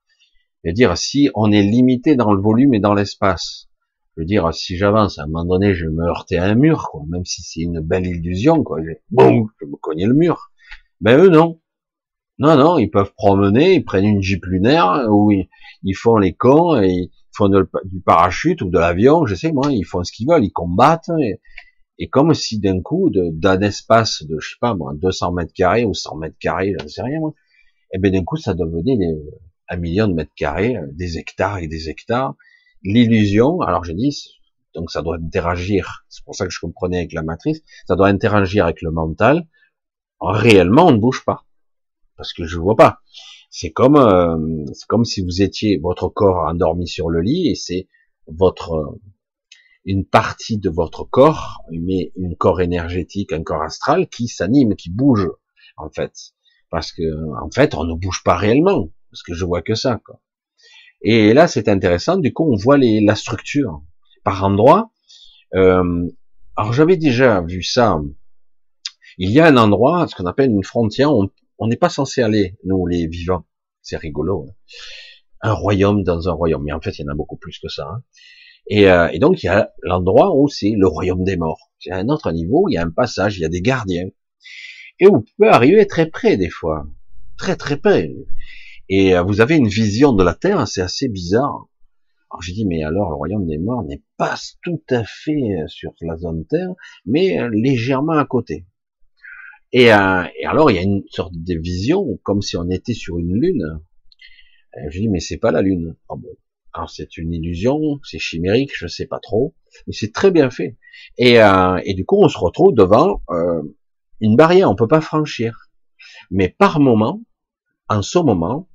Je 0.64 0.70
veux 0.70 0.74
dire, 0.74 0.98
si 0.98 1.30
on 1.36 1.52
est 1.52 1.62
limité 1.62 2.16
dans 2.16 2.34
le 2.34 2.42
volume 2.42 2.74
et 2.74 2.80
dans 2.80 2.94
l'espace, 2.94 3.70
je 4.16 4.22
veux 4.22 4.26
dire, 4.26 4.54
si 4.54 4.76
j'avance, 4.76 5.18
à 5.18 5.24
un 5.24 5.28
moment 5.28 5.46
donné, 5.46 5.74
je 5.74 5.86
vais 5.86 5.92
me 5.92 6.06
heurter 6.06 6.38
à 6.38 6.46
un 6.46 6.56
mur, 6.56 6.90
quoi, 6.92 7.04
même 7.08 7.24
si 7.26 7.42
c'est 7.42 7.62
une 7.62 7.80
belle 7.80 8.06
illusion, 8.06 8.64
quoi. 8.64 8.80
Je, 8.84 8.92
je 9.18 9.66
me 9.66 9.78
cognais 9.78 10.06
le 10.06 10.14
mur. 10.14 10.52
Ben 11.00 11.18
eux, 11.18 11.30
non. 11.30 11.62
Non, 12.40 12.56
non, 12.58 12.78
ils 12.78 12.90
peuvent 12.90 13.14
promener, 13.16 13.76
ils 13.76 13.84
prennent 13.86 14.06
une 14.06 14.22
jeep 14.22 14.46
lunaire, 14.46 15.08
où 15.10 15.32
ils, 15.32 15.94
font 15.94 16.18
les 16.18 16.34
cons, 16.34 16.82
et 16.82 17.12
font 17.36 17.50
du 17.50 18.02
parachute 18.02 18.62
ou 18.62 18.70
de 18.70 18.80
l'avion, 18.80 19.26
je 19.26 19.36
sais 19.36 19.52
moi, 19.52 19.72
ils 19.72 19.84
font 19.84 20.04
ce 20.04 20.12
qu'ils 20.12 20.28
veulent, 20.28 20.44
ils 20.44 20.52
combattent, 20.52 21.12
et, 21.98 22.10
comme 22.10 22.34
si 22.34 22.60
d'un 22.60 22.82
coup, 22.82 23.10
d'un 23.12 23.62
espace 23.62 24.24
de, 24.24 24.40
je 24.40 24.50
sais 24.52 24.58
pas 24.60 24.74
moi, 24.74 24.94
200 24.96 25.34
mètres 25.34 25.54
carrés 25.54 25.86
ou 25.86 25.94
100 25.94 26.16
mètres 26.18 26.38
carrés, 26.40 26.74
je 26.80 26.84
ne 26.84 26.90
sais 26.90 27.02
rien 27.02 27.20
moi, 27.20 27.34
et 27.92 27.98
eh 27.98 28.00
ben 28.00 28.12
d'un 28.12 28.24
coup 28.24 28.38
ça 28.38 28.54
devenait 28.54 28.98
un 29.70 29.78
million 29.78 30.08
de 30.08 30.14
mètres 30.14 30.34
carrés, 30.36 30.76
euh, 30.76 30.88
des 30.92 31.18
hectares 31.18 31.60
et 31.60 31.68
des 31.68 31.90
hectares, 31.90 32.36
l'illusion, 32.84 33.62
alors 33.62 33.84
je 33.84 33.94
dis, 33.94 34.42
donc 34.74 34.92
ça 34.92 35.02
doit 35.02 35.18
interagir, 35.18 36.06
c'est 36.10 36.24
pour 36.24 36.36
ça 36.36 36.46
que 36.46 36.52
je 36.52 36.60
comprenais 36.60 36.98
avec 36.98 37.14
la 37.14 37.24
matrice, 37.24 37.62
ça 37.88 37.96
doit 37.96 38.08
interagir 38.08 38.66
avec 38.66 38.82
le 38.82 38.92
mental, 38.92 39.48
réellement 40.20 40.88
on 40.88 40.92
ne 40.92 40.98
bouge 40.98 41.24
pas, 41.26 41.46
parce 42.18 42.34
que 42.34 42.46
je 42.46 42.58
vois 42.58 42.76
pas. 42.76 43.00
C'est 43.52 43.72
comme, 43.72 43.96
euh, 43.96 44.66
c'est 44.74 44.86
comme 44.88 45.06
si 45.06 45.22
vous 45.24 45.42
étiez 45.42 45.80
votre 45.80 46.08
corps 46.10 46.48
endormi 46.48 46.88
sur 46.88 47.10
le 47.10 47.22
lit 47.22 47.50
et 47.50 47.56
c'est 47.56 47.88
votre 48.28 49.00
une 49.86 50.06
partie 50.06 50.60
de 50.60 50.70
votre 50.70 51.04
corps, 51.04 51.64
mais 51.72 52.12
une 52.16 52.36
corps 52.36 52.62
énergétique, 52.62 53.34
un 53.34 53.44
corps 53.44 53.64
astral 53.64 54.08
qui 54.08 54.28
s'anime, 54.28 54.76
qui 54.76 54.92
bouge 54.92 55.28
en 55.78 55.90
fait, 55.90 56.14
parce 56.70 56.92
que 56.92 57.02
en 57.42 57.50
fait 57.50 57.74
on 57.74 57.86
ne 57.86 57.96
bouge 57.96 58.22
pas 58.24 58.36
réellement, 58.36 58.90
parce 59.12 59.24
que 59.24 59.34
je 59.34 59.46
vois 59.46 59.62
que 59.62 59.76
ça. 59.76 60.00
Quoi. 60.06 60.20
Et 61.02 61.34
là 61.34 61.48
c'est 61.48 61.68
intéressant, 61.68 62.18
du 62.18 62.34
coup 62.34 62.52
on 62.52 62.56
voit 62.56 62.78
les, 62.78 63.02
la 63.02 63.16
structure 63.16 63.82
par 64.24 64.44
endroit. 64.44 64.92
Euh, 65.56 66.08
alors 66.56 66.74
j'avais 66.74 66.98
déjà 66.98 67.42
vu 67.42 67.64
ça. 67.64 68.00
Il 69.18 69.32
y 69.32 69.40
a 69.40 69.48
un 69.48 69.58
endroit, 69.58 70.08
ce 70.08 70.16
qu'on 70.16 70.26
appelle 70.26 70.50
une 70.50 70.64
frontière, 70.64 71.12
on 71.14 71.68
n'est 71.68 71.78
pas 71.78 71.90
censé 71.90 72.22
aller, 72.22 72.58
nous 72.64 72.86
les 72.88 73.08
vivants. 73.08 73.46
C'est 73.82 73.98
rigolo. 73.98 74.46
Hein. 74.48 74.54
Un 75.42 75.54
royaume 75.54 76.04
dans 76.04 76.28
un 76.28 76.34
royaume, 76.34 76.64
mais 76.64 76.74
en 76.74 76.82
fait 76.82 76.98
il 77.00 77.04
y 77.04 77.06
en 77.06 77.12
a 77.12 77.16
beaucoup 77.16 77.38
plus 77.38 77.60
que 77.60 77.70
ça. 77.70 77.88
Hein. 77.88 78.04
Euh, 78.72 79.08
et, 79.08 79.20
donc 79.20 79.42
il 79.42 79.48
y 79.48 79.50
a 79.50 79.72
l'endroit 79.82 80.36
où 80.36 80.48
c'est 80.48 80.74
le 80.78 80.88
royaume 80.88 81.24
des 81.24 81.38
morts. 81.38 81.72
C'est 81.80 81.92
un 81.92 82.10
autre 82.10 82.32
niveau, 82.32 82.68
il 82.70 82.74
y 82.74 82.78
a 82.78 82.84
un 82.84 82.92
passage, 82.92 83.38
il 83.38 83.42
y 83.42 83.46
a 83.46 83.50
des 83.50 83.62
gardiens. 83.62 84.10
Et 85.00 85.08
vous 85.08 85.22
pouvez 85.22 85.50
arriver 85.50 85.88
très 85.88 86.08
près 86.08 86.38
des 86.38 86.50
fois. 86.50 86.86
Très 87.38 87.56
très 87.56 87.78
près. 87.78 88.12
Et 88.90 89.16
euh, 89.16 89.24
vous 89.24 89.42
avez 89.42 89.56
une 89.56 89.68
vision 89.68 90.14
de 90.14 90.24
la 90.24 90.34
Terre, 90.34 90.68
c'est 90.68 90.82
assez 90.82 91.08
bizarre. 91.08 91.68
Alors 92.32 92.42
j'ai 92.42 92.54
dit, 92.54 92.66
mais 92.66 92.84
alors 92.84 93.10
le 93.10 93.16
royaume 93.16 93.48
des 93.48 93.58
morts 93.58 93.84
n'est 93.84 94.04
pas 94.18 94.36
tout 94.64 94.82
à 94.90 95.04
fait 95.04 95.58
euh, 95.62 95.68
sur 95.68 95.94
la 96.02 96.18
zone 96.18 96.46
Terre, 96.46 96.70
mais 97.06 97.38
légèrement 97.52 98.14
à 98.14 98.26
côté. 98.26 98.66
Et, 99.72 99.86
et 99.86 99.92
alors 99.92 100.72
il 100.72 100.76
y 100.76 100.80
a 100.80 100.84
une 100.84 101.04
sorte 101.10 101.34
de 101.36 101.56
vision, 101.56 102.20
comme 102.24 102.42
si 102.42 102.58
on 102.58 102.70
était 102.70 102.94
sur 102.94 103.20
une 103.20 103.40
lune. 103.40 103.80
Je 104.90 105.00
dis, 105.00 105.10
mais 105.10 105.20
c'est 105.20 105.38
pas 105.38 105.52
la 105.52 105.62
lune. 105.62 105.96
Oh 106.08 106.18
bon, 106.18 106.30
alors 106.74 106.90
c'est 106.90 107.18
une 107.18 107.34
illusion, 107.34 108.00
c'est 108.04 108.20
chimérique, 108.20 108.72
je 108.76 108.88
sais 108.88 109.08
pas 109.08 109.20
trop, 109.20 109.56
mais 109.88 109.94
c'est 109.94 110.14
très 110.14 110.32
bien 110.32 110.50
fait. 110.50 110.78
Et, 111.18 111.42
euh, 111.42 111.80
et, 111.84 111.94
du 111.94 112.06
coup, 112.06 112.24
on 112.24 112.28
se 112.28 112.38
retrouve 112.38 112.76
devant 112.76 113.22
euh, 113.32 113.62
une 114.20 114.36
barrière, 114.36 114.70
on 114.70 114.76
peut 114.76 114.88
pas 114.88 115.02
franchir. 115.02 115.70
Mais 116.30 116.50
par 116.50 116.80
moment, 116.80 117.22
en 117.88 118.02
ce 118.02 118.20
moment, 118.20 118.70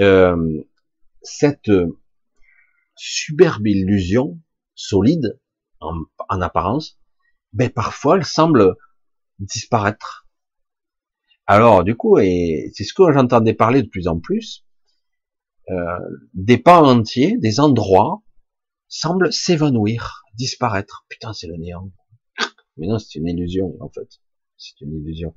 euh, 0.00 0.64
cette 1.22 1.70
superbe 2.96 3.66
illusion 3.66 4.40
solide 4.74 5.40
en, 5.80 5.94
en 6.28 6.40
apparence, 6.40 6.98
ben 7.52 7.70
parfois 7.70 8.16
elle 8.16 8.24
semble 8.24 8.76
disparaître. 9.38 10.26
Alors 11.46 11.84
du 11.84 11.96
coup, 11.96 12.18
et 12.18 12.70
c'est 12.74 12.84
ce 12.84 12.94
que 12.94 13.12
j'entendais 13.12 13.54
parler 13.54 13.82
de 13.82 13.88
plus 13.88 14.08
en 14.08 14.18
plus, 14.20 14.64
euh, 15.70 15.98
des 16.34 16.58
pans 16.58 16.86
entiers, 16.86 17.36
des 17.38 17.60
endroits, 17.60 18.22
semblent 18.88 19.32
s'évanouir, 19.32 20.24
disparaître. 20.34 21.04
Putain, 21.08 21.32
c'est 21.34 21.46
le 21.46 21.56
néant. 21.56 21.92
Mais 22.76 22.86
non, 22.86 22.98
c'est 22.98 23.18
une 23.18 23.28
illusion, 23.28 23.76
en 23.80 23.90
fait. 23.90 24.20
C'est 24.56 24.80
une 24.80 24.94
illusion. 24.94 25.34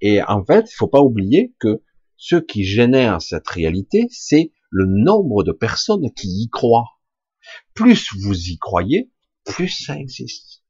Et 0.00 0.22
en 0.22 0.44
fait, 0.44 0.70
il 0.70 0.74
faut 0.74 0.88
pas 0.88 1.00
oublier 1.00 1.54
que 1.58 1.82
ce 2.24 2.36
qui 2.36 2.62
génère 2.62 3.20
cette 3.20 3.48
réalité, 3.48 4.06
c'est 4.08 4.52
le 4.70 4.86
nombre 4.86 5.42
de 5.42 5.50
personnes 5.50 6.08
qui 6.14 6.28
y 6.28 6.48
croient. 6.48 7.00
Plus 7.74 8.10
vous 8.22 8.48
y 8.48 8.58
croyez, 8.58 9.10
plus 9.44 9.66
ça 9.68 9.98
existe. 9.98 10.62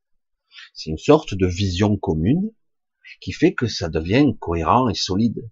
C'est 0.73 0.89
une 0.89 0.97
sorte 0.97 1.35
de 1.35 1.47
vision 1.47 1.99
commune 1.99 2.53
qui 3.21 3.33
fait 3.33 3.53
que 3.53 3.67
ça 3.67 3.91
devient 3.91 4.35
cohérent 4.41 4.89
et 4.89 4.95
solide, 4.95 5.47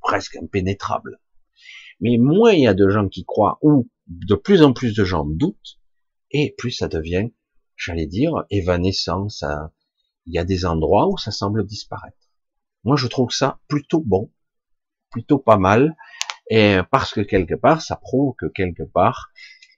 presque 0.00 0.36
impénétrable. 0.36 1.20
Mais 1.98 2.16
moins 2.16 2.52
il 2.52 2.62
y 2.62 2.68
a 2.68 2.74
de 2.74 2.88
gens 2.88 3.08
qui 3.08 3.24
croient, 3.24 3.58
ou 3.60 3.90
de 4.06 4.36
plus 4.36 4.62
en 4.62 4.72
plus 4.72 4.94
de 4.94 5.02
gens 5.02 5.24
doutent, 5.24 5.80
et 6.30 6.54
plus 6.58 6.70
ça 6.70 6.86
devient, 6.86 7.32
j'allais 7.74 8.06
dire, 8.06 8.44
évanescent. 8.50 9.26
Il 10.26 10.32
y 10.32 10.38
a 10.38 10.44
des 10.44 10.64
endroits 10.64 11.08
où 11.08 11.18
ça 11.18 11.32
semble 11.32 11.66
disparaître. 11.66 12.30
Moi, 12.84 12.94
je 12.94 13.08
trouve 13.08 13.32
ça 13.32 13.58
plutôt 13.66 14.00
bon, 14.00 14.30
plutôt 15.10 15.38
pas 15.38 15.58
mal, 15.58 15.96
et 16.48 16.78
parce 16.90 17.12
que 17.12 17.20
quelque 17.20 17.54
part, 17.54 17.82
ça 17.82 17.96
prouve 17.96 18.34
que 18.38 18.46
quelque 18.46 18.82
part, 18.82 19.30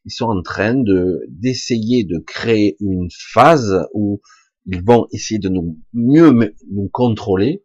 ils 0.04 0.10
sont 0.10 0.26
en 0.26 0.42
train 0.42 0.74
de 0.74 1.24
d'essayer 1.28 2.04
de 2.04 2.18
créer 2.18 2.76
une 2.80 3.08
phase 3.10 3.86
où 3.92 4.20
ils 4.66 4.82
vont 4.82 5.06
essayer 5.12 5.38
de 5.38 5.48
nous 5.48 5.78
mieux 5.92 6.54
nous 6.70 6.88
contrôler 6.88 7.64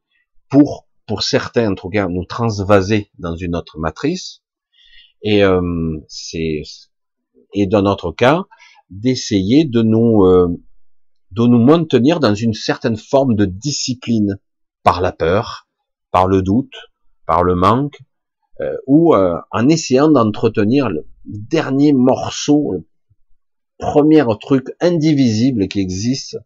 pour 0.49 0.87
pour 1.07 1.23
certains 1.23 1.71
en 1.71 1.75
tout 1.75 1.89
cas 1.89 2.07
nous 2.07 2.25
transvaser 2.25 3.09
dans 3.17 3.35
une 3.35 3.55
autre 3.55 3.79
matrice. 3.79 4.41
Et 5.21 5.43
euh, 5.43 5.97
c'est 6.07 6.61
et 7.53 7.65
dans 7.65 7.81
notre 7.81 8.11
cas 8.11 8.43
d'essayer 8.89 9.65
de 9.65 9.81
nous 9.81 10.25
euh, 10.25 10.47
de 11.31 11.43
nous 11.43 11.63
maintenir 11.63 12.19
dans 12.19 12.35
une 12.35 12.53
certaine 12.53 12.97
forme 12.97 13.35
de 13.35 13.45
discipline 13.45 14.39
par 14.83 15.01
la 15.01 15.11
peur, 15.11 15.67
par 16.11 16.27
le 16.27 16.41
doute, 16.41 16.75
par 17.27 17.43
le 17.43 17.53
manque, 17.53 17.99
euh, 18.59 18.75
ou 18.87 19.13
en 19.13 19.69
essayant 19.69 20.09
d'entretenir 20.09 20.89
le 20.89 21.05
dernier 21.25 21.93
morceau, 21.93 22.71
le 22.73 22.87
premier 23.77 24.25
truc 24.41 24.65
indivisible 24.79 25.67
qui 25.67 25.79
existe, 25.79 26.37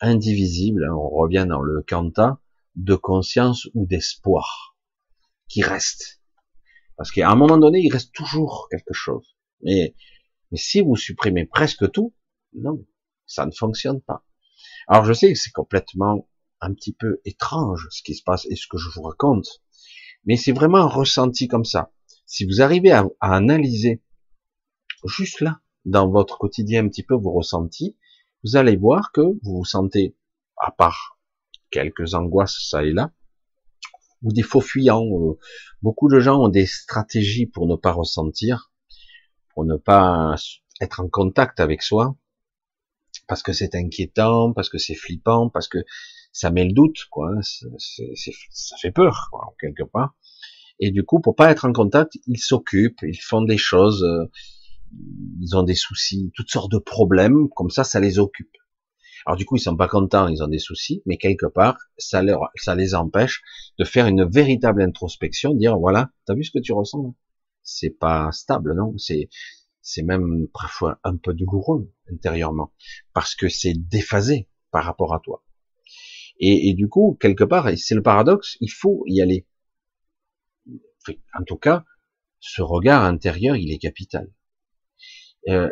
indivisible, 0.00 0.84
hein, 0.84 0.94
on 0.94 1.08
revient 1.08 1.46
dans 1.48 1.60
le 1.60 1.82
kanta, 1.82 2.40
de 2.74 2.96
conscience 2.96 3.68
ou 3.74 3.86
d'espoir, 3.86 4.76
qui 5.48 5.62
reste. 5.62 6.20
Parce 6.96 7.12
qu'à 7.12 7.30
un 7.30 7.36
moment 7.36 7.58
donné, 7.58 7.80
il 7.80 7.92
reste 7.92 8.12
toujours 8.12 8.66
quelque 8.70 8.94
chose. 8.94 9.36
Mais, 9.62 9.94
mais 10.50 10.58
si 10.58 10.80
vous 10.80 10.96
supprimez 10.96 11.46
presque 11.46 11.90
tout, 11.92 12.14
non, 12.54 12.84
ça 13.26 13.46
ne 13.46 13.52
fonctionne 13.52 14.00
pas. 14.00 14.24
Alors 14.88 15.04
je 15.04 15.12
sais 15.12 15.32
que 15.32 15.38
c'est 15.38 15.52
complètement 15.52 16.28
un 16.60 16.72
petit 16.74 16.92
peu 16.92 17.20
étrange 17.24 17.88
ce 17.90 18.02
qui 18.02 18.14
se 18.14 18.22
passe 18.22 18.46
et 18.46 18.56
ce 18.56 18.66
que 18.66 18.78
je 18.78 18.88
vous 18.94 19.02
raconte, 19.02 19.62
mais 20.24 20.36
c'est 20.36 20.52
vraiment 20.52 20.78
un 20.78 20.88
ressenti 20.88 21.48
comme 21.48 21.64
ça. 21.64 21.92
Si 22.26 22.44
vous 22.44 22.62
arrivez 22.62 22.92
à, 22.92 23.06
analyser 23.20 24.02
juste 25.04 25.40
là, 25.40 25.60
dans 25.84 26.08
votre 26.08 26.38
quotidien 26.38 26.84
un 26.84 26.88
petit 26.88 27.02
peu 27.02 27.14
vos 27.14 27.32
ressentis, 27.32 27.96
vous 28.44 28.56
allez 28.56 28.76
voir 28.76 29.12
que 29.12 29.20
vous 29.20 29.58
vous 29.58 29.64
sentez, 29.64 30.16
à 30.56 30.70
part 30.70 31.18
quelques 31.70 32.14
angoisses 32.14 32.68
ça 32.68 32.84
et 32.84 32.92
là, 32.92 33.12
ou 34.22 34.32
des 34.32 34.42
faux 34.42 34.60
fuyants. 34.60 35.04
Euh, 35.04 35.38
beaucoup 35.82 36.08
de 36.08 36.20
gens 36.20 36.40
ont 36.40 36.48
des 36.48 36.66
stratégies 36.66 37.46
pour 37.46 37.66
ne 37.66 37.76
pas 37.76 37.92
ressentir, 37.92 38.72
pour 39.54 39.64
ne 39.64 39.76
pas 39.76 40.36
être 40.80 41.00
en 41.00 41.08
contact 41.08 41.60
avec 41.60 41.82
soi, 41.82 42.16
parce 43.26 43.42
que 43.42 43.52
c'est 43.52 43.74
inquiétant, 43.74 44.52
parce 44.52 44.68
que 44.68 44.78
c'est 44.78 44.94
flippant, 44.94 45.48
parce 45.48 45.68
que 45.68 45.78
ça 46.32 46.50
met 46.50 46.64
le 46.64 46.72
doute, 46.72 47.06
quoi. 47.10 47.30
ça 47.42 48.76
fait 48.80 48.90
peur, 48.90 49.28
quoi, 49.30 49.54
quelque 49.60 49.84
part. 49.84 50.14
Et 50.80 50.90
du 50.90 51.04
coup, 51.04 51.20
pour 51.20 51.36
pas 51.36 51.50
être 51.50 51.66
en 51.66 51.72
contact, 51.72 52.18
ils 52.26 52.38
s'occupent, 52.38 53.02
ils 53.02 53.20
font 53.20 53.42
des 53.42 53.58
choses, 53.58 54.02
euh, 54.02 54.30
ils 55.40 55.56
ont 55.56 55.62
des 55.62 55.74
soucis, 55.74 56.32
toutes 56.34 56.50
sortes 56.50 56.72
de 56.72 56.78
problèmes, 56.78 57.48
comme 57.54 57.70
ça, 57.70 57.84
ça 57.84 58.00
les 58.00 58.18
occupe. 58.18 58.50
Alors 59.24 59.36
du 59.36 59.44
coup, 59.44 59.56
ils 59.56 59.60
sont 59.60 59.76
pas 59.76 59.86
contents, 59.86 60.26
ils 60.26 60.42
ont 60.42 60.48
des 60.48 60.58
soucis, 60.58 61.02
mais 61.06 61.16
quelque 61.16 61.46
part, 61.46 61.78
ça, 61.96 62.22
leur, 62.22 62.50
ça 62.56 62.74
les 62.74 62.94
empêche 62.94 63.42
de 63.78 63.84
faire 63.84 64.06
une 64.06 64.24
véritable 64.24 64.82
introspection, 64.82 65.54
dire 65.54 65.78
voilà, 65.78 66.10
t'as 66.26 66.34
vu 66.34 66.42
ce 66.42 66.50
que 66.50 66.58
tu 66.58 66.72
ressens? 66.72 67.14
C'est 67.62 67.90
pas 67.90 68.32
stable, 68.32 68.74
non? 68.74 68.98
C'est 68.98 69.28
c'est 69.82 70.02
même 70.02 70.46
parfois 70.52 70.98
un 71.04 71.16
peu 71.16 71.34
douloureux 71.34 71.92
intérieurement, 72.12 72.72
parce 73.12 73.34
que 73.34 73.48
c'est 73.48 73.74
déphasé 73.74 74.48
par 74.70 74.84
rapport 74.84 75.14
à 75.14 75.20
toi. 75.20 75.44
Et, 76.44 76.74
du 76.74 76.88
coup, 76.88 77.16
quelque 77.20 77.44
part, 77.44 77.68
et 77.68 77.76
c'est 77.76 77.94
le 77.94 78.02
paradoxe, 78.02 78.56
il 78.60 78.70
faut 78.70 79.04
y 79.06 79.22
aller. 79.22 79.46
En 81.38 81.44
tout 81.44 81.56
cas, 81.56 81.84
ce 82.40 82.62
regard 82.62 83.04
intérieur, 83.04 83.54
il 83.54 83.72
est 83.72 83.78
capital. 83.78 84.28
Euh, 85.48 85.70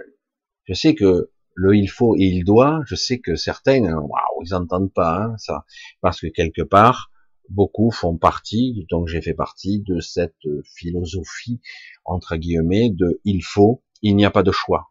je 0.66 0.74
sais 0.74 0.94
que 0.94 1.32
le 1.54 1.74
il 1.74 1.88
faut 1.88 2.14
et 2.14 2.22
il 2.22 2.44
doit, 2.44 2.82
je 2.86 2.94
sais 2.94 3.18
que 3.18 3.34
certains, 3.34 3.82
euh, 3.82 3.96
waouh, 3.96 4.44
ils 4.44 4.54
entendent 4.54 4.92
pas 4.92 5.24
hein, 5.24 5.34
ça, 5.38 5.64
parce 6.00 6.20
que 6.20 6.28
quelque 6.28 6.62
part, 6.62 7.10
beaucoup 7.48 7.90
font 7.90 8.16
partie, 8.16 8.86
donc 8.90 9.08
j'ai 9.08 9.20
fait 9.20 9.34
partie 9.34 9.80
de 9.80 9.98
cette 9.98 10.46
philosophie 10.76 11.60
entre 12.04 12.36
guillemets 12.36 12.90
de 12.90 13.20
il 13.24 13.42
faut, 13.42 13.82
il 14.02 14.14
n'y 14.14 14.24
a 14.24 14.30
pas 14.30 14.44
de 14.44 14.52
choix. 14.52 14.90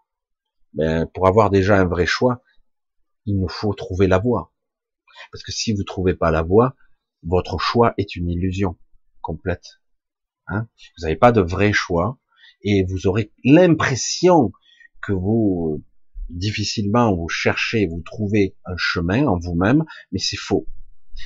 Mais 0.73 1.05
pour 1.13 1.27
avoir 1.27 1.49
déjà 1.49 1.79
un 1.79 1.85
vrai 1.85 2.05
choix, 2.05 2.43
il 3.25 3.39
nous 3.39 3.47
faut 3.47 3.73
trouver 3.73 4.07
la 4.07 4.19
voie. 4.19 4.51
Parce 5.31 5.43
que 5.43 5.51
si 5.51 5.73
vous 5.73 5.83
trouvez 5.83 6.15
pas 6.15 6.31
la 6.31 6.41
voie, 6.41 6.75
votre 7.23 7.57
choix 7.59 7.93
est 7.97 8.15
une 8.15 8.29
illusion 8.29 8.77
complète. 9.21 9.81
Hein 10.47 10.67
vous 10.97 11.03
n'avez 11.03 11.15
pas 11.15 11.31
de 11.31 11.41
vrai 11.41 11.73
choix 11.73 12.19
et 12.63 12.83
vous 12.83 13.07
aurez 13.07 13.31
l'impression 13.43 14.51
que 15.01 15.13
vous 15.13 15.83
difficilement 16.29 17.15
vous 17.15 17.29
cherchez, 17.29 17.87
vous 17.87 18.01
trouvez 18.01 18.55
un 18.65 18.77
chemin 18.77 19.25
en 19.25 19.39
vous-même, 19.39 19.83
mais 20.11 20.19
c'est 20.19 20.37
faux. 20.37 20.67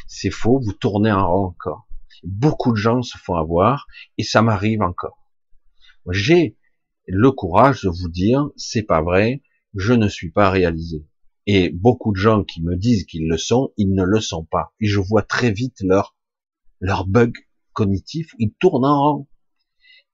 C'est 0.07 0.29
faux, 0.29 0.59
vous 0.59 0.73
tournez 0.73 1.11
en 1.11 1.27
rond 1.27 1.45
encore. 1.47 1.87
Beaucoup 2.23 2.71
de 2.71 2.77
gens 2.77 3.01
se 3.01 3.17
font 3.17 3.35
avoir 3.35 3.87
et 4.17 4.23
ça 4.23 4.41
m'arrive 4.41 4.81
encore. 4.81 5.17
J'ai 6.09 6.57
le 7.07 7.31
courage 7.31 7.81
de 7.83 7.89
vous 7.89 8.09
dire, 8.09 8.49
c'est 8.55 8.83
pas 8.83 9.01
vrai, 9.01 9.41
je 9.75 9.93
ne 9.93 10.07
suis 10.07 10.31
pas 10.31 10.49
réalisé. 10.49 11.05
Et 11.45 11.69
beaucoup 11.69 12.11
de 12.11 12.17
gens 12.17 12.43
qui 12.43 12.63
me 12.63 12.75
disent 12.75 13.05
qu'ils 13.05 13.27
le 13.27 13.37
sont, 13.37 13.73
ils 13.77 13.93
ne 13.93 14.03
le 14.03 14.21
sont 14.21 14.45
pas. 14.45 14.73
Et 14.79 14.87
je 14.87 14.99
vois 14.99 15.23
très 15.23 15.51
vite 15.51 15.77
leur 15.81 16.15
leur 16.79 17.05
bug 17.07 17.33
cognitif, 17.73 18.31
ils 18.39 18.53
tournent 18.59 18.85
en 18.85 19.01
rond. 19.01 19.27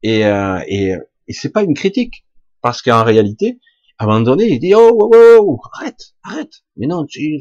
Et, 0.04 0.26
euh, 0.26 0.62
et, 0.68 0.94
et 1.28 1.34
c'est 1.34 1.50
pas 1.50 1.64
une 1.64 1.74
critique, 1.74 2.26
parce 2.62 2.82
qu'en 2.82 3.04
réalité, 3.04 3.60
à 3.98 4.06
un 4.06 4.08
moment 4.08 4.22
donné, 4.22 4.48
il 4.48 4.60
dit 4.60 4.74
oh, 4.76 4.92
oh, 4.94 5.12
oh, 5.14 5.38
oh 5.42 5.60
arrête, 5.74 6.16
arrête. 6.24 6.64
Mais 6.78 6.88
non, 6.88 7.06
tu 7.06 7.38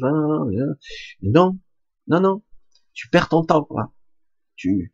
non, 1.21 1.57
non, 2.07 2.19
non, 2.19 2.43
tu 2.93 3.07
perds 3.09 3.29
ton 3.29 3.43
temps. 3.43 3.67
Là. 3.75 3.91
Tu, 4.55 4.93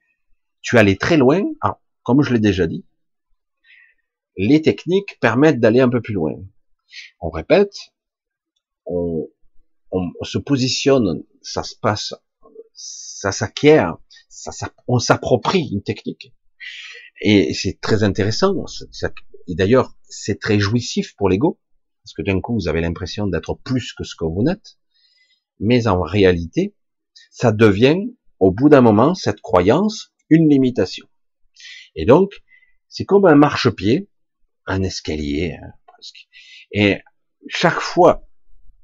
tu 0.62 0.78
allais 0.78 0.96
très 0.96 1.18
loin. 1.18 1.42
Ah, 1.62 1.80
comme 2.04 2.22
je 2.22 2.34
l'ai 2.34 2.40
déjà 2.40 2.68
dit, 2.68 2.86
les 4.38 4.62
techniques 4.62 5.18
permettent 5.20 5.60
d'aller 5.60 5.80
un 5.80 5.90
peu 5.90 6.02
plus 6.02 6.14
loin. 6.14 6.34
On 7.20 7.30
répète, 7.30 7.76
on, 8.86 9.30
on, 9.92 10.24
se 10.24 10.38
positionne, 10.38 11.24
ça 11.42 11.64
se 11.64 11.76
passe, 11.76 12.14
ça 12.74 13.32
s'acquiert, 13.32 13.98
ça, 14.30 14.52
ça, 14.52 14.74
on 14.88 15.00
s'approprie 15.00 15.70
une 15.72 15.84
technique. 15.84 16.34
Et 17.22 17.54
c'est 17.54 17.80
très 17.80 18.04
intéressant. 18.04 18.54
et 19.48 19.56
d'ailleurs, 19.56 19.96
c'est 20.04 20.40
très 20.40 20.60
jouissif 20.60 21.16
pour 21.16 21.30
l'ego, 21.30 21.60
parce 22.04 22.14
que 22.14 22.22
d'un 22.22 22.42
coup, 22.42 22.54
vous 22.54 22.68
avez 22.68 22.82
l'impression 22.82 23.28
d'être 23.28 23.56
plus 23.64 23.94
que 23.94 24.04
ce 24.04 24.16
que 24.16 24.26
vous 24.26 24.44
n'êtes. 24.44 24.78
Mais 25.60 25.88
en 25.88 26.02
réalité, 26.02 26.76
ça 27.32 27.52
devient, 27.52 27.98
au 28.40 28.52
bout 28.52 28.70
d'un 28.70 28.82
moment, 28.82 29.16
cette 29.16 29.42
croyance, 29.42 30.14
une 30.30 30.50
limitation. 30.50 31.08
Et 31.96 32.06
donc, 32.06 32.44
c'est 32.90 33.06
comme 33.06 33.26
un 33.26 33.36
marchepied, 33.36 34.10
un 34.66 34.84
escalier, 34.84 35.58
hein, 35.62 35.72
presque. 35.86 36.28
Et 36.72 37.00
chaque 37.48 37.80
fois 37.80 38.28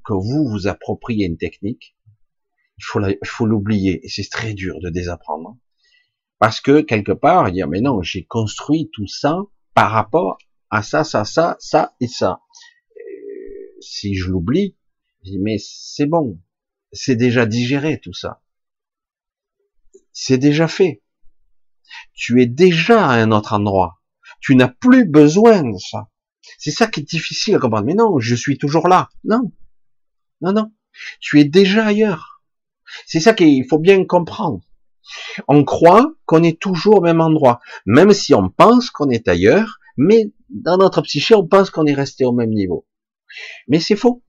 que 0.06 0.14
vous 0.14 0.48
vous 0.50 0.68
appropriez 0.68 1.26
une 1.26 1.38
technique, 1.38 1.96
il 2.78 3.18
faut, 3.26 3.46
l'oublier. 3.46 4.02
C'est 4.08 4.30
très 4.30 4.54
dur 4.54 4.80
de 4.82 4.90
désapprendre. 4.90 5.58
Parce 6.40 6.60
que 6.60 6.82
quelque 6.82 7.12
part, 7.12 7.52
dire 7.52 7.68
mais 7.68 7.82
non, 7.82 8.02
j'ai 8.02 8.26
construit 8.26 8.90
tout 8.92 9.08
ça 9.08 9.38
par 9.76 9.92
rapport 9.92 10.38
à 10.70 10.82
ça, 10.82 11.04
ça, 11.04 11.26
ça, 11.26 11.58
ça 11.60 11.96
et 12.00 12.08
ça. 12.08 12.42
si 13.80 14.16
je 14.16 14.30
l'oublie, 14.30 14.76
je 15.24 15.32
dis 15.32 15.40
mais 15.40 15.58
c'est 15.60 16.08
bon, 16.08 16.40
c'est 16.92 17.16
déjà 17.16 17.46
digéré 17.46 18.00
tout 18.00 18.14
ça. 18.14 18.42
C'est 20.14 20.38
déjà 20.38 20.68
fait. 20.68 21.04
Tu 22.14 22.42
es 22.42 22.48
déjà 22.48 23.06
à 23.06 23.14
un 23.14 23.32
autre 23.32 23.54
endroit. 23.54 24.02
Tu 24.40 24.56
n'as 24.56 24.68
plus 24.68 25.06
besoin 25.06 25.64
de 25.64 25.78
ça. 25.78 26.10
C'est 26.58 26.72
ça 26.72 26.88
qui 26.88 27.02
est 27.02 27.10
difficile 27.10 27.56
à 27.56 27.60
comprendre. 27.60 27.86
Mais 27.86 27.94
non, 27.94 28.20
je 28.20 28.36
suis 28.36 28.58
toujours 28.58 28.88
là. 28.88 29.10
Non. 29.24 29.52
Non, 30.42 30.54
non. 30.54 30.72
Tu 31.20 31.40
es 31.40 31.46
déjà 31.46 31.86
ailleurs. 31.86 32.42
C'est 33.06 33.20
ça 33.20 33.34
qu'il 33.34 33.66
faut 33.68 33.80
bien 33.80 34.04
comprendre. 34.06 34.62
On 35.48 35.64
croit 35.64 36.14
qu'on 36.26 36.44
est 36.44 36.60
toujours 36.60 36.98
au 36.98 37.02
même 37.02 37.22
endroit, 37.22 37.60
même 37.86 38.14
si 38.14 38.34
on 38.34 38.50
pense 38.50 38.92
qu'on 38.92 39.10
est 39.10 39.28
ailleurs, 39.28 39.80
mais 39.98 40.32
dans 40.50 40.78
notre 40.78 41.02
psyché, 41.02 41.36
on 41.36 41.48
pense 41.48 41.70
qu'on 41.70 41.86
est 41.86 41.94
resté 41.94 42.26
au 42.26 42.32
même 42.32 42.52
niveau. 42.52 42.86
Mais 43.68 43.80
c'est 43.80 43.96
faux. 43.96 44.24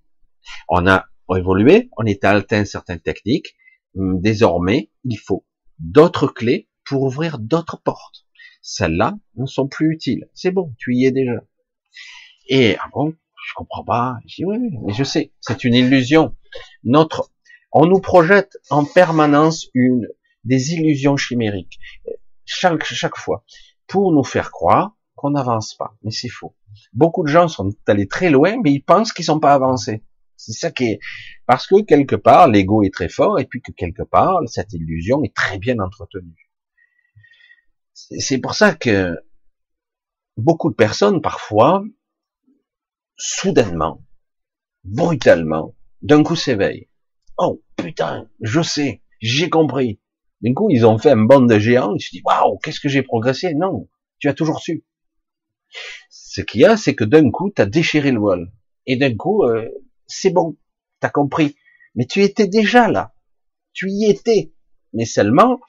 On 0.69 0.87
a 0.87 1.07
évolué, 1.37 1.89
on 1.97 2.05
est 2.05 2.25
atteint 2.25 2.65
certaines 2.65 3.01
techniques. 3.01 3.55
Désormais, 3.95 4.91
il 5.05 5.19
faut 5.19 5.45
d'autres 5.79 6.27
clés 6.27 6.69
pour 6.85 7.03
ouvrir 7.03 7.39
d'autres 7.39 7.81
portes. 7.83 8.27
Celles-là 8.63 9.17
ne 9.37 9.47
sont 9.47 9.69
plus 9.69 9.93
utiles. 9.93 10.29
C'est 10.35 10.51
bon, 10.51 10.75
tu 10.79 10.95
y 10.95 11.07
es 11.07 11.11
déjà. 11.11 11.43
Et 12.49 12.77
ah 12.79 12.89
bon, 12.93 13.15
je 13.47 13.55
comprends 13.55 13.85
pas. 13.85 14.17
Je 14.27 14.37
dis 14.37 14.45
oui, 14.45 14.59
mais 14.85 14.93
je 14.93 15.05
sais, 15.05 15.33
c'est 15.41 15.65
une 15.65 15.75
illusion. 15.75 16.35
Notre, 16.85 17.31
on 17.73 17.87
nous 17.87 18.01
projette 18.01 18.57
en 18.71 18.85
permanence 18.85 19.69
une 19.75 20.09
des 20.45 20.73
illusions 20.73 21.17
chimériques 21.17 21.79
chaque 22.45 22.85
chaque 22.85 23.17
fois 23.17 23.45
pour 23.87 24.13
nous 24.13 24.25
faire 24.25 24.51
croire 24.51 24.97
qu'on 25.15 25.31
n'avance 25.31 25.75
pas. 25.75 25.97
Mais 26.03 26.11
c'est 26.11 26.29
faux. 26.29 26.57
Beaucoup 26.93 27.23
de 27.23 27.29
gens 27.29 27.49
sont 27.49 27.71
allés 27.87 28.09
très 28.09 28.31
loin, 28.31 28.57
mais 28.63 28.73
ils 28.73 28.83
pensent 28.83 29.13
qu'ils 29.13 29.25
sont 29.25 29.41
pas 29.41 29.55
avancés. 29.55 30.03
C'est 30.37 30.53
ça 30.53 30.71
qui 30.71 30.85
est 30.85 30.99
parce 31.47 31.67
que 31.67 31.83
quelque 31.83 32.17
part 32.17 32.49
l'ego 32.49 32.83
est 32.83 32.93
très 32.93 33.09
fort 33.09 33.39
et 33.39 33.47
puis 33.47 33.63
que 33.63 33.71
quelque 33.71 34.03
part 34.03 34.41
cette 34.47 34.73
illusion 34.73 35.23
est 35.23 35.35
très 35.35 35.59
bien 35.59 35.79
entretenue. 35.79 36.51
C'est 37.93 38.39
pour 38.39 38.55
ça 38.55 38.75
que 38.75 39.17
beaucoup 40.37 40.71
de 40.71 40.75
personnes 40.75 41.21
parfois 41.21 41.85
soudainement, 43.17 44.05
brutalement, 44.85 45.75
d'un 46.03 46.23
coup 46.23 46.37
s'éveillent. 46.37 46.89
Oh 47.39 47.63
putain, 47.77 48.29
je 48.41 48.63
sais, 48.63 49.03
j'ai 49.21 49.51
compris. 49.51 50.01
D'un 50.43 50.55
coup, 50.55 50.71
ils 50.71 50.85
ont 50.85 50.99
fait 50.99 51.11
un 51.11 51.25
bond 51.25 51.41
de 51.43 51.59
géants. 51.59 51.97
Je 51.99 52.11
dis 52.11 52.23
waouh, 52.25 52.59
qu'est-ce 52.59 52.81
que 52.81 52.89
j'ai 52.89 53.03
progressé? 53.03 53.55
Non, 53.55 53.89
tu 54.19 54.29
as 54.29 54.35
toujours 54.35 54.61
su. 54.61 54.85
Ce 56.11 56.41
qu'il 56.41 56.61
y 56.61 56.65
a, 56.65 56.77
c'est 56.77 56.95
que 56.95 57.05
d'un 57.05 57.31
coup, 57.31 57.51
tu 57.55 57.63
as 57.63 57.67
déchiré 57.67 58.11
le 58.11 58.19
voile. 58.19 58.53
Et 58.87 58.97
d'un 58.97 59.15
coup, 59.15 59.45
euh, 59.45 59.69
c'est 60.07 60.31
bon, 60.31 60.57
tu 61.01 61.07
as 61.07 61.11
compris. 61.11 61.57
Mais 61.95 62.07
tu 62.07 62.23
étais 62.23 62.49
déjà 62.49 62.89
là. 62.89 63.15
Tu 63.73 63.89
y 63.91 64.11
étais. 64.11 64.53
Mais 64.93 65.05
seulement, 65.05 65.61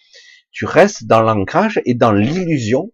tu 0.52 0.66
restes 0.66 1.06
dans 1.06 1.22
l'ancrage 1.22 1.82
et 1.86 1.94
dans 1.94 2.12
l'illusion 2.12 2.92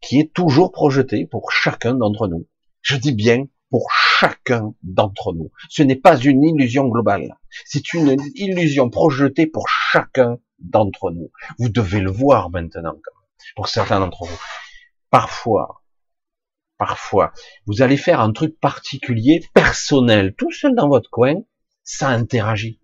qui 0.00 0.20
est 0.20 0.32
toujours 0.32 0.72
projetée 0.72 1.26
pour 1.26 1.50
chacun 1.50 1.94
d'entre 1.94 2.28
nous. 2.28 2.46
Je 2.84 2.96
dis 2.96 3.12
bien 3.12 3.46
pour 3.70 3.90
chacun 3.90 4.74
d'entre 4.82 5.32
nous. 5.32 5.50
Ce 5.70 5.82
n'est 5.82 5.96
pas 5.96 6.16
une 6.18 6.44
illusion 6.44 6.86
globale. 6.86 7.40
C'est 7.64 7.94
une 7.94 8.16
illusion 8.34 8.90
projetée 8.90 9.46
pour 9.46 9.68
chacun 9.68 10.38
d'entre 10.58 11.10
nous. 11.10 11.32
Vous 11.58 11.70
devez 11.70 12.00
le 12.00 12.10
voir 12.10 12.50
maintenant, 12.50 12.94
pour 13.56 13.68
certains 13.68 14.00
d'entre 14.00 14.26
vous. 14.26 14.38
Parfois, 15.10 15.82
parfois, 16.76 17.32
vous 17.66 17.80
allez 17.80 17.96
faire 17.96 18.20
un 18.20 18.32
truc 18.32 18.60
particulier, 18.60 19.42
personnel, 19.54 20.34
tout 20.36 20.52
seul 20.52 20.74
dans 20.74 20.88
votre 20.88 21.08
coin, 21.08 21.36
ça 21.84 22.08
interagit. 22.08 22.80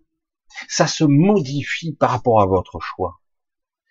Ça 0.67 0.87
se 0.87 1.03
modifie 1.03 1.93
par 1.93 2.09
rapport 2.09 2.41
à 2.41 2.47
votre 2.47 2.79
choix. 2.79 3.21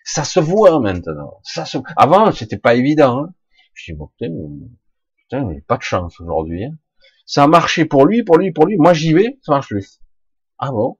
Ça 0.03 0.25
se 0.25 0.41
voit 0.41 0.79
maintenant. 0.81 1.39
Ça 1.43 1.65
se... 1.65 1.77
Avant, 1.95 2.31
c'était 2.33 2.57
pas 2.57 2.75
évident. 2.75 3.23
Hein. 3.23 3.33
Je 3.73 3.93
dis, 3.93 3.97
bon, 3.97 4.09
putain, 5.31 5.59
pas 5.67 5.77
de 5.77 5.83
chance 5.83 6.19
aujourd'hui. 6.19 6.65
Hein. 6.65 6.77
Ça 7.25 7.43
a 7.43 7.47
marché 7.47 7.85
pour 7.85 8.05
lui, 8.05 8.23
pour 8.23 8.37
lui, 8.37 8.51
pour 8.51 8.65
lui. 8.65 8.77
Moi, 8.77 8.93
j'y 8.93 9.13
vais, 9.13 9.37
ça 9.41 9.53
marche 9.53 9.71
lui. 9.71 9.85
Ah 10.57 10.71
bon? 10.71 10.97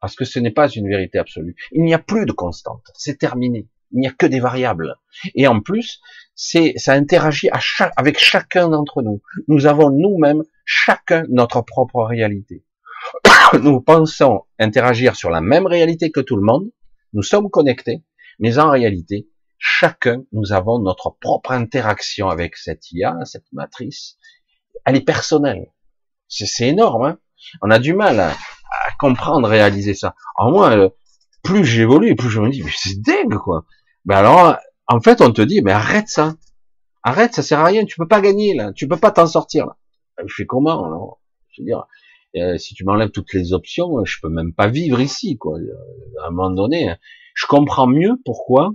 Parce 0.00 0.14
que 0.14 0.24
ce 0.24 0.38
n'est 0.38 0.52
pas 0.52 0.68
une 0.68 0.88
vérité 0.88 1.18
absolue. 1.18 1.56
Il 1.72 1.82
n'y 1.82 1.94
a 1.94 1.98
plus 1.98 2.26
de 2.26 2.32
constante. 2.32 2.86
C'est 2.94 3.18
terminé. 3.18 3.68
Il 3.90 4.00
n'y 4.00 4.06
a 4.06 4.12
que 4.12 4.26
des 4.26 4.38
variables. 4.38 4.96
Et 5.34 5.48
en 5.48 5.60
plus, 5.60 6.00
c'est, 6.34 6.74
ça 6.76 6.92
interagit 6.92 7.50
à 7.50 7.58
chaque, 7.58 7.92
avec 7.96 8.18
chacun 8.18 8.68
d'entre 8.68 9.02
nous. 9.02 9.20
Nous 9.48 9.66
avons 9.66 9.90
nous-mêmes 9.90 10.42
chacun 10.64 11.24
notre 11.28 11.62
propre 11.62 12.04
réalité. 12.04 12.64
nous 13.60 13.80
pensons 13.80 14.42
interagir 14.58 15.16
sur 15.16 15.30
la 15.30 15.40
même 15.40 15.66
réalité 15.66 16.10
que 16.12 16.20
tout 16.20 16.36
le 16.36 16.42
monde. 16.42 16.70
Nous 17.14 17.22
sommes 17.22 17.50
connectés. 17.50 18.04
Mais 18.38 18.58
en 18.58 18.70
réalité, 18.70 19.26
chacun, 19.58 20.22
nous 20.32 20.52
avons 20.52 20.78
notre 20.78 21.16
propre 21.20 21.52
interaction 21.52 22.28
avec 22.28 22.56
cette 22.56 22.90
IA, 22.92 23.16
cette 23.24 23.52
matrice. 23.52 24.16
Elle 24.84 24.96
est 24.96 25.04
personnelle. 25.04 25.72
C'est 26.28 26.68
énorme. 26.68 27.04
Hein 27.04 27.18
On 27.62 27.70
a 27.70 27.78
du 27.78 27.94
mal 27.94 28.20
à, 28.20 28.34
comprendre, 28.98 29.48
réaliser 29.48 29.94
ça. 29.94 30.14
En 30.36 30.50
moi, 30.50 30.70
euh, 30.70 30.88
plus 31.42 31.64
j'évolue, 31.64 32.16
plus 32.16 32.30
je 32.30 32.40
me 32.40 32.50
dis, 32.50 32.62
mais 32.62 32.72
c'est 32.74 33.00
dingue, 33.00 33.38
quoi. 33.38 33.64
Ben 34.04 34.16
alors, 34.16 34.56
en 34.86 35.00
fait, 35.00 35.20
on 35.20 35.32
te 35.32 35.42
dit, 35.42 35.60
mais 35.62 35.72
arrête 35.72 36.08
ça. 36.08 36.34
Arrête, 37.02 37.34
ça 37.34 37.42
sert 37.42 37.60
à 37.60 37.64
rien. 37.64 37.84
Tu 37.84 37.96
peux 37.96 38.08
pas 38.08 38.20
gagner, 38.20 38.54
là. 38.54 38.72
Tu 38.72 38.88
peux 38.88 38.96
pas 38.96 39.10
t'en 39.10 39.26
sortir, 39.26 39.66
là. 39.66 39.76
Ben, 40.16 40.24
je 40.26 40.34
fais 40.34 40.46
comment, 40.46 40.84
alors? 40.84 41.20
Je 41.50 41.62
veux 41.62 41.66
dire, 41.66 41.86
euh, 42.36 42.58
si 42.58 42.74
tu 42.74 42.84
m'enlèves 42.84 43.10
toutes 43.10 43.32
les 43.32 43.52
options, 43.52 44.04
je 44.04 44.18
peux 44.20 44.28
même 44.28 44.52
pas 44.52 44.68
vivre 44.68 45.00
ici, 45.00 45.36
quoi. 45.38 45.58
À 46.22 46.28
un 46.28 46.30
moment 46.30 46.50
donné, 46.50 46.94
je 47.34 47.46
comprends 47.46 47.86
mieux 47.86 48.20
pourquoi, 48.24 48.70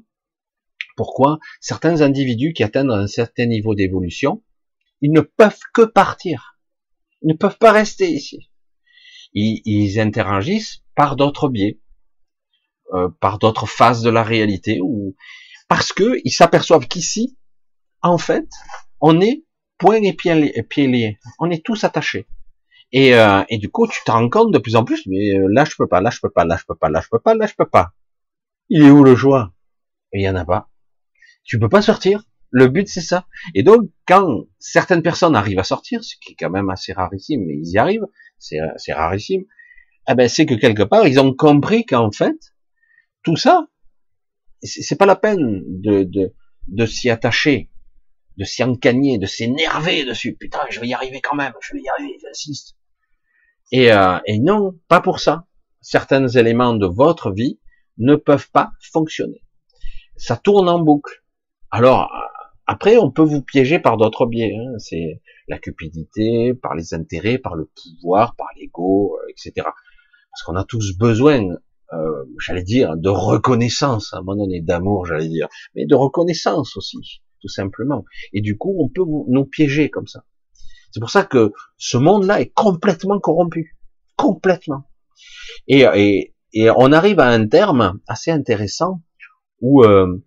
pourquoi 0.95 1.39
certains 1.61 2.01
individus 2.01 2.53
qui 2.53 2.63
atteignent 2.63 2.91
un 2.91 3.07
certain 3.07 3.45
niveau 3.45 3.75
d'évolution, 3.75 4.43
ils 5.01 5.11
ne 5.11 5.21
peuvent 5.21 5.59
que 5.73 5.83
partir. 5.83 6.57
Ils 7.21 7.29
ne 7.29 7.37
peuvent 7.37 7.57
pas 7.57 7.71
rester 7.71 8.09
ici. 8.09 8.49
Ils, 9.33 9.61
ils 9.65 9.99
interagissent 9.99 10.83
par 10.95 11.15
d'autres 11.15 11.49
biais, 11.49 11.79
euh, 12.93 13.09
par 13.19 13.39
d'autres 13.39 13.65
phases 13.65 14.01
de 14.01 14.09
la 14.09 14.23
réalité, 14.23 14.79
ou 14.81 15.15
parce 15.67 15.93
que 15.93 16.19
ils 16.23 16.31
s'aperçoivent 16.31 16.87
qu'ici, 16.87 17.37
en 18.01 18.17
fait, 18.17 18.47
on 19.01 19.19
est 19.21 19.43
point 19.77 20.01
et 20.01 20.13
pieds 20.13 20.87
liés. 20.87 21.19
On 21.39 21.49
est 21.49 21.65
tous 21.65 21.83
attachés. 21.83 22.27
Et, 22.91 23.15
euh, 23.15 23.43
et 23.49 23.57
du 23.57 23.69
coup, 23.69 23.87
tu 23.87 23.99
te 24.05 24.11
rends 24.11 24.29
compte 24.29 24.53
de 24.53 24.59
plus 24.59 24.75
en 24.75 24.83
plus, 24.83 25.07
mais 25.07 25.35
euh, 25.35 25.47
là 25.51 25.65
je 25.65 25.73
peux 25.75 25.87
pas, 25.87 25.99
là 25.99 26.11
je 26.11 26.19
peux 26.21 26.29
pas, 26.29 26.45
là 26.45 26.57
je 26.57 26.63
peux 26.65 26.75
pas, 26.75 26.89
là 26.89 27.01
je 27.01 27.07
peux 27.09 27.19
pas, 27.19 27.33
là 27.33 27.47
je 27.47 27.53
peux 27.57 27.65
pas. 27.65 27.93
Il 28.69 28.83
est 28.83 28.91
où 28.91 29.03
le 29.03 29.15
joie? 29.15 29.51
Il 30.13 30.21
y 30.21 30.29
en 30.29 30.35
a 30.35 30.45
pas. 30.45 30.69
Tu 31.43 31.59
peux 31.59 31.69
pas 31.69 31.81
sortir. 31.81 32.23
Le 32.51 32.67
but 32.67 32.87
c'est 32.87 33.01
ça. 33.01 33.27
Et 33.55 33.63
donc 33.63 33.89
quand 34.07 34.45
certaines 34.59 35.01
personnes 35.01 35.35
arrivent 35.35 35.59
à 35.59 35.63
sortir, 35.63 36.03
ce 36.03 36.15
qui 36.21 36.33
est 36.33 36.35
quand 36.35 36.51
même 36.51 36.69
assez 36.69 36.93
rarissime, 36.93 37.43
mais 37.45 37.55
ils 37.55 37.71
y 37.71 37.77
arrivent, 37.77 38.05
c'est 38.37 38.93
rarissime. 38.93 39.43
Eh 40.07 40.15
ben 40.15 40.29
c'est 40.29 40.45
que 40.45 40.53
quelque 40.53 40.83
part 40.83 41.07
ils 41.07 41.19
ont 41.19 41.33
compris 41.33 41.85
qu'en 41.85 42.11
fait 42.11 42.53
tout 43.23 43.37
ça, 43.37 43.67
c'est 44.61 44.97
pas 44.97 45.05
la 45.05 45.15
peine 45.15 45.63
de, 45.65 46.03
de, 46.03 46.33
de 46.67 46.85
s'y 46.85 47.09
attacher, 47.09 47.69
de 48.37 48.43
s'y 48.43 48.63
encagner, 48.63 49.17
de 49.17 49.25
s'énerver 49.25 50.05
dessus. 50.05 50.35
Putain, 50.35 50.59
je 50.69 50.79
vais 50.79 50.87
y 50.87 50.93
arriver 50.93 51.21
quand 51.21 51.35
même, 51.35 51.53
je 51.61 51.73
vais 51.73 51.81
y 51.81 51.89
arriver, 51.89 52.17
j'insiste. 52.21 52.75
Et, 53.71 53.91
euh, 53.91 54.19
et 54.25 54.39
non, 54.39 54.79
pas 54.87 55.01
pour 55.01 55.19
ça. 55.19 55.47
Certains 55.81 56.27
éléments 56.27 56.75
de 56.75 56.85
votre 56.85 57.31
vie 57.31 57.59
ne 57.97 58.15
peuvent 58.15 58.51
pas 58.51 58.71
fonctionner. 58.91 59.43
Ça 60.15 60.37
tourne 60.37 60.69
en 60.69 60.79
boucle. 60.79 61.22
Alors, 61.73 62.11
après, 62.67 62.97
on 62.97 63.09
peut 63.09 63.23
vous 63.23 63.41
piéger 63.41 63.79
par 63.79 63.97
d'autres 63.97 64.27
biais. 64.27 64.55
Hein. 64.55 64.77
C'est 64.77 65.23
la 65.47 65.57
cupidité, 65.57 66.53
par 66.53 66.75
les 66.75 66.93
intérêts, 66.93 67.39
par 67.39 67.55
le 67.55 67.65
pouvoir, 67.65 68.35
par 68.35 68.45
l'ego, 68.55 69.17
euh, 69.17 69.31
etc. 69.31 69.53
Parce 69.55 70.43
qu'on 70.45 70.55
a 70.55 70.63
tous 70.65 70.95
besoin, 70.95 71.41
euh, 71.93 72.25
j'allais 72.37 72.61
dire, 72.61 72.95
de 72.95 73.09
reconnaissance, 73.09 74.13
à 74.13 74.17
un 74.17 74.21
moment 74.21 74.43
donné, 74.43 74.61
d'amour, 74.61 75.07
j'allais 75.07 75.27
dire, 75.27 75.47
mais 75.73 75.87
de 75.87 75.95
reconnaissance 75.95 76.77
aussi, 76.77 77.23
tout 77.41 77.47
simplement. 77.47 78.05
Et 78.33 78.41
du 78.41 78.55
coup, 78.55 78.75
on 78.79 78.87
peut 78.87 79.01
nous 79.27 79.45
piéger 79.45 79.89
comme 79.89 80.05
ça. 80.05 80.25
C'est 80.91 80.99
pour 80.99 81.09
ça 81.09 81.23
que 81.23 81.53
ce 81.77 81.97
monde-là 81.97 82.39
est 82.39 82.53
complètement 82.53 83.19
corrompu, 83.19 83.75
complètement. 84.15 84.83
Et, 85.67 85.85
et, 85.95 86.35
et, 86.53 86.69
on 86.69 86.91
arrive 86.91 87.19
à 87.19 87.29
un 87.29 87.47
terme 87.47 87.99
assez 88.07 88.29
intéressant 88.29 89.01
où, 89.59 89.83
euh, 89.83 90.23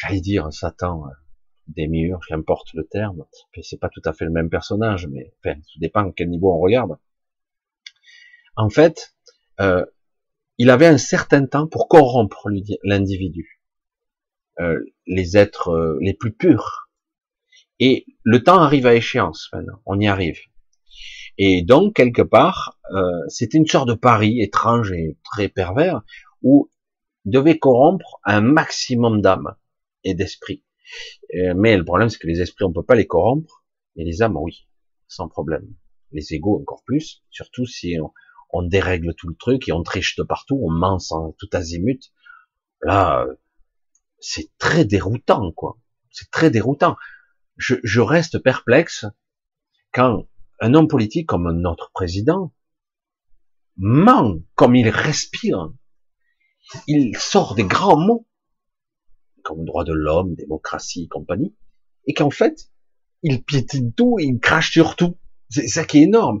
j'allais 0.00 0.20
dire, 0.20 0.52
Satan 0.52 1.06
euh, 1.06 1.10
des 1.68 1.86
murs, 1.86 2.20
j'importe 2.28 2.72
le 2.74 2.84
terme. 2.86 3.24
C'est 3.62 3.78
pas 3.78 3.88
tout 3.88 4.02
à 4.04 4.12
fait 4.12 4.24
le 4.24 4.30
même 4.30 4.50
personnage, 4.50 5.06
mais 5.06 5.32
enfin, 5.38 5.58
ça 5.60 5.78
dépend 5.78 6.08
à 6.08 6.12
quel 6.14 6.28
niveau 6.30 6.52
on 6.52 6.58
regarde. 6.58 6.96
En 8.56 8.68
fait, 8.68 9.14
euh, 9.60 9.84
il 10.58 10.70
avait 10.70 10.86
un 10.86 10.98
certain 10.98 11.46
temps 11.46 11.66
pour 11.66 11.88
corrompre 11.88 12.48
l'individu, 12.82 13.62
euh, 14.58 14.78
les 15.06 15.36
êtres 15.36 15.70
euh, 15.70 15.98
les 16.00 16.14
plus 16.14 16.32
purs, 16.32 16.90
et 17.78 18.06
le 18.24 18.42
temps 18.42 18.60
arrive 18.60 18.86
à 18.86 18.94
échéance 18.94 19.48
maintenant, 19.52 19.80
on 19.86 19.98
y 19.98 20.06
arrive. 20.06 20.38
Et 21.38 21.62
donc, 21.62 21.94
quelque 21.94 22.20
part, 22.20 22.78
euh, 22.92 23.00
c'était 23.28 23.56
une 23.56 23.66
sorte 23.66 23.88
de 23.88 23.94
pari 23.94 24.42
étrange 24.42 24.92
et 24.92 25.16
très 25.24 25.48
pervers, 25.48 26.02
où 26.42 26.68
il 27.24 27.32
devait 27.32 27.58
corrompre 27.58 28.20
un 28.24 28.42
maximum 28.42 29.22
d'âmes 29.22 29.54
et 30.04 30.14
d'esprits. 30.14 30.64
Euh, 31.34 31.54
mais 31.56 31.76
le 31.76 31.84
problème, 31.84 32.08
c'est 32.08 32.18
que 32.18 32.26
les 32.26 32.40
esprits, 32.40 32.64
on 32.64 32.72
peut 32.72 32.84
pas 32.84 32.94
les 32.94 33.06
corrompre, 33.06 33.64
mais 33.96 34.04
les 34.04 34.22
âmes, 34.22 34.36
oui, 34.36 34.68
sans 35.06 35.28
problème. 35.28 35.74
Les 36.12 36.34
égaux, 36.34 36.60
encore 36.60 36.82
plus, 36.84 37.22
surtout 37.30 37.66
si 37.66 37.96
on, 38.00 38.12
on 38.50 38.62
dérègle 38.62 39.14
tout 39.14 39.28
le 39.28 39.36
truc 39.36 39.68
et 39.68 39.72
on 39.72 39.82
triche 39.82 40.16
de 40.16 40.22
partout, 40.22 40.60
on 40.62 40.70
ment 40.70 40.98
sans 40.98 41.32
tout 41.38 41.48
azimut. 41.52 42.12
Là, 42.82 43.26
c'est 44.18 44.50
très 44.58 44.84
déroutant, 44.84 45.52
quoi. 45.52 45.78
C'est 46.10 46.30
très 46.30 46.50
déroutant 46.50 46.96
je, 47.60 48.00
reste 48.00 48.38
perplexe 48.38 49.06
quand 49.92 50.26
un 50.60 50.74
homme 50.74 50.88
politique 50.88 51.28
comme 51.28 51.50
notre 51.60 51.90
président 51.92 52.54
ment 53.76 54.38
comme 54.54 54.76
il 54.76 54.88
respire. 54.88 55.70
Il 56.86 57.16
sort 57.16 57.54
des 57.54 57.64
grands 57.64 57.98
mots, 57.98 58.26
comme 59.42 59.64
droit 59.64 59.84
de 59.84 59.92
l'homme, 59.92 60.34
démocratie 60.34 61.08
compagnie, 61.08 61.54
et 62.06 62.14
qu'en 62.14 62.30
fait, 62.30 62.70
il 63.22 63.42
piétine 63.42 63.92
tout, 63.92 64.16
il 64.18 64.38
crache 64.38 64.72
sur 64.72 64.96
tout. 64.96 65.16
C'est 65.48 65.68
ça 65.68 65.84
qui 65.84 65.98
est 65.98 66.02
énorme. 66.02 66.40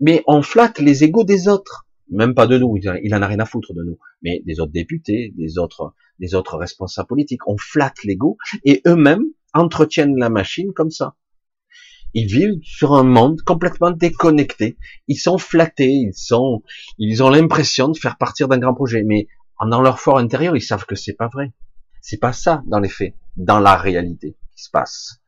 Mais 0.00 0.22
on 0.26 0.42
flatte 0.42 0.78
les 0.78 1.04
égaux 1.04 1.24
des 1.24 1.48
autres, 1.48 1.86
même 2.10 2.34
pas 2.34 2.46
de 2.46 2.58
nous, 2.58 2.76
il 2.76 3.14
en 3.14 3.22
a 3.22 3.26
rien 3.26 3.40
à 3.40 3.46
foutre 3.46 3.72
de 3.72 3.82
nous, 3.82 3.98
mais 4.22 4.42
des 4.44 4.60
autres 4.60 4.72
députés, 4.72 5.32
des 5.36 5.58
autres, 5.58 5.94
des 6.18 6.34
autres 6.34 6.56
responsables 6.56 7.08
politiques. 7.08 7.46
On 7.46 7.56
flatte 7.56 8.04
l'ego, 8.04 8.36
et 8.64 8.82
eux-mêmes, 8.86 9.24
entretiennent 9.54 10.16
la 10.16 10.28
machine 10.28 10.72
comme 10.72 10.90
ça. 10.90 11.16
Ils 12.14 12.26
vivent 12.26 12.60
sur 12.62 12.94
un 12.94 13.04
monde 13.04 13.40
complètement 13.42 13.90
déconnecté. 13.90 14.76
Ils 15.08 15.16
sont 15.16 15.38
flattés, 15.38 15.88
ils 15.88 16.14
sont, 16.14 16.62
ils 16.98 17.22
ont 17.22 17.30
l'impression 17.30 17.88
de 17.88 17.96
faire 17.96 18.18
partir 18.18 18.48
d'un 18.48 18.58
grand 18.58 18.74
projet, 18.74 19.02
mais 19.02 19.28
dans 19.66 19.80
leur 19.80 20.00
fort 20.00 20.18
intérieur, 20.18 20.56
ils 20.56 20.62
savent 20.62 20.84
que 20.84 20.94
c'est 20.94 21.14
pas 21.14 21.28
vrai. 21.28 21.52
C'est 22.02 22.20
pas 22.20 22.34
ça 22.34 22.62
dans 22.66 22.80
les 22.80 22.90
faits, 22.90 23.14
dans 23.36 23.60
la 23.60 23.76
réalité 23.76 24.36
qui 24.54 24.62
se 24.62 24.70
passe. 24.70 25.20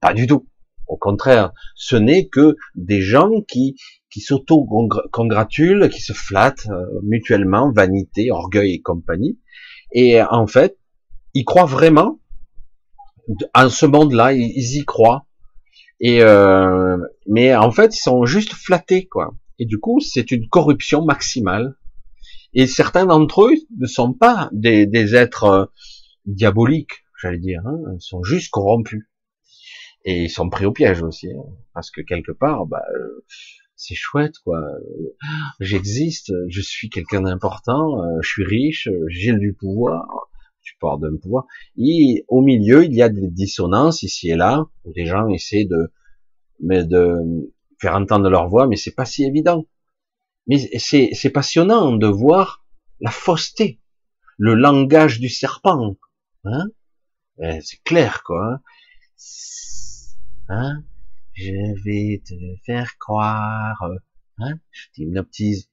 Pas 0.00 0.14
du 0.14 0.26
tout. 0.26 0.46
Au 0.86 0.96
contraire, 0.96 1.52
ce 1.74 1.96
n'est 1.96 2.28
que 2.28 2.56
des 2.74 3.02
gens 3.02 3.42
qui 3.46 3.76
qui 4.10 4.20
s'auto-congratulent, 4.20 5.88
qui 5.88 6.00
se 6.00 6.12
flattent 6.12 6.66
euh, 6.68 6.84
mutuellement, 7.04 7.70
vanité, 7.70 8.32
orgueil 8.32 8.74
et 8.74 8.80
compagnie. 8.80 9.38
Et 9.92 10.20
en 10.20 10.48
fait, 10.48 10.78
ils 11.34 11.44
croient 11.44 11.64
vraiment 11.64 12.18
en 13.54 13.68
ce 13.68 13.86
monde-là, 13.86 14.32
ils, 14.32 14.76
y 14.76 14.84
croient. 14.84 15.26
Et 16.00 16.22
euh, 16.22 16.96
mais 17.26 17.54
en 17.54 17.70
fait, 17.70 17.94
ils 17.94 18.00
sont 18.00 18.24
juste 18.24 18.54
flattés, 18.54 19.06
quoi. 19.06 19.34
Et 19.58 19.66
du 19.66 19.78
coup, 19.78 20.00
c'est 20.00 20.30
une 20.30 20.48
corruption 20.48 21.04
maximale. 21.04 21.76
Et 22.52 22.66
certains 22.66 23.06
d'entre 23.06 23.44
eux 23.44 23.54
ne 23.78 23.86
sont 23.86 24.12
pas 24.12 24.48
des, 24.52 24.86
des 24.86 25.14
êtres 25.14 25.44
euh, 25.44 25.66
diaboliques, 26.26 27.04
j'allais 27.20 27.38
dire. 27.38 27.62
Hein. 27.66 27.96
Sont 27.98 28.22
juste 28.22 28.50
corrompus. 28.50 29.04
Et 30.04 30.24
ils 30.24 30.30
sont 30.30 30.48
pris 30.48 30.64
au 30.64 30.72
piège 30.72 31.02
aussi, 31.02 31.30
hein. 31.30 31.42
parce 31.74 31.90
que 31.90 32.00
quelque 32.00 32.32
part, 32.32 32.64
bah, 32.66 32.82
euh, 32.94 33.24
c'est 33.76 33.94
chouette, 33.94 34.38
quoi. 34.44 34.60
J'existe, 35.60 36.32
je 36.48 36.60
suis 36.62 36.88
quelqu'un 36.88 37.22
d'important, 37.22 38.02
euh, 38.02 38.18
je 38.22 38.28
suis 38.28 38.44
riche, 38.44 38.88
j'ai 39.08 39.34
du 39.34 39.52
pouvoir 39.52 40.06
tu 40.62 40.76
portes 40.78 41.00
d'un 41.00 41.16
pouvoir. 41.16 41.46
Et 41.76 42.24
au 42.28 42.42
milieu, 42.42 42.84
il 42.84 42.94
y 42.94 43.02
a 43.02 43.08
des 43.08 43.28
dissonances 43.28 44.02
ici 44.02 44.30
et 44.30 44.36
là, 44.36 44.66
où 44.84 44.92
des 44.92 45.06
gens 45.06 45.28
essaient 45.28 45.64
de, 45.64 45.92
mais 46.60 46.84
de 46.84 47.52
faire 47.80 47.94
entendre 47.94 48.28
leur 48.28 48.48
voix, 48.48 48.66
mais 48.66 48.76
c'est 48.76 48.94
pas 48.94 49.04
si 49.04 49.24
évident. 49.24 49.66
Mais 50.46 50.58
c'est 50.78 51.30
passionnant 51.30 51.92
de 51.92 52.06
voir 52.06 52.64
la 53.00 53.10
fausseté, 53.10 53.80
le 54.36 54.54
langage 54.54 55.20
du 55.20 55.28
serpent. 55.28 55.96
Hein 56.44 56.68
eh, 57.42 57.60
c'est 57.62 57.82
clair, 57.84 58.22
quoi. 58.24 58.60
Hein 60.48 60.84
Je 61.34 61.82
vais 61.84 62.22
te 62.24 62.34
faire 62.64 62.98
croire. 62.98 63.90
Hein 64.38 64.58
Je 64.70 64.88
t'hypnotise. 64.92 65.70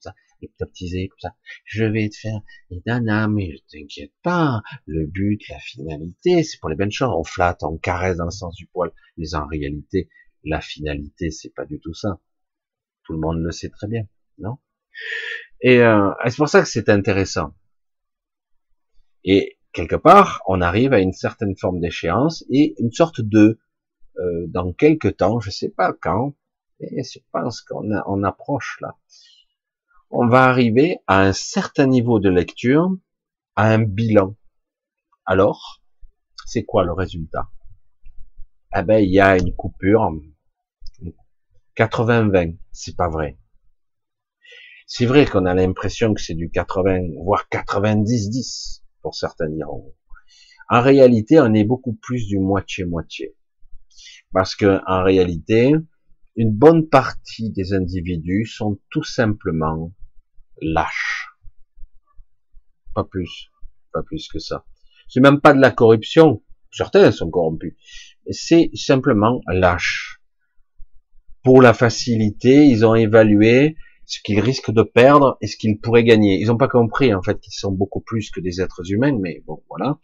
Comme 0.60 1.10
ça. 1.20 1.36
Je 1.66 1.84
vais 1.84 2.10
te 2.10 2.16
faire, 2.16 2.42
et 2.70 2.82
nana, 2.86 3.28
mais 3.28 3.56
je 3.56 3.58
t'inquiète 3.72 4.14
pas. 4.22 4.62
Le 4.86 5.08
but, 5.08 5.42
la 5.50 5.60
finalité, 5.60 6.44
c'est 6.44 6.60
pour 6.60 6.70
les 6.70 6.76
bonnes 6.76 6.92
choses. 6.92 7.14
On 7.18 7.24
flatte, 7.24 7.64
on 7.64 7.78
caresse 7.78 8.18
dans 8.18 8.26
le 8.26 8.32
sens 8.32 8.56
du 8.56 8.68
poil. 8.68 8.92
Mais 9.18 9.34
en 9.34 9.48
réalité, 9.48 10.10
la 10.44 10.62
finalité, 10.62 11.32
c'est 11.32 11.50
pas 11.54 11.66
du 11.66 11.80
tout 11.80 11.94
ça. 11.94 12.20
Tout 13.04 13.14
le 13.14 13.20
monde 13.20 13.40
le 13.42 13.52
sait 13.52 13.70
très 13.70 13.88
bien, 13.88 14.04
non? 14.38 14.58
Et 15.62 15.82
euh, 15.82 16.12
c'est 16.26 16.38
pour 16.38 16.50
ça 16.50 16.62
que 16.62 16.68
c'est 16.68 16.90
intéressant. 16.90 17.56
Et 19.24 19.57
quelque 19.78 19.96
part, 19.96 20.42
on 20.48 20.62
arrive 20.62 20.94
à 20.94 21.00
une 21.00 21.14
certaine 21.14 21.56
forme 21.56 21.80
d'échéance 21.80 22.44
et 22.50 22.76
une 22.80 22.92
sorte 22.92 23.22
de, 23.22 23.60
euh, 24.18 24.48
dans 24.48 24.74
quelques 24.74 25.18
temps, 25.18 25.40
je 25.40 25.52
sais 25.52 25.70
pas 25.70 25.94
quand, 25.94 26.34
mais 26.80 27.04
je 27.04 27.20
pense 27.32 27.62
qu'on 27.62 27.90
on 28.06 28.24
approche 28.24 28.78
là 28.82 28.96
on 30.10 30.28
va 30.28 30.46
arriver 30.46 31.00
à 31.08 31.22
un 31.22 31.34
certain 31.34 31.88
niveau 31.88 32.20
de 32.20 32.30
lecture, 32.30 32.90
à 33.56 33.70
un 33.74 33.84
bilan. 33.84 34.36
Alors, 35.26 35.82
c'est 36.46 36.64
quoi 36.64 36.86
le 36.86 36.94
résultat? 36.94 37.50
Eh 38.76 38.84
ben, 38.84 39.00
il 39.00 39.12
y 39.12 39.20
a 39.20 39.38
une 39.38 39.54
coupure 39.56 40.12
80-20, 41.76 42.58
c'est 42.72 42.96
pas 42.96 43.10
vrai. 43.10 43.38
C'est 44.86 45.06
vrai 45.06 45.26
qu'on 45.26 45.46
a 45.46 45.54
l'impression 45.54 46.14
que 46.14 46.22
c'est 46.22 46.34
du 46.34 46.50
80, 46.50 47.10
voire 47.24 47.46
90-10, 47.52 48.84
certains 49.16 49.50
diront. 49.50 49.94
En 50.70 50.82
réalité, 50.82 51.40
on 51.40 51.54
est 51.54 51.64
beaucoup 51.64 51.94
plus 51.94 52.28
du 52.28 52.40
moitié-moitié. 52.40 53.36
Parce 54.34 54.56
que, 54.56 54.82
en 54.86 55.04
réalité, 55.04 55.74
une 56.36 56.52
bonne 56.52 56.88
partie 56.88 57.52
des 57.52 57.74
individus 57.74 58.46
sont 58.46 58.80
tout 58.90 59.04
simplement 59.04 59.94
lâches. 60.62 61.30
Pas 62.94 63.04
plus, 63.04 63.52
pas 63.94 64.04
plus 64.04 64.28
que 64.28 64.40
ça. 64.40 64.66
C'est 65.08 65.22
même 65.22 65.40
pas 65.40 65.54
de 65.54 65.62
la 65.62 65.72
corruption. 65.72 66.44
Certains 66.72 67.12
sont 67.12 67.30
corrompus. 67.30 67.76
C'est 68.30 68.70
simplement 68.74 69.42
lâche. 69.48 70.22
Pour 71.44 71.62
la 71.62 71.74
facilité, 71.74 72.68
ils 72.68 72.86
ont 72.86 72.96
évalué 72.96 73.78
ce 74.08 74.20
qu'ils 74.24 74.40
risquent 74.40 74.72
de 74.72 74.84
perdre 74.84 75.38
et 75.42 75.48
ce 75.48 75.58
qu'ils 75.58 75.80
pourraient 75.80 76.06
gagner. 76.06 76.40
Ils 76.40 76.48
n'ont 76.48 76.58
pas 76.58 76.70
compris 76.70 77.14
en 77.14 77.22
fait 77.22 77.40
qu'ils 77.40 77.54
sont 77.54 77.74
beaucoup 77.74 78.00
plus 78.00 78.32
que 78.32 78.40
des 78.40 78.62
êtres 78.62 78.90
humains, 78.90 79.18
mais 79.22 79.44
bon 79.46 79.62
voilà. 79.70 80.00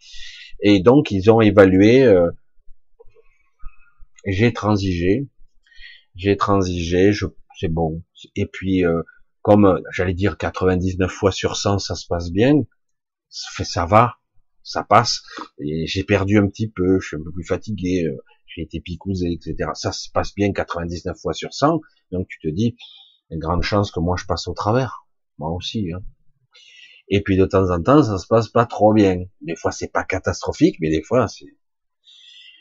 Et 0.60 0.80
donc 0.80 1.10
ils 1.10 1.30
ont 1.30 1.40
évalué. 1.40 2.04
Euh, 2.04 2.30
j'ai 4.26 4.52
transigé, 4.52 5.26
j'ai 6.14 6.36
transigé, 6.36 7.12
je, 7.12 7.26
c'est 7.58 7.68
bon. 7.68 8.02
Et 8.36 8.46
puis 8.46 8.84
euh, 8.84 9.02
comme 9.40 9.82
j'allais 9.90 10.14
dire 10.14 10.36
99 10.36 11.10
fois 11.10 11.32
sur 11.32 11.56
100 11.56 11.78
ça 11.78 11.94
se 11.94 12.06
passe 12.06 12.30
bien, 12.30 12.62
ça 13.30 13.48
fait 13.52 13.64
ça 13.64 13.86
va, 13.86 14.16
ça 14.62 14.84
passe. 14.84 15.22
Et 15.58 15.86
j'ai 15.86 16.04
perdu 16.04 16.36
un 16.36 16.46
petit 16.46 16.68
peu, 16.68 17.00
je 17.00 17.08
suis 17.08 17.16
un 17.16 17.22
peu 17.24 17.32
plus 17.32 17.46
fatigué, 17.46 18.04
euh, 18.04 18.18
j'ai 18.46 18.62
été 18.62 18.80
picousé, 18.80 19.32
etc. 19.32 19.70
Ça 19.72 19.92
se 19.92 20.10
passe 20.10 20.34
bien 20.34 20.52
99 20.52 21.16
fois 21.18 21.32
sur 21.32 21.54
100. 21.54 21.80
Donc 22.12 22.28
tu 22.28 22.38
te 22.38 22.48
dis, 22.48 22.76
une 23.34 23.40
grande 23.40 23.62
chance 23.62 23.90
que 23.90 24.00
moi 24.00 24.16
je 24.18 24.24
passe 24.24 24.48
au 24.48 24.54
travers. 24.54 25.06
Moi 25.38 25.50
aussi. 25.50 25.92
Hein. 25.92 26.00
Et 27.08 27.22
puis 27.22 27.36
de 27.36 27.44
temps 27.44 27.70
en 27.70 27.82
temps, 27.82 28.02
ça 28.02 28.18
se 28.18 28.26
passe 28.26 28.48
pas 28.48 28.66
trop 28.66 28.92
bien. 28.92 29.24
Des 29.40 29.56
fois 29.56 29.72
c'est 29.72 29.92
pas 29.92 30.04
catastrophique, 30.04 30.76
mais 30.80 30.90
des 30.90 31.02
fois 31.02 31.28
c'est. 31.28 31.56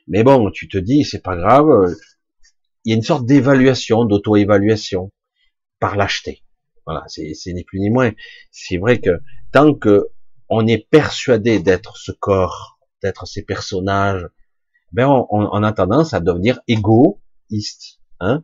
Mais 0.08 0.24
bon, 0.24 0.52
tu 0.52 0.68
te 0.68 0.78
dis, 0.78 1.06
c'est 1.06 1.22
pas 1.22 1.38
grave. 1.38 1.96
Il 2.84 2.90
y 2.90 2.94
a 2.94 2.98
une 2.98 3.04
sorte 3.04 3.26
d'évaluation, 3.26 4.04
d'auto-évaluation 4.04 5.14
par 5.80 5.96
lâcheté. 5.96 6.44
Voilà, 6.86 7.06
c'est 7.08 7.54
ni 7.54 7.64
plus 7.64 7.80
ni 7.80 7.90
moins. 7.90 8.12
C'est 8.52 8.78
vrai 8.78 9.00
que 9.00 9.22
tant 9.54 9.74
que 9.74 10.10
on 10.50 10.68
est 10.68 10.90
persuadé 10.90 11.60
d'être 11.60 11.98
ce 11.98 12.12
corps, 12.12 12.78
d'être 13.02 13.26
ces 13.26 13.44
personnages, 13.44 14.28
ben 14.92 15.08
on, 15.08 15.64
a 15.64 15.72
tendance 15.72 16.14
à 16.14 16.20
devenir 16.20 16.60
égoïste, 16.68 18.00
hein 18.20 18.44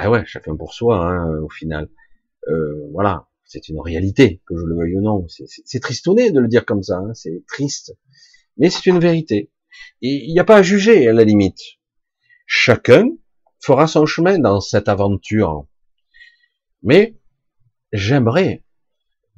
Ben 0.00 0.08
ouais, 0.08 0.24
chacun 0.24 0.56
pour 0.56 0.72
soi, 0.72 0.96
hein, 0.96 1.42
au 1.42 1.50
final. 1.50 1.90
Euh, 2.48 2.88
voilà, 2.90 3.28
c'est 3.44 3.68
une 3.68 3.80
réalité, 3.80 4.40
que 4.46 4.56
je 4.56 4.64
le 4.64 4.74
veuille 4.74 4.96
ou 4.96 5.02
non. 5.02 5.26
C'est 5.28 5.80
tristonné 5.80 6.30
de 6.30 6.40
le 6.40 6.48
dire 6.48 6.64
comme 6.64 6.82
ça, 6.82 6.96
hein, 6.96 7.12
c'est 7.12 7.44
triste, 7.46 7.94
mais 8.56 8.70
c'est 8.70 8.86
une 8.86 8.98
vérité. 8.98 9.50
Et 10.00 10.24
il 10.24 10.32
n'y 10.32 10.40
a 10.40 10.44
pas 10.44 10.56
à 10.56 10.62
juger 10.62 11.06
à 11.06 11.12
la 11.12 11.22
limite. 11.24 11.60
Chacun 12.46 13.10
fera 13.58 13.86
son 13.86 14.06
chemin 14.06 14.38
dans 14.38 14.62
cette 14.62 14.88
aventure. 14.88 15.66
Mais 16.82 17.18
j'aimerais 17.92 18.64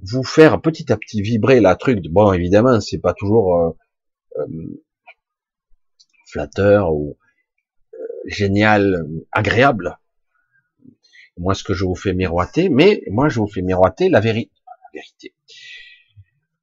vous 0.00 0.22
faire 0.22 0.60
petit 0.60 0.92
à 0.92 0.96
petit 0.96 1.22
vibrer 1.22 1.60
la 1.60 1.74
truc. 1.74 2.04
Bon, 2.08 2.32
évidemment, 2.32 2.80
c'est 2.80 3.00
pas 3.00 3.14
toujours 3.14 3.56
euh, 3.56 3.70
euh, 4.38 4.84
flatteur 6.28 6.94
ou 6.94 7.18
euh, 7.94 7.98
génial, 8.26 9.08
agréable. 9.32 9.98
Moi, 11.38 11.54
ce 11.54 11.64
que 11.64 11.74
je 11.74 11.84
vous 11.84 11.94
fais 11.94 12.14
miroiter, 12.14 12.68
mais 12.68 13.02
moi, 13.10 13.28
je 13.28 13.40
vous 13.40 13.48
fais 13.48 13.62
miroiter 13.62 14.08
la, 14.08 14.20
vérité. 14.20 14.52
la 14.66 15.00
vérité. 15.00 15.34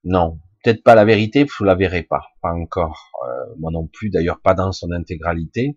Non, 0.04 0.40
peut-être 0.64 0.84
pas 0.84 0.96
la 0.96 1.06
vérité, 1.06 1.44
vous 1.46 1.66
la 1.66 1.76
verrez 1.76 2.04
pas, 2.04 2.28
pas 2.42 2.54
encore. 2.54 3.12
moi 3.58 3.72
non 3.72 3.88
plus, 3.88 4.10
d'ailleurs, 4.10 4.42
pas 4.42 4.54
dans 4.54 4.72
son 4.72 4.92
intégralité. 4.92 5.76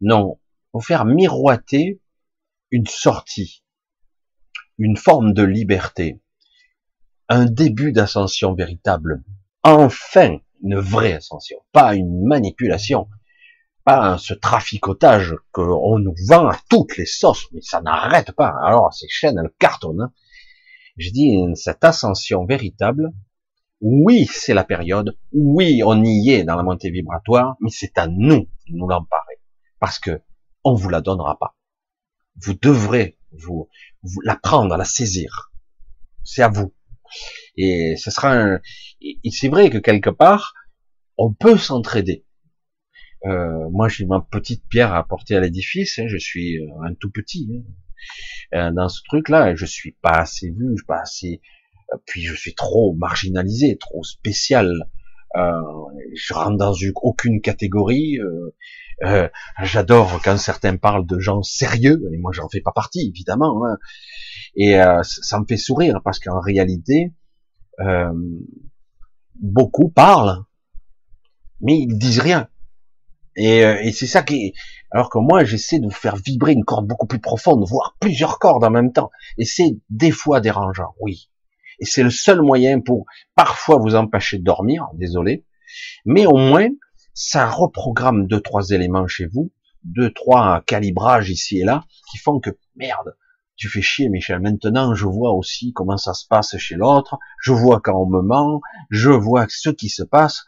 Non, 0.00 0.38
vous 0.72 0.80
faire 0.80 1.04
miroiter 1.04 2.00
une 2.70 2.86
sortie, 2.86 3.64
une 4.78 4.96
forme 4.96 5.32
de 5.32 5.42
liberté 5.42 6.20
un 7.28 7.44
début 7.44 7.92
d'ascension 7.92 8.54
véritable. 8.54 9.22
Enfin, 9.62 10.38
une 10.62 10.78
vraie 10.78 11.12
ascension, 11.12 11.58
pas 11.72 11.94
une 11.94 12.24
manipulation, 12.24 13.08
ce 14.18 14.34
traficotage 14.34 15.34
qu'on 15.52 15.98
nous 15.98 16.14
vend 16.28 16.48
à 16.48 16.58
toutes 16.68 16.96
les 16.96 17.06
sauces, 17.06 17.46
mais 17.52 17.60
ça 17.62 17.80
n'arrête 17.80 18.32
pas. 18.32 18.54
Alors 18.62 18.92
ces 18.92 19.08
chaînes, 19.08 19.38
elles 19.38 19.52
cartonnent. 19.58 20.02
Hein. 20.02 20.12
Je 20.96 21.10
dis 21.10 21.38
cette 21.54 21.84
ascension 21.84 22.44
véritable. 22.44 23.12
Oui, 23.80 24.26
c'est 24.32 24.54
la 24.54 24.64
période. 24.64 25.16
Oui, 25.32 25.82
on 25.84 26.02
y 26.02 26.30
est 26.30 26.44
dans 26.44 26.56
la 26.56 26.64
montée 26.64 26.90
vibratoire, 26.90 27.56
mais 27.60 27.70
c'est 27.70 27.96
à 27.96 28.08
nous 28.08 28.48
de 28.68 28.74
nous 28.74 28.88
l'emparer, 28.88 29.40
parce 29.78 30.00
que 30.00 30.20
on 30.64 30.74
vous 30.74 30.88
la 30.88 31.00
donnera 31.00 31.38
pas. 31.38 31.56
Vous 32.42 32.54
devrez 32.54 33.18
vous, 33.32 33.68
vous 34.02 34.20
la 34.22 34.36
prendre, 34.36 34.76
la 34.76 34.84
saisir. 34.84 35.52
C'est 36.24 36.42
à 36.42 36.48
vous. 36.48 36.74
Et 37.56 37.96
ce 37.96 38.10
sera 38.10 38.32
un... 38.32 38.60
Et 39.00 39.30
c'est 39.30 39.48
vrai 39.48 39.70
que 39.70 39.78
quelque 39.78 40.10
part, 40.10 40.54
on 41.16 41.32
peut 41.32 41.56
s'entraider. 41.56 42.26
Euh, 43.26 43.68
moi, 43.70 43.88
j'ai 43.88 44.06
ma 44.06 44.20
petite 44.20 44.64
pierre 44.68 44.92
à 44.92 44.98
apporter 44.98 45.34
à 45.34 45.40
l'édifice. 45.40 45.98
Hein, 45.98 46.06
je 46.08 46.16
suis 46.16 46.58
euh, 46.58 46.68
un 46.84 46.94
tout 46.94 47.10
petit 47.10 47.48
hein. 47.52 47.62
euh, 48.54 48.70
dans 48.72 48.88
ce 48.88 49.02
truc-là. 49.04 49.54
Je 49.54 49.66
suis 49.66 49.92
pas 49.92 50.18
assez 50.18 50.50
vu, 50.50 50.76
je 50.78 50.84
pas 50.84 51.00
assez. 51.00 51.40
Euh, 51.92 51.96
puis 52.06 52.22
je 52.22 52.34
suis 52.34 52.54
trop 52.54 52.94
marginalisé, 52.94 53.76
trop 53.76 54.04
spécial. 54.04 54.72
Euh, 55.36 55.60
je 56.14 56.32
rentre 56.32 56.56
dans 56.56 56.74
aucune 57.02 57.40
catégorie. 57.40 58.18
Euh, 58.18 59.28
J'adore 59.62 60.20
quand 60.24 60.36
certains 60.38 60.76
parlent 60.76 61.06
de 61.06 61.20
gens 61.20 61.42
sérieux, 61.42 62.02
et 62.12 62.18
moi 62.18 62.32
j'en 62.32 62.48
fais 62.48 62.60
pas 62.60 62.72
partie 62.72 63.08
évidemment. 63.08 63.64
Hein. 63.64 63.76
Et 64.56 64.76
ça 65.02 65.38
me 65.38 65.44
fait 65.46 65.56
sourire 65.56 66.00
parce 66.02 66.18
qu'en 66.18 66.40
réalité, 66.40 67.12
beaucoup 69.40 69.88
parlent, 69.88 70.42
mais 71.60 71.78
ils 71.78 71.96
disent 71.96 72.18
rien. 72.18 72.48
Et, 73.38 73.64
euh, 73.64 73.78
et 73.82 73.92
c'est 73.92 74.08
ça 74.08 74.22
qui, 74.22 74.52
alors 74.90 75.10
que 75.10 75.18
moi 75.18 75.44
j'essaie 75.44 75.78
de 75.78 75.84
vous 75.84 75.90
faire 75.90 76.16
vibrer 76.16 76.52
une 76.52 76.64
corde 76.64 76.86
beaucoup 76.86 77.06
plus 77.06 77.20
profonde, 77.20 77.64
voire 77.66 77.96
plusieurs 78.00 78.38
cordes 78.38 78.64
en 78.64 78.70
même 78.70 78.92
temps. 78.92 79.10
Et 79.38 79.44
c'est 79.44 79.78
des 79.90 80.10
fois 80.10 80.40
dérangeant, 80.40 80.94
oui. 81.00 81.30
Et 81.78 81.84
c'est 81.84 82.02
le 82.02 82.10
seul 82.10 82.42
moyen 82.42 82.80
pour 82.80 83.06
parfois 83.36 83.78
vous 83.78 83.94
empêcher 83.94 84.38
de 84.38 84.44
dormir, 84.44 84.88
désolé. 84.94 85.46
Mais 86.04 86.26
au 86.26 86.36
moins, 86.36 86.68
ça 87.14 87.48
reprogramme 87.48 88.26
deux, 88.26 88.40
trois 88.40 88.70
éléments 88.70 89.06
chez 89.06 89.26
vous, 89.26 89.52
deux, 89.84 90.12
trois 90.12 90.62
calibrages 90.66 91.30
ici 91.30 91.60
et 91.60 91.64
là, 91.64 91.84
qui 92.10 92.18
font 92.18 92.40
que, 92.40 92.50
merde, 92.74 93.14
tu 93.54 93.68
fais 93.68 93.82
chier, 93.82 94.08
Michel. 94.08 94.40
Maintenant, 94.40 94.94
je 94.94 95.06
vois 95.06 95.32
aussi 95.32 95.72
comment 95.72 95.96
ça 95.96 96.14
se 96.14 96.26
passe 96.26 96.56
chez 96.58 96.76
l'autre. 96.76 97.18
Je 97.42 97.52
vois 97.52 97.80
quand 97.80 98.00
on 98.00 98.06
me 98.06 98.22
ment. 98.22 98.60
Je 98.88 99.10
vois 99.10 99.46
ce 99.48 99.70
qui 99.70 99.88
se 99.88 100.04
passe. 100.04 100.44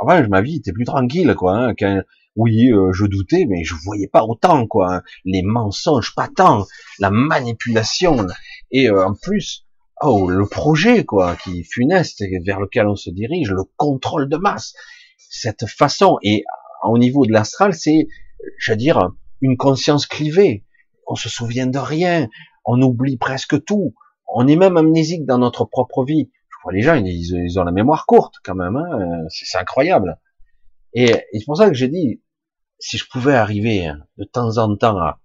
Avant, 0.00 0.26
ma 0.28 0.42
vie 0.42 0.56
était 0.56 0.72
plus 0.72 0.84
tranquille, 0.84 1.34
quoi. 1.36 1.56
Hein, 1.56 1.74
quand, 1.78 2.02
oui, 2.36 2.70
euh, 2.72 2.92
je 2.92 3.04
doutais, 3.06 3.44
mais 3.48 3.64
je 3.64 3.74
voyais 3.84 4.08
pas 4.08 4.24
autant, 4.24 4.66
quoi. 4.66 4.94
Hein. 4.94 5.02
Les 5.24 5.42
mensonges, 5.42 6.14
pas 6.14 6.28
tant. 6.28 6.66
La 6.98 7.10
manipulation. 7.10 8.26
Et 8.70 8.88
euh, 8.88 9.06
en 9.06 9.14
plus, 9.14 9.66
oh, 10.00 10.30
le 10.30 10.46
projet, 10.46 11.04
quoi, 11.04 11.36
qui 11.36 11.64
funeste, 11.64 12.24
vers 12.44 12.60
lequel 12.60 12.86
on 12.86 12.96
se 12.96 13.10
dirige, 13.10 13.50
le 13.50 13.64
contrôle 13.76 14.28
de 14.28 14.36
masse. 14.36 14.74
Cette 15.18 15.66
façon. 15.66 16.18
Et 16.22 16.44
au 16.84 16.98
niveau 16.98 17.26
de 17.26 17.32
l'astral, 17.32 17.74
c'est, 17.74 18.08
je 18.58 18.72
veux 18.72 18.76
dire, 18.76 19.10
une 19.40 19.56
conscience 19.56 20.06
clivée 20.06 20.64
on 21.06 21.14
se 21.14 21.28
souvient 21.28 21.66
de 21.66 21.78
rien, 21.78 22.28
on 22.64 22.80
oublie 22.80 23.16
presque 23.16 23.62
tout, 23.64 23.94
on 24.34 24.46
est 24.46 24.56
même 24.56 24.76
amnésique 24.76 25.26
dans 25.26 25.38
notre 25.38 25.64
propre 25.64 26.04
vie. 26.04 26.30
Les 26.70 26.82
gens, 26.82 26.94
ils, 26.94 27.58
ont 27.58 27.64
la 27.64 27.72
mémoire 27.72 28.06
courte 28.06 28.36
quand 28.44 28.54
même, 28.54 28.76
hein. 28.76 29.24
c'est 29.28 29.58
incroyable. 29.58 30.18
Et, 30.94 31.06
c'est 31.32 31.44
pour 31.44 31.56
ça 31.56 31.68
que 31.68 31.74
j'ai 31.74 31.88
dit, 31.88 32.22
si 32.78 32.98
je 32.98 33.06
pouvais 33.10 33.34
arriver 33.34 33.86
hein, 33.86 34.04
de 34.18 34.24
temps 34.24 34.58
en 34.58 34.76
temps 34.76 34.98
à 34.98 35.18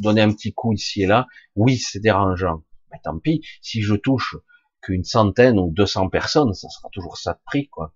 donner 0.00 0.20
un 0.20 0.32
petit 0.32 0.52
coup 0.52 0.72
ici 0.72 1.02
et 1.02 1.06
là, 1.06 1.26
oui, 1.56 1.78
c'est 1.78 2.00
dérangeant. 2.00 2.62
Mais 2.92 2.98
tant 3.02 3.18
pis, 3.18 3.40
si 3.60 3.82
je 3.82 3.94
touche 3.94 4.36
qu'une 4.82 5.04
centaine 5.04 5.58
ou 5.58 5.70
deux 5.72 5.86
cents 5.86 6.08
personnes, 6.08 6.54
ça 6.54 6.68
sera 6.68 6.88
toujours 6.92 7.16
ça 7.16 7.32
de 7.32 7.40
prix, 7.44 7.68
quoi 7.68 7.92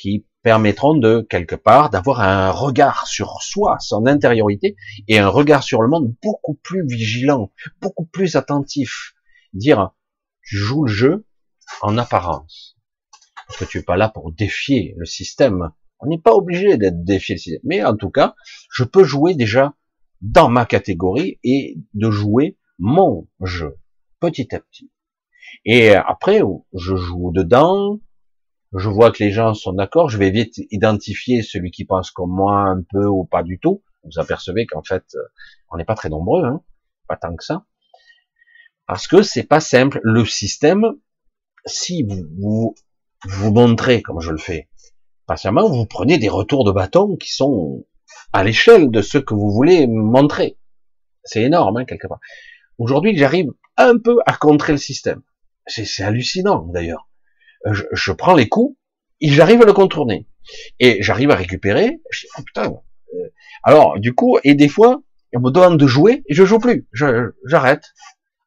qui 0.00 0.26
permettront 0.42 0.94
de, 0.96 1.26
quelque 1.28 1.54
part, 1.54 1.90
d'avoir 1.90 2.20
un 2.20 2.50
regard 2.50 3.06
sur 3.06 3.42
soi, 3.42 3.76
son 3.80 4.06
intériorité, 4.06 4.74
et 5.08 5.18
un 5.18 5.28
regard 5.28 5.62
sur 5.62 5.82
le 5.82 5.88
monde 5.88 6.14
beaucoup 6.22 6.54
plus 6.54 6.86
vigilant, 6.86 7.52
beaucoup 7.82 8.06
plus 8.06 8.36
attentif. 8.36 9.12
Dire, 9.52 9.90
tu 10.42 10.56
joues 10.56 10.86
le 10.86 10.92
jeu 10.92 11.26
en 11.82 11.98
apparence. 11.98 12.76
Parce 13.46 13.58
que 13.58 13.64
tu 13.64 13.78
es 13.78 13.82
pas 13.82 13.96
là 13.96 14.08
pour 14.08 14.32
défier 14.32 14.94
le 14.96 15.04
système. 15.04 15.70
On 15.98 16.06
n'est 16.06 16.20
pas 16.20 16.34
obligé 16.34 16.76
d'être 16.76 17.04
défié 17.04 17.34
le 17.34 17.40
système. 17.40 17.62
Mais 17.64 17.84
en 17.84 17.96
tout 17.96 18.10
cas, 18.10 18.34
je 18.72 18.84
peux 18.84 19.04
jouer 19.04 19.34
déjà 19.34 19.74
dans 20.20 20.48
ma 20.48 20.66
catégorie 20.66 21.38
et 21.42 21.78
de 21.94 22.10
jouer 22.10 22.58
mon 22.78 23.28
jeu, 23.42 23.78
petit 24.20 24.54
à 24.54 24.60
petit. 24.60 24.90
Et 25.64 25.94
après, 25.94 26.40
je 26.74 26.96
joue 26.96 27.32
dedans, 27.32 28.00
je 28.74 28.88
vois 28.88 29.10
que 29.10 29.22
les 29.22 29.32
gens 29.32 29.54
sont 29.54 29.72
d'accord, 29.72 30.08
je 30.08 30.18
vais 30.18 30.30
vite 30.30 30.60
identifier 30.70 31.42
celui 31.42 31.70
qui 31.70 31.84
pense 31.84 32.10
comme 32.10 32.30
moi 32.30 32.60
un 32.60 32.82
peu 32.82 33.06
ou 33.06 33.24
pas 33.24 33.42
du 33.42 33.58
tout. 33.58 33.82
Vous 34.04 34.18
apercevez 34.18 34.66
qu'en 34.66 34.82
fait, 34.82 35.04
on 35.70 35.76
n'est 35.76 35.84
pas 35.84 35.94
très 35.94 36.08
nombreux, 36.08 36.44
hein, 36.44 36.62
pas 37.08 37.16
tant 37.16 37.34
que 37.34 37.44
ça. 37.44 37.64
Parce 38.86 39.06
que 39.06 39.22
c'est 39.22 39.44
pas 39.44 39.60
simple. 39.60 40.00
Le 40.02 40.24
système, 40.24 40.94
si 41.66 42.02
vous, 42.02 42.74
vous 43.24 43.52
montrez 43.52 44.02
comme 44.02 44.20
je 44.20 44.30
le 44.30 44.38
fais, 44.38 44.68
patiemment, 45.26 45.68
vous 45.68 45.86
prenez 45.86 46.18
des 46.18 46.28
retours 46.28 46.64
de 46.64 46.72
bâton 46.72 47.16
qui 47.16 47.32
sont 47.32 47.84
à 48.32 48.44
l'échelle 48.44 48.90
de 48.90 49.02
ce 49.02 49.18
que 49.18 49.34
vous 49.34 49.50
voulez 49.50 49.86
montrer. 49.86 50.56
C'est 51.24 51.42
énorme, 51.42 51.76
hein, 51.78 51.84
quelque 51.84 52.06
part. 52.06 52.20
aujourd'hui, 52.78 53.16
j'arrive 53.16 53.50
un 53.76 53.98
peu 53.98 54.18
à 54.26 54.34
contrer 54.34 54.72
le 54.72 54.78
système. 54.78 55.22
C'est 55.66 56.02
hallucinant 56.02 56.66
d'ailleurs. 56.72 57.08
Euh, 57.66 57.74
je, 57.92 58.12
prends 58.12 58.34
les 58.34 58.48
coups 58.48 58.76
et 59.20 59.28
j'arrive 59.28 59.62
à 59.62 59.66
le 59.66 59.72
contourner. 59.72 60.26
Et 60.78 61.02
j'arrive 61.02 61.30
à 61.30 61.36
récupérer. 61.36 62.00
Oh 62.38 62.42
putain. 62.42 62.72
Euh, 63.14 63.28
alors, 63.62 63.98
du 63.98 64.14
coup, 64.14 64.38
et 64.42 64.54
des 64.54 64.68
fois, 64.68 65.02
on 65.34 65.40
me 65.40 65.50
demande 65.50 65.78
de 65.78 65.86
jouer 65.86 66.22
et 66.26 66.34
je 66.34 66.44
joue 66.44 66.58
plus. 66.58 66.88
J'arrête. 66.92 67.92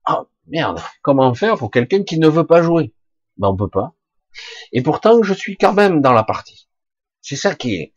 Ah, 0.06 0.26
merde. 0.48 0.82
Comment 1.02 1.34
faire 1.34 1.58
pour 1.58 1.72
quelqu'un 1.72 2.04
qui 2.04 2.20
ne 2.20 2.28
veut 2.28 2.46
pas 2.46 2.62
jouer? 2.62 2.94
Ben, 3.38 3.50
on 3.50 3.58
peut 3.58 3.70
pas. 3.70 3.94
Et 4.72 4.82
pourtant, 4.82 5.22
je 5.24 5.34
suis 5.34 5.58
quand 5.58 5.74
même 5.74 6.02
dans 6.02 6.14
la 6.14 6.24
partie. 6.24 6.68
C'est 7.22 7.36
ça 7.36 7.56
qui 7.56 7.76
est. 7.76 7.94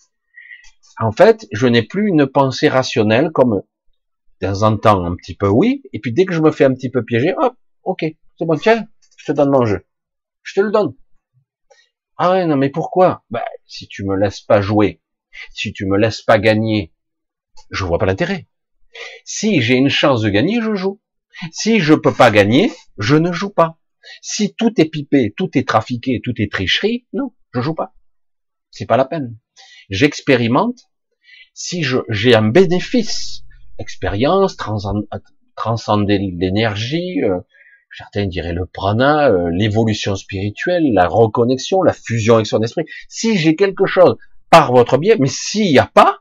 En 0.98 1.12
fait, 1.12 1.46
je 1.52 1.66
n'ai 1.66 1.82
plus 1.82 2.08
une 2.08 2.26
pensée 2.26 2.68
rationnelle 2.68 3.30
comme 3.32 3.62
de 4.40 4.46
temps 4.46 4.62
en 4.62 4.76
temps 4.76 5.04
un 5.04 5.14
petit 5.16 5.34
peu 5.34 5.48
oui, 5.48 5.82
et 5.92 6.00
puis 6.00 6.12
dès 6.12 6.24
que 6.26 6.34
je 6.34 6.40
me 6.40 6.50
fais 6.50 6.64
un 6.64 6.74
petit 6.74 6.90
peu 6.90 7.04
piéger, 7.04 7.34
hop, 7.36 7.54
ok, 7.84 8.04
c'est 8.38 8.44
bon, 8.44 8.56
tiens, 8.56 8.86
je 9.16 9.26
te 9.26 9.32
donne 9.32 9.50
mon 9.50 9.64
jeu. 9.66 9.86
Je 10.42 10.54
te 10.54 10.60
le 10.60 10.70
donne. 10.70 10.94
Ah 12.18 12.30
ouais, 12.30 12.46
non 12.46 12.56
mais 12.56 12.70
pourquoi? 12.70 13.24
Bah, 13.30 13.44
Si 13.66 13.88
tu 13.88 14.04
me 14.04 14.16
laisses 14.16 14.40
pas 14.40 14.60
jouer, 14.60 15.02
si 15.52 15.72
tu 15.72 15.86
me 15.86 15.98
laisses 15.98 16.22
pas 16.22 16.38
gagner, 16.38 16.94
je 17.70 17.84
vois 17.84 17.98
pas 17.98 18.06
l'intérêt. 18.06 18.48
Si 19.24 19.60
j'ai 19.60 19.74
une 19.74 19.90
chance 19.90 20.22
de 20.22 20.30
gagner, 20.30 20.62
je 20.62 20.74
joue. 20.74 21.00
Si 21.50 21.80
je 21.80 21.94
peux 21.94 22.14
pas 22.14 22.30
gagner, 22.30 22.72
je 22.96 23.16
ne 23.16 23.32
joue 23.32 23.50
pas. 23.50 23.78
Si 24.20 24.54
tout 24.54 24.72
est 24.80 24.88
pipé, 24.90 25.34
tout 25.36 25.50
est 25.54 25.66
trafiqué, 25.66 26.20
tout 26.22 26.34
est 26.38 26.50
tricherie, 26.50 27.06
non, 27.12 27.32
je 27.52 27.60
joue 27.60 27.74
pas. 27.74 27.94
C'est 28.70 28.86
pas 28.86 28.96
la 28.96 29.04
peine. 29.04 29.36
J'expérimente. 29.90 30.80
Si 31.54 31.84
j'ai 32.10 32.34
un 32.34 32.48
bénéfice, 32.48 33.44
expérience, 33.78 34.56
transcender 35.56 36.18
l'énergie, 36.18 37.22
euh, 37.22 37.40
certains 37.96 38.26
diraient 38.26 38.52
le 38.52 38.66
prana, 38.66 39.30
euh, 39.30 39.48
l'évolution 39.50 40.16
spirituelle, 40.16 40.92
la 40.92 41.08
reconnexion, 41.08 41.82
la 41.82 41.94
fusion 41.94 42.34
avec 42.34 42.46
son 42.46 42.62
esprit. 42.62 42.84
Si 43.08 43.38
j'ai 43.38 43.56
quelque 43.56 43.86
chose 43.86 44.16
par 44.50 44.72
votre 44.72 44.98
biais, 44.98 45.16
mais 45.18 45.28
s'il 45.28 45.70
n'y 45.70 45.78
a 45.78 45.86
pas, 45.86 46.20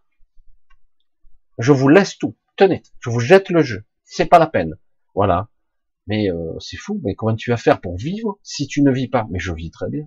je 1.57 1.71
vous 1.71 1.89
laisse 1.89 2.17
tout. 2.17 2.37
Tenez, 2.55 2.83
je 3.01 3.09
vous 3.09 3.19
jette 3.19 3.49
le 3.49 3.61
jeu. 3.61 3.85
C'est 4.03 4.25
pas 4.25 4.39
la 4.39 4.47
peine. 4.47 4.75
Voilà. 5.13 5.49
Mais 6.07 6.29
euh, 6.29 6.53
c'est 6.59 6.77
fou. 6.77 7.01
Mais 7.03 7.15
comment 7.15 7.35
tu 7.35 7.49
vas 7.49 7.57
faire 7.57 7.81
pour 7.81 7.97
vivre 7.97 8.39
si 8.43 8.67
tu 8.67 8.81
ne 8.81 8.91
vis 8.91 9.07
pas? 9.07 9.25
Mais 9.31 9.39
je 9.39 9.53
vis 9.53 9.71
très 9.71 9.89
bien. 9.89 10.05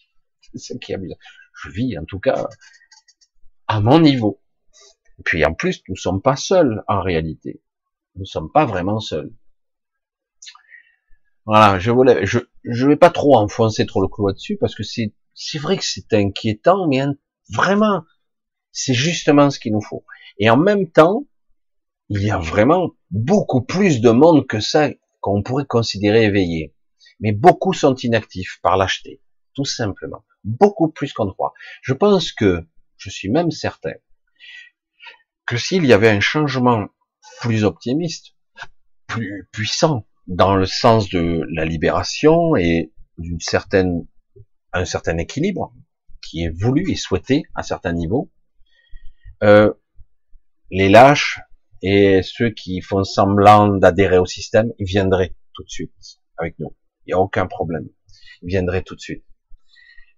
C'est 0.54 0.58
ça 0.58 0.78
qui 0.78 0.92
est 0.92 0.98
Je 1.54 1.70
vis 1.70 1.98
en 1.98 2.04
tout 2.04 2.20
cas 2.20 2.48
à 3.66 3.80
mon 3.80 4.00
niveau. 4.00 4.40
Et 5.18 5.22
puis 5.22 5.44
en 5.44 5.54
plus, 5.54 5.82
nous 5.88 5.96
sommes 5.96 6.22
pas 6.22 6.36
seuls 6.36 6.82
en 6.88 7.00
réalité. 7.00 7.62
Nous 8.16 8.24
sommes 8.24 8.50
pas 8.50 8.66
vraiment 8.66 9.00
seuls. 9.00 9.32
Voilà, 11.44 11.78
je 11.78 11.90
voulais, 11.90 12.26
je, 12.26 12.40
je 12.64 12.86
vais 12.86 12.96
pas 12.96 13.10
trop 13.10 13.36
enfoncer 13.36 13.86
trop 13.86 14.02
le 14.02 14.08
clou 14.08 14.30
dessus 14.32 14.58
parce 14.58 14.74
que 14.74 14.82
c'est, 14.82 15.14
c'est 15.34 15.58
vrai 15.58 15.78
que 15.78 15.84
c'est 15.84 16.12
inquiétant, 16.12 16.86
mais 16.88 17.02
vraiment, 17.50 18.02
c'est 18.70 18.94
justement 18.94 19.50
ce 19.50 19.58
qu'il 19.58 19.72
nous 19.72 19.80
faut. 19.80 20.04
Et 20.38 20.50
en 20.50 20.58
même 20.58 20.90
temps, 20.90 21.26
il 22.10 22.22
y 22.22 22.30
a 22.30 22.38
vraiment 22.38 22.90
beaucoup 23.10 23.62
plus 23.62 24.00
de 24.00 24.10
monde 24.10 24.46
que 24.46 24.60
ça 24.60 24.90
qu'on 25.20 25.42
pourrait 25.42 25.66
considérer 25.66 26.24
éveillé. 26.24 26.74
Mais 27.20 27.32
beaucoup 27.32 27.72
sont 27.72 27.94
inactifs 27.94 28.58
par 28.62 28.76
lâcheté, 28.76 29.20
tout 29.54 29.64
simplement. 29.64 30.24
Beaucoup 30.44 30.88
plus 30.88 31.12
qu'on 31.12 31.30
croit. 31.30 31.52
Je 31.82 31.92
pense 31.92 32.32
que, 32.32 32.66
je 32.96 33.10
suis 33.10 33.28
même 33.28 33.50
certain, 33.50 33.94
que 35.46 35.56
s'il 35.56 35.84
y 35.84 35.92
avait 35.92 36.10
un 36.10 36.20
changement 36.20 36.86
plus 37.40 37.64
optimiste, 37.64 38.34
plus 39.06 39.48
puissant, 39.52 40.06
dans 40.26 40.54
le 40.54 40.66
sens 40.66 41.08
de 41.08 41.42
la 41.50 41.64
libération 41.64 42.54
et 42.54 42.92
d'une 43.16 43.40
certaine, 43.40 44.06
un 44.72 44.84
certain 44.84 45.16
équilibre 45.16 45.74
qui 46.20 46.44
est 46.44 46.50
voulu 46.50 46.90
et 46.90 46.96
souhaité 46.96 47.44
à 47.54 47.62
certains 47.62 47.92
niveaux, 47.92 48.30
euh, 49.42 49.72
les 50.70 50.88
lâches 50.88 51.40
et 51.82 52.22
ceux 52.22 52.50
qui 52.50 52.80
font 52.80 53.04
semblant 53.04 53.68
d'adhérer 53.68 54.18
au 54.18 54.26
système, 54.26 54.72
ils 54.78 54.86
viendraient 54.86 55.34
tout 55.54 55.62
de 55.62 55.70
suite 55.70 55.92
avec 56.36 56.58
nous. 56.58 56.74
Il 57.06 57.10
n'y 57.10 57.14
a 57.14 57.18
aucun 57.18 57.46
problème. 57.46 57.88
Ils 58.42 58.48
viendraient 58.48 58.82
tout 58.82 58.94
de 58.94 59.00
suite. 59.00 59.24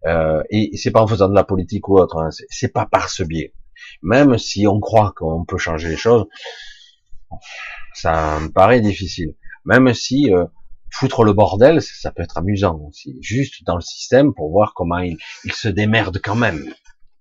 Euh, 0.06 0.42
et 0.50 0.76
c'est 0.76 0.90
pas 0.90 1.02
en 1.02 1.06
faisant 1.06 1.28
de 1.28 1.34
la 1.34 1.44
politique 1.44 1.88
ou 1.88 1.98
autre, 1.98 2.18
hein, 2.18 2.30
c'est 2.48 2.72
pas 2.72 2.86
par 2.86 3.10
ce 3.10 3.22
biais. 3.22 3.54
Même 4.02 4.38
si 4.38 4.66
on 4.66 4.80
croit 4.80 5.12
qu'on 5.16 5.44
peut 5.44 5.58
changer 5.58 5.88
les 5.88 5.96
choses, 5.96 6.26
ça 7.94 8.40
me 8.40 8.48
paraît 8.48 8.80
difficile. 8.80 9.34
Même 9.64 9.92
si 9.92 10.32
euh, 10.32 10.46
foutre 10.90 11.22
le 11.24 11.32
bordel, 11.32 11.82
ça 11.82 12.10
peut 12.12 12.22
être 12.22 12.38
amusant 12.38 12.78
aussi, 12.88 13.18
juste 13.20 13.64
dans 13.64 13.74
le 13.74 13.82
système 13.82 14.34
pour 14.34 14.50
voir 14.50 14.72
comment 14.74 14.98
il, 14.98 15.18
se 15.52 15.68
démerde 15.68 16.20
quand 16.22 16.34
même. 16.34 16.62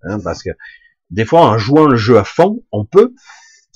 Hein, 0.04 0.20
parce 0.24 0.42
que 0.42 0.52
des 1.10 1.26
fois, 1.26 1.42
en 1.42 1.58
jouant 1.58 1.86
le 1.86 1.98
jeu 1.98 2.18
à 2.18 2.24
fond, 2.24 2.64
on 2.72 2.86
peut 2.86 3.14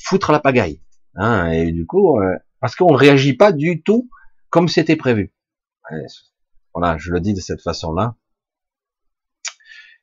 foutre 0.04 0.32
la 0.32 0.40
pagaille. 0.40 0.82
Hein, 1.16 1.52
et 1.52 1.72
du 1.72 1.86
coup, 1.86 2.20
euh, 2.20 2.36
parce 2.60 2.76
qu'on 2.76 2.94
réagit 2.94 3.34
pas 3.34 3.52
du 3.52 3.82
tout 3.84 4.10
comme 4.50 4.68
c'était 4.68 4.96
prévu. 4.96 5.34
Voilà, 6.74 6.98
je 6.98 7.12
le 7.12 7.20
dis 7.20 7.34
de 7.34 7.40
cette 7.40 7.62
façon-là. 7.62 8.16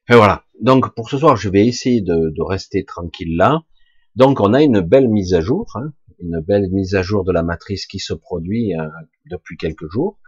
Et 0.09 0.15
voilà. 0.15 0.45
Donc 0.61 0.95
pour 0.95 1.09
ce 1.09 1.19
soir, 1.19 1.37
je 1.37 1.49
vais 1.49 1.67
essayer 1.67 2.01
de, 2.01 2.31
de, 2.31 2.43
rester 2.43 2.85
tranquille 2.85 3.37
là. 3.37 3.63
Donc 4.17 4.41
on 4.41 4.55
a 4.55 4.63
une 4.63 4.81
belle 4.81 5.09
mise 5.09 5.35
à 5.35 5.41
jour, 5.41 5.71
hein, 5.77 5.93
une 6.19 6.41
belle 6.41 6.69
mise 6.71 6.95
à 6.95 7.03
jour 7.03 7.25
de 7.25 7.33
la 7.33 7.43
matrice 7.43 7.87
qui 7.87 7.99
se 7.99 8.13
produit 8.13 8.75
euh, 8.75 8.87
depuis 9.27 9.57
quelques 9.57 9.89
jours 9.91 10.19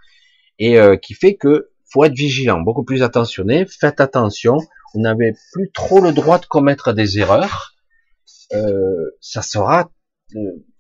et 0.58 0.78
euh, 0.78 0.96
qui 0.96 1.14
fait 1.14 1.34
que 1.34 1.70
faut 1.92 2.04
être 2.04 2.14
vigilant, 2.14 2.60
beaucoup 2.60 2.84
plus 2.84 3.02
attentionné. 3.02 3.66
Faites 3.66 4.00
attention, 4.00 4.56
vous 4.94 5.00
n'avez 5.00 5.34
plus 5.52 5.70
trop 5.72 6.00
le 6.00 6.12
droit 6.12 6.38
de 6.38 6.46
commettre 6.46 6.92
des 6.92 7.18
erreurs. 7.18 7.71
Euh, 8.54 9.10
ça 9.20 9.42
sera 9.42 9.90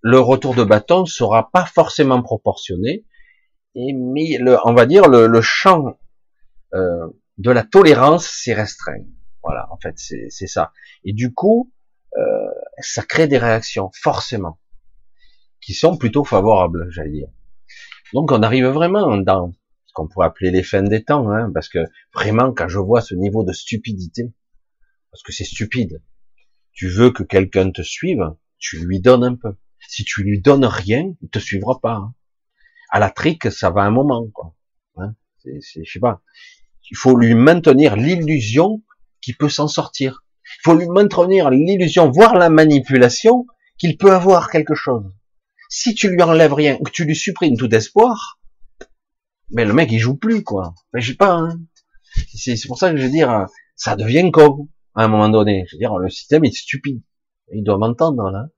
le 0.00 0.18
retour 0.18 0.54
de 0.54 0.64
bâton 0.64 1.04
sera 1.04 1.50
pas 1.50 1.66
forcément 1.66 2.22
proportionné, 2.22 3.04
et 3.74 3.92
mais 3.92 4.38
on 4.64 4.72
va 4.72 4.86
dire 4.86 5.08
le, 5.08 5.26
le 5.26 5.40
champ 5.42 5.98
euh, 6.74 7.06
de 7.38 7.50
la 7.50 7.62
tolérance 7.62 8.26
s'est 8.26 8.54
restreint. 8.54 9.04
Voilà, 9.42 9.66
en 9.72 9.78
fait, 9.78 9.94
c'est 9.96 10.46
ça. 10.46 10.72
Et 11.04 11.12
du 11.12 11.34
coup, 11.34 11.72
euh, 12.16 12.50
ça 12.78 13.02
crée 13.02 13.26
des 13.26 13.38
réactions, 13.38 13.90
forcément, 14.00 14.60
qui 15.60 15.74
sont 15.74 15.96
plutôt 15.96 16.24
favorables, 16.24 16.86
j'allais 16.90 17.10
dire. 17.10 17.28
Donc, 18.12 18.30
on 18.30 18.42
arrive 18.42 18.66
vraiment 18.66 19.16
dans 19.16 19.52
ce 19.86 19.92
qu'on 19.94 20.06
pourrait 20.06 20.28
appeler 20.28 20.50
les 20.50 20.62
fins 20.62 20.82
des 20.82 21.02
temps, 21.02 21.28
hein, 21.30 21.50
parce 21.52 21.68
que 21.68 21.80
vraiment, 22.14 22.52
quand 22.52 22.68
je 22.68 22.78
vois 22.78 23.00
ce 23.00 23.14
niveau 23.14 23.42
de 23.42 23.52
stupidité, 23.52 24.32
parce 25.10 25.22
que 25.24 25.32
c'est 25.32 25.44
stupide, 25.44 26.00
tu 26.72 26.88
veux 26.88 27.10
que 27.10 27.22
quelqu'un 27.22 27.70
te 27.70 27.82
suive, 27.82 28.34
tu 28.58 28.84
lui 28.84 29.00
donnes 29.00 29.24
un 29.24 29.36
peu. 29.36 29.54
Si 29.88 30.04
tu 30.04 30.22
lui 30.22 30.40
donnes 30.40 30.64
rien, 30.64 31.12
il 31.20 31.28
te 31.28 31.38
suivra 31.38 31.80
pas. 31.80 31.94
Hein. 31.94 32.14
À 32.90 32.98
la 32.98 33.10
trique, 33.10 33.50
ça 33.50 33.70
va 33.70 33.82
un 33.82 33.90
moment, 33.90 34.26
quoi. 34.32 34.54
Hein 34.96 35.14
c'est, 35.38 35.84
je 35.84 35.92
sais 35.92 36.00
pas. 36.00 36.22
Il 36.90 36.96
faut 36.96 37.16
lui 37.16 37.34
maintenir 37.34 37.96
l'illusion 37.96 38.82
qu'il 39.20 39.36
peut 39.36 39.48
s'en 39.48 39.68
sortir. 39.68 40.24
Il 40.44 40.62
faut 40.64 40.74
lui 40.74 40.88
maintenir 40.88 41.50
l'illusion, 41.50 42.10
voire 42.10 42.34
la 42.34 42.50
manipulation, 42.50 43.46
qu'il 43.78 43.96
peut 43.96 44.12
avoir 44.12 44.50
quelque 44.50 44.74
chose. 44.74 45.04
Si 45.68 45.94
tu 45.94 46.08
lui 46.10 46.22
enlèves 46.22 46.52
rien, 46.52 46.76
que 46.76 46.90
tu 46.90 47.04
lui 47.04 47.16
supprimes 47.16 47.56
tout 47.56 47.74
espoir, 47.74 48.38
mais 49.50 49.64
le 49.64 49.72
mec 49.72 49.90
il 49.90 49.98
joue 49.98 50.16
plus 50.16 50.42
quoi. 50.42 50.74
Enfin, 50.74 51.00
je 51.00 51.12
sais 51.12 51.16
pas. 51.16 51.32
Hein. 51.32 51.60
C'est 52.34 52.66
pour 52.66 52.78
ça 52.78 52.90
que 52.90 52.98
je 52.98 53.04
veux 53.04 53.10
dire, 53.10 53.46
ça 53.74 53.96
devient 53.96 54.30
con 54.30 54.68
à 54.94 55.04
un 55.04 55.08
moment 55.08 55.28
donné. 55.28 55.64
Je 55.68 55.76
veux 55.76 55.78
dire, 55.78 55.96
le 55.96 56.08
système 56.08 56.44
est 56.44 56.52
stupide. 56.52 57.02
Il 57.52 57.64
doit 57.64 57.78
m'entendre 57.78 58.30
là. 58.30 58.48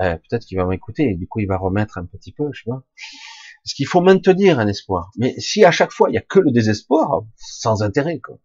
Euh, 0.00 0.16
Peut-être 0.16 0.44
qu'il 0.46 0.56
va 0.58 0.64
m'écouter 0.64 1.14
du 1.14 1.26
coup 1.26 1.40
il 1.40 1.48
va 1.48 1.58
remettre 1.58 1.98
un 1.98 2.06
petit 2.06 2.32
peu, 2.32 2.44
je 2.52 2.62
sais 2.62 2.70
pas. 2.70 2.82
Parce 3.64 3.74
qu'il 3.74 3.86
faut 3.86 4.00
maintenir 4.00 4.58
un 4.58 4.68
espoir. 4.68 5.10
Mais 5.18 5.34
si 5.38 5.64
à 5.64 5.70
chaque 5.70 5.92
fois 5.92 6.08
il 6.10 6.14
y 6.14 6.18
a 6.18 6.22
que 6.22 6.38
le 6.38 6.52
désespoir, 6.52 7.22
sans 7.36 7.82
intérêt 7.82 8.20
quoi. 8.20 8.38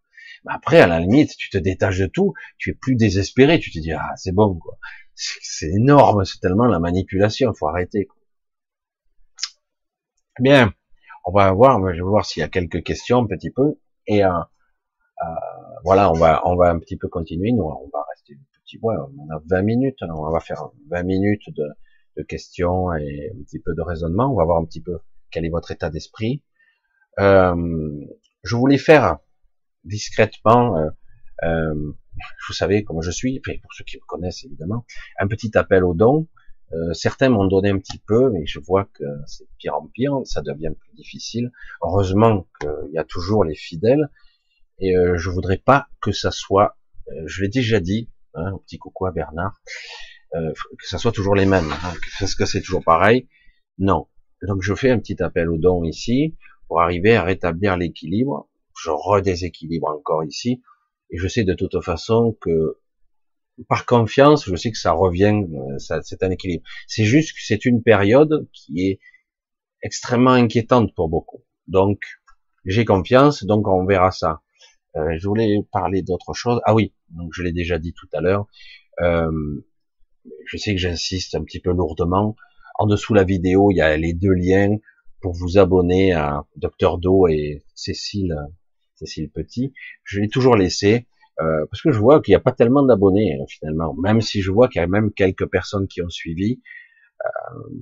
Après, 0.46 0.82
à 0.82 0.88
la 0.88 1.00
limite, 1.00 1.38
tu 1.38 1.50
te 1.50 1.58
détaches 1.58 2.00
de 2.00 2.06
tout, 2.08 2.34
tu 2.58 2.72
es 2.72 2.74
plus 2.74 2.96
désespéré, 2.96 3.60
tu 3.60 3.72
te 3.72 3.80
dis 3.80 3.94
ah 3.94 4.12
c'est 4.18 4.34
bon 4.34 4.56
quoi. 4.56 4.78
C'est 5.16 5.70
énorme, 5.70 6.26
c'est 6.26 6.40
tellement 6.40 6.66
la 6.66 6.80
manipulation, 6.80 7.54
faut 7.54 7.68
arrêter. 7.68 8.08
Quoi. 8.08 8.18
Bien, 10.40 10.74
on 11.26 11.32
va 11.32 11.52
voir, 11.54 11.80
je 11.94 11.98
vais 11.98 12.02
voir 12.02 12.26
s'il 12.26 12.42
y 12.42 12.44
a 12.44 12.50
quelques 12.50 12.84
questions 12.84 13.20
un 13.20 13.28
petit 13.28 13.52
peu 13.52 13.80
et 14.08 14.26
euh, 14.26 14.30
euh, 14.30 15.26
voilà, 15.84 16.12
on 16.12 16.14
va 16.14 16.42
on 16.46 16.56
va 16.56 16.70
un 16.70 16.80
petit 16.80 16.98
peu 16.98 17.08
continuer. 17.08 17.52
Nous, 17.52 17.64
on 17.64 17.90
va 17.94 18.04
rester 18.10 18.34
un 18.34 18.62
petit 18.66 18.78
peu, 18.80 18.88
on 18.88 19.36
a 19.36 19.42
20 19.50 19.62
minutes, 19.62 19.98
hein, 20.02 20.08
on 20.16 20.32
va 20.32 20.40
faire 20.40 20.70
20 20.90 21.04
minutes 21.04 21.50
de, 21.56 22.24
questions 22.24 22.94
et 22.94 23.32
un 23.36 23.44
petit 23.44 23.60
peu 23.60 23.74
de 23.76 23.82
raisonnement. 23.82 24.32
On 24.32 24.36
va 24.36 24.46
voir 24.46 24.60
un 24.60 24.66
petit 24.66 24.82
peu 24.82 25.00
quel 25.32 25.46
est 25.46 25.50
votre 25.50 25.72
état 25.72 25.90
d'esprit. 25.90 26.44
Euh, 27.20 28.06
je 28.44 28.56
voulais 28.56 28.78
faire 28.78 29.18
discrètement, 29.84 30.78
euh, 30.78 30.90
euh, 31.44 31.94
vous 32.48 32.54
savez 32.54 32.84
comment 32.84 33.02
je 33.02 33.12
suis, 33.12 33.40
pour 33.40 33.74
ceux 33.74 33.84
qui 33.84 33.98
me 33.98 34.06
connaissent 34.06 34.44
évidemment, 34.46 34.86
un 35.20 35.28
petit 35.28 35.58
appel 35.58 35.84
aux 35.84 35.94
dons. 35.94 36.28
Euh, 36.74 36.94
certains 36.94 37.30
m'ont 37.30 37.46
donné 37.46 37.70
un 37.70 37.78
petit 37.78 38.00
peu, 38.00 38.32
mais 38.32 38.46
je 38.46 38.60
vois 38.60 38.86
que 38.94 39.04
c'est 39.28 39.48
pire 39.58 39.76
en 39.76 39.88
pire, 39.88 40.20
ça 40.24 40.42
devient 40.42 40.72
plus 40.80 40.94
difficile. 40.96 41.52
Heureusement 41.84 42.48
qu'il 42.60 42.92
y 42.94 42.98
a 42.98 43.04
toujours 43.04 43.44
les 43.44 43.56
fidèles, 43.56 44.10
et 44.80 44.96
euh, 44.96 45.18
je 45.18 45.30
voudrais 45.30 45.58
pas 45.58 45.88
que 46.02 46.12
ça 46.12 46.32
soit, 46.32 46.78
euh, 47.10 47.24
je 47.26 47.42
l'ai 47.44 47.50
déjà 47.50 47.80
dit, 47.80 48.10
hein, 48.34 48.54
un 48.54 48.58
petit 48.58 48.78
coucou 48.78 49.06
à 49.06 49.12
Bernard, 49.12 49.62
euh, 50.36 50.52
que 50.80 50.88
ça 50.88 50.98
soit 50.98 51.12
toujours 51.12 51.36
les 51.36 51.46
mêmes, 51.46 51.72
hein, 51.72 51.94
parce 52.20 52.36
que 52.36 52.46
c'est 52.46 52.62
toujours 52.62 52.84
pareil. 52.84 53.28
Non. 53.78 54.08
Donc 54.48 54.62
je 54.62 54.74
fais 54.74 54.92
un 54.92 55.00
petit 55.00 55.22
appel 55.22 55.50
au 55.50 55.58
don 55.58 55.84
ici 55.84 56.36
pour 56.68 56.82
arriver 56.82 57.16
à 57.16 57.24
rétablir 57.24 57.78
l'équilibre. 57.78 58.50
Je 58.82 58.90
redéséquilibre 58.90 59.88
encore 59.88 60.24
ici, 60.24 60.62
et 61.12 61.18
je 61.18 61.28
sais 61.28 61.44
de 61.44 61.54
toute 61.54 61.82
façon 61.84 62.36
que 62.42 62.80
par 63.70 63.86
confiance, 63.86 64.50
je 64.50 64.56
sais 64.56 64.72
que 64.72 64.78
ça 64.78 64.92
revient, 64.92 65.44
euh, 65.54 65.78
c'est 66.02 66.24
un 66.24 66.32
équilibre. 66.32 66.64
C'est 66.88 67.06
juste 67.06 67.34
que 67.34 67.40
c'est 67.44 67.66
une 67.66 67.84
période 67.84 68.48
qui 68.52 68.88
est 68.88 69.00
extrêmement 69.82 70.32
inquiétante 70.32 70.94
pour 70.96 71.10
beaucoup. 71.10 71.44
Donc, 71.68 72.00
j'ai 72.66 72.86
confiance, 72.86 73.44
donc 73.44 73.68
on 73.68 73.86
verra 73.86 74.12
ça. 74.12 74.42
Euh, 74.96 75.18
je 75.18 75.28
voulais 75.28 75.66
parler 75.72 76.02
d'autre 76.02 76.34
chose. 76.34 76.62
Ah 76.66 76.74
oui, 76.74 76.94
donc 77.10 77.32
je 77.34 77.42
l'ai 77.44 77.52
déjà 77.52 77.80
dit 77.80 77.94
tout 77.94 78.08
à 78.14 78.22
l'heure. 78.22 78.48
Euh, 79.02 79.32
je 80.46 80.58
sais 80.58 80.74
que 80.74 80.80
j'insiste 80.80 81.36
un 81.36 81.44
petit 81.44 81.60
peu 81.60 81.72
lourdement. 81.72 82.36
En 82.80 82.88
dessous 82.88 83.14
de 83.14 83.20
la 83.20 83.24
vidéo, 83.24 83.72
il 83.72 83.78
y 83.78 83.82
a 83.82 83.96
les 83.98 84.14
deux 84.14 84.34
liens 84.34 84.78
pour 85.22 85.34
vous 85.34 85.58
abonner 85.58 86.14
à 86.14 86.44
Docteur 86.56 86.98
Do 86.98 87.28
et 87.28 87.64
Cécile, 87.76 88.36
Cécile 88.96 89.30
Petit. 89.30 89.74
Je 90.04 90.20
l'ai 90.20 90.30
toujours 90.30 90.56
laissé. 90.56 91.08
Euh, 91.42 91.66
parce 91.72 91.82
que 91.82 91.92
je 91.92 91.98
vois 91.98 92.22
qu'il 92.22 92.32
n'y 92.34 92.36
a 92.36 92.40
pas 92.40 92.52
tellement 92.52 92.84
d'abonnés 92.84 93.40
hein, 93.42 93.46
finalement, 93.48 93.96
même 93.96 94.22
si 94.22 94.44
je 94.44 94.52
vois 94.52 94.68
qu'il 94.68 94.80
y 94.80 94.84
a 94.84 94.88
même 94.88 95.12
quelques 95.12 95.48
personnes 95.48 95.88
qui 95.88 96.04
ont 96.04 96.10
suivi, 96.10 96.62
euh, 97.26 97.30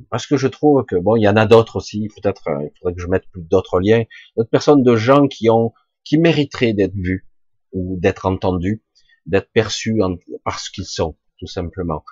parce 0.09 0.27
que 0.27 0.37
je 0.37 0.47
trouve 0.47 0.85
que 0.85 0.95
bon, 0.95 1.15
il 1.15 1.23
y 1.23 1.27
en 1.27 1.35
a 1.35 1.45
d'autres 1.45 1.77
aussi. 1.77 2.07
Peut-être 2.15 2.47
euh, 2.47 2.63
il 2.63 2.71
faudrait 2.77 2.93
que 2.93 3.01
je 3.01 3.07
mette 3.07 3.27
plus 3.31 3.41
d'autres 3.41 3.79
liens, 3.81 4.03
d'autres 4.37 4.49
personnes, 4.49 4.83
de 4.83 4.95
gens 4.95 5.27
qui 5.27 5.49
ont, 5.49 5.73
qui 6.03 6.17
mériteraient 6.17 6.73
d'être 6.73 6.95
vus 6.95 7.27
ou 7.71 7.97
d'être 7.99 8.25
entendus, 8.25 8.83
d'être 9.25 9.51
perçus 9.51 10.01
en, 10.01 10.15
parce 10.43 10.69
qu'ils 10.69 10.85
sont, 10.85 11.17
tout 11.37 11.47
simplement. 11.47 12.03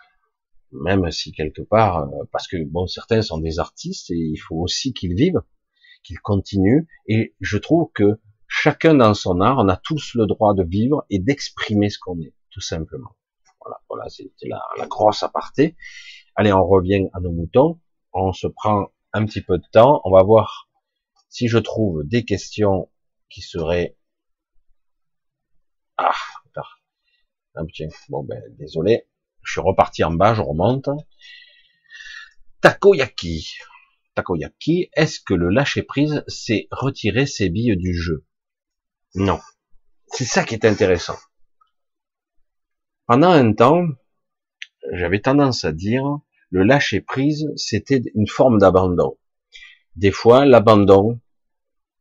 Même 0.71 1.09
si 1.11 1.31
quelque 1.31 1.61
part, 1.61 2.07
parce 2.31 2.47
que 2.47 2.57
bon, 2.63 2.85
certains 2.85 3.21
sont 3.21 3.39
des 3.39 3.59
artistes 3.59 4.11
et 4.11 4.17
il 4.17 4.37
faut 4.37 4.57
aussi 4.57 4.93
qu'ils 4.93 5.15
vivent, 5.15 5.41
qu'ils 6.03 6.19
continuent. 6.19 6.87
Et 7.07 7.35
je 7.39 7.57
trouve 7.57 7.89
que 7.93 8.19
chacun 8.47 8.93
dans 8.93 9.13
son 9.13 9.41
art, 9.41 9.57
on 9.57 9.67
a 9.67 9.77
tous 9.77 10.13
le 10.13 10.27
droit 10.27 10.53
de 10.53 10.63
vivre 10.63 11.05
et 11.09 11.19
d'exprimer 11.19 11.89
ce 11.89 11.97
qu'on 11.97 12.19
est, 12.19 12.35
tout 12.51 12.61
simplement. 12.61 13.15
Voilà, 13.61 13.81
voilà, 13.89 14.09
c'était 14.09 14.47
la 14.47 14.87
grosse 14.87 15.23
aparté. 15.23 15.75
Allez, 16.35 16.53
on 16.53 16.65
revient 16.65 17.07
à 17.13 17.19
nos 17.19 17.31
moutons. 17.31 17.81
On 18.13 18.31
se 18.31 18.47
prend 18.47 18.87
un 19.13 19.25
petit 19.25 19.41
peu 19.41 19.57
de 19.57 19.65
temps. 19.71 20.01
On 20.05 20.11
va 20.11 20.23
voir 20.23 20.69
si 21.29 21.47
je 21.47 21.57
trouve 21.57 22.03
des 22.05 22.25
questions 22.25 22.89
qui 23.29 23.41
seraient... 23.41 23.97
Ah, 25.97 26.15
ah 27.55 27.63
tiens, 27.73 27.89
bon 28.09 28.23
ben, 28.23 28.41
désolé. 28.57 29.07
Je 29.43 29.53
suis 29.53 29.61
reparti 29.61 30.03
en 30.03 30.11
bas, 30.11 30.33
je 30.33 30.41
remonte. 30.41 30.89
Takoyaki. 32.61 33.57
Takoyaki, 34.15 34.89
est-ce 34.93 35.19
que 35.19 35.33
le 35.33 35.49
lâcher 35.49 35.83
prise, 35.83 36.23
c'est 36.27 36.67
retirer 36.71 37.25
ses 37.25 37.49
billes 37.49 37.77
du 37.77 37.93
jeu? 37.93 38.25
Non. 39.15 39.39
C'est 40.07 40.25
ça 40.25 40.43
qui 40.43 40.55
est 40.55 40.65
intéressant. 40.65 41.17
Pendant 43.05 43.31
un 43.31 43.53
temps, 43.53 43.87
j'avais 44.91 45.21
tendance 45.21 45.63
à 45.65 45.71
dire, 45.71 46.03
le 46.49 46.63
lâcher 46.63 47.01
prise, 47.01 47.47
c'était 47.55 48.01
une 48.15 48.27
forme 48.27 48.59
d'abandon. 48.59 49.17
Des 49.95 50.11
fois, 50.11 50.45
l'abandon, 50.45 51.19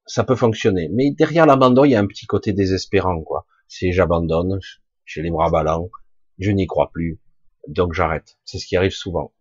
ça 0.09 0.25
peut 0.25 0.35
fonctionner. 0.35 0.89
Mais 0.93 1.11
derrière 1.13 1.47
l'abandon, 1.47 1.85
il 1.85 1.93
y 1.93 1.95
a 1.95 2.01
un 2.01 2.07
petit 2.07 2.27
côté 2.27 2.53
désespérant, 2.53 3.23
quoi. 3.23 3.47
Si 3.69 3.93
j'abandonne, 3.93 4.59
j'ai 5.05 5.23
les 5.23 5.31
bras 5.31 5.51
ballants, 5.51 5.91
je 6.39 6.51
n'y 6.51 6.67
crois 6.67 6.91
plus, 6.91 7.21
donc 7.69 7.93
j'arrête. 7.93 8.39
C'est 8.45 8.59
ce 8.59 8.67
qui 8.67 8.77
arrive 8.77 8.93
souvent. 8.93 9.33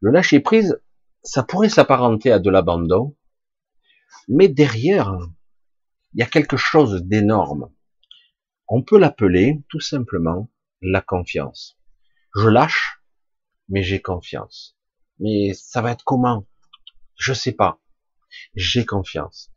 Le 0.00 0.10
lâcher 0.10 0.40
prise, 0.40 0.80
ça 1.22 1.42
pourrait 1.42 1.68
s'apparenter 1.68 2.30
à 2.30 2.38
de 2.38 2.50
l'abandon, 2.50 3.16
mais 4.28 4.48
derrière, 4.48 5.16
il 6.14 6.20
y 6.20 6.22
a 6.22 6.26
quelque 6.26 6.56
chose 6.56 7.02
d'énorme. 7.02 7.72
On 8.68 8.82
peut 8.82 8.98
l'appeler 8.98 9.62
tout 9.68 9.80
simplement 9.80 10.50
la 10.82 11.00
confiance. 11.00 11.78
Je 12.34 12.48
lâche, 12.48 13.02
mais 13.68 13.82
j'ai 13.82 14.02
confiance. 14.02 14.76
Mais 15.18 15.52
ça 15.54 15.80
va 15.80 15.92
être 15.92 16.04
comment? 16.04 16.46
Je 17.16 17.32
sais 17.32 17.52
pas. 17.52 17.81
J'ai 18.54 18.84
confiance. 18.84 19.50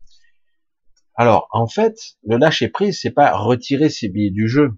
Alors, 1.15 1.47
en 1.52 1.68
fait, 1.68 2.18
le 2.23 2.38
lâcher 2.38 2.68
prise, 2.68 2.99
c'est 3.02 3.11
pas 3.11 3.38
retirer 3.38 3.89
ses 3.89 4.10
billets 4.10 4.31
du 4.31 4.47
jeu. 4.47 4.77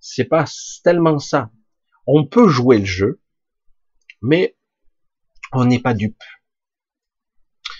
C'est 0.00 0.26
pas 0.26 0.44
tellement 0.84 1.18
ça. 1.18 1.50
On 2.06 2.26
peut 2.26 2.48
jouer 2.48 2.78
le 2.78 2.84
jeu, 2.84 3.20
mais 4.22 4.56
on 5.52 5.64
n'est 5.64 5.80
pas 5.80 5.94
dupe. 5.94 6.22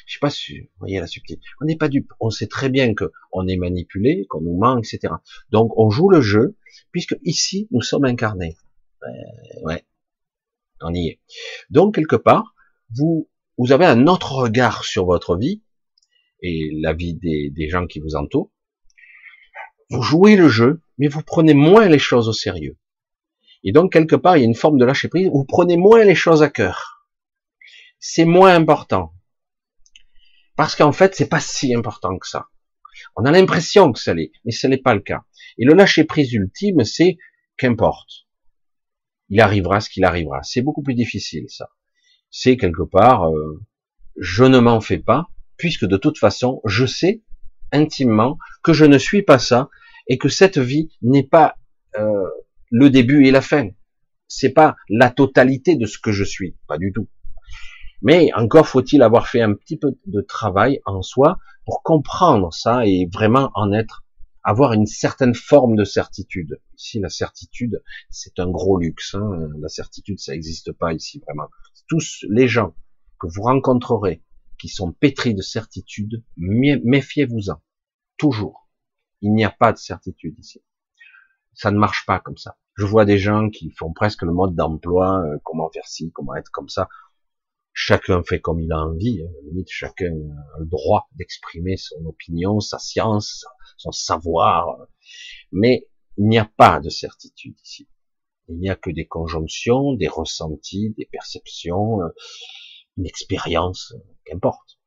Je 0.06 0.14
sais 0.14 0.20
pas 0.20 0.30
si 0.30 0.60
vous 0.60 0.68
voyez 0.78 1.00
la 1.00 1.06
subtilité. 1.06 1.46
On 1.60 1.66
n'est 1.66 1.76
pas 1.76 1.88
dupe. 1.88 2.10
On 2.18 2.30
sait 2.30 2.46
très 2.46 2.70
bien 2.70 2.94
que 2.94 3.12
on 3.30 3.46
est 3.46 3.56
manipulé, 3.56 4.26
qu'on 4.30 4.40
nous 4.40 4.56
ment, 4.56 4.78
etc. 4.78 5.12
Donc 5.50 5.76
on 5.76 5.90
joue 5.90 6.09
le 6.09 6.22
jeu, 6.22 6.56
puisque 6.92 7.16
ici 7.24 7.68
nous 7.70 7.82
sommes 7.82 8.06
incarnés. 8.06 8.56
Euh, 9.02 9.64
ouais, 9.64 9.84
on 10.80 10.94
y 10.94 11.09
est. 11.09 11.20
Donc 11.68 11.94
quelque 11.94 12.16
part, 12.16 12.55
vous 12.96 13.28
vous 13.59 13.72
avez 13.72 13.85
un 13.85 14.06
autre 14.06 14.32
regard 14.32 14.85
sur 14.85 15.05
votre 15.05 15.36
vie 15.36 15.62
et 16.43 16.70
la 16.80 16.93
vie 16.93 17.14
des, 17.14 17.68
gens 17.68 17.86
qui 17.86 17.98
vous 17.98 18.14
entourent. 18.14 18.52
Vous 19.90 20.02
jouez 20.02 20.36
le 20.36 20.48
jeu, 20.48 20.80
mais 20.97 21.09
vous 21.09 21.22
prenez 21.22 21.55
moins 21.55 21.89
les 21.89 21.98
choses 21.98 22.28
au 22.28 22.32
sérieux. 22.32 22.78
Et 23.64 23.72
donc 23.72 23.93
quelque 23.93 24.14
part, 24.14 24.36
il 24.36 24.40
y 24.40 24.43
a 24.44 24.47
une 24.47 24.55
forme 24.55 24.78
de 24.78 24.85
lâcher 24.85 25.09
prise. 25.09 25.28
Vous 25.32 25.44
prenez 25.44 25.76
moins 25.76 26.05
les 26.05 26.14
choses 26.14 26.44
à 26.44 26.48
cœur. 26.48 27.05
C'est 27.98 28.24
moins 28.24 28.55
important. 28.55 29.12
Parce 30.55 30.76
qu'en 30.76 30.93
fait, 30.93 31.16
c'est 31.16 31.28
pas 31.28 31.40
si 31.40 31.74
important 31.74 32.16
que 32.16 32.28
ça. 32.28 32.47
On 33.16 33.24
a 33.24 33.32
l'impression 33.32 33.93
que 33.93 33.98
ça 33.98 34.14
l'est, 34.14 34.30
mais 34.44 34.52
ce 34.52 34.68
n'est 34.68 34.78
pas 34.78 34.94
le 34.94 35.01
cas. 35.01 35.24
Et 35.59 35.64
le 35.64 35.74
lâcher 35.74 36.05
prise 36.05 36.32
ultime, 36.32 36.85
c'est 36.85 37.18
qu'importe. 37.56 38.28
Il 39.28 39.40
arrivera 39.40 39.80
ce 39.80 39.90
qu'il 39.90 40.05
arrivera. 40.05 40.43
C'est 40.43 40.62
beaucoup 40.62 40.82
plus 40.82 40.94
difficile, 40.94 41.47
ça. 41.48 41.70
C'est 42.30 42.56
quelque 42.56 42.82
part, 42.82 43.30
euh, 43.30 43.60
je 44.16 44.44
ne 44.44 44.59
m'en 44.59 44.80
fais 44.80 44.98
pas, 44.98 45.28
puisque 45.56 45.86
de 45.86 45.96
toute 45.96 46.18
façon, 46.18 46.60
je 46.64 46.86
sais 46.86 47.22
intimement 47.72 48.38
que 48.62 48.72
je 48.72 48.84
ne 48.84 48.98
suis 48.98 49.22
pas 49.22 49.38
ça, 49.38 49.68
et 50.09 50.18
que 50.18 50.28
cette 50.28 50.59
vie 50.59 50.90
n'est 51.02 51.26
pas 51.26 51.56
euh, 51.96 52.28
le 52.70 52.90
début 52.90 53.26
et 53.26 53.30
la 53.30 53.40
fin. 53.40 53.68
C'est 54.26 54.52
pas 54.52 54.76
la 54.88 55.10
totalité 55.10 55.76
de 55.76 55.86
ce 55.86 55.98
que 55.98 56.12
je 56.12 56.24
suis, 56.24 56.56
pas 56.66 56.78
du 56.78 56.92
tout. 56.92 57.09
Mais 58.02 58.30
encore 58.34 58.68
faut-il 58.68 59.02
avoir 59.02 59.28
fait 59.28 59.40
un 59.40 59.55
petit 59.55 59.76
peu 59.76 59.98
de 60.06 60.20
travail 60.20 60.80
en 60.86 61.02
soi 61.02 61.38
pour 61.64 61.82
comprendre 61.82 62.52
ça 62.52 62.86
et 62.86 63.09
vraiment 63.12 63.50
en 63.55 63.72
être, 63.72 64.05
avoir 64.48 64.72
une 64.72 64.86
certaine 64.86 65.34
forme 65.34 65.76
de 65.76 65.84
certitude. 65.84 66.58
Ici, 66.78 67.00
la 67.00 67.10
certitude, 67.10 67.82
c'est 68.08 68.38
un 68.38 68.48
gros 68.48 68.78
luxe. 68.78 69.14
Hein. 69.14 69.50
La 69.60 69.68
certitude, 69.68 70.18
ça 70.20 70.32
n'existe 70.32 70.72
pas 70.72 70.94
ici 70.94 71.18
vraiment. 71.18 71.50
Tous 71.86 72.24
les 72.30 72.48
gens 72.48 72.74
que 73.20 73.26
vous 73.26 73.42
rencontrerez 73.42 74.22
qui 74.58 74.68
sont 74.68 74.90
pétris 74.92 75.34
de 75.34 75.42
certitude, 75.42 76.24
méfiez-vous-en. 76.38 77.60
Toujours. 78.16 78.70
Il 79.20 79.34
n'y 79.34 79.44
a 79.44 79.50
pas 79.50 79.74
de 79.74 79.76
certitude 79.76 80.38
ici. 80.38 80.62
Ça 81.52 81.70
ne 81.70 81.78
marche 81.78 82.06
pas 82.06 82.18
comme 82.18 82.38
ça. 82.38 82.56
Je 82.74 82.86
vois 82.86 83.04
des 83.04 83.18
gens 83.18 83.50
qui 83.50 83.70
font 83.70 83.92
presque 83.92 84.22
le 84.22 84.32
mode 84.32 84.54
d'emploi, 84.54 85.20
euh, 85.26 85.38
comment 85.44 85.68
faire 85.68 85.86
ci, 85.86 86.10
comment 86.12 86.34
être 86.36 86.50
comme 86.50 86.70
ça 86.70 86.88
chacun 87.80 88.24
fait 88.24 88.40
comme 88.40 88.60
il 88.60 88.72
a 88.72 88.80
envie, 88.80 89.22
hein. 89.22 89.30
limite 89.44 89.70
chacun 89.70 90.10
a 90.10 90.59
le 90.59 90.66
droit 90.66 91.09
d'exprimer 91.12 91.76
son 91.76 92.05
opinion, 92.06 92.59
sa 92.59 92.80
science, 92.80 93.44
son 93.76 93.92
savoir, 93.92 94.88
mais 95.52 95.86
il 96.16 96.26
n'y 96.26 96.38
a 96.38 96.44
pas 96.56 96.80
de 96.80 96.88
certitude 96.88 97.56
ici. 97.62 97.88
Il 98.48 98.59
n'y 98.59 98.68
a 98.68 98.74
que 98.74 98.90
des 98.90 99.06
conjonctions, 99.06 99.92
des 99.92 100.09
ressentis, 100.09 100.92
des 100.98 101.06
perceptions, 101.06 102.00
une 102.96 103.06
expérience, 103.06 103.94
qu'importe. 104.24 104.80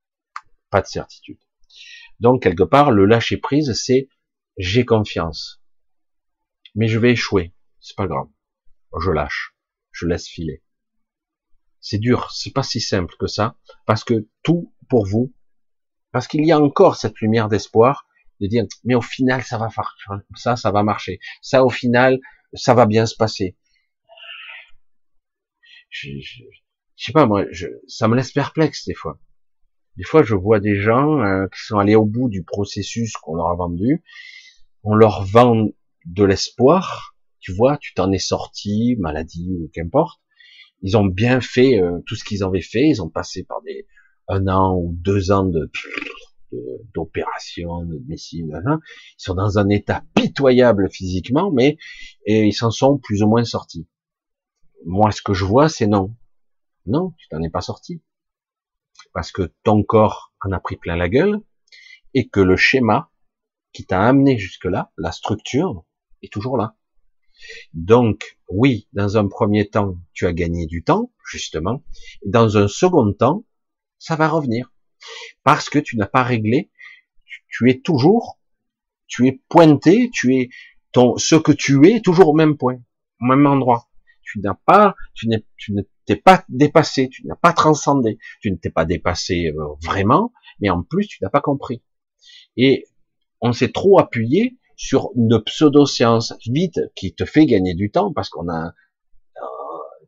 Pas 0.69 0.81
de 0.81 0.88
certitude. 0.88 1.39
Donc 2.19 2.43
quelque 2.43 2.63
part, 2.63 2.91
le 2.91 3.05
lâcher 3.05 3.38
prise, 3.38 3.72
c'est 3.72 4.09
j'ai 4.57 4.84
confiance, 4.84 5.63
mais 6.76 6.89
je 6.89 6.99
vais 6.99 7.13
échouer, 7.13 7.53
c'est 7.80 7.95
pas 7.95 8.07
grave. 8.07 8.27
Je 8.99 9.11
lâche, 9.11 9.55
je 9.93 10.07
laisse 10.07 10.27
filer. 10.27 10.61
C'est 11.82 11.98
dur, 11.98 12.32
c'est 12.32 12.53
pas 12.53 12.64
si 12.64 12.80
simple 12.80 13.16
que 13.20 13.28
ça, 13.28 13.56
parce 13.86 14.03
que 14.03 14.28
tout 14.44 14.74
pour 14.88 15.06
vous, 15.06 15.34
parce 16.12 16.28
qu'il 16.28 16.45
y 16.45 16.52
a 16.52 16.60
encore 16.60 16.95
cette 16.95 17.20
lumière 17.20 17.49
d'espoir 17.49 18.06
de 18.40 18.48
dire, 18.48 18.66
mais 18.84 18.95
au 18.95 19.02
final, 19.02 19.44
ça 19.44 19.58
va 19.58 19.70
faire 19.70 19.95
ça, 20.36 20.56
ça 20.56 20.72
va 20.72 20.84
marcher, 20.84 21.20
ça 21.41 21.64
au 21.64 21.70
final, 21.70 22.20
ça 22.53 22.74
va 22.74 22.86
bien 22.86 23.06
se 23.06 23.16
passer. 23.16 23.58
je, 25.90 26.10
je, 26.20 26.44
sais 26.95 27.12
pas 27.12 27.26
moi, 27.26 27.45
je, 27.52 27.68
ça 27.88 28.08
me 28.08 28.16
laisse 28.16 28.32
perplexe 28.32 28.86
des 28.86 28.94
fois. 28.94 29.20
Des 29.98 30.03
fois, 30.03 30.24
je 30.24 30.36
vois 30.36 30.60
des 30.60 30.80
gens 30.80 31.22
euh, 31.22 31.48
qui 31.48 31.60
sont 31.66 31.78
allés 31.78 31.95
au 31.95 32.06
bout 32.06 32.30
du 32.30 32.44
processus 32.44 33.14
qu'on 33.14 33.36
leur 33.36 33.48
a 33.48 33.56
vendu. 33.56 34.03
On 34.84 34.95
leur 34.95 35.26
vend 35.26 35.68
de 36.06 36.24
l'espoir. 36.24 37.16
Tu 37.40 37.53
vois, 37.53 37.78
tu 37.78 37.94
t'en 37.94 38.12
es 38.12 38.20
sorti, 38.20 38.95
maladie 38.99 39.58
ou 39.60 39.70
qu'importe. 39.74 40.20
Ils 40.82 40.98
ont 40.98 41.06
bien 41.06 41.41
fait 41.41 41.82
euh, 41.82 41.99
tout 42.06 42.16
ce 42.16 42.24
qu'ils 42.24 42.44
avaient 42.44 42.62
fait. 42.62 42.88
Ils 42.88 43.02
ont 43.02 43.10
passé 43.10 43.44
par 43.44 43.62
des 43.62 43.86
un 44.28 44.48
an 44.48 44.76
ou 44.76 44.94
deux 44.94 45.32
ans 45.32 45.45
de 45.45 45.72
d'opérations, 46.94 47.86
de, 47.86 47.95
de. 47.95 48.03
Ils 48.08 48.80
sont 49.18 49.36
dans 49.36 49.58
un 49.58 49.70
état 49.70 50.03
pitoyable 50.16 50.90
physiquement, 50.91 51.49
mais 51.49 51.78
et 52.26 52.44
ils 52.44 52.53
s'en 52.53 52.72
sont 52.72 52.98
plus 52.98 53.24
ou 53.24 53.28
moins 53.28 53.45
sortis. 53.45 53.88
Moi, 54.86 55.12
ce 55.12 55.22
que 55.22 55.34
je 55.34 55.45
vois, 55.45 55.70
c'est 55.70 55.88
non. 55.88 56.14
Non, 56.86 57.14
tu 57.18 57.30
t'en 57.30 57.41
es 57.41 57.49
pas 57.49 57.62
sorti 57.62 58.02
parce 59.14 59.32
que 59.32 59.53
ton 59.64 59.84
corps 59.84 60.34
en 60.41 60.52
a 60.52 60.60
pris 60.60 60.78
plein 60.78 60.95
la 60.95 61.10
gueule 61.10 61.41
et 62.14 62.28
que 62.28 62.40
le 62.40 62.58
schéma 62.58 63.12
qui 63.74 63.86
t'a 63.86 64.02
amené 64.02 64.38
jusque-là, 64.38 64.91
la 64.98 65.12
structure, 65.12 65.86
est 66.22 66.32
toujours 66.32 66.58
là. 66.58 66.76
Donc, 67.73 68.38
oui, 68.47 68.88
dans 68.93 69.18
un 69.18 69.27
premier 69.27 69.68
temps, 69.68 69.97
tu 70.13 70.26
as 70.26 70.34
gagné 70.34 70.65
du 70.65 70.84
temps, 70.84 71.11
justement. 71.30 71.84
Dans 72.26 72.57
un 72.57 72.68
second 72.68 73.13
temps, 73.13 73.45
ça 73.99 74.15
va 74.15 74.27
revenir. 74.27 74.72
Parce 75.43 75.69
que 75.69 75.80
tu 75.80 75.97
n'as 75.97 76.07
pas 76.07 76.23
réglé, 76.23 76.72
tu 77.47 77.69
es 77.69 77.80
toujours, 77.80 78.39
tu 79.07 79.27
es 79.27 79.41
pointé, 79.49 80.09
tu 80.13 80.35
es 80.35 80.49
ton, 80.91 81.18
ce 81.18 81.35
que 81.35 81.51
tu 81.51 81.88
es, 81.88 82.01
toujours 82.01 82.30
au 82.30 82.34
même 82.34 82.57
point, 82.57 82.80
au 83.22 83.26
même 83.26 83.45
endroit. 83.45 83.89
Tu 84.22 84.39
n'as 84.39 84.57
pas, 84.65 84.95
tu 85.13 85.27
n'es, 85.27 85.45
tu 85.57 85.73
ne 85.73 85.81
t'es 86.05 86.15
pas 86.15 86.45
dépassé, 86.49 87.09
tu 87.09 87.26
n'as 87.26 87.35
pas 87.35 87.53
transcendé, 87.53 88.18
tu 88.41 88.51
ne 88.51 88.55
t'es 88.55 88.69
pas 88.69 88.85
dépassé 88.85 89.47
euh, 89.47 89.65
vraiment, 89.84 90.31
mais 90.59 90.69
en 90.69 90.84
plus 90.84 91.07
tu 91.07 91.18
n'as 91.22 91.30
pas 91.30 91.41
compris. 91.41 91.84
Et 92.55 92.85
on 93.41 93.53
s'est 93.53 93.72
trop 93.72 93.99
appuyé 93.99 94.57
sur 94.82 95.12
une 95.16 95.40
pseudo-science 95.44 96.34
vite 96.48 96.80
qui 96.95 97.14
te 97.14 97.24
fait 97.24 97.45
gagner 97.45 97.76
du 97.76 97.91
temps 97.91 98.12
parce 98.12 98.30
qu'on 98.30 98.49
a 98.49 98.66
euh, 98.66 99.41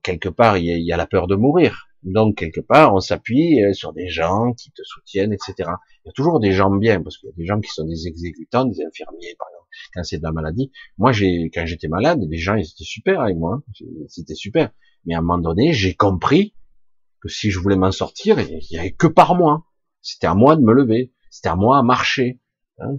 quelque 0.02 0.30
part 0.30 0.58
il 0.58 0.66
y, 0.66 0.92
a, 0.92 0.98
la 0.98 1.06
peur 1.06 1.28
de 1.28 1.36
mourir. 1.36 1.90
Donc 2.02 2.38
quelque 2.38 2.60
part 2.60 2.96
on 2.96 3.00
s'appuie 3.00 3.64
euh, 3.64 3.74
sur 3.74 3.94
des 3.94 4.10
gens 4.10 4.52
qui 4.54 4.72
te 4.72 4.82
soutiennent, 4.84 5.32
etc. 5.32 5.54
Il 5.60 6.08
y 6.08 6.10
a 6.10 6.12
toujours 6.14 6.40
des 6.40 6.54
gens 6.54 6.72
bien 6.72 7.04
parce 7.04 7.20
qu'il 7.20 7.30
y 7.30 7.32
a 7.32 7.36
des 7.38 7.46
gens 7.46 7.60
qui 7.60 7.70
sont 7.70 7.86
des 7.86 8.08
exécutants, 8.08 8.66
des 8.66 8.84
infirmiers 8.84 9.36
par 9.38 9.48
exemple 9.50 9.68
quand 9.94 10.04
c'est 10.04 10.18
de 10.18 10.24
la 10.24 10.32
maladie. 10.32 10.72
Moi 10.98 11.12
j'ai 11.12 11.52
quand 11.54 11.68
j'étais 11.68 11.88
malade, 11.88 12.20
les 12.28 12.40
gens 12.40 12.56
ils 12.56 12.66
étaient 12.66 12.84
super 12.84 13.22
avec 13.22 13.38
moi, 13.38 13.62
hein. 13.62 13.86
c'était 14.08 14.34
super. 14.34 14.72
Mais 15.06 15.14
à 15.14 15.20
un 15.20 15.22
moment 15.22 15.38
donné, 15.38 15.72
j'ai 15.74 15.94
compris 15.94 16.56
que 17.22 17.30
si 17.30 17.52
je 17.52 17.60
voulais 17.60 17.76
m'en 17.76 17.92
sortir, 17.92 18.40
il 18.40 18.60
n'y 18.72 18.80
avait 18.80 18.94
que 18.94 19.08
par 19.08 19.36
moi. 19.36 19.68
C'était 20.02 20.28
à 20.28 20.34
moi 20.34 20.56
de 20.56 20.62
me 20.62 20.74
lever. 20.74 21.14
C'était 21.30 21.50
à 21.50 21.56
moi 21.56 21.78
à 21.78 21.84
marcher. 21.84 22.42
Hein 22.80 22.98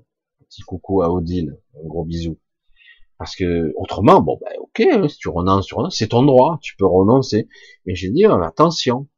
Coucou 0.62 1.02
à 1.02 1.10
Odile. 1.10 1.59
Un 1.76 1.86
gros 1.86 2.05
bisou. 2.05 2.39
Parce 3.18 3.36
que 3.36 3.72
autrement, 3.76 4.20
bon, 4.20 4.39
ben, 4.40 4.52
ok, 4.60 4.81
hein, 4.81 5.09
si 5.09 5.18
tu 5.18 5.28
renonces, 5.28 5.66
tu 5.66 5.74
renonces, 5.74 5.97
c'est 5.97 6.09
ton 6.09 6.22
droit, 6.22 6.59
tu 6.60 6.76
peux 6.76 6.86
renoncer. 6.86 7.48
Mais 7.86 7.94
j'ai 7.94 8.10
dit, 8.10 8.24
attention, 8.24 9.09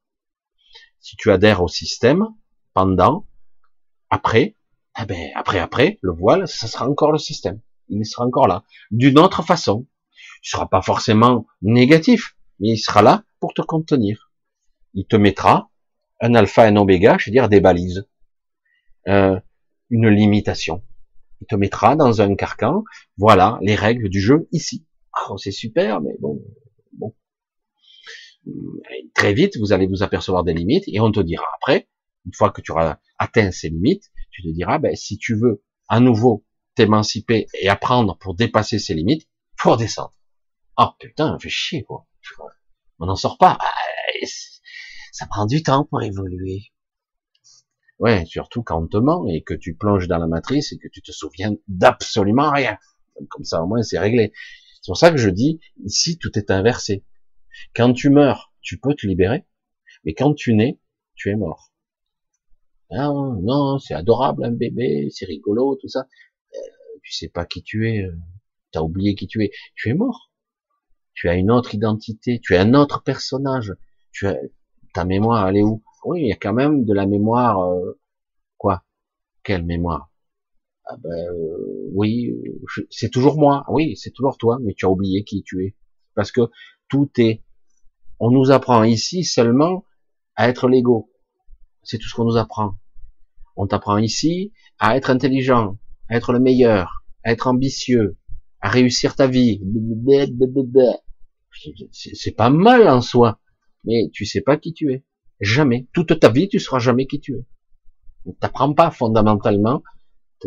si 1.00 1.16
tu 1.16 1.30
adhères 1.30 1.62
au 1.62 1.68
système, 1.68 2.26
pendant, 2.74 3.26
après, 4.10 4.56
eh 5.00 5.04
ben, 5.06 5.30
après, 5.34 5.58
après, 5.58 5.98
le 6.02 6.12
voile, 6.12 6.46
ça 6.46 6.66
sera 6.66 6.88
encore 6.88 7.12
le 7.12 7.18
système. 7.18 7.60
Il 7.88 8.04
sera 8.04 8.24
encore 8.24 8.48
là. 8.48 8.64
D'une 8.90 9.18
autre 9.18 9.42
façon. 9.42 9.86
Il 10.42 10.48
sera 10.48 10.68
pas 10.68 10.82
forcément 10.82 11.46
négatif, 11.62 12.36
mais 12.60 12.70
il 12.70 12.78
sera 12.78 13.02
là 13.02 13.24
pour 13.40 13.54
te 13.54 13.62
contenir. 13.62 14.30
Il 14.94 15.06
te 15.06 15.16
mettra 15.16 15.70
un 16.20 16.34
alpha 16.34 16.64
un 16.64 16.76
oméga, 16.76 17.16
je 17.18 17.30
veux 17.30 17.32
dire 17.32 17.48
des 17.48 17.60
balises, 17.60 18.08
euh, 19.08 19.38
une 19.90 20.08
limitation. 20.08 20.82
Il 21.40 21.46
te 21.46 21.54
mettra 21.54 21.96
dans 21.96 22.20
un 22.20 22.34
carcan, 22.34 22.84
voilà 23.16 23.58
les 23.62 23.74
règles 23.74 24.08
du 24.08 24.20
jeu 24.20 24.48
ici. 24.52 24.86
Ah, 25.12 25.32
c'est 25.36 25.50
super, 25.50 26.00
mais 26.00 26.16
bon, 26.20 26.42
bon. 26.92 27.14
Très 29.14 29.34
vite, 29.34 29.56
vous 29.58 29.72
allez 29.72 29.86
vous 29.86 30.02
apercevoir 30.02 30.44
des 30.44 30.54
limites 30.54 30.84
et 30.86 31.00
on 31.00 31.10
te 31.10 31.20
dira 31.20 31.44
après, 31.56 31.88
une 32.24 32.34
fois 32.34 32.50
que 32.50 32.60
tu 32.60 32.72
auras 32.72 32.98
atteint 33.18 33.50
ces 33.50 33.68
limites, 33.68 34.10
tu 34.30 34.42
te 34.42 34.48
diras, 34.48 34.78
ben, 34.78 34.94
si 34.94 35.18
tu 35.18 35.36
veux 35.36 35.62
à 35.88 36.00
nouveau 36.00 36.44
t'émanciper 36.74 37.46
et 37.60 37.68
apprendre 37.68 38.18
pour 38.18 38.34
dépasser 38.34 38.78
ces 38.78 38.94
limites, 38.94 39.28
faut 39.58 39.72
redescendre. 39.72 40.14
Oh 40.78 40.88
putain, 40.98 41.38
fait 41.38 41.48
chier 41.48 41.82
quoi 41.84 42.06
on 42.98 43.06
n'en 43.06 43.16
sort 43.16 43.38
pas. 43.38 43.58
Ah, 43.60 43.72
ça 45.12 45.26
prend 45.26 45.46
du 45.46 45.62
temps 45.62 45.84
pour 45.84 46.02
évoluer. 46.02 46.72
Ouais, 47.98 48.24
surtout 48.26 48.62
quand 48.62 48.82
on 48.82 48.86
te 48.86 48.96
ment 48.96 49.26
et 49.28 49.42
que 49.42 49.54
tu 49.54 49.74
plonges 49.74 50.08
dans 50.08 50.18
la 50.18 50.26
matrice 50.26 50.72
et 50.72 50.78
que 50.78 50.88
tu 50.88 51.00
te 51.02 51.12
souviens 51.12 51.54
d'absolument 51.68 52.50
rien. 52.50 52.78
Comme 53.30 53.44
ça, 53.44 53.62
au 53.62 53.66
moins, 53.66 53.82
c'est 53.82 53.98
réglé. 53.98 54.32
C'est 54.82 54.90
pour 54.90 54.98
ça 54.98 55.10
que 55.10 55.16
je 55.16 55.30
dis, 55.30 55.60
ici, 55.84 56.18
tout 56.18 56.38
est 56.38 56.50
inversé. 56.50 57.04
Quand 57.74 57.92
tu 57.92 58.10
meurs, 58.10 58.52
tu 58.60 58.78
peux 58.78 58.94
te 58.94 59.06
libérer, 59.06 59.46
mais 60.04 60.12
quand 60.14 60.34
tu 60.34 60.54
nais, 60.54 60.78
tu 61.14 61.30
es 61.30 61.36
mort. 61.36 61.72
Ah, 62.90 63.08
non, 63.08 63.78
c'est 63.78 63.94
adorable 63.94 64.44
un 64.44 64.52
bébé, 64.52 65.08
c'est 65.10 65.26
rigolo, 65.26 65.76
tout 65.80 65.88
ça. 65.88 66.06
Euh, 66.54 66.58
tu 67.02 67.12
sais 67.12 67.28
pas 67.28 67.46
qui 67.46 67.62
tu 67.62 67.88
es, 67.90 68.04
euh, 68.04 68.14
tu 68.72 68.78
as 68.78 68.82
oublié 68.82 69.14
qui 69.14 69.26
tu 69.26 69.42
es, 69.42 69.50
tu 69.74 69.88
es 69.88 69.94
mort 69.94 70.30
tu 71.16 71.28
as 71.30 71.34
une 71.34 71.50
autre 71.50 71.74
identité, 71.74 72.40
tu 72.40 72.54
es 72.54 72.58
un 72.58 72.74
autre 72.74 73.02
personnage, 73.02 73.74
tu 74.12 74.28
as 74.28 74.36
ta 74.92 75.04
mémoire, 75.04 75.48
elle 75.48 75.56
est 75.56 75.62
où? 75.62 75.82
Oui, 76.06 76.22
il 76.22 76.28
y 76.28 76.32
a 76.32 76.36
quand 76.36 76.52
même 76.52 76.84
de 76.84 76.94
la 76.94 77.06
mémoire. 77.06 77.60
Euh, 77.60 77.98
quoi? 78.56 78.84
Quelle 79.42 79.64
mémoire? 79.64 80.10
Ah 80.86 80.96
ben, 80.98 81.10
euh, 81.10 81.90
Oui, 81.92 82.32
c'est 82.90 83.10
toujours 83.10 83.36
moi. 83.36 83.64
Oui, 83.68 83.96
c'est 83.96 84.12
toujours 84.12 84.38
toi, 84.38 84.58
mais 84.62 84.74
tu 84.74 84.86
as 84.86 84.90
oublié 84.90 85.24
qui 85.24 85.42
tu 85.42 85.64
es. 85.64 85.76
Parce 86.14 86.32
que 86.32 86.42
tout 86.88 87.10
est. 87.18 87.42
On 88.20 88.30
nous 88.30 88.50
apprend 88.50 88.84
ici 88.84 89.24
seulement 89.24 89.84
à 90.36 90.48
être 90.48 90.68
l'ego. 90.68 91.10
C'est 91.82 91.98
tout 91.98 92.08
ce 92.08 92.14
qu'on 92.14 92.24
nous 92.24 92.36
apprend. 92.36 92.78
On 93.56 93.66
t'apprend 93.66 93.98
ici 93.98 94.52
à 94.78 94.96
être 94.96 95.10
intelligent, 95.10 95.78
à 96.08 96.16
être 96.16 96.32
le 96.32 96.40
meilleur, 96.40 97.04
à 97.24 97.32
être 97.32 97.46
ambitieux, 97.46 98.16
à 98.60 98.68
réussir 98.68 99.16
ta 99.16 99.26
vie 99.26 99.60
c'est 101.92 102.36
pas 102.36 102.50
mal 102.50 102.88
en 102.88 103.00
soi, 103.00 103.40
mais 103.84 104.10
tu 104.12 104.26
sais 104.26 104.40
pas 104.40 104.56
qui 104.56 104.72
tu 104.72 104.92
es. 104.92 105.04
Jamais. 105.40 105.86
Toute 105.92 106.18
ta 106.18 106.30
vie, 106.30 106.48
tu 106.48 106.58
seras 106.58 106.78
jamais 106.78 107.06
qui 107.06 107.20
tu 107.20 107.34
es. 107.34 107.44
Tu 108.24 108.34
t'apprends 108.40 108.72
pas 108.72 108.90
fondamentalement 108.90 109.82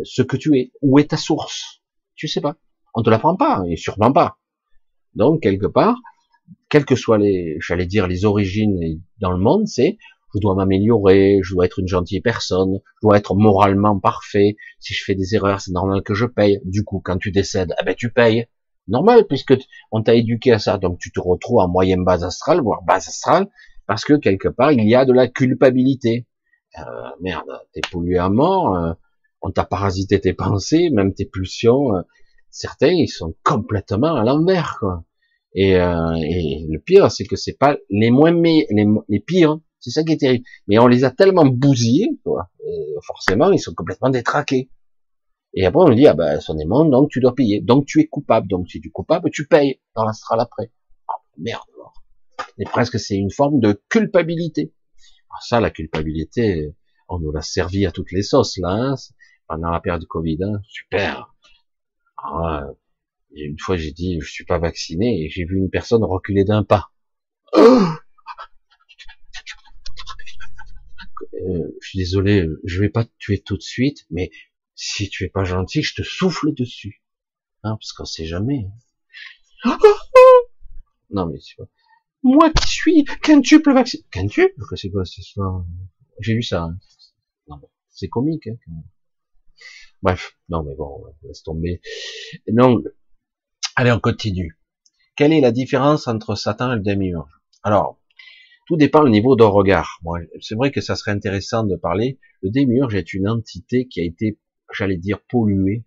ce 0.02 0.22
que 0.22 0.36
tu 0.36 0.58
es. 0.58 0.72
Où 0.82 0.98
est 0.98 1.10
ta 1.10 1.16
source? 1.16 1.82
Tu 2.14 2.28
sais 2.28 2.40
pas. 2.40 2.56
On 2.94 3.02
te 3.02 3.10
l'apprend 3.10 3.36
pas, 3.36 3.62
et 3.68 3.76
sûrement 3.76 4.12
pas. 4.12 4.38
Donc, 5.14 5.42
quelque 5.42 5.66
part, 5.66 5.96
quelles 6.68 6.84
que 6.84 6.96
soient 6.96 7.18
les, 7.18 7.56
j'allais 7.60 7.86
dire, 7.86 8.06
les 8.06 8.24
origines 8.24 9.00
dans 9.20 9.30
le 9.30 9.38
monde, 9.38 9.66
c'est, 9.66 9.96
je 10.34 10.40
dois 10.40 10.54
m'améliorer, 10.54 11.40
je 11.42 11.54
dois 11.54 11.66
être 11.66 11.78
une 11.78 11.88
gentille 11.88 12.20
personne, 12.20 12.80
je 12.96 13.06
dois 13.06 13.16
être 13.16 13.34
moralement 13.34 13.98
parfait. 13.98 14.56
Si 14.78 14.94
je 14.94 15.04
fais 15.04 15.14
des 15.14 15.34
erreurs, 15.34 15.60
c'est 15.60 15.72
normal 15.72 16.02
que 16.02 16.14
je 16.14 16.26
paye. 16.26 16.60
Du 16.64 16.84
coup, 16.84 17.00
quand 17.04 17.18
tu 17.18 17.30
décèdes, 17.30 17.74
eh 17.80 17.84
ben, 17.84 17.94
tu 17.94 18.12
payes 18.12 18.46
normal 18.88 19.26
puisque 19.28 19.54
on 19.90 20.02
t'a 20.02 20.14
éduqué 20.14 20.52
à 20.52 20.58
ça. 20.58 20.78
Donc 20.78 20.98
tu 20.98 21.10
te 21.12 21.20
retrouves 21.20 21.60
en 21.60 21.68
moyenne 21.68 22.04
base 22.04 22.24
astrale, 22.24 22.60
voire 22.60 22.82
base 22.82 23.08
astrale, 23.08 23.48
parce 23.90 24.04
que 24.04 24.14
quelque 24.14 24.46
part 24.46 24.70
il 24.70 24.88
y 24.88 24.94
a 24.94 25.04
de 25.04 25.12
la 25.12 25.26
culpabilité. 25.26 26.28
Euh, 26.78 26.82
merde, 27.20 27.50
t'es 27.72 27.80
pollué 27.90 28.18
à 28.18 28.28
mort, 28.28 28.76
euh, 28.76 28.92
on 29.42 29.50
t'a 29.50 29.64
parasité 29.64 30.20
tes 30.20 30.32
pensées, 30.32 30.90
même 30.90 31.12
tes 31.12 31.24
pulsions. 31.24 31.96
Euh, 31.96 32.02
certains 32.50 32.92
ils 32.92 33.08
sont 33.08 33.34
complètement 33.42 34.14
à 34.14 34.22
l'envers 34.22 34.76
quoi. 34.78 35.02
Et, 35.54 35.70
et, 35.72 36.66
le 36.68 36.78
pire 36.78 37.10
c'est 37.10 37.24
que 37.24 37.34
c'est 37.34 37.58
pas 37.58 37.78
les 37.88 38.12
moins 38.12 38.30
les, 38.30 38.86
les 39.08 39.18
pires, 39.18 39.58
c'est 39.80 39.90
ça 39.90 40.04
qui 40.04 40.12
est 40.12 40.18
terrible. 40.18 40.44
Mais 40.68 40.78
on 40.78 40.86
les 40.86 41.02
a 41.02 41.10
tellement 41.10 41.46
bousillés, 41.46 42.10
quoi. 42.22 42.48
forcément 43.04 43.50
ils 43.50 43.58
sont 43.58 43.74
complètement 43.74 44.10
détraqués. 44.10 44.70
Et 45.52 45.66
après, 45.66 45.82
on 45.82 45.88
lui 45.88 45.96
dit, 45.96 46.06
ah 46.06 46.14
ben, 46.14 46.38
son 46.38 46.56
aimant, 46.58 46.84
donc 46.84 47.10
tu 47.10 47.18
dois 47.18 47.34
payer. 47.34 47.60
Donc 47.60 47.86
tu 47.86 47.98
es 47.98 48.06
coupable. 48.06 48.46
Donc 48.46 48.68
si 48.70 48.80
tu 48.80 48.86
es 48.86 48.90
coupable, 48.92 49.30
tu 49.32 49.48
payes 49.48 49.80
dans 49.96 50.04
l'astral 50.04 50.38
après. 50.38 50.70
Oh, 51.08 51.20
merde. 51.38 51.69
Et 52.58 52.64
presque, 52.64 52.98
c'est 52.98 53.16
une 53.16 53.30
forme 53.30 53.60
de 53.60 53.80
culpabilité. 53.88 54.72
Alors 55.30 55.42
ça, 55.42 55.60
la 55.60 55.70
culpabilité, 55.70 56.74
on 57.08 57.18
nous 57.18 57.32
l'a 57.32 57.42
servi 57.42 57.86
à 57.86 57.92
toutes 57.92 58.12
les 58.12 58.22
sauces, 58.22 58.58
là, 58.58 58.70
hein. 58.70 58.94
pendant 59.48 59.70
la 59.70 59.80
période 59.80 60.06
Covid. 60.06 60.38
Hein. 60.42 60.60
Super. 60.68 61.34
Ah, 62.16 62.66
une 63.32 63.58
fois, 63.58 63.76
j'ai 63.76 63.92
dit, 63.92 64.18
je 64.20 64.30
suis 64.30 64.44
pas 64.44 64.58
vacciné, 64.58 65.24
et 65.24 65.30
j'ai 65.30 65.44
vu 65.44 65.56
une 65.56 65.70
personne 65.70 66.04
reculer 66.04 66.44
d'un 66.44 66.64
pas. 66.64 66.90
Euh, 71.34 71.76
je 71.80 71.88
suis 71.88 71.98
désolé, 71.98 72.46
je 72.64 72.80
vais 72.80 72.90
pas 72.90 73.04
te 73.04 73.10
tuer 73.18 73.40
tout 73.40 73.56
de 73.56 73.62
suite, 73.62 74.06
mais 74.10 74.30
si 74.74 75.08
tu 75.08 75.24
es 75.24 75.28
pas 75.28 75.44
gentil, 75.44 75.82
je 75.82 75.94
te 75.94 76.02
souffle 76.02 76.52
dessus. 76.54 77.02
Hein, 77.62 77.76
parce 77.76 77.92
qu'on 77.92 78.04
sait 78.04 78.26
jamais. 78.26 78.66
non, 81.10 81.26
mais. 81.26 81.38
Moi 82.22 82.50
qui 82.50 82.68
suis 82.68 83.04
quintuple 83.22 83.72
vacciné. 83.72 84.04
Quintuple? 84.10 84.54
C'est 84.76 84.90
quoi 84.90 85.04
c'est 85.04 85.22
ça 85.22 85.42
J'ai 86.20 86.34
lu 86.34 86.42
ça. 86.42 86.70
Hein. 87.48 87.60
C'est 87.88 88.08
comique. 88.08 88.46
Hein, 88.46 88.82
Bref, 90.02 90.38
non 90.48 90.62
mais 90.62 90.74
bon, 90.74 91.04
laisse 91.22 91.42
tomber. 91.42 91.80
Non, 92.50 92.82
allez, 93.76 93.92
on 93.92 94.00
continue. 94.00 94.58
Quelle 95.16 95.32
est 95.32 95.40
la 95.40 95.52
différence 95.52 96.08
entre 96.08 96.34
Satan 96.34 96.72
et 96.72 96.76
le 96.76 96.82
démiurge 96.82 97.30
Alors, 97.62 98.00
tout 98.66 98.76
dépend 98.76 99.04
du 99.04 99.10
niveau 99.10 99.36
de 99.36 99.42
regard. 99.42 100.00
C'est 100.40 100.54
vrai 100.54 100.70
que 100.70 100.80
ça 100.80 100.96
serait 100.96 101.10
intéressant 101.10 101.64
de 101.64 101.76
parler. 101.76 102.18
Le 102.42 102.50
démiurge 102.50 102.94
est 102.94 103.12
une 103.12 103.28
entité 103.28 103.86
qui 103.88 104.00
a 104.00 104.04
été, 104.04 104.38
j'allais 104.72 104.96
dire, 104.96 105.20
polluée 105.28 105.84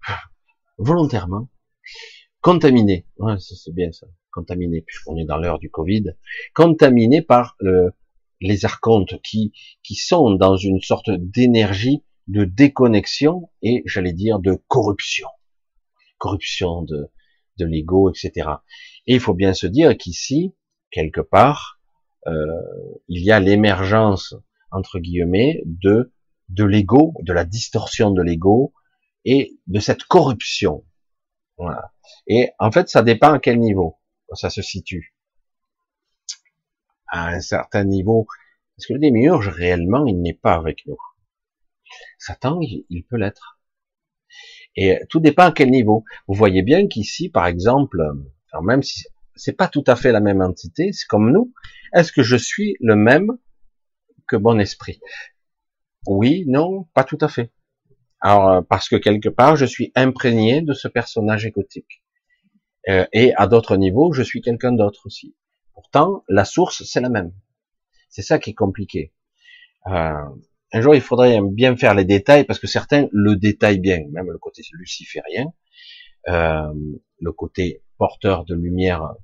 volontairement, 0.78 1.50
contaminée. 2.40 3.06
Ouais, 3.18 3.34
c'est 3.38 3.74
bien 3.74 3.92
ça, 3.92 4.06
contaminée. 4.36 4.82
Puisqu'on 4.82 5.16
est 5.16 5.24
dans 5.24 5.38
l'heure 5.38 5.58
du 5.58 5.70
Covid, 5.70 6.04
contaminée 6.54 7.22
par 7.22 7.56
le, 7.58 7.92
les 8.40 8.64
archontes 8.64 9.20
qui 9.22 9.52
qui 9.82 9.94
sont 9.94 10.34
dans 10.34 10.56
une 10.56 10.80
sorte 10.80 11.10
d'énergie 11.10 12.04
de 12.28 12.44
déconnexion 12.44 13.50
et 13.62 13.82
j'allais 13.86 14.12
dire 14.12 14.38
de 14.38 14.58
corruption, 14.68 15.28
corruption 16.18 16.82
de 16.82 17.10
de 17.58 17.64
l'ego, 17.64 18.10
etc. 18.10 18.50
Et 19.06 19.14
il 19.14 19.20
faut 19.20 19.34
bien 19.34 19.54
se 19.54 19.66
dire 19.66 19.96
qu'ici, 19.96 20.54
quelque 20.90 21.22
part, 21.22 21.80
euh, 22.26 22.32
il 23.08 23.24
y 23.24 23.32
a 23.32 23.40
l'émergence 23.40 24.34
entre 24.70 24.98
guillemets 24.98 25.62
de 25.64 26.12
de 26.48 26.64
l'ego, 26.64 27.14
de 27.22 27.32
la 27.32 27.44
distorsion 27.44 28.10
de 28.10 28.22
l'ego 28.22 28.72
et 29.24 29.58
de 29.66 29.80
cette 29.80 30.04
corruption. 30.04 30.84
Voilà. 31.58 31.92
Et 32.26 32.50
en 32.58 32.70
fait, 32.70 32.88
ça 32.88 33.02
dépend 33.02 33.32
à 33.32 33.38
quel 33.38 33.58
niveau 33.58 33.98
ça 34.34 34.50
se 34.50 34.62
situe. 34.62 35.14
À 37.08 37.28
un 37.28 37.40
certain 37.40 37.84
niveau, 37.84 38.26
parce 38.76 38.86
que 38.86 38.94
le 38.94 38.98
démiurge 38.98 39.48
réellement, 39.48 40.06
il 40.06 40.20
n'est 40.20 40.34
pas 40.34 40.54
avec 40.54 40.86
nous. 40.86 40.98
Satan, 42.18 42.60
il 42.60 43.04
peut 43.08 43.16
l'être. 43.16 43.60
Et 44.74 44.98
tout 45.08 45.20
dépend 45.20 45.44
à 45.44 45.52
quel 45.52 45.70
niveau. 45.70 46.04
Vous 46.26 46.34
voyez 46.34 46.62
bien 46.62 46.86
qu'ici, 46.86 47.28
par 47.28 47.46
exemple, 47.46 47.98
même 48.62 48.82
si 48.82 49.04
c'est 49.34 49.52
pas 49.52 49.68
tout 49.68 49.84
à 49.86 49.96
fait 49.96 50.12
la 50.12 50.20
même 50.20 50.40
entité, 50.40 50.92
c'est 50.92 51.06
comme 51.06 51.32
nous. 51.32 51.52
Est-ce 51.94 52.12
que 52.12 52.22
je 52.22 52.36
suis 52.36 52.76
le 52.80 52.96
même 52.96 53.38
que 54.26 54.36
bon 54.36 54.58
esprit? 54.58 55.00
Oui, 56.06 56.44
non, 56.46 56.84
pas 56.94 57.04
tout 57.04 57.18
à 57.20 57.28
fait. 57.28 57.52
Alors 58.20 58.66
parce 58.66 58.88
que 58.88 58.96
quelque 58.96 59.28
part, 59.28 59.56
je 59.56 59.66
suis 59.66 59.92
imprégné 59.94 60.62
de 60.62 60.72
ce 60.72 60.88
personnage 60.88 61.46
égotique. 61.46 62.02
Euh, 62.88 63.06
et 63.12 63.34
à 63.34 63.46
d'autres 63.46 63.76
niveaux, 63.76 64.12
je 64.12 64.22
suis 64.22 64.40
quelqu'un 64.40 64.72
d'autre 64.72 65.02
aussi. 65.06 65.34
Pourtant, 65.74 66.24
la 66.28 66.44
source, 66.44 66.84
c'est 66.84 67.00
la 67.00 67.08
même. 67.08 67.32
C'est 68.08 68.22
ça 68.22 68.38
qui 68.38 68.50
est 68.50 68.54
compliqué. 68.54 69.12
Euh, 69.88 70.24
un 70.72 70.80
jour, 70.80 70.94
il 70.94 71.00
faudrait 71.00 71.40
bien 71.42 71.76
faire 71.76 71.94
les 71.94 72.04
détails 72.04 72.44
parce 72.44 72.58
que 72.58 72.66
certains 72.66 73.08
le 73.12 73.36
détaillent 73.36 73.80
bien, 73.80 74.00
même 74.10 74.30
le 74.30 74.38
côté 74.38 74.62
luciférien, 74.72 75.52
euh, 76.28 76.72
le 77.20 77.32
côté 77.32 77.82
porteur 77.98 78.44
de 78.44 78.54
lumière 78.54 79.14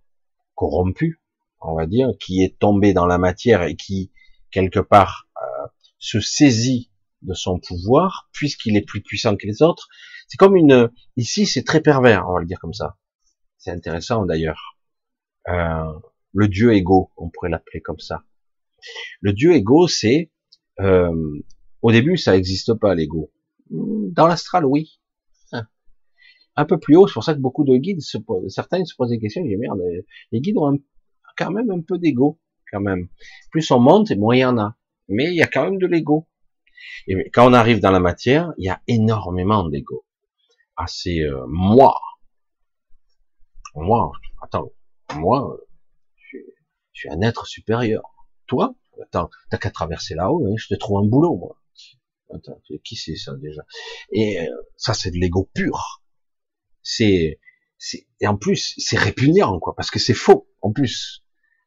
corrompu, 0.55 1.21
on 1.61 1.75
va 1.75 1.87
dire, 1.87 2.11
qui 2.21 2.43
est 2.43 2.59
tombé 2.59 2.93
dans 2.93 3.07
la 3.07 3.19
matière 3.19 3.63
et 3.63 3.77
qui 3.77 4.13
quelque 4.51 4.81
part 4.81 5.29
euh, 5.43 5.67
se 5.99 6.21
saisit 6.21 6.91
de 7.23 7.35
son 7.35 7.59
pouvoir 7.59 8.29
puisqu'il 8.33 8.77
est 8.77 8.87
plus 8.87 9.03
puissant 9.03 9.37
que 9.37 9.47
les 9.47 9.63
autres. 9.63 9.89
C'est 10.29 10.37
comme 10.37 10.57
une 10.57 10.91
ici, 11.17 11.47
c'est 11.47 11.65
très 11.65 11.81
pervers, 11.81 12.29
on 12.29 12.35
va 12.35 12.41
le 12.41 12.47
dire 12.47 12.61
comme 12.61 12.75
ça. 12.75 12.97
C'est 13.63 13.71
intéressant 13.71 14.27
d'ailleurs. 14.27 14.77
Euh, 15.49 15.93
le 16.33 16.49
dieu 16.49 16.75
égo, 16.75 17.13
on 17.17 17.31
pourrait 17.31 17.49
l'appeler 17.49 17.81
comme 17.81 18.01
ça. 18.01 18.25
Le 19.21 19.33
dieu 19.33 19.53
égo, 19.55 19.87
c'est 19.87 20.33
euh, 20.81 21.41
au 21.81 21.93
début, 21.93 22.17
ça 22.17 22.33
n'existe 22.33 22.75
pas 22.75 22.97
l'ego. 22.97 23.31
Dans 23.71 24.27
l'astral, 24.27 24.65
oui. 24.65 25.01
Hein. 25.53 25.69
Un 26.57 26.65
peu 26.65 26.81
plus 26.81 26.97
haut, 26.97 27.07
c'est 27.07 27.13
pour 27.13 27.23
ça 27.23 27.35
que 27.35 27.39
beaucoup 27.39 27.63
de 27.63 27.77
guides, 27.77 28.01
se 28.01 28.19
posent, 28.19 28.53
certains 28.53 28.85
se 28.85 28.97
posent 28.97 29.11
des 29.11 29.21
questions. 29.21 29.45
Ils 29.45 29.57
merde, 29.57 29.81
les 30.33 30.41
guides 30.41 30.59
ont 30.59 30.81
quand 31.39 31.53
même 31.53 31.71
un 31.71 31.83
peu 31.83 31.99
d'ego, 31.99 32.41
quand 32.73 32.81
même. 32.81 33.07
Plus 33.53 33.71
on 33.71 33.79
monte, 33.79 34.11
moins 34.17 34.35
il 34.35 34.41
y 34.41 34.45
en 34.45 34.59
a. 34.59 34.77
Mais 35.09 35.27
il 35.27 35.37
y 35.37 35.43
a 35.43 35.47
quand 35.47 35.63
même 35.63 35.79
de 35.79 35.87
l'ego. 35.87 36.27
Et 37.07 37.31
quand 37.31 37.49
on 37.49 37.53
arrive 37.53 37.79
dans 37.79 37.93
la 37.93 38.01
matière, 38.01 38.53
il 38.59 38.65
y 38.65 38.71
a 38.71 38.83
énormément 38.89 39.69
d'ego. 39.69 40.05
Ah, 40.77 40.87
c'est 40.89 41.21
euh, 41.21 41.45
moi. 41.47 41.95
Moi, 43.75 44.13
attends, 44.43 44.73
moi, 45.15 45.59
je 46.17 46.39
suis 46.93 47.11
un 47.11 47.21
être 47.23 47.47
supérieur. 47.47 48.03
Toi, 48.47 48.75
Attends, 49.01 49.31
t'as 49.51 49.59
qu'à 49.59 49.71
traverser 49.71 50.15
là-haut, 50.15 50.47
hein, 50.47 50.55
je 50.57 50.69
te 50.69 50.75
trouve 50.75 50.99
un 50.99 51.09
boulot, 51.09 51.37
moi. 51.37 51.57
Attends, 52.35 52.61
qui 52.85 52.97
c'est 52.97 53.17
ça 53.17 53.35
déjà? 53.37 53.63
Et 54.11 54.41
euh, 54.41 54.51
ça, 54.77 54.95
c'est 54.95 55.11
de 55.11 55.17
l'ego 55.17 55.51
pur. 55.55 56.03
C'est, 56.83 57.39
et 58.21 58.27
en 58.27 58.37
plus, 58.37 58.75
c'est 58.79 58.99
répugnant, 58.99 59.59
quoi, 59.61 59.75
parce 59.75 59.91
que 59.91 59.99
c'est 59.99 60.15
faux, 60.15 60.49
en 60.61 60.73
plus. 60.73 61.25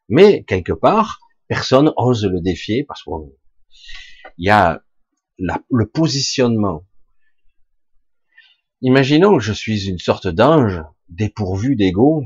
Mais 0.07 0.43
quelque 0.43 0.73
part, 0.73 1.19
personne 1.47 1.93
ose 1.97 2.25
le 2.25 2.41
défier 2.41 2.83
parce 2.83 3.03
qu'il 3.03 3.13
y 4.37 4.49
a 4.49 4.83
le 5.37 5.85
positionnement. 5.89 6.85
Imaginons 8.81 9.37
que 9.37 9.43
je 9.43 9.53
suis 9.53 9.87
une 9.87 9.99
sorte 9.99 10.27
d'ange 10.27 10.81
dépourvu 11.09 11.75
d'ego 11.75 12.23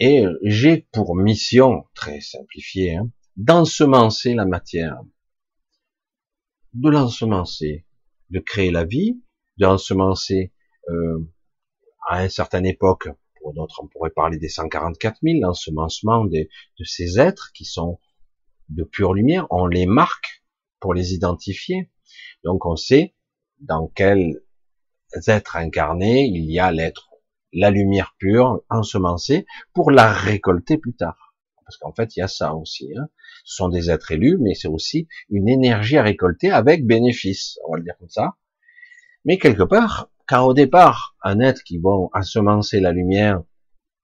et 0.00 0.24
j'ai 0.42 0.88
pour 0.92 1.16
mission, 1.16 1.84
très 1.94 2.20
simplifiée, 2.20 2.96
hein, 2.96 3.10
d'ensemencer 3.36 4.34
la 4.34 4.44
matière, 4.44 5.00
de 6.74 6.88
l'ensemencer, 6.88 7.86
de 8.30 8.38
créer 8.38 8.70
la 8.70 8.84
vie, 8.84 9.20
d'ensemencer 9.58 10.52
euh, 10.88 11.28
à 12.08 12.24
une 12.24 12.30
certaine 12.30 12.66
époque, 12.66 13.08
pour 13.40 13.54
d'autres 13.54 13.80
on 13.82 13.88
pourrait 13.88 14.10
parler 14.10 14.38
des 14.38 14.48
144 14.48 15.18
000, 15.22 15.40
l'ensemencement 15.40 16.24
de, 16.24 16.48
de 16.78 16.84
ces 16.84 17.18
êtres 17.18 17.50
qui 17.52 17.64
sont 17.64 17.98
de 18.68 18.84
pure 18.84 19.14
lumière, 19.14 19.46
on 19.50 19.66
les 19.66 19.86
marque 19.86 20.44
pour 20.80 20.94
les 20.94 21.14
identifier, 21.14 21.90
donc 22.44 22.66
on 22.66 22.76
sait 22.76 23.14
dans 23.60 23.88
quels 23.88 24.42
êtres 25.26 25.56
incarnés 25.56 26.26
il 26.26 26.50
y 26.50 26.58
a 26.58 26.70
l'être, 26.70 27.07
la 27.52 27.70
lumière 27.70 28.14
pure, 28.18 28.62
ensemencée, 28.70 29.46
pour 29.72 29.90
la 29.90 30.12
récolter 30.12 30.78
plus 30.78 30.94
tard 30.94 31.28
parce 31.68 31.76
qu'en 31.76 31.92
fait, 31.92 32.16
il 32.16 32.20
y 32.20 32.22
a 32.22 32.28
ça 32.28 32.54
aussi. 32.54 32.94
Hein. 32.96 33.10
Ce 33.44 33.56
sont 33.56 33.68
des 33.68 33.90
êtres 33.90 34.10
élus, 34.12 34.38
mais 34.40 34.54
c'est 34.54 34.68
aussi 34.68 35.06
une 35.28 35.50
énergie 35.50 35.98
à 35.98 36.02
récolter 36.02 36.50
avec 36.50 36.86
bénéfice, 36.86 37.58
on 37.66 37.72
va 37.72 37.76
le 37.76 37.84
dire 37.84 37.94
comme 37.98 38.08
ça. 38.08 38.38
Mais 39.26 39.36
quelque 39.36 39.64
part, 39.64 40.10
car 40.26 40.46
au 40.46 40.54
départ, 40.54 41.14
un 41.22 41.40
être 41.40 41.62
qui 41.64 41.76
va 41.76 41.90
ensemencer 42.14 42.80
la 42.80 42.92
lumière 42.92 43.42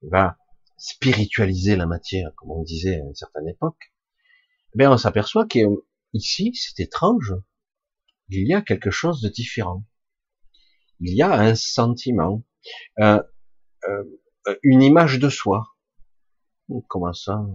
va 0.03 0.37
spiritualiser 0.77 1.75
la 1.75 1.87
matière, 1.87 2.29
comme 2.35 2.51
on 2.51 2.61
disait 2.61 2.97
à 2.97 3.03
une 3.03 3.15
certaine 3.15 3.47
époque, 3.47 3.91
eh 4.79 4.85
on 4.85 4.97
s'aperçoit 4.97 5.47
qu'ici, 5.47 6.51
c'est 6.53 6.83
étrange, 6.83 7.33
il 8.29 8.47
y 8.47 8.53
a 8.53 8.61
quelque 8.61 8.91
chose 8.91 9.21
de 9.21 9.29
différent. 9.29 9.83
Il 10.99 11.15
y 11.15 11.23
a 11.23 11.33
un 11.33 11.55
sentiment, 11.55 12.43
euh, 12.99 13.23
euh, 13.89 14.55
une 14.63 14.81
image 14.81 15.19
de 15.19 15.29
soi, 15.29 15.75
Comment 16.87 17.13
ça? 17.13 17.45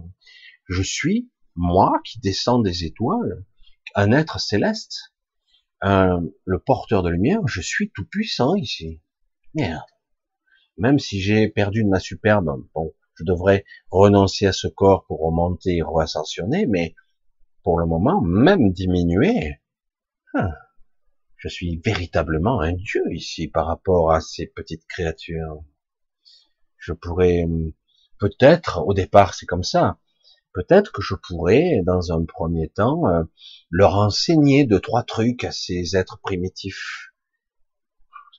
Je 0.69 0.81
suis, 0.81 1.29
moi, 1.55 1.99
qui 2.05 2.19
descends 2.19 2.59
des 2.59 2.85
étoiles, 2.85 3.45
un 3.95 4.11
être 4.11 4.39
céleste, 4.39 5.13
le 5.81 6.59
porteur 6.65 7.03
de 7.03 7.09
lumière, 7.09 7.45
je 7.45 7.61
suis 7.61 7.91
tout 7.91 8.05
puissant 8.05 8.55
ici. 8.55 9.01
Merde. 9.53 9.81
Même 10.77 10.99
si 10.99 11.19
j'ai 11.19 11.49
perdu 11.49 11.83
de 11.83 11.89
ma 11.89 11.99
superbe, 11.99 12.65
bon, 12.73 12.93
je 13.15 13.25
devrais 13.25 13.65
renoncer 13.89 14.45
à 14.45 14.53
ce 14.53 14.67
corps 14.67 15.05
pour 15.05 15.21
remonter 15.21 15.77
et 15.77 15.81
re-ascensionner, 15.81 16.65
mais 16.65 16.95
pour 17.63 17.77
le 17.77 17.85
moment, 17.85 18.21
même 18.21 18.71
diminuer, 18.71 19.59
hein, 20.33 20.51
je 21.35 21.49
suis 21.49 21.81
véritablement 21.83 22.61
un 22.61 22.73
dieu 22.73 23.03
ici 23.11 23.47
par 23.49 23.67
rapport 23.67 24.11
à 24.11 24.21
ces 24.21 24.47
petites 24.47 24.87
créatures. 24.87 25.63
Je 26.81 26.93
pourrais 26.93 27.45
peut-être, 28.19 28.83
au 28.85 28.93
départ 28.93 29.35
c'est 29.35 29.45
comme 29.45 29.63
ça, 29.63 29.99
peut-être 30.53 30.91
que 30.91 31.01
je 31.01 31.13
pourrais, 31.15 31.81
dans 31.85 32.11
un 32.11 32.25
premier 32.25 32.69
temps, 32.69 33.07
euh, 33.07 33.23
leur 33.69 33.95
enseigner 33.95 34.65
deux, 34.65 34.79
trois 34.79 35.03
trucs 35.03 35.43
à 35.43 35.51
ces 35.51 35.95
êtres 35.95 36.19
primitifs. 36.21 37.11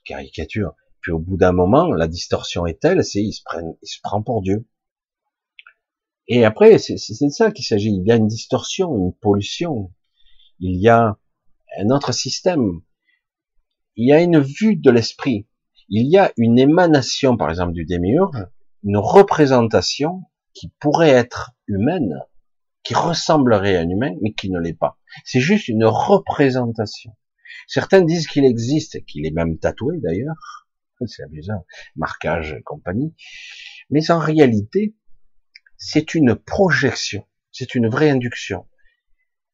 Caricature. 0.05 0.75
Puis 0.99 1.13
au 1.13 1.19
bout 1.19 1.37
d'un 1.37 1.53
moment, 1.53 1.87
la 1.93 2.09
distorsion 2.09 2.65
est 2.65 2.81
telle, 2.81 3.03
c'est 3.05 3.23
ils 3.23 3.31
se 3.31 3.41
prennent, 3.43 3.75
ils 3.81 3.87
se 3.87 3.99
prennent 4.03 4.25
pour 4.25 4.41
Dieu. 4.41 4.67
Et 6.27 6.43
après, 6.43 6.77
c'est 6.77 6.95
de 6.95 7.29
ça 7.29 7.51
qu'il 7.51 7.65
s'agit. 7.65 7.89
Il 7.89 8.05
y 8.05 8.11
a 8.11 8.15
une 8.15 8.27
distorsion, 8.27 8.95
une 8.95 9.13
pollution. 9.13 9.93
Il 10.59 10.81
y 10.81 10.89
a 10.89 11.17
un 11.79 11.89
autre 11.89 12.13
système. 12.13 12.81
Il 13.95 14.09
y 14.09 14.13
a 14.13 14.21
une 14.21 14.39
vue 14.39 14.75
de 14.75 14.91
l'esprit. 14.91 15.47
Il 15.95 16.07
y 16.07 16.17
a 16.17 16.33
une 16.37 16.57
émanation, 16.57 17.37
par 17.37 17.51
exemple, 17.51 17.73
du 17.73 17.85
démiurge, 17.85 18.47
une 18.83 18.97
représentation 18.97 20.23
qui 20.55 20.73
pourrait 20.79 21.11
être 21.11 21.51
humaine, 21.67 22.19
qui 22.81 22.95
ressemblerait 22.95 23.75
à 23.75 23.81
un 23.81 23.89
humain, 23.89 24.15
mais 24.23 24.33
qui 24.33 24.49
ne 24.49 24.59
l'est 24.59 24.73
pas. 24.73 24.97
C'est 25.23 25.39
juste 25.39 25.67
une 25.67 25.85
représentation. 25.85 27.15
Certains 27.67 28.01
disent 28.01 28.25
qu'il 28.25 28.43
existe, 28.43 29.05
qu'il 29.05 29.27
est 29.27 29.35
même 29.35 29.59
tatoué 29.59 29.99
d'ailleurs. 29.99 30.67
C'est 31.05 31.21
amusant, 31.21 31.63
marquage 31.95 32.53
et 32.53 32.63
compagnie. 32.63 33.13
Mais 33.91 34.09
en 34.09 34.17
réalité, 34.17 34.95
c'est 35.77 36.15
une 36.15 36.33
projection, 36.33 37.23
c'est 37.51 37.75
une 37.75 37.87
vraie 37.87 38.09
induction. 38.09 38.65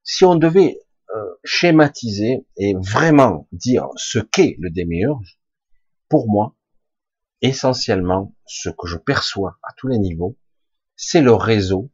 Si 0.03 0.23
on 0.23 0.35
devait 0.35 0.79
euh, 1.13 1.25
schématiser 1.43 2.45
et 2.55 2.75
vraiment 2.77 3.49
dire 3.51 3.89
ce 3.97 4.19
qu'est 4.19 4.55
le 4.59 4.69
démiurge, 4.69 5.38
pour 6.09 6.27
moi, 6.27 6.55
essentiellement, 7.41 8.35
ce 8.45 8.69
que 8.69 8.87
je 8.87 8.97
perçois 8.97 9.57
à 9.63 9.73
tous 9.77 9.87
les 9.87 9.99
niveaux, 9.99 10.37
c'est 10.95 11.21
le 11.21 11.33
réseau 11.33 11.91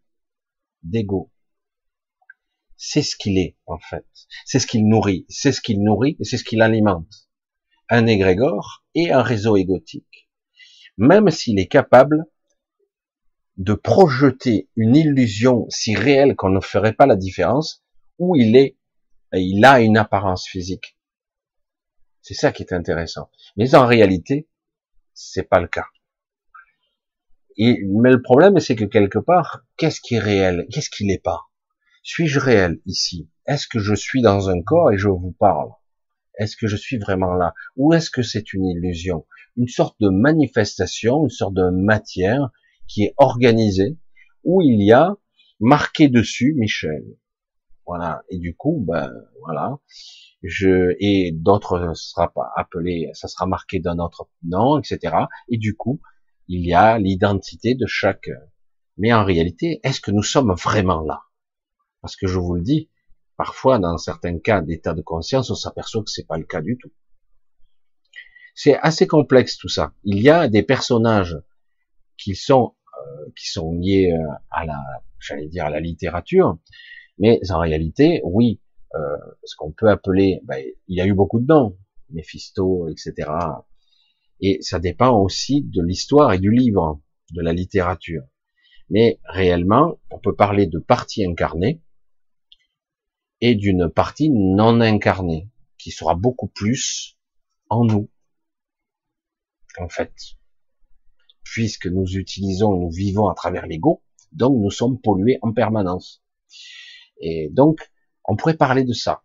d'ego. 0.83 1.31
C'est 2.77 3.03
ce 3.03 3.15
qu'il 3.15 3.37
est, 3.37 3.57
en 3.65 3.77
fait. 3.77 4.05
C'est 4.45 4.59
ce 4.59 4.67
qu'il 4.67 4.87
nourrit. 4.87 5.25
C'est 5.29 5.51
ce 5.51 5.61
qu'il 5.61 5.83
nourrit 5.83 6.17
et 6.19 6.23
c'est 6.23 6.37
ce 6.37 6.43
qu'il 6.43 6.61
alimente. 6.61 7.29
Un 7.89 8.07
égrégore 8.07 8.83
et 8.95 9.11
un 9.11 9.21
réseau 9.21 9.57
égotique. 9.57 10.29
Même 10.97 11.29
s'il 11.29 11.59
est 11.59 11.67
capable 11.67 12.25
de 13.57 13.73
projeter 13.73 14.69
une 14.75 14.95
illusion 14.95 15.65
si 15.69 15.95
réelle 15.95 16.35
qu'on 16.35 16.49
ne 16.49 16.59
ferait 16.59 16.93
pas 16.93 17.05
la 17.05 17.15
différence, 17.15 17.85
où 18.19 18.35
il 18.35 18.55
est, 18.55 18.77
il 19.33 19.63
a 19.65 19.81
une 19.81 19.97
apparence 19.97 20.47
physique. 20.47 20.94
C'est 22.27 22.33
ça 22.33 22.51
qui 22.51 22.63
est 22.63 22.73
intéressant. 22.73 23.29
Mais 23.55 23.75
en 23.75 23.85
réalité, 23.85 24.49
c'est 25.13 25.47
pas 25.47 25.59
le 25.59 25.67
cas. 25.67 25.85
mais 27.59 28.09
le 28.09 28.21
problème, 28.23 28.59
c'est 28.59 28.75
que 28.75 28.83
quelque 28.83 29.19
part, 29.19 29.63
qu'est-ce 29.77 30.01
qui 30.01 30.15
est 30.15 30.19
réel? 30.19 30.65
Qu'est-ce 30.71 30.89
qui 30.89 31.05
n'est 31.05 31.19
pas? 31.19 31.41
Suis-je 32.01 32.39
réel 32.39 32.81
ici? 32.87 33.29
Est-ce 33.45 33.67
que 33.67 33.77
je 33.77 33.93
suis 33.93 34.23
dans 34.23 34.49
un 34.49 34.59
corps 34.63 34.91
et 34.91 34.97
je 34.97 35.07
vous 35.07 35.35
parle? 35.39 35.69
Est-ce 36.39 36.57
que 36.57 36.65
je 36.65 36.75
suis 36.75 36.97
vraiment 36.97 37.35
là? 37.35 37.53
Ou 37.75 37.93
est-ce 37.93 38.09
que 38.09 38.23
c'est 38.23 38.53
une 38.53 38.65
illusion? 38.65 39.27
Une 39.55 39.67
sorte 39.67 39.95
de 39.99 40.09
manifestation, 40.09 41.25
une 41.25 41.29
sorte 41.29 41.53
de 41.53 41.69
matière 41.69 42.49
qui 42.87 43.03
est 43.03 43.13
organisée, 43.17 43.99
où 44.43 44.63
il 44.63 44.83
y 44.83 44.91
a 44.91 45.15
marqué 45.59 46.09
dessus 46.09 46.55
Michel. 46.57 47.05
Voilà. 47.85 48.23
Et 48.31 48.39
du 48.39 48.55
coup, 48.55 48.83
ben 48.83 49.13
voilà. 49.41 49.77
Je 50.45 50.95
et 50.99 51.31
d'autres 51.31 51.93
sera 51.95 52.31
pas 52.31 52.51
appelé, 52.55 53.09
ça 53.13 53.27
sera 53.27 53.47
marqué 53.47 53.79
d'un 53.79 53.97
autre 53.97 54.29
nom, 54.43 54.77
etc. 54.77 55.15
Et 55.49 55.57
du 55.57 55.75
coup, 55.75 56.01
il 56.47 56.65
y 56.65 56.73
a 56.73 56.99
l'identité 56.99 57.73
de 57.73 57.87
chaque. 57.87 58.29
Mais 58.97 59.11
en 59.11 59.25
réalité, 59.25 59.79
est-ce 59.83 59.99
que 59.99 60.11
nous 60.11 60.23
sommes 60.23 60.53
vraiment 60.53 61.01
là? 61.01 61.21
Parce 62.01 62.15
que 62.15 62.27
je 62.27 62.37
vous 62.37 62.53
le 62.53 62.61
dis, 62.61 62.89
parfois 63.37 63.79
dans 63.79 63.97
certains 63.97 64.37
cas 64.39 64.61
d'état 64.61 64.93
de 64.93 65.01
conscience, 65.01 65.49
on 65.49 65.55
s'aperçoit 65.55 66.03
que 66.03 66.11
c'est 66.11 66.27
pas 66.27 66.37
le 66.37 66.45
cas 66.45 66.61
du 66.61 66.77
tout. 66.77 66.91
C'est 68.53 68.77
assez 68.77 69.07
complexe 69.07 69.57
tout 69.57 69.67
ça. 69.67 69.93
Il 70.03 70.21
y 70.21 70.29
a 70.29 70.47
des 70.47 70.63
personnages 70.63 71.37
qui 72.17 72.35
sont 72.35 72.75
euh, 72.97 73.31
qui 73.35 73.49
sont 73.49 73.73
liés 73.73 74.11
euh, 74.13 74.33
à 74.51 74.65
la, 74.65 74.79
j'allais 75.19 75.47
dire 75.47 75.65
à 75.65 75.69
la 75.69 75.79
littérature, 75.79 76.57
mais 77.17 77.39
en 77.49 77.59
réalité, 77.59 78.21
oui, 78.23 78.61
euh, 78.93 79.17
ce 79.43 79.55
qu'on 79.55 79.71
peut 79.71 79.89
appeler, 79.89 80.41
ben, 80.43 80.63
il 80.87 81.01
a 81.01 81.05
eu 81.05 81.13
beaucoup 81.13 81.39
de 81.39 81.47
noms, 81.47 81.77
Méphisto, 82.09 82.87
etc. 82.87 83.29
Et 84.41 84.61
ça 84.61 84.79
dépend 84.79 85.19
aussi 85.19 85.63
de 85.63 85.81
l'histoire 85.81 86.33
et 86.33 86.39
du 86.39 86.51
livre, 86.51 87.01
de 87.31 87.41
la 87.41 87.53
littérature. 87.53 88.23
Mais 88.89 89.19
réellement, 89.25 89.99
on 90.11 90.19
peut 90.19 90.35
parler 90.35 90.67
de 90.67 90.79
partie 90.79 91.25
incarnée 91.25 91.81
et 93.41 93.55
d'une 93.55 93.89
partie 93.89 94.29
non 94.29 94.79
incarnée, 94.81 95.49
qui 95.77 95.91
sera 95.91 96.15
beaucoup 96.15 96.47
plus 96.47 97.17
en 97.69 97.85
nous, 97.85 98.09
en 99.79 99.89
fait. 99.89 100.13
Puisque 101.43 101.87
nous 101.87 102.17
utilisons, 102.17 102.75
nous 102.75 102.91
vivons 102.91 103.27
à 103.27 103.35
travers 103.35 103.65
l'ego, 103.65 104.03
donc 104.31 104.61
nous 104.61 104.71
sommes 104.71 104.99
pollués 104.99 105.39
en 105.41 105.53
permanence. 105.53 106.23
Et 107.19 107.49
donc, 107.51 107.91
on 108.27 108.35
pourrait 108.35 108.57
parler 108.57 108.83
de 108.83 108.93
ça. 108.93 109.23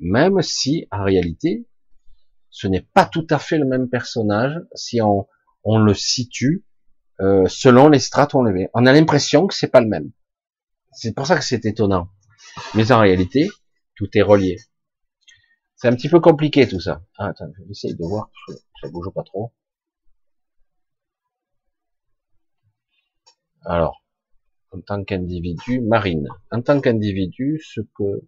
Même 0.00 0.40
si, 0.42 0.86
en 0.90 1.02
réalité, 1.02 1.66
ce 2.50 2.66
n'est 2.66 2.82
pas 2.82 3.04
tout 3.04 3.26
à 3.30 3.38
fait 3.38 3.58
le 3.58 3.66
même 3.66 3.88
personnage 3.88 4.54
si 4.74 5.00
on, 5.02 5.26
le 5.64 5.94
situe 5.94 6.64
euh, 7.20 7.46
selon 7.46 7.88
les 7.88 7.98
strates 7.98 8.34
où 8.34 8.38
on 8.38 8.42
le 8.42 8.52
met. 8.52 8.70
On 8.74 8.86
a 8.86 8.92
l'impression 8.92 9.46
que 9.46 9.54
c'est 9.54 9.68
pas 9.68 9.80
le 9.80 9.88
même. 9.88 10.12
C'est 10.92 11.14
pour 11.14 11.26
ça 11.26 11.36
que 11.36 11.44
c'est 11.44 11.66
étonnant. 11.66 12.08
Mais 12.74 12.90
en 12.92 13.00
réalité, 13.00 13.48
tout 13.96 14.08
est 14.14 14.22
relié. 14.22 14.56
C'est 15.76 15.88
un 15.88 15.94
petit 15.94 16.08
peu 16.08 16.20
compliqué 16.20 16.66
tout 16.66 16.80
ça. 16.80 17.02
Ah, 17.18 17.28
attends, 17.28 17.52
je 17.56 17.62
vais 17.62 17.70
essayer 17.70 17.94
de 17.94 18.04
voir. 18.04 18.30
Ça 18.80 18.88
bouge 18.88 19.10
pas 19.14 19.22
trop. 19.22 19.52
Alors, 23.64 24.02
en 24.72 24.80
tant 24.80 25.04
qu'individu, 25.04 25.80
Marine, 25.80 26.28
en 26.50 26.62
tant 26.62 26.80
qu'individu, 26.80 27.60
ce 27.64 27.80
que 27.80 28.22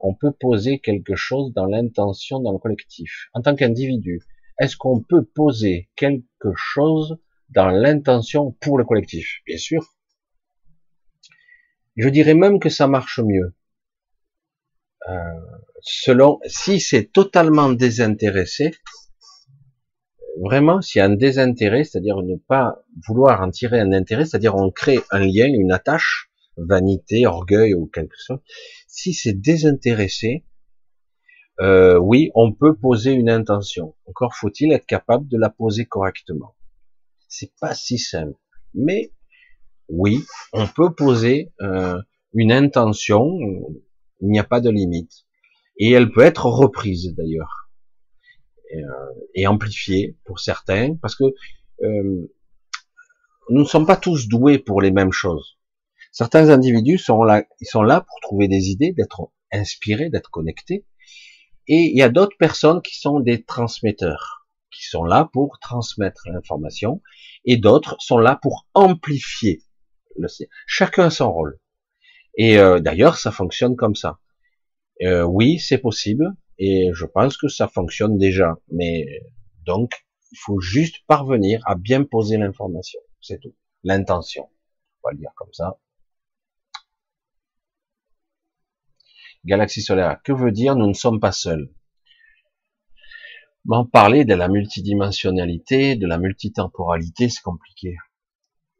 on 0.00 0.14
peut 0.14 0.32
poser 0.32 0.80
quelque 0.80 1.14
chose 1.14 1.52
dans 1.54 1.66
l'intention 1.66 2.40
dans 2.40 2.52
le 2.52 2.58
collectif. 2.58 3.28
En 3.32 3.40
tant 3.40 3.54
qu'individu, 3.54 4.20
est-ce 4.58 4.76
qu'on 4.76 5.00
peut 5.00 5.24
poser 5.24 5.88
quelque 5.96 6.52
chose 6.54 7.18
dans 7.48 7.68
l'intention 7.68 8.52
pour 8.60 8.78
le 8.78 8.84
collectif? 8.84 9.40
Bien 9.46 9.56
sûr. 9.56 9.94
Je 11.96 12.08
dirais 12.08 12.34
même 12.34 12.60
que 12.60 12.68
ça 12.68 12.86
marche 12.86 13.20
mieux. 13.20 13.54
Euh, 15.08 15.14
selon, 15.80 16.40
si 16.46 16.80
c'est 16.80 17.12
totalement 17.12 17.70
désintéressé, 17.70 18.74
vraiment, 20.42 20.80
s'il 20.80 20.98
y 21.00 21.02
a 21.02 21.06
un 21.06 21.14
désintérêt, 21.14 21.84
c'est-à-dire 21.84 22.22
ne 22.22 22.36
pas 22.36 22.82
vouloir 23.06 23.40
en 23.42 23.50
tirer 23.50 23.80
un 23.80 23.92
intérêt, 23.92 24.24
c'est-à-dire 24.24 24.54
on 24.54 24.70
crée 24.70 25.00
un 25.10 25.20
lien, 25.20 25.46
une 25.46 25.72
attache, 25.72 26.30
vanité, 26.56 27.26
orgueil 27.26 27.74
ou 27.74 27.86
quelque 27.86 28.16
chose, 28.16 28.38
si 28.86 29.12
c'est 29.12 29.32
désintéressé, 29.32 30.44
euh, 31.60 31.98
oui, 31.98 32.30
on 32.34 32.52
peut 32.52 32.74
poser 32.76 33.12
une 33.12 33.30
intention. 33.30 33.94
Encore 34.06 34.34
faut-il 34.34 34.72
être 34.72 34.86
capable 34.86 35.28
de 35.28 35.38
la 35.38 35.50
poser 35.50 35.84
correctement. 35.84 36.54
C'est 37.28 37.52
pas 37.60 37.74
si 37.74 37.98
simple, 37.98 38.38
mais 38.74 39.12
oui, 39.88 40.24
on 40.52 40.66
peut 40.66 40.94
poser 40.94 41.52
euh, 41.60 42.00
une 42.32 42.52
intention. 42.52 43.38
Il 44.20 44.28
n'y 44.28 44.38
a 44.38 44.44
pas 44.44 44.60
de 44.60 44.70
limite, 44.70 45.26
et 45.76 45.90
elle 45.92 46.10
peut 46.10 46.22
être 46.22 46.46
reprise 46.46 47.14
d'ailleurs. 47.16 47.63
Euh, 48.74 49.14
et, 49.34 49.46
amplifié 49.46 50.16
pour 50.24 50.40
certains, 50.40 50.96
parce 51.00 51.14
que 51.14 51.24
euh, 51.82 52.32
nous 53.50 53.60
ne 53.60 53.64
sommes 53.64 53.86
pas 53.86 53.96
tous 53.96 54.28
doués 54.28 54.58
pour 54.58 54.80
les 54.80 54.90
mêmes 54.90 55.12
choses. 55.12 55.58
Certains 56.12 56.48
individus 56.50 56.98
sont 56.98 57.22
là, 57.22 57.44
ils 57.60 57.66
sont 57.66 57.82
là 57.82 58.00
pour 58.00 58.20
trouver 58.20 58.48
des 58.48 58.70
idées, 58.70 58.92
d'être 58.92 59.30
inspirés, 59.52 60.10
d'être 60.10 60.30
connectés, 60.30 60.86
et 61.66 61.90
il 61.92 61.96
y 61.96 62.02
a 62.02 62.08
d'autres 62.08 62.36
personnes 62.38 62.82
qui 62.82 62.98
sont 62.98 63.20
des 63.20 63.42
transmetteurs, 63.42 64.46
qui 64.70 64.84
sont 64.84 65.04
là 65.04 65.28
pour 65.32 65.58
transmettre 65.60 66.22
l'information, 66.32 67.00
et 67.44 67.56
d'autres 67.56 67.96
sont 68.00 68.18
là 68.18 68.38
pour 68.40 68.66
amplifier 68.74 69.62
le 70.16 70.28
Chacun 70.66 71.06
a 71.06 71.10
son 71.10 71.32
rôle. 71.32 71.58
Et 72.36 72.58
euh, 72.58 72.80
d'ailleurs, 72.80 73.16
ça 73.16 73.30
fonctionne 73.30 73.76
comme 73.76 73.94
ça. 73.94 74.18
Euh, 75.02 75.22
oui, 75.22 75.58
c'est 75.58 75.78
possible. 75.78 76.34
Et 76.58 76.90
je 76.92 77.06
pense 77.06 77.36
que 77.36 77.48
ça 77.48 77.68
fonctionne 77.68 78.16
déjà. 78.18 78.56
Mais 78.70 79.06
donc, 79.66 79.92
il 80.32 80.38
faut 80.38 80.60
juste 80.60 81.04
parvenir 81.06 81.60
à 81.66 81.74
bien 81.74 82.04
poser 82.04 82.36
l'information. 82.36 83.00
C'est 83.20 83.40
tout. 83.40 83.54
L'intention. 83.82 84.48
On 85.02 85.08
va 85.08 85.12
le 85.12 85.18
dire 85.18 85.32
comme 85.36 85.52
ça. 85.52 85.78
Galaxie 89.44 89.82
solaire. 89.82 90.20
Que 90.24 90.32
veut 90.32 90.52
dire 90.52 90.74
nous 90.76 90.86
ne 90.86 90.94
sommes 90.94 91.20
pas 91.20 91.32
seuls? 91.32 91.70
M'en 93.66 93.86
parler 93.86 94.24
de 94.24 94.34
la 94.34 94.48
multidimensionnalité, 94.48 95.96
de 95.96 96.06
la 96.06 96.18
multitemporalité, 96.18 97.28
c'est 97.28 97.42
compliqué. 97.42 97.96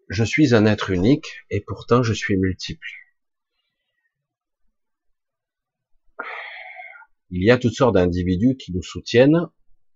Je 0.09 0.24
suis 0.24 0.55
un 0.55 0.66
être 0.66 0.90
unique 0.90 1.26
et 1.51 1.62
pourtant 1.66 2.02
je 2.02 2.12
suis 2.12 2.36
multiple. 2.36 2.86
Il 7.36 7.43
y 7.43 7.51
a 7.51 7.59
toutes 7.59 7.74
sortes 7.74 7.97
d'individus 7.97 8.56
qui 8.56 8.73
nous 8.73 8.85
soutiennent 8.85 9.48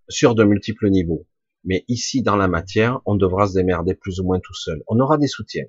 sur 0.09 0.35
de 0.35 0.43
multiples 0.43 0.89
niveaux. 0.89 1.25
Mais 1.63 1.85
ici, 1.87 2.21
dans 2.21 2.35
la 2.35 2.49
matière, 2.49 2.99
on 3.05 3.15
devra 3.15 3.47
se 3.47 3.53
démerder 3.53 3.95
plus 3.95 4.19
ou 4.19 4.25
moins 4.25 4.41
tout 4.41 4.53
seul. 4.53 4.83
On 4.87 4.99
aura 4.99 5.17
des 5.17 5.27
soutiens. 5.27 5.63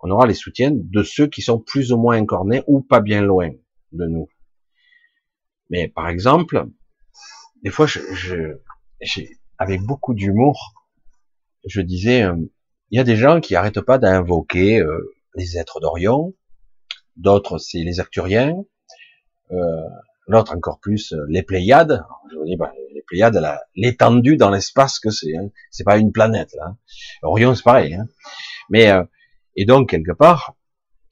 On 0.00 0.10
aura 0.10 0.26
les 0.26 0.34
soutiens 0.34 0.72
de 0.74 1.02
ceux 1.04 1.28
qui 1.28 1.42
sont 1.42 1.60
plus 1.60 1.92
ou 1.92 1.96
moins 1.96 2.16
incornés 2.16 2.64
ou 2.66 2.80
pas 2.82 3.00
bien 3.00 3.22
loin 3.22 3.50
de 3.92 4.06
nous. 4.06 4.28
Mais 5.68 5.86
par 5.86 6.08
exemple, 6.08 6.66
des 7.62 7.70
fois, 7.70 7.86
je, 7.86 8.56
avec 9.58 9.82
beaucoup 9.82 10.12
d'humour, 10.12 10.74
je 11.68 11.82
disais, 11.82 12.24
euh, 12.24 12.34
il 12.90 12.96
y 12.96 13.00
a 13.00 13.04
des 13.04 13.16
gens 13.16 13.40
qui 13.40 13.54
arrêtent 13.54 13.80
pas 13.80 13.98
d'invoquer 13.98 14.80
euh, 14.80 15.14
les 15.36 15.56
êtres 15.56 15.78
d'Orion, 15.78 16.34
d'autres 17.14 17.58
c'est 17.58 17.84
les 17.84 18.00
Acturiens, 18.00 18.56
euh, 19.52 19.84
l'autre 20.26 20.54
encore 20.54 20.80
plus 20.80 21.12
euh, 21.12 21.24
les 21.28 21.42
Pléiades. 21.42 22.04
Je 22.30 22.36
vous 22.36 22.44
dis, 22.44 22.56
bah, 22.56 22.72
les 22.94 23.02
Pléiades, 23.02 23.42
l'étendue 23.74 24.36
dans 24.36 24.50
l'espace 24.50 24.98
que 24.98 25.10
c'est, 25.10 25.36
hein. 25.36 25.50
c'est 25.70 25.84
pas 25.84 25.98
une 25.98 26.12
planète 26.12 26.54
là. 26.54 26.66
Hein. 26.68 26.76
Orion 27.22 27.54
c'est 27.54 27.62
pareil. 27.62 27.94
Hein. 27.94 28.06
Mais 28.68 28.90
euh, 28.90 29.04
et 29.56 29.64
donc 29.64 29.90
quelque 29.90 30.12
part, 30.12 30.54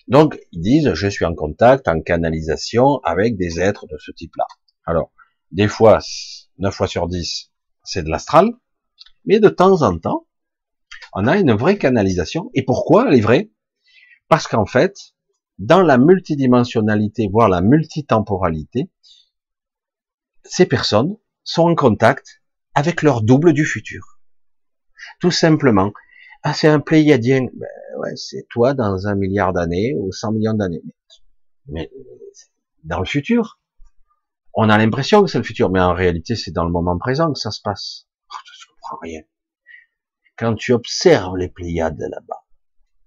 donc 0.07 0.39
ils 0.53 0.61
disent, 0.61 0.95
je 0.95 1.09
suis 1.09 1.25
en 1.25 1.35
contact, 1.35 1.89
en 1.89 2.01
canalisation 2.01 2.99
avec 3.05 3.37
des 3.37 3.61
êtres 3.61 3.87
de 3.87 3.99
ce 3.99 4.11
type-là. 4.13 4.47
Alors 4.85 5.11
des 5.51 5.69
fois, 5.69 6.01
9 6.59 6.75
fois 6.75 6.87
sur 6.87 7.09
10, 7.09 7.51
c'est 7.85 8.03
de 8.03 8.11
l'astral, 8.11 8.51
mais 9.25 9.41
de 9.41 9.49
temps 9.49 9.83
en 9.83 9.99
temps, 9.99 10.27
on 11.13 11.27
a 11.27 11.37
une 11.37 11.53
vraie 11.53 11.79
canalisation. 11.79 12.51
Et 12.55 12.65
pourquoi 12.65 13.07
elle 13.09 13.15
est 13.15 13.23
vraie 13.23 13.51
Parce 14.29 14.47
qu'en 14.47 14.67
fait, 14.67 14.95
dans 15.59 15.83
la 15.83 15.99
multidimensionnalité, 15.99 17.29
voire 17.31 17.49
la 17.49 17.61
multitemporalité, 17.61 18.91
ces 20.45 20.67
personnes 20.67 21.17
sont 21.45 21.69
en 21.69 21.75
contact 21.75 22.43
avec 22.75 23.03
leur 23.03 23.23
double 23.23 23.53
du 23.53 23.65
futur. 23.65 24.21
Tout 25.21 25.31
simplement. 25.31 25.93
Ah, 26.43 26.55
c'est 26.55 26.69
un 26.69 26.81
pléiadien. 26.81 27.47
Ben, 27.55 27.69
ouais, 27.99 28.17
c'est 28.17 28.47
toi 28.49 28.75
dans 28.75 29.07
un 29.07 29.15
milliard 29.15 29.53
d'années 29.53 29.95
ou 29.97 30.13
100 30.13 30.33
millions 30.33 30.55
d'années. 30.55 30.83
Mais 31.67 31.91
dans 32.85 33.01
le 33.01 33.05
futur, 33.05 33.61
on 34.55 34.69
a 34.69 34.79
l'impression 34.79 35.23
que 35.23 35.31
c'est 35.31 35.39
le 35.39 35.45
futur, 35.45 35.71
mais 35.71 35.81
en 35.81 35.95
réalité, 35.95 36.37
c'est 36.37 36.53
dans 36.53 36.65
le 36.65 36.71
moment 36.71 36.97
présent 36.99 37.33
que 37.33 37.39
ça 37.39 37.51
se 37.51 37.61
passe. 37.61 38.07
Oh, 38.31 38.37
je 38.45 38.67
comprends 38.67 38.99
rien. 39.03 39.23
Quand 40.37 40.55
tu 40.55 40.73
observes 40.73 41.37
les 41.37 41.49
Pléiades 41.49 41.99
là-bas, 41.99 42.45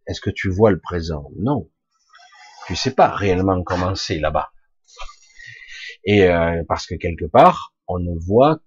est-ce 0.05 0.21
que 0.21 0.29
tu 0.29 0.49
vois 0.49 0.71
le 0.71 0.79
présent? 0.79 1.31
Non. 1.37 1.69
Tu 2.71 2.77
sais 2.77 2.95
pas 2.95 3.09
réellement 3.09 3.63
comment 3.63 3.95
c'est 3.95 4.17
là-bas. 4.17 4.51
Et 6.05 6.23
euh, 6.29 6.63
parce 6.69 6.87
que 6.87 6.95
quelque 6.95 7.25
part, 7.25 7.73
on 7.85 7.99
ne 7.99 8.17
voit 8.25 8.61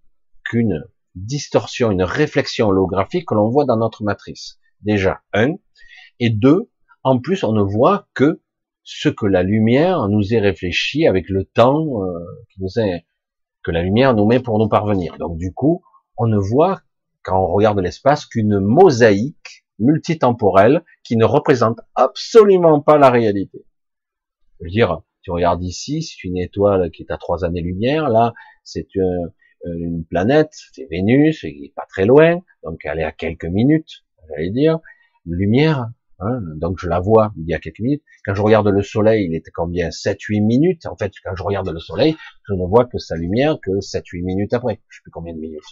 qu'une 0.45 0.85
distorsion, 1.15 1.91
une 1.91 2.03
réflexion 2.03 2.69
holographique 2.69 3.27
que 3.27 3.35
l'on 3.35 3.49
voit 3.49 3.65
dans 3.65 3.79
notre 3.79 4.05
matrice. 4.05 4.59
Déjà, 4.83 5.23
un. 5.33 5.55
Et 6.21 6.29
deux, 6.29 6.71
en 7.03 7.19
plus, 7.19 7.45
on 7.45 7.53
ne 7.53 7.63
voit 7.63 8.07
que 8.13 8.43
ce 8.83 9.09
que 9.09 9.25
la 9.25 9.43
lumière 9.43 10.07
nous 10.09 10.35
est 10.35 10.41
réfléchi 10.41 11.07
avec 11.07 11.31
le 11.31 11.47
temps 11.47 12.03
euh, 12.03 12.19
qui 12.53 12.61
nous 12.61 12.79
est, 12.79 13.07
que 13.63 13.71
la 13.71 13.81
lumière 13.81 14.13
nous 14.13 14.27
met 14.27 14.39
pour 14.39 14.59
nous 14.59 14.69
parvenir. 14.69 15.17
Donc 15.17 15.39
du 15.39 15.55
coup, 15.55 15.83
on 16.19 16.27
ne 16.27 16.37
voit 16.37 16.83
quand 17.23 17.43
on 17.43 17.47
regarde 17.47 17.81
l'espace, 17.81 18.27
qu'une 18.27 18.61
mosaïque 18.61 19.65
multitemporelle 19.79 20.85
qui 21.05 21.17
ne 21.17 21.25
représente 21.25 21.81
absolument 21.95 22.83
pas 22.83 22.99
la 22.99 23.09
réalité. 23.09 23.65
Je 24.61 24.65
veux 24.65 24.71
dire, 24.71 25.03
tu 25.23 25.31
regardes 25.31 25.63
ici, 25.63 26.03
c'est 26.03 26.25
une 26.25 26.37
étoile 26.37 26.91
qui 26.91 27.03
est 27.03 27.11
à 27.11 27.17
trois 27.17 27.45
années-lumière, 27.45 28.09
là, 28.09 28.35
c'est 28.63 28.95
une, 28.95 29.33
une, 29.65 30.05
planète, 30.05 30.51
c'est 30.73 30.87
Vénus, 30.91 31.45
elle 31.45 31.51
est 31.65 31.73
pas 31.75 31.87
très 31.89 32.07
loin, 32.07 32.41
donc 32.63 32.81
elle 32.85 33.01
est 33.01 33.05
à 33.05 33.13
quelques 33.13 33.47
minutes, 33.47 34.05
j'allais 34.29 34.51
dire, 34.51 34.79
lumière, 35.27 35.89
hein, 36.21 36.41
donc 36.57 36.79
je 36.79 36.89
la 36.89 37.01
vois 37.01 37.33
il 37.37 37.49
y 37.49 37.55
a 37.55 37.59
quelques 37.59 37.81
minutes. 37.81 38.03
Quand 38.25 38.35
je 38.35 38.43
regarde 38.43 38.69
le 38.69 38.83
soleil, 38.83 39.27
il 39.27 39.35
était 39.35 39.51
combien? 39.51 39.89
7-8 39.89 40.45
minutes. 40.45 40.87
En 40.87 40.97
fait, 40.97 41.13
quand 41.23 41.35
je 41.37 41.43
regarde 41.43 41.69
le 41.69 41.79
soleil, 41.79 42.17
je 42.49 42.55
ne 42.55 42.67
vois 42.67 42.87
que 42.87 42.99
sa 42.99 43.17
lumière 43.17 43.59
que 43.63 43.71
7-8 43.81 44.25
minutes 44.25 44.55
après. 44.55 44.81
Je 44.89 44.97
sais 44.97 45.03
plus 45.03 45.11
combien 45.11 45.35
de 45.35 45.41
minutes. 45.41 45.63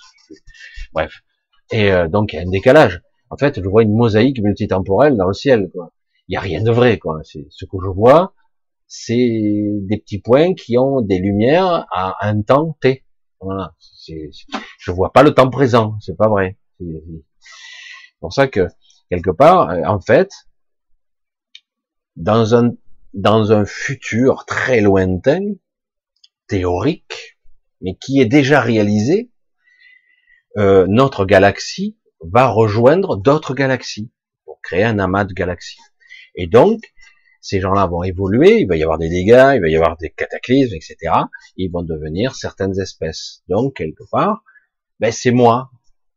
Bref. 0.93 1.23
Et 1.71 1.91
euh, 1.91 2.09
donc 2.09 2.33
il 2.33 2.37
y 2.37 2.39
a 2.39 2.43
un 2.43 2.51
décalage. 2.51 3.01
En 3.31 3.37
fait, 3.37 3.63
je 3.63 3.69
vois 3.69 3.83
une 3.83 3.95
mosaïque 3.95 4.43
multitemporelle 4.43 5.17
dans 5.17 5.27
le 5.27 5.33
ciel. 5.33 5.71
Quoi. 5.73 5.93
Il 6.29 6.33
n'y 6.33 6.37
a 6.37 6.41
rien 6.41 6.63
de 6.63 6.71
vrai. 6.71 6.99
Quoi. 6.99 7.21
C'est 7.25 7.47
ce 7.49 7.65
que 7.65 7.79
je 7.83 7.89
vois, 7.89 8.35
c'est 8.95 9.31
des 9.89 9.97
petits 9.97 10.21
points 10.21 10.53
qui 10.53 10.77
ont 10.77 11.01
des 11.01 11.19
lumières 11.19 11.87
à 11.93 12.29
un 12.29 12.43
temps 12.43 12.77
t. 12.83 13.07
Voilà. 13.41 13.75
Je 14.07 14.93
vois 14.93 15.15
pas 15.15 15.23
le 15.23 15.33
temps 15.33 15.49
présent. 15.49 15.97
C'est 16.03 16.15
pas 16.15 16.29
vrai. 16.29 16.59
C'est 16.79 16.85
pour 18.21 18.35
ça 18.35 18.49
que 18.49 18.69
quelque 19.09 19.31
part, 19.31 19.71
euh, 19.71 19.83
en 19.87 19.99
fait, 19.99 20.31
dans 22.17 22.55
un 22.55 22.75
dans 23.15 23.51
un 23.51 23.65
futur 23.65 24.45
très 24.45 24.83
lointain, 24.83 25.55
théorique, 26.47 27.39
mais 27.81 27.97
qui 27.97 28.21
est 28.21 28.27
déjà 28.27 28.61
réalisé, 28.61 29.31
euh, 30.59 30.87
notre 30.87 31.25
galaxie 31.25 31.97
va 32.21 32.47
rejoindre 32.47 33.17
d'autres 33.17 33.55
galaxies 33.55 34.13
pour 34.45 34.61
créer 34.61 34.85
un 34.85 34.99
amas 34.99 35.25
de 35.25 35.33
galaxies. 35.33 35.81
Et 36.35 36.47
donc, 36.47 36.83
ces 37.43 37.61
gens-là 37.61 37.87
vont 37.87 38.05
évoluer, 38.05 38.61
il 38.61 38.69
va 38.69 38.77
y 38.77 38.85
avoir 38.85 38.99
des 38.99 39.09
dégâts, 39.09 39.53
il 39.57 39.61
va 39.61 39.69
y 39.69 39.77
avoir 39.77 39.97
des 39.97 40.11
cataclysmes, 40.11 40.77
etc. 40.77 40.97
Ils 41.57 41.71
vont 41.71 41.83
devenir 41.83 42.37
certaines 42.37 42.79
espèces. 42.81 43.43
Donc, 43.49 43.75
quelque 43.75 44.05
part, 44.11 44.45
ben, 45.01 45.11
c'est 45.11 45.33
moi 45.33 45.71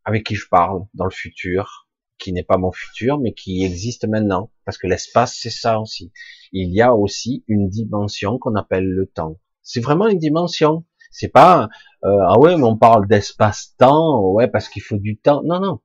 avec 0.04 0.24
qui 0.24 0.36
je 0.36 0.48
parle 0.48 0.82
dans 0.94 1.04
le 1.04 1.10
futur, 1.10 1.88
qui 2.18 2.32
n'est 2.32 2.44
pas 2.44 2.58
mon 2.58 2.70
futur, 2.70 3.18
mais 3.18 3.34
qui 3.34 3.64
existe 3.64 4.06
maintenant. 4.06 4.52
Parce 4.64 4.78
que 4.78 4.86
l'espace, 4.86 5.36
c'est 5.36 5.50
ça 5.50 5.80
aussi. 5.80 6.12
Il 6.52 6.72
y 6.72 6.80
a 6.80 6.94
aussi 6.94 7.44
une 7.48 7.68
dimension 7.68 8.38
qu'on 8.38 8.54
appelle 8.54 8.86
le 8.86 9.06
temps. 9.06 9.40
C'est 9.62 9.80
vraiment 9.80 10.06
une 10.06 10.20
dimension. 10.20 10.84
C'est 11.10 11.28
pas 11.28 11.68
euh, 12.04 12.18
ah 12.28 12.38
ouais, 12.38 12.56
mais 12.56 12.62
on 12.62 12.76
parle 12.76 13.08
d'espace-temps, 13.08 14.30
ouais, 14.30 14.46
parce 14.46 14.68
qu'il 14.68 14.82
faut 14.82 14.96
du 14.96 15.18
temps. 15.18 15.42
Non, 15.44 15.58
non. 15.58 15.80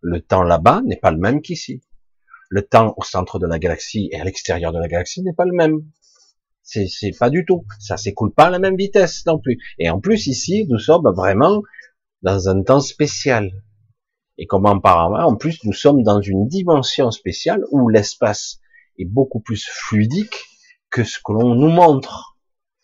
Le 0.00 0.20
temps 0.20 0.44
là-bas 0.44 0.82
n'est 0.84 0.96
pas 0.96 1.10
le 1.10 1.18
même 1.18 1.42
qu'ici. 1.42 1.82
Le 2.50 2.60
temps 2.60 2.92
au 2.98 3.02
centre 3.02 3.38
de 3.38 3.46
la 3.46 3.58
galaxie 3.58 4.10
et 4.12 4.20
à 4.20 4.24
l'extérieur 4.24 4.72
de 4.72 4.78
la 4.78 4.88
galaxie 4.88 5.22
n'est 5.22 5.32
pas 5.32 5.46
le 5.46 5.54
même. 5.54 5.80
C'est, 6.62 7.16
pas 7.18 7.30
du 7.30 7.46
tout. 7.46 7.64
Ça 7.78 7.96
s'écoule 7.96 8.34
pas 8.34 8.46
à 8.46 8.50
la 8.50 8.58
même 8.58 8.76
vitesse 8.76 9.24
non 9.24 9.38
plus. 9.38 9.58
Et 9.78 9.88
en 9.88 9.98
plus 9.98 10.26
ici, 10.26 10.66
nous 10.68 10.78
sommes 10.78 11.10
vraiment 11.16 11.62
dans 12.20 12.48
un 12.50 12.62
temps 12.62 12.80
spécial. 12.80 13.50
Et 14.36 14.46
comme 14.46 14.66
apparemment, 14.66 15.26
en 15.26 15.36
plus, 15.36 15.64
nous 15.64 15.72
sommes 15.72 16.02
dans 16.02 16.20
une 16.20 16.46
dimension 16.46 17.10
spéciale 17.10 17.64
où 17.70 17.88
l'espace 17.88 18.60
est 18.98 19.06
beaucoup 19.06 19.40
plus 19.40 19.64
fluidique 19.66 20.44
que 20.90 21.02
ce 21.02 21.18
que 21.24 21.32
l'on 21.32 21.54
nous 21.54 21.70
montre 21.70 22.30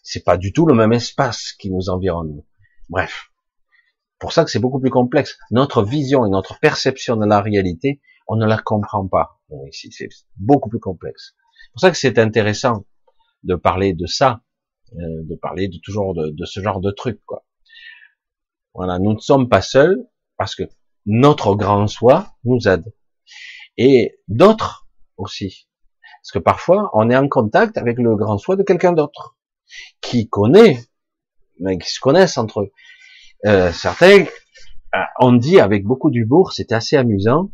c'est 0.06 0.22
pas 0.22 0.36
du 0.36 0.52
tout 0.52 0.66
le 0.66 0.74
même 0.74 0.93
espace 0.93 1.52
qui 1.52 1.68
nous 1.68 1.90
environne. 1.90 2.44
Bref. 2.88 3.32
Pour 4.20 4.32
ça 4.32 4.44
que 4.44 4.52
c'est 4.52 4.60
beaucoup 4.60 4.78
plus 4.78 4.90
complexe. 4.90 5.36
Notre 5.51 5.82
vision 5.82 6.24
et 6.24 6.30
notre 6.30 6.60
perception 6.60 7.16
de 7.16 7.26
la 7.26 7.40
réalité, 7.40 8.01
on 8.27 8.36
ne 8.36 8.47
la 8.47 8.59
comprend 8.59 9.07
pas. 9.07 9.40
Bon, 9.48 9.66
ici, 9.66 9.90
c'est 9.93 10.09
beaucoup 10.36 10.69
plus 10.69 10.81
complexe. 10.81 11.35
C'est 11.65 11.73
pour 11.73 11.81
ça 11.81 11.90
que 11.90 11.97
c'est 11.97 12.19
intéressant 12.19 12.85
de 13.43 13.55
parler 13.55 13.93
de 13.93 14.07
ça, 14.07 14.43
euh, 14.94 15.23
de 15.24 15.35
parler 15.36 15.69
de 15.69 15.78
toujours 15.78 16.15
de, 16.15 16.31
de 16.31 16.44
ce 16.44 16.61
genre 16.61 16.81
de 16.81 16.90
truc, 16.90 17.20
quoi. 17.27 17.44
Voilà, 18.74 18.98
nous 18.98 19.15
ne 19.15 19.19
sommes 19.19 19.48
pas 19.48 19.62
seuls 19.62 20.05
parce 20.36 20.55
que 20.55 20.65
notre 21.07 21.55
grand 21.55 21.86
soi 21.86 22.35
nous 22.44 22.69
aide. 22.69 22.93
Et 23.78 24.19
d'autres 24.28 24.86
aussi. 25.16 25.69
Parce 26.23 26.32
que 26.32 26.39
parfois, 26.39 26.90
on 26.93 27.09
est 27.09 27.16
en 27.16 27.28
contact 27.28 27.78
avec 27.78 27.98
le 27.98 28.16
grand 28.16 28.36
soi 28.39 28.57
de 28.57 28.62
quelqu'un 28.62 28.93
d'autre 28.93 29.36
qui 30.01 30.28
connaît, 30.28 30.78
mais 31.61 31.78
qui 31.78 31.90
se 31.90 32.01
connaissent 32.01 32.39
entre 32.39 32.62
eux. 32.62 32.73
Euh, 33.47 33.73
certains 33.73 34.24
euh, 34.24 34.98
ont 35.20 35.32
dit 35.32 35.61
avec 35.61 35.85
beaucoup 35.85 36.11
d'humour, 36.11 36.53
c'était 36.53 36.74
assez 36.74 36.97
amusant, 36.97 37.51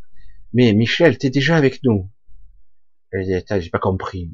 mais 0.53 0.73
Michel, 0.73 1.19
t'es 1.19 1.31
déjà 1.31 1.57
avec 1.57 1.83
nous. 1.85 2.11
J'ai 3.13 3.71
pas 3.71 3.79
compris. 3.79 4.31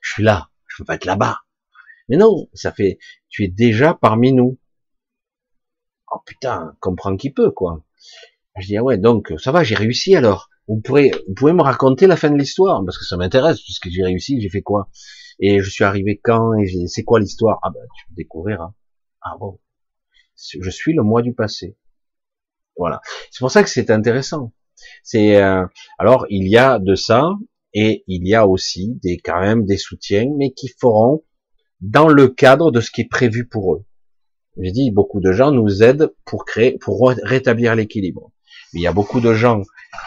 Je 0.00 0.12
suis 0.12 0.22
là, 0.22 0.50
je 0.66 0.76
peux 0.78 0.84
pas 0.84 0.94
être 0.94 1.04
là-bas. 1.04 1.40
Mais 2.08 2.16
non, 2.16 2.48
ça 2.54 2.72
fait, 2.72 2.98
tu 3.28 3.44
es 3.44 3.48
déjà 3.48 3.94
parmi 3.94 4.32
nous. 4.32 4.58
Oh 6.12 6.18
putain, 6.26 6.76
comprends 6.80 7.16
qui 7.16 7.30
peut, 7.30 7.50
quoi. 7.50 7.84
Je 8.58 8.66
dis, 8.66 8.76
ah 8.76 8.82
ouais, 8.82 8.98
donc, 8.98 9.32
ça 9.38 9.52
va, 9.52 9.62
j'ai 9.62 9.76
réussi 9.76 10.16
alors. 10.16 10.50
Vous 10.66 10.80
pourrez, 10.80 11.12
vous 11.26 11.34
pouvez 11.34 11.52
me 11.52 11.62
raconter 11.62 12.06
la 12.06 12.16
fin 12.16 12.30
de 12.30 12.36
l'histoire, 12.36 12.84
parce 12.84 12.98
que 12.98 13.04
ça 13.04 13.16
m'intéresse, 13.16 13.60
puisque 13.60 13.88
j'ai 13.90 14.04
réussi, 14.04 14.40
j'ai 14.40 14.48
fait 14.48 14.62
quoi? 14.62 14.90
Et 15.38 15.60
je 15.60 15.70
suis 15.70 15.84
arrivé 15.84 16.20
quand 16.22 16.54
et 16.54 16.86
c'est 16.86 17.02
quoi 17.02 17.18
l'histoire? 17.18 17.58
Ah 17.62 17.70
ben 17.70 17.80
tu 17.96 18.12
découvriras. 18.14 18.74
Ah 19.22 19.36
bon. 19.38 19.58
Je 20.36 20.70
suis 20.70 20.92
le 20.92 21.02
moi 21.02 21.22
du 21.22 21.32
passé. 21.32 21.76
Voilà. 22.76 23.00
C'est 23.30 23.40
pour 23.40 23.50
ça 23.50 23.62
que 23.62 23.68
c'est 23.70 23.90
intéressant. 23.90 24.52
C'est 25.02 25.36
euh, 25.42 25.64
alors 25.98 26.26
il 26.30 26.48
y 26.48 26.56
a 26.56 26.78
de 26.78 26.94
ça 26.94 27.30
et 27.72 28.04
il 28.06 28.26
y 28.26 28.34
a 28.34 28.46
aussi 28.46 28.98
des 29.02 29.18
quand 29.18 29.40
même 29.40 29.64
des 29.64 29.76
soutiens, 29.76 30.30
mais 30.36 30.52
qui 30.52 30.68
feront 30.68 31.24
dans 31.80 32.08
le 32.08 32.28
cadre 32.28 32.70
de 32.70 32.80
ce 32.80 32.90
qui 32.90 33.02
est 33.02 33.08
prévu 33.08 33.46
pour 33.46 33.74
eux. 33.74 33.84
J'ai 34.58 34.72
dit 34.72 34.90
beaucoup 34.90 35.20
de 35.20 35.32
gens 35.32 35.52
nous 35.52 35.82
aident 35.82 36.12
pour 36.24 36.44
créer, 36.44 36.76
pour 36.78 37.08
rétablir 37.22 37.74
l'équilibre. 37.74 38.32
Il 38.72 38.80
y 38.80 38.86
a 38.86 38.92
beaucoup 38.92 39.20
de 39.20 39.32
gens 39.32 39.62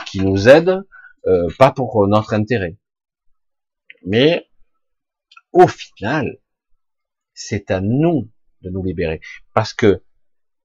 qui 0.06 0.20
nous 0.20 0.48
aident 0.48 0.84
euh, 1.26 1.48
pas 1.58 1.72
pour 1.72 2.08
notre 2.08 2.34
intérêt, 2.34 2.78
mais 4.06 4.48
au 5.54 5.68
final, 5.68 6.40
c'est 7.34 7.72
à 7.72 7.80
nous 7.80 8.30
de 8.62 8.70
nous 8.70 8.84
libérer. 8.84 9.22
Parce 9.54 9.74
que 9.74 10.04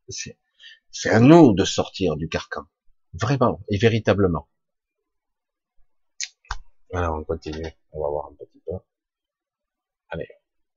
c'est 0.09 1.11
à 1.11 1.21
nous 1.21 1.53
de 1.53 1.65
sortir 1.65 2.17
du 2.17 2.29
carcan. 2.29 2.63
Vraiment 3.21 3.61
et 3.69 3.79
véritablement. 3.79 4.49
Alors, 6.93 7.17
on 7.19 7.25
continue. 7.25 7.67
On 7.93 8.03
va 8.03 8.09
voir 8.09 8.27
un 8.31 8.35
petit 8.35 8.61
peu. 8.67 8.73
Allez, 10.11 10.29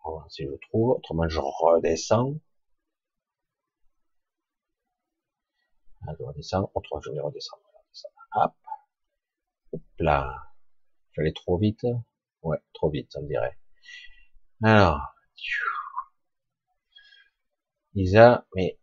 on 0.04 0.10
va 0.10 0.16
voir 0.18 0.32
si 0.32 0.44
je 0.44 0.56
trouve. 0.68 0.92
Autrement, 0.98 1.28
je 1.30 1.40
redescends. 1.40 2.36
Ah, 6.08 6.14
je 6.18 6.24
redescends. 6.24 6.72
Autrement, 6.74 7.02
je 7.02 7.12
vais 7.12 7.20
redescendre. 7.20 7.64
Hop. 8.34 8.54
Hop 9.74 9.82
là. 10.00 10.54
J'allais 11.14 11.34
trop 11.34 11.58
vite. 11.58 11.86
Ouais, 12.44 12.58
trop 12.74 12.90
vite, 12.90 13.12
on 13.18 13.24
dirait. 13.24 13.58
Alors. 14.64 15.00
Isa, 17.96 18.46
mais 18.56 18.78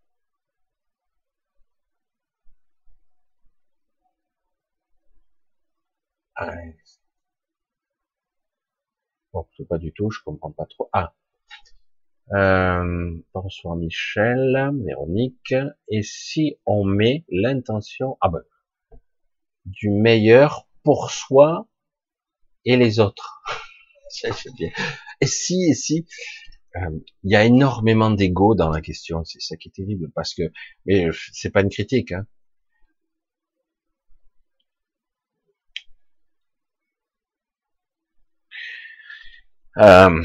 Bon, 9.33 9.47
pas 9.69 9.79
du 9.79 9.93
tout, 9.93 10.11
je 10.11 10.21
comprends 10.25 10.53
pas 10.53 10.67
trop. 10.67 10.89
Ah. 10.93 11.15
Euh, 12.33 13.19
bonsoir 13.35 13.75
Michel, 13.75 14.71
Véronique. 14.85 15.55
Et 15.89 16.03
si 16.03 16.57
on 16.65 16.85
met 16.85 17.25
l'intention, 17.29 18.17
ah 18.21 18.29
ben, 18.29 18.43
du 19.65 19.91
meilleur 19.91 20.69
pour 20.85 21.11
soi 21.11 21.69
et 22.65 22.77
les 22.77 23.01
autres. 23.01 23.43
Et 25.21 25.27
si, 25.27 25.65
et 25.65 25.75
si, 25.75 26.07
euh, 26.77 27.01
il 27.25 27.33
y 27.33 27.37
a 27.37 27.45
énormément 27.45 28.11
d'ego 28.11 28.55
dans 28.55 28.71
la 28.71 28.81
question. 28.81 29.25
C'est 29.25 29.41
ça 29.41 29.57
qui 29.57 29.69
est 29.69 29.73
terrible 29.73 30.11
parce 30.15 30.33
que, 30.33 30.53
mais 30.87 31.09
c'est 31.33 31.51
pas 31.51 31.63
une 31.63 31.71
critique. 31.71 32.13
Hein. 32.13 32.25
Euh, 39.79 40.25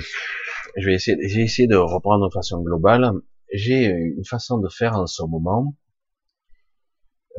je 0.78 0.86
vais 0.86 0.96
essayer, 0.96 1.18
j'ai 1.28 1.42
essayé 1.42 1.68
de 1.68 1.76
reprendre 1.76 2.28
de 2.28 2.34
façon 2.34 2.62
globale. 2.62 3.12
J'ai 3.52 3.86
une 3.86 4.26
façon 4.26 4.58
de 4.58 4.68
faire 4.68 4.96
en 4.96 5.06
ce 5.06 5.24
moment. 5.24 5.76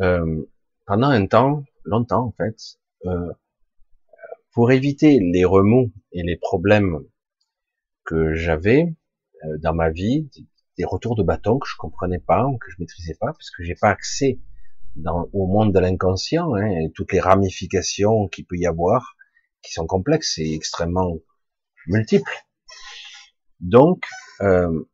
Euh, 0.01 0.45
pendant 0.87 1.09
un 1.09 1.27
temps, 1.27 1.65
longtemps 1.85 2.27
en 2.27 2.33
fait, 2.33 2.57
euh, 3.07 3.33
pour 4.53 4.71
éviter 4.71 5.19
les 5.21 5.45
remous 5.45 5.93
et 6.13 6.23
les 6.23 6.37
problèmes 6.37 7.01
que 8.05 8.35
j'avais 8.35 8.95
euh, 9.45 9.59
dans 9.59 9.75
ma 9.75 9.91
vie, 9.91 10.29
des 10.79 10.85
retours 10.85 11.17
de 11.17 11.23
bâton 11.23 11.59
que 11.59 11.69
je 11.69 11.77
comprenais 11.77 12.19
pas, 12.19 12.47
que 12.61 12.71
je 12.71 12.77
maîtrisais 12.79 13.17
pas, 13.19 13.33
parce 13.33 13.51
que 13.51 13.63
j'ai 13.63 13.75
pas 13.75 13.89
accès 13.89 14.39
dans, 14.97 15.29
au 15.33 15.47
monde 15.47 15.73
de 15.73 15.79
l'inconscient, 15.79 16.55
hein, 16.55 16.67
et 16.67 16.93
toutes 16.93 17.13
les 17.13 17.21
ramifications 17.21 18.29
qu'il 18.29 18.47
peut 18.47 18.57
y 18.57 18.67
avoir, 18.67 19.17
qui 19.63 19.73
sont 19.73 19.87
complexes 19.87 20.39
et 20.39 20.55
extrêmement 20.55 21.17
multiples. 21.87 22.45
Donc, 23.61 24.05
euh, 24.41 24.85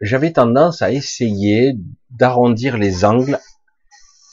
j'avais 0.00 0.32
tendance 0.32 0.82
à 0.82 0.92
essayer 0.92 1.74
d'arrondir 2.10 2.78
les 2.78 3.04
angles 3.04 3.38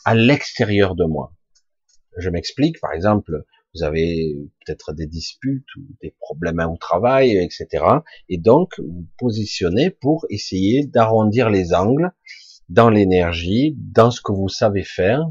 à 0.05 0.13
l'extérieur 0.15 0.95
de 0.95 1.05
moi. 1.05 1.33
Je 2.17 2.29
m'explique, 2.29 2.79
par 2.79 2.93
exemple, 2.93 3.43
vous 3.73 3.83
avez 3.83 4.37
peut-être 4.65 4.93
des 4.93 5.07
disputes 5.07 5.75
ou 5.75 5.81
des 6.01 6.15
problèmes 6.19 6.59
au 6.59 6.77
travail, 6.77 7.37
etc. 7.37 7.83
Et 8.29 8.37
donc, 8.37 8.79
vous 8.79 9.05
positionnez 9.17 9.89
pour 9.89 10.25
essayer 10.29 10.85
d'arrondir 10.85 11.49
les 11.49 11.73
angles 11.73 12.11
dans 12.69 12.89
l'énergie, 12.89 13.75
dans 13.77 14.11
ce 14.11 14.21
que 14.21 14.31
vous 14.31 14.49
savez 14.49 14.83
faire. 14.83 15.23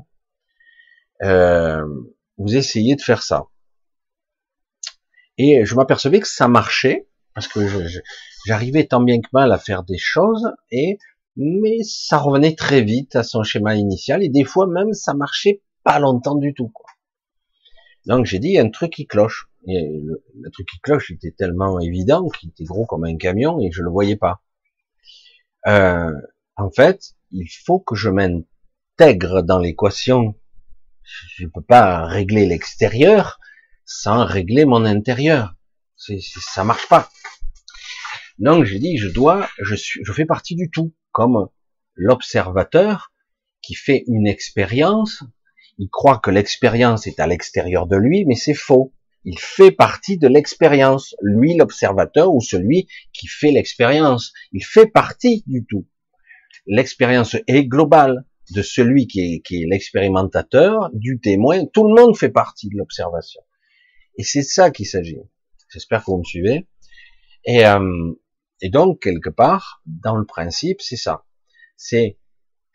Euh, 1.22 1.84
vous 2.36 2.56
essayez 2.56 2.96
de 2.96 3.01
faire 3.01 3.22
ça. 3.22 3.46
Et 5.39 5.65
je 5.65 5.74
m'apercevais 5.74 6.20
que 6.20 6.28
ça 6.28 6.48
marchait, 6.48 7.09
parce 7.35 7.48
que 7.48 7.61
j'arrivais 8.47 8.85
tant 8.85 9.02
bien 9.02 9.20
que 9.20 9.28
mal 9.32 9.52
à 9.52 9.59
faire 9.59 9.82
des 9.82 9.98
choses, 9.98 10.52
et 10.70 10.98
mais 11.36 11.82
ça 11.82 12.19
revenait 12.19 12.55
très 12.55 12.82
vite 12.82 13.16
à 13.16 13.24
son 13.24 13.43
schéma 13.43 13.74
initial, 13.74 14.23
et 14.23 14.28
des 14.28 14.44
fois 14.44 14.66
même 14.66 14.93
ça 14.93 15.15
marchait 15.15 15.62
pas 15.82 15.98
longtemps 15.98 16.36
du 16.36 16.55
tout. 16.55 16.69
Quoi. 16.69 16.86
Donc 18.06 18.27
j'ai 18.27 18.39
dit, 18.39 18.59
un 18.59 18.70
truc 18.70 18.93
qui 18.93 19.06
cloche. 19.06 19.48
Le, 19.66 20.51
truc 20.51 20.69
qui 20.69 20.78
cloche 20.81 21.11
était 21.11 21.31
tellement 21.31 21.81
évident, 21.81 22.28
qu'il 22.28 22.51
était 22.51 22.65
gros 22.65 22.85
comme 22.85 23.05
un 23.05 23.16
camion, 23.16 23.59
et 23.61 23.70
je 23.73 23.82
le 23.82 23.90
voyais 23.90 24.16
pas. 24.16 24.43
Euh, 25.66 26.12
en 26.56 26.70
fait, 26.70 27.15
il 27.31 27.48
faut 27.65 27.81
que 27.81 27.94
je 27.94 28.11
m'intègre 28.11 29.43
dans 29.43 29.59
l'équation. 29.59 30.35
Je 31.02 31.44
ne 31.44 31.51
peux 31.51 31.62
pas 31.62 32.05
régler 32.05 32.47
l'extérieur, 32.47 33.40
sans 33.85 34.24
régler 34.24 34.65
mon 34.65 34.85
intérieur. 34.85 35.55
Ça 35.97 36.65
marche 36.65 36.89
pas. 36.89 37.11
Donc 38.39 38.65
j'ai 38.65 38.78
dit, 38.78 38.97
je 38.98 39.09
dois, 39.09 39.48
je 39.61 39.74
suis, 39.74 40.01
je 40.05 40.12
fais 40.12 40.24
partie 40.24 40.56
du 40.56 40.70
tout, 40.70 40.93
comme 41.12 41.48
l'observateur 41.94 43.12
qui 43.62 43.74
fait 43.74 44.05
une 44.09 44.27
expérience. 44.27 45.23
Il 45.78 45.89
croit 45.89 46.19
que 46.19 46.31
l'expérience 46.31 47.06
est 47.06 47.20
à 47.20 47.27
l'extérieur 47.27 47.86
de 47.86 47.97
lui, 47.97 48.24
mais 48.27 48.35
c'est 48.35 48.55
faux. 48.55 48.93
Il 49.24 49.39
fait 49.39 49.70
partie 49.70 50.19
de 50.19 50.28
l'expérience. 50.28 51.15
Lui, 51.23 51.56
l'observateur 51.56 52.35
ou 52.35 52.40
celui 52.40 52.86
qui 53.12 53.27
fait 53.27 53.51
l'expérience, 53.51 54.32
il 54.52 54.65
fait 54.65 54.86
partie 54.86 55.43
du 55.47 55.65
tout. 55.65 55.86
L'expérience 56.66 57.36
est 57.47 57.65
globale 57.65 58.24
de 58.51 58.62
celui 58.62 59.06
qui 59.06 59.43
est 59.51 59.66
l'expérimentateur, 59.66 60.90
du 60.93 61.20
témoin. 61.20 61.65
Tout 61.73 61.89
le 61.89 61.94
monde 61.94 62.16
fait 62.16 62.28
partie 62.28 62.69
de 62.69 62.77
l'observation. 62.77 63.40
Et 64.16 64.22
c'est 64.22 64.42
ça 64.42 64.70
qu'il 64.70 64.86
s'agit. 64.86 65.18
J'espère 65.70 66.04
que 66.04 66.10
vous 66.10 66.18
me 66.18 66.24
suivez. 66.24 66.68
Et, 67.44 67.66
euh, 67.66 68.12
et 68.60 68.70
donc, 68.70 69.02
quelque 69.02 69.30
part, 69.30 69.82
dans 69.86 70.16
le 70.16 70.24
principe, 70.24 70.80
c'est 70.80 70.96
ça. 70.96 71.24
C'est, 71.76 72.18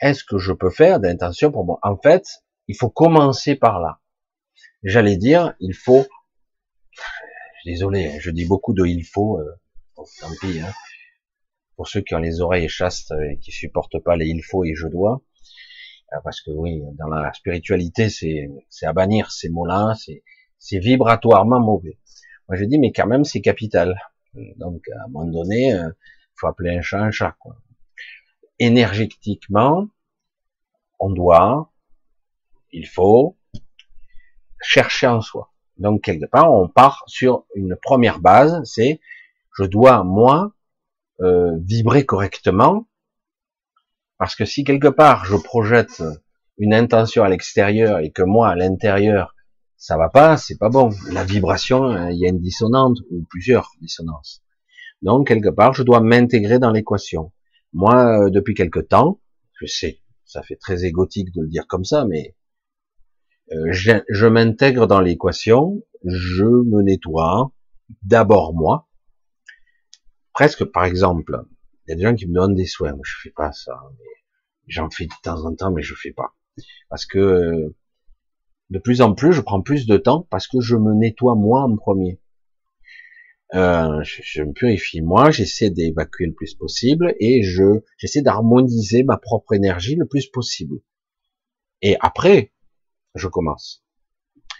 est-ce 0.02 0.24
que 0.24 0.38
je 0.38 0.54
peux 0.54 0.70
faire 0.70 1.00
d'intention 1.00 1.52
pour 1.52 1.66
moi? 1.66 1.80
En 1.82 1.98
fait, 1.98 2.26
il 2.68 2.76
faut 2.76 2.90
commencer 2.90 3.56
par 3.56 3.80
là. 3.80 4.00
J'allais 4.84 5.18
dire, 5.18 5.56
il 5.60 5.74
faut, 5.74 6.06
désolé, 7.66 8.08
hein, 8.08 8.18
je 8.20 8.32
dis 8.32 8.46
beaucoup 8.46 8.74
de 8.74 8.86
il 8.86 9.04
faut, 9.04 9.40
euh, 9.40 9.60
tant 9.96 10.30
pis, 10.40 10.60
hein. 10.60 10.72
pour 11.76 11.88
ceux 11.88 12.02
qui 12.02 12.16
ont 12.16 12.20
les 12.20 12.40
oreilles 12.40 12.70
chastes 12.70 13.12
et 13.12 13.40
qui 13.40 13.52
supportent 13.52 14.02
pas 14.04 14.16
les 14.16 14.28
il 14.28 14.42
faut 14.42 14.64
et 14.64 14.76
je 14.76 14.88
dois, 14.88 15.22
euh, 16.14 16.18
parce 16.24 16.42
que 16.42 16.52
oui, 16.52 16.82
dans 16.98 17.08
la 17.08 17.34
spiritualité, 17.34 18.10
c'est, 18.10 18.50
à 18.84 18.94
bannir 18.94 19.32
ces 19.32 19.50
mots-là, 19.50 19.96
c'est 20.60 20.80
vibratoirement 20.80 21.60
mauvais. 21.60 21.98
Moi 22.48 22.58
je 22.58 22.66
dis 22.66 22.78
mais 22.78 22.92
quand 22.92 23.08
même 23.08 23.24
c'est 23.24 23.42
capital. 23.42 24.00
Donc 24.58 24.84
à 24.90 25.06
un 25.06 25.08
moment 25.08 25.26
donné, 25.26 25.74
euh, 25.74 25.90
faut 26.36 26.48
appeler 26.48 26.78
un 26.78 26.82
chat 26.82 27.00
un 27.00 27.12
chat. 27.12 27.36
Quoi. 27.40 27.56
Énergétiquement, 28.60 29.88
on 31.00 31.10
doit, 31.10 31.72
il 32.72 32.88
faut 32.88 33.38
chercher 34.62 35.08
en 35.08 35.22
soi. 35.22 35.52
Donc 35.78 36.02
quelque 36.04 36.26
part, 36.26 36.54
on 36.54 36.68
part 36.68 37.04
sur 37.08 37.46
une 37.56 37.76
première 37.82 38.20
base, 38.20 38.62
c'est 38.66 39.00
je 39.58 39.64
dois 39.64 40.04
moi 40.04 40.54
euh, 41.22 41.58
vibrer 41.60 42.06
correctement, 42.06 42.86
parce 44.18 44.36
que 44.36 44.46
si 44.46 44.64
quelque 44.64 44.88
part 44.88 45.26
je 45.26 45.36
projette 45.36 46.04
une 46.58 46.74
intention 46.74 47.24
à 47.24 47.30
l'extérieur 47.30 48.00
et 48.00 48.12
que 48.12 48.22
moi 48.22 48.50
à 48.50 48.56
l'intérieur 48.56 49.36
ça 49.80 49.98
va 49.98 50.10
pas, 50.10 50.36
c'est 50.36 50.58
pas 50.58 50.70
bon. 50.70 50.90
La 51.12 51.24
vibration, 51.24 51.86
euh, 51.86 52.12
il 52.12 52.20
y 52.20 52.26
a 52.26 52.30
une 52.30 52.42
dissonante 52.42 52.98
ou 53.10 53.24
plusieurs 53.30 53.72
dissonances. 53.82 54.44
Donc 55.02 55.28
quelque 55.28 55.50
part, 55.50 55.74
je 55.74 55.84
dois 55.84 56.02
m'intégrer 56.02 56.60
dans 56.60 56.72
l'équation. 56.72 57.32
Moi, 57.72 58.26
euh, 58.26 58.30
depuis 58.30 58.54
quelque 58.54 58.82
temps, 58.82 59.22
je 59.54 59.66
sais, 59.66 60.02
ça 60.26 60.44
fait 60.44 60.58
très 60.58 60.84
égotique 60.84 61.34
de 61.34 61.42
le 61.44 61.48
dire 61.48 61.66
comme 61.66 61.86
ça, 61.86 62.06
mais 62.06 62.36
euh, 63.54 63.72
je, 63.72 64.28
m'intègre 64.28 64.86
dans 64.86 65.00
l'équation, 65.00 65.82
je 66.04 66.44
me 66.44 66.84
nettoie, 66.84 67.54
d'abord 68.04 68.54
moi. 68.54 68.90
Presque, 70.34 70.66
par 70.66 70.84
exemple, 70.84 71.42
il 71.88 71.92
y 71.92 71.94
a 71.94 71.96
des 71.96 72.04
gens 72.04 72.16
qui 72.16 72.28
me 72.28 72.34
donnent 72.34 72.54
des 72.54 72.68
soins, 72.68 72.92
moi 72.92 73.02
je 73.04 73.16
fais 73.24 73.32
pas 73.32 73.54
ça, 73.54 73.80
j'en 74.68 74.90
fais 74.90 75.06
de 75.06 75.14
temps 75.24 75.46
en 75.46 75.56
temps, 75.56 75.72
mais 75.72 75.82
je 75.82 75.96
fais 75.96 76.12
pas, 76.12 76.36
parce 76.90 77.06
que 77.06 77.74
de 78.70 78.80
plus 78.80 79.02
en 79.02 79.14
plus, 79.14 79.34
je 79.34 79.42
prends 79.42 79.62
plus 79.62 79.88
de 79.88 79.98
temps 79.98 80.28
parce 80.30 80.48
que 80.48 80.60
je 80.60 80.76
me 80.76 80.94
nettoie 80.94 81.36
moi 81.36 81.64
en 81.64 81.76
premier. 81.76 82.20
Euh, 83.56 84.04
je, 84.04 84.44
me 84.44 84.54
purifie 84.54 85.02
moi, 85.02 85.32
j'essaie 85.32 85.72
d'évacuer 85.72 86.28
le 86.28 86.34
plus 86.34 86.54
possible 86.54 87.16
et 87.20 87.42
je 87.42 87.82
j'essaie 87.98 88.22
d'harmoniser 88.22 89.04
ma 89.04 89.18
propre 89.18 89.54
énergie 89.54 89.96
le 89.96 90.06
plus 90.06 90.28
possible. 90.28 90.82
Et 91.82 91.98
après, 92.00 92.54
je 93.16 93.28
commence. 93.28 93.84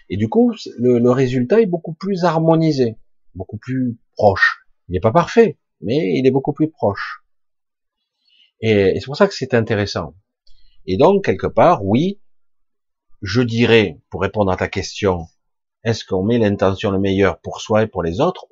Et 0.08 0.16
du 0.16 0.28
coup, 0.28 0.52
le, 0.78 1.10
résultat 1.10 1.60
est 1.60 1.66
beaucoup 1.66 1.94
plus 1.94 2.24
harmonisé, 2.24 2.96
beaucoup 3.36 3.58
plus 3.58 3.96
proche. 4.16 4.66
Il 4.88 4.92
n'est 4.94 5.00
pas 5.00 5.12
parfait, 5.12 5.56
mais 5.80 6.18
il 6.18 6.26
est 6.26 6.32
beaucoup 6.32 6.52
plus 6.52 6.68
proche. 6.68 7.22
Et, 8.60 8.72
et 8.72 8.94
c'est 8.98 9.06
pour 9.06 9.16
ça 9.16 9.28
que 9.28 9.34
c'est 9.34 9.54
intéressant. 9.54 10.16
Et 10.86 10.96
donc, 10.96 11.24
quelque 11.24 11.46
part, 11.46 11.84
oui, 11.84 12.20
je 13.22 13.42
dirais, 13.42 14.00
pour 14.10 14.22
répondre 14.22 14.50
à 14.50 14.56
ta 14.56 14.68
question, 14.68 15.26
est-ce 15.84 16.04
qu'on 16.04 16.22
met 16.22 16.38
l'intention 16.38 16.90
le 16.90 16.98
meilleur 16.98 17.40
pour 17.40 17.60
soi 17.60 17.82
et 17.82 17.86
pour 17.86 18.02
les 18.02 18.20
autres? 18.20 18.46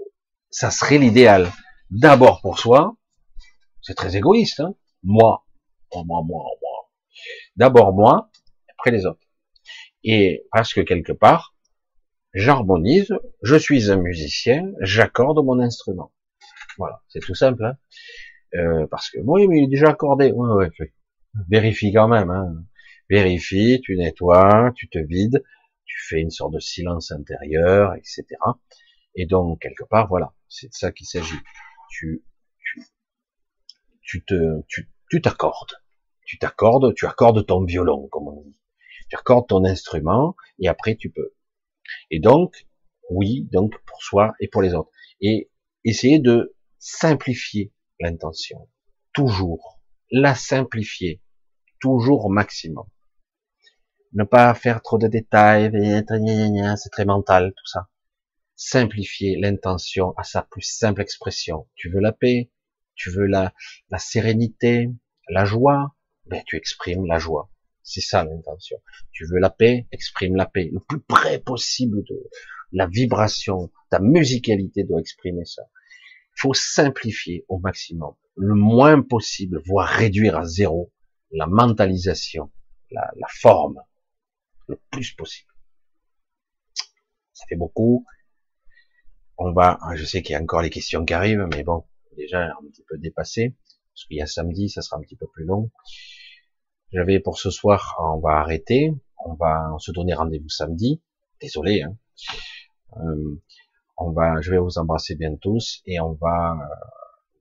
Ça 0.51 0.71
serait 0.71 0.99
l'idéal. 0.99 1.51
D'abord 1.91 2.41
pour 2.41 2.59
soi, 2.59 2.97
c'est 3.83 3.95
très 3.95 4.17
égoïste. 4.17 4.61
Hein 4.61 4.75
moi, 5.03 5.47
moi, 5.95 6.05
moi, 6.07 6.23
moi. 6.25 6.91
D'abord 7.57 7.93
moi, 7.93 8.31
après 8.79 8.91
les 8.91 9.07
autres. 9.07 9.21
Et 10.05 10.47
parce 10.53 10.73
que 10.73 10.81
quelque 10.81 11.13
part, 11.13 11.55
j'harmonise, 12.35 13.15
je 13.43 13.57
suis 13.57 13.91
un 13.91 13.97
musicien, 13.97 14.71
j'accorde 14.81 15.45
mon 15.45 15.59
instrument. 15.61 16.13
Voilà, 16.79 17.03
c'est 17.09 17.21
tout 17.21 17.35
simple. 17.35 17.65
Hein 17.65 17.77
euh, 18.55 18.87
parce 18.91 19.11
que 19.11 19.19
oui, 19.25 19.47
il 19.51 19.65
est 19.65 19.69
déjà 19.69 19.91
accordé. 19.91 20.33
Ouais, 20.33 20.69
ouais, 20.69 20.93
Vérifie 21.49 21.93
quand 21.93 22.09
même. 22.09 22.31
Hein. 22.31 22.65
Vérifie, 23.11 23.81
tu 23.83 23.97
nettoies, 23.97 24.73
tu 24.77 24.89
te 24.89 24.99
vides, 24.99 25.43
tu 25.85 25.97
fais 26.09 26.21
une 26.21 26.31
sorte 26.31 26.53
de 26.53 26.61
silence 26.61 27.11
intérieur, 27.11 27.95
etc. 27.95 28.25
Et 29.15 29.27
donc 29.27 29.61
quelque 29.61 29.85
part, 29.85 30.09
voilà, 30.09 30.35
c'est 30.49 30.69
de 30.69 30.75
ça 30.75 30.93
qu'il 30.93 31.07
s'agit. 31.07 31.41
Tu, 31.91 32.23
tu, 32.59 32.83
tu 34.03 34.25
te, 34.25 34.63
tu 35.11 35.23
t'accordes, 35.23 35.73
tu 36.25 36.39
t'accordes, 36.39 36.95
tu 36.95 37.07
accordes 37.07 37.45
ton 37.47 37.65
violon, 37.65 38.09
comme 38.09 38.29
on 38.29 38.43
dit. 38.43 38.57
Tu 39.09 39.17
accordes 39.17 39.49
ton 39.49 39.65
instrument 39.65 40.37
et 40.59 40.69
après 40.69 40.95
tu 40.95 41.11
peux. 41.11 41.35
Et 42.11 42.21
donc, 42.21 42.67
oui, 43.11 43.49
donc 43.51 43.75
pour 43.87 44.03
soi 44.03 44.35
et 44.41 44.49
pour 44.49 44.61
les 44.61 44.75
autres. 44.75 44.91
Et 45.23 45.51
essayer 45.85 46.19
de 46.19 46.55
simplifier 46.79 47.73
l'intention. 48.01 48.69
Toujours. 49.15 49.81
La 50.11 50.35
simplifier. 50.35 51.23
Toujours 51.81 52.27
au 52.27 52.29
maximum. 52.29 52.85
Ne 54.13 54.25
pas 54.25 54.55
faire 54.55 54.83
trop 54.83 54.99
de 54.99 55.07
détails, 55.07 55.71
c'est 56.77 56.91
très 56.91 57.05
mental, 57.05 57.53
tout 57.57 57.67
ça. 57.67 57.89
Simplifier 58.57 59.39
l'intention 59.39 60.13
à 60.17 60.25
sa 60.25 60.43
plus 60.43 60.63
simple 60.63 61.01
expression. 61.03 61.69
Tu 61.75 61.91
veux 61.91 62.01
la 62.01 62.13
paix, 62.13 62.51
tu 62.95 63.11
veux 63.11 63.27
la, 63.27 63.53
la 63.91 63.99
sérénité, 63.99 64.91
la 65.29 65.45
joie, 65.45 65.95
ben 66.27 66.43
tu 66.47 66.57
exprimes 66.57 67.07
la 67.07 67.19
joie. 67.19 67.51
C'est 67.83 68.01
ça 68.01 68.25
l'intention. 68.25 68.79
Tu 69.13 69.27
veux 69.27 69.39
la 69.39 69.51
paix, 69.51 69.87
exprime 69.93 70.37
la 70.37 70.47
paix. 70.47 70.71
Le 70.73 70.81
plus 70.81 71.01
près 71.01 71.39
possible 71.39 72.03
de 72.05 72.29
la 72.73 72.87
vibration, 72.87 73.71
ta 73.91 74.01
musicalité 74.01 74.85
doit 74.85 75.01
exprimer 75.01 75.45
ça 75.45 75.63
faut 76.39 76.55
simplifier 76.55 77.45
au 77.49 77.59
maximum, 77.59 78.15
le 78.37 78.55
moins 78.55 79.03
possible, 79.03 79.61
voire 79.67 79.89
réduire 79.89 80.37
à 80.37 80.45
zéro 80.45 80.93
la 81.33 81.47
mentalisation, 81.47 82.51
la 82.91 83.27
forme, 83.29 83.83
le 84.69 84.81
plus 84.91 85.13
possible. 85.13 85.51
Ça 87.33 87.45
fait 87.49 87.57
beaucoup. 87.57 88.05
On 89.37 89.53
va, 89.53 89.79
je 89.95 90.05
sais 90.05 90.23
qu'il 90.23 90.33
y 90.33 90.37
a 90.37 90.43
encore 90.43 90.63
les 90.63 90.71
questions 90.71 91.05
qui 91.05 91.15
arrivent, 91.15 91.47
mais 91.53 91.63
bon, 91.63 91.85
déjà 92.17 92.47
un 92.47 92.69
petit 92.71 92.85
peu 92.89 92.99
dépassé, 92.99 93.57
parce 93.95 94.07
qu'il 94.07 94.17
y 94.17 94.23
a 94.23 94.27
samedi, 94.27 94.69
ça 94.69 94.83
sera 94.83 94.97
un 94.97 95.01
petit 95.01 95.17
peu 95.17 95.27
plus 95.29 95.45
long. 95.45 95.71
J'avais 96.93 97.21
pour 97.21 97.39
ce 97.39 97.51
soir, 97.51 97.97
on 98.01 98.19
va 98.19 98.41
arrêter, 98.41 98.93
on 99.25 99.35
va 99.35 99.77
se 99.79 99.93
donner 99.93 100.15
rendez-vous 100.15 100.49
samedi. 100.49 101.03
Désolé, 101.41 101.83
hein. 101.83 101.97
Euh, 102.97 103.43
on 103.97 104.13
va, 104.13 104.41
je 104.41 104.51
vais 104.51 104.59
vous 104.59 104.79
embrasser 104.79 105.15
bien 105.15 105.37
tous 105.37 105.83
et 105.85 106.01
on 106.01 106.15
va, 106.15 106.53
euh, 106.53 106.87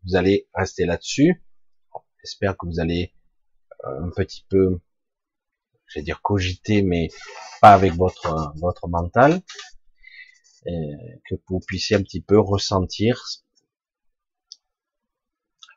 vous 0.06 0.16
allez 0.16 0.48
rester 0.54 0.86
là-dessus. 0.86 1.44
J'espère 2.24 2.58
que 2.58 2.66
vous 2.66 2.80
allez 2.80 3.14
euh, 3.86 4.06
un 4.06 4.10
petit 4.10 4.46
peu, 4.50 4.80
je 5.88 6.00
vais 6.00 6.04
dire 6.04 6.22
cogiter, 6.22 6.82
mais 6.82 7.10
pas 7.62 7.74
avec 7.74 7.94
votre 7.94 8.54
votre 8.58 8.88
mental, 8.88 9.42
que 10.66 11.36
vous 11.48 11.60
puissiez 11.60 11.96
un 11.96 12.02
petit 12.02 12.22
peu 12.22 12.40
ressentir 12.40 13.24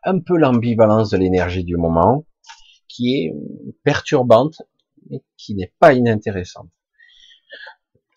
un 0.02 0.18
peu 0.18 0.36
l'ambivalence 0.36 1.10
de 1.10 1.18
l'énergie 1.18 1.64
du 1.64 1.76
moment, 1.76 2.26
qui 2.88 3.16
est 3.16 3.34
perturbante, 3.84 4.62
mais 5.10 5.22
qui 5.36 5.54
n'est 5.54 5.74
pas 5.78 5.92
inintéressante 5.92 6.70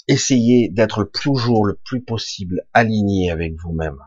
essayez 0.07 0.69
d'être 0.69 1.03
toujours 1.03 1.65
le 1.65 1.75
plus 1.75 2.03
possible 2.03 2.67
aligné 2.73 3.31
avec 3.31 3.53
vous-même. 3.55 3.99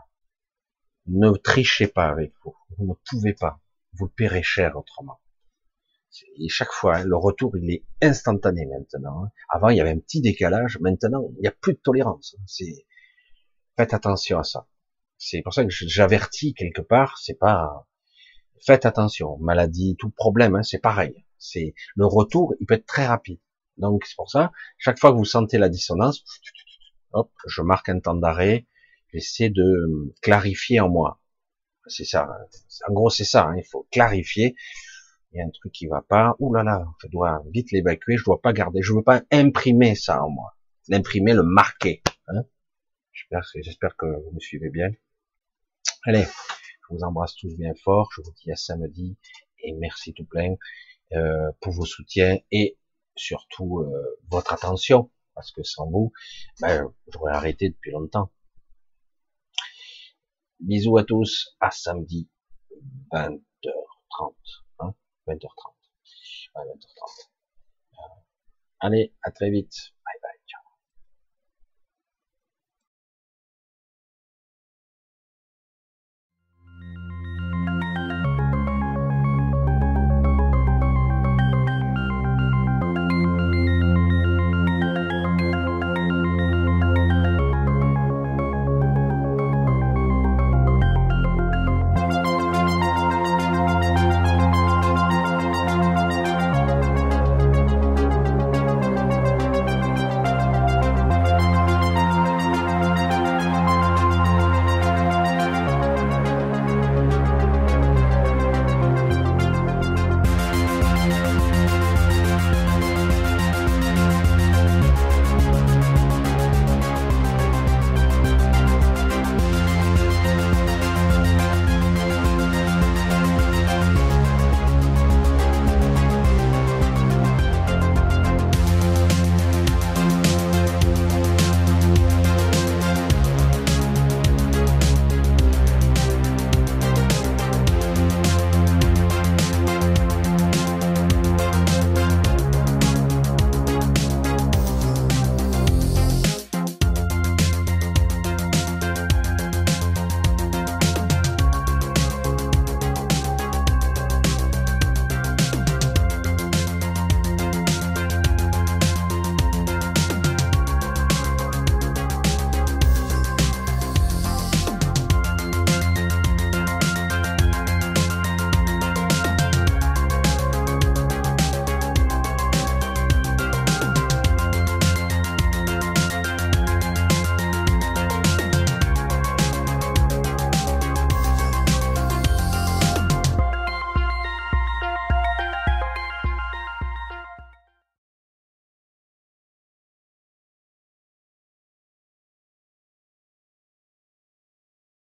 Ne 1.06 1.30
trichez 1.32 1.86
pas 1.86 2.08
avec 2.08 2.32
vous. 2.44 2.54
Vous 2.76 2.86
ne 2.88 2.94
pouvez 3.08 3.32
pas. 3.32 3.60
Vous 3.94 4.08
paierez 4.08 4.42
cher 4.42 4.76
autrement. 4.76 5.20
Et 6.38 6.48
chaque 6.48 6.72
fois, 6.72 6.96
hein, 6.96 7.04
le 7.04 7.16
retour, 7.16 7.56
il 7.56 7.70
est 7.70 7.84
instantané 8.02 8.66
maintenant. 8.66 9.24
Hein. 9.24 9.30
Avant, 9.48 9.68
il 9.68 9.76
y 9.76 9.80
avait 9.80 9.90
un 9.90 9.98
petit 9.98 10.20
décalage. 10.20 10.78
Maintenant, 10.80 11.28
il 11.36 11.42
n'y 11.42 11.48
a 11.48 11.52
plus 11.52 11.74
de 11.74 11.78
tolérance. 11.78 12.36
C'est, 12.46 12.86
faites 13.76 13.94
attention 13.94 14.38
à 14.38 14.44
ça. 14.44 14.66
C'est 15.18 15.42
pour 15.42 15.54
ça 15.54 15.64
que 15.64 15.70
j'avertis 15.70 16.54
quelque 16.54 16.82
part. 16.82 17.18
C'est 17.18 17.38
pas, 17.38 17.86
faites 18.64 18.86
attention. 18.86 19.38
Maladie, 19.38 19.96
tout 19.98 20.10
problème, 20.10 20.56
hein, 20.56 20.62
c'est 20.62 20.78
pareil. 20.78 21.24
C'est, 21.38 21.74
le 21.94 22.06
retour, 22.06 22.54
il 22.60 22.66
peut 22.66 22.74
être 22.74 22.86
très 22.86 23.06
rapide. 23.06 23.40
Donc 23.76 24.04
c'est 24.06 24.16
pour 24.16 24.30
ça, 24.30 24.52
chaque 24.78 24.98
fois 24.98 25.12
que 25.12 25.18
vous 25.18 25.26
sentez 25.26 25.58
la 25.58 25.68
dissonance, 25.68 26.24
hop, 27.12 27.30
je 27.46 27.60
marque 27.60 27.90
un 27.90 28.00
temps 28.00 28.14
d'arrêt, 28.14 28.66
j'essaie 29.12 29.50
de 29.50 30.14
clarifier 30.22 30.80
en 30.80 30.88
moi. 30.88 31.20
C'est 31.88 32.04
ça. 32.04 32.26
En 32.88 32.92
gros, 32.92 33.10
c'est 33.10 33.24
ça. 33.24 33.44
Hein, 33.44 33.56
il 33.58 33.64
faut 33.64 33.86
clarifier. 33.90 34.56
Il 35.32 35.38
y 35.38 35.42
a 35.42 35.44
un 35.44 35.50
truc 35.50 35.72
qui 35.72 35.86
va 35.86 36.02
pas. 36.02 36.34
Ouh 36.38 36.54
là 36.54 36.62
là, 36.62 36.86
je 37.02 37.08
dois 37.08 37.42
vite 37.52 37.72
l'évacuer. 37.72 38.16
Je 38.16 38.24
dois 38.24 38.40
pas 38.40 38.52
garder. 38.52 38.80
Je 38.82 38.92
veux 38.92 39.02
pas 39.02 39.22
imprimer 39.30 39.94
ça 39.94 40.22
en 40.22 40.30
moi. 40.30 40.54
L'imprimer, 40.88 41.34
le 41.34 41.42
marquer. 41.42 42.02
Hein 42.28 42.44
J'espère 43.12 43.96
que 43.96 44.06
vous 44.06 44.32
me 44.32 44.40
suivez 44.40 44.70
bien. 44.70 44.90
Allez, 46.04 46.24
je 46.24 46.94
vous 46.94 47.02
embrasse 47.02 47.34
tous 47.34 47.54
bien 47.56 47.72
fort. 47.82 48.10
Je 48.14 48.22
vous 48.22 48.32
dis 48.42 48.52
à 48.52 48.56
samedi 48.56 49.16
et 49.62 49.72
merci 49.72 50.14
tout 50.14 50.24
plein 50.24 50.54
euh, 51.12 51.50
pour 51.60 51.72
vos 51.72 51.84
soutiens 51.84 52.38
et 52.50 52.78
surtout 53.16 53.80
euh, 53.80 54.20
votre 54.28 54.52
attention, 54.52 55.10
parce 55.34 55.50
que 55.50 55.62
sans 55.62 55.88
vous, 55.90 56.12
ben, 56.60 56.92
j'aurais 57.08 57.32
arrêté 57.32 57.70
depuis 57.70 57.90
longtemps. 57.90 58.30
Bisous 60.60 60.96
à 60.98 61.04
tous, 61.04 61.56
à 61.60 61.70
samedi 61.70 62.28
20h30. 63.12 64.34
Hein 65.26 65.34
20h30. 65.34 65.74
20h30. 66.54 67.30
allez, 68.80 69.12
à 69.22 69.30
très 69.30 69.50
vite. 69.50 69.95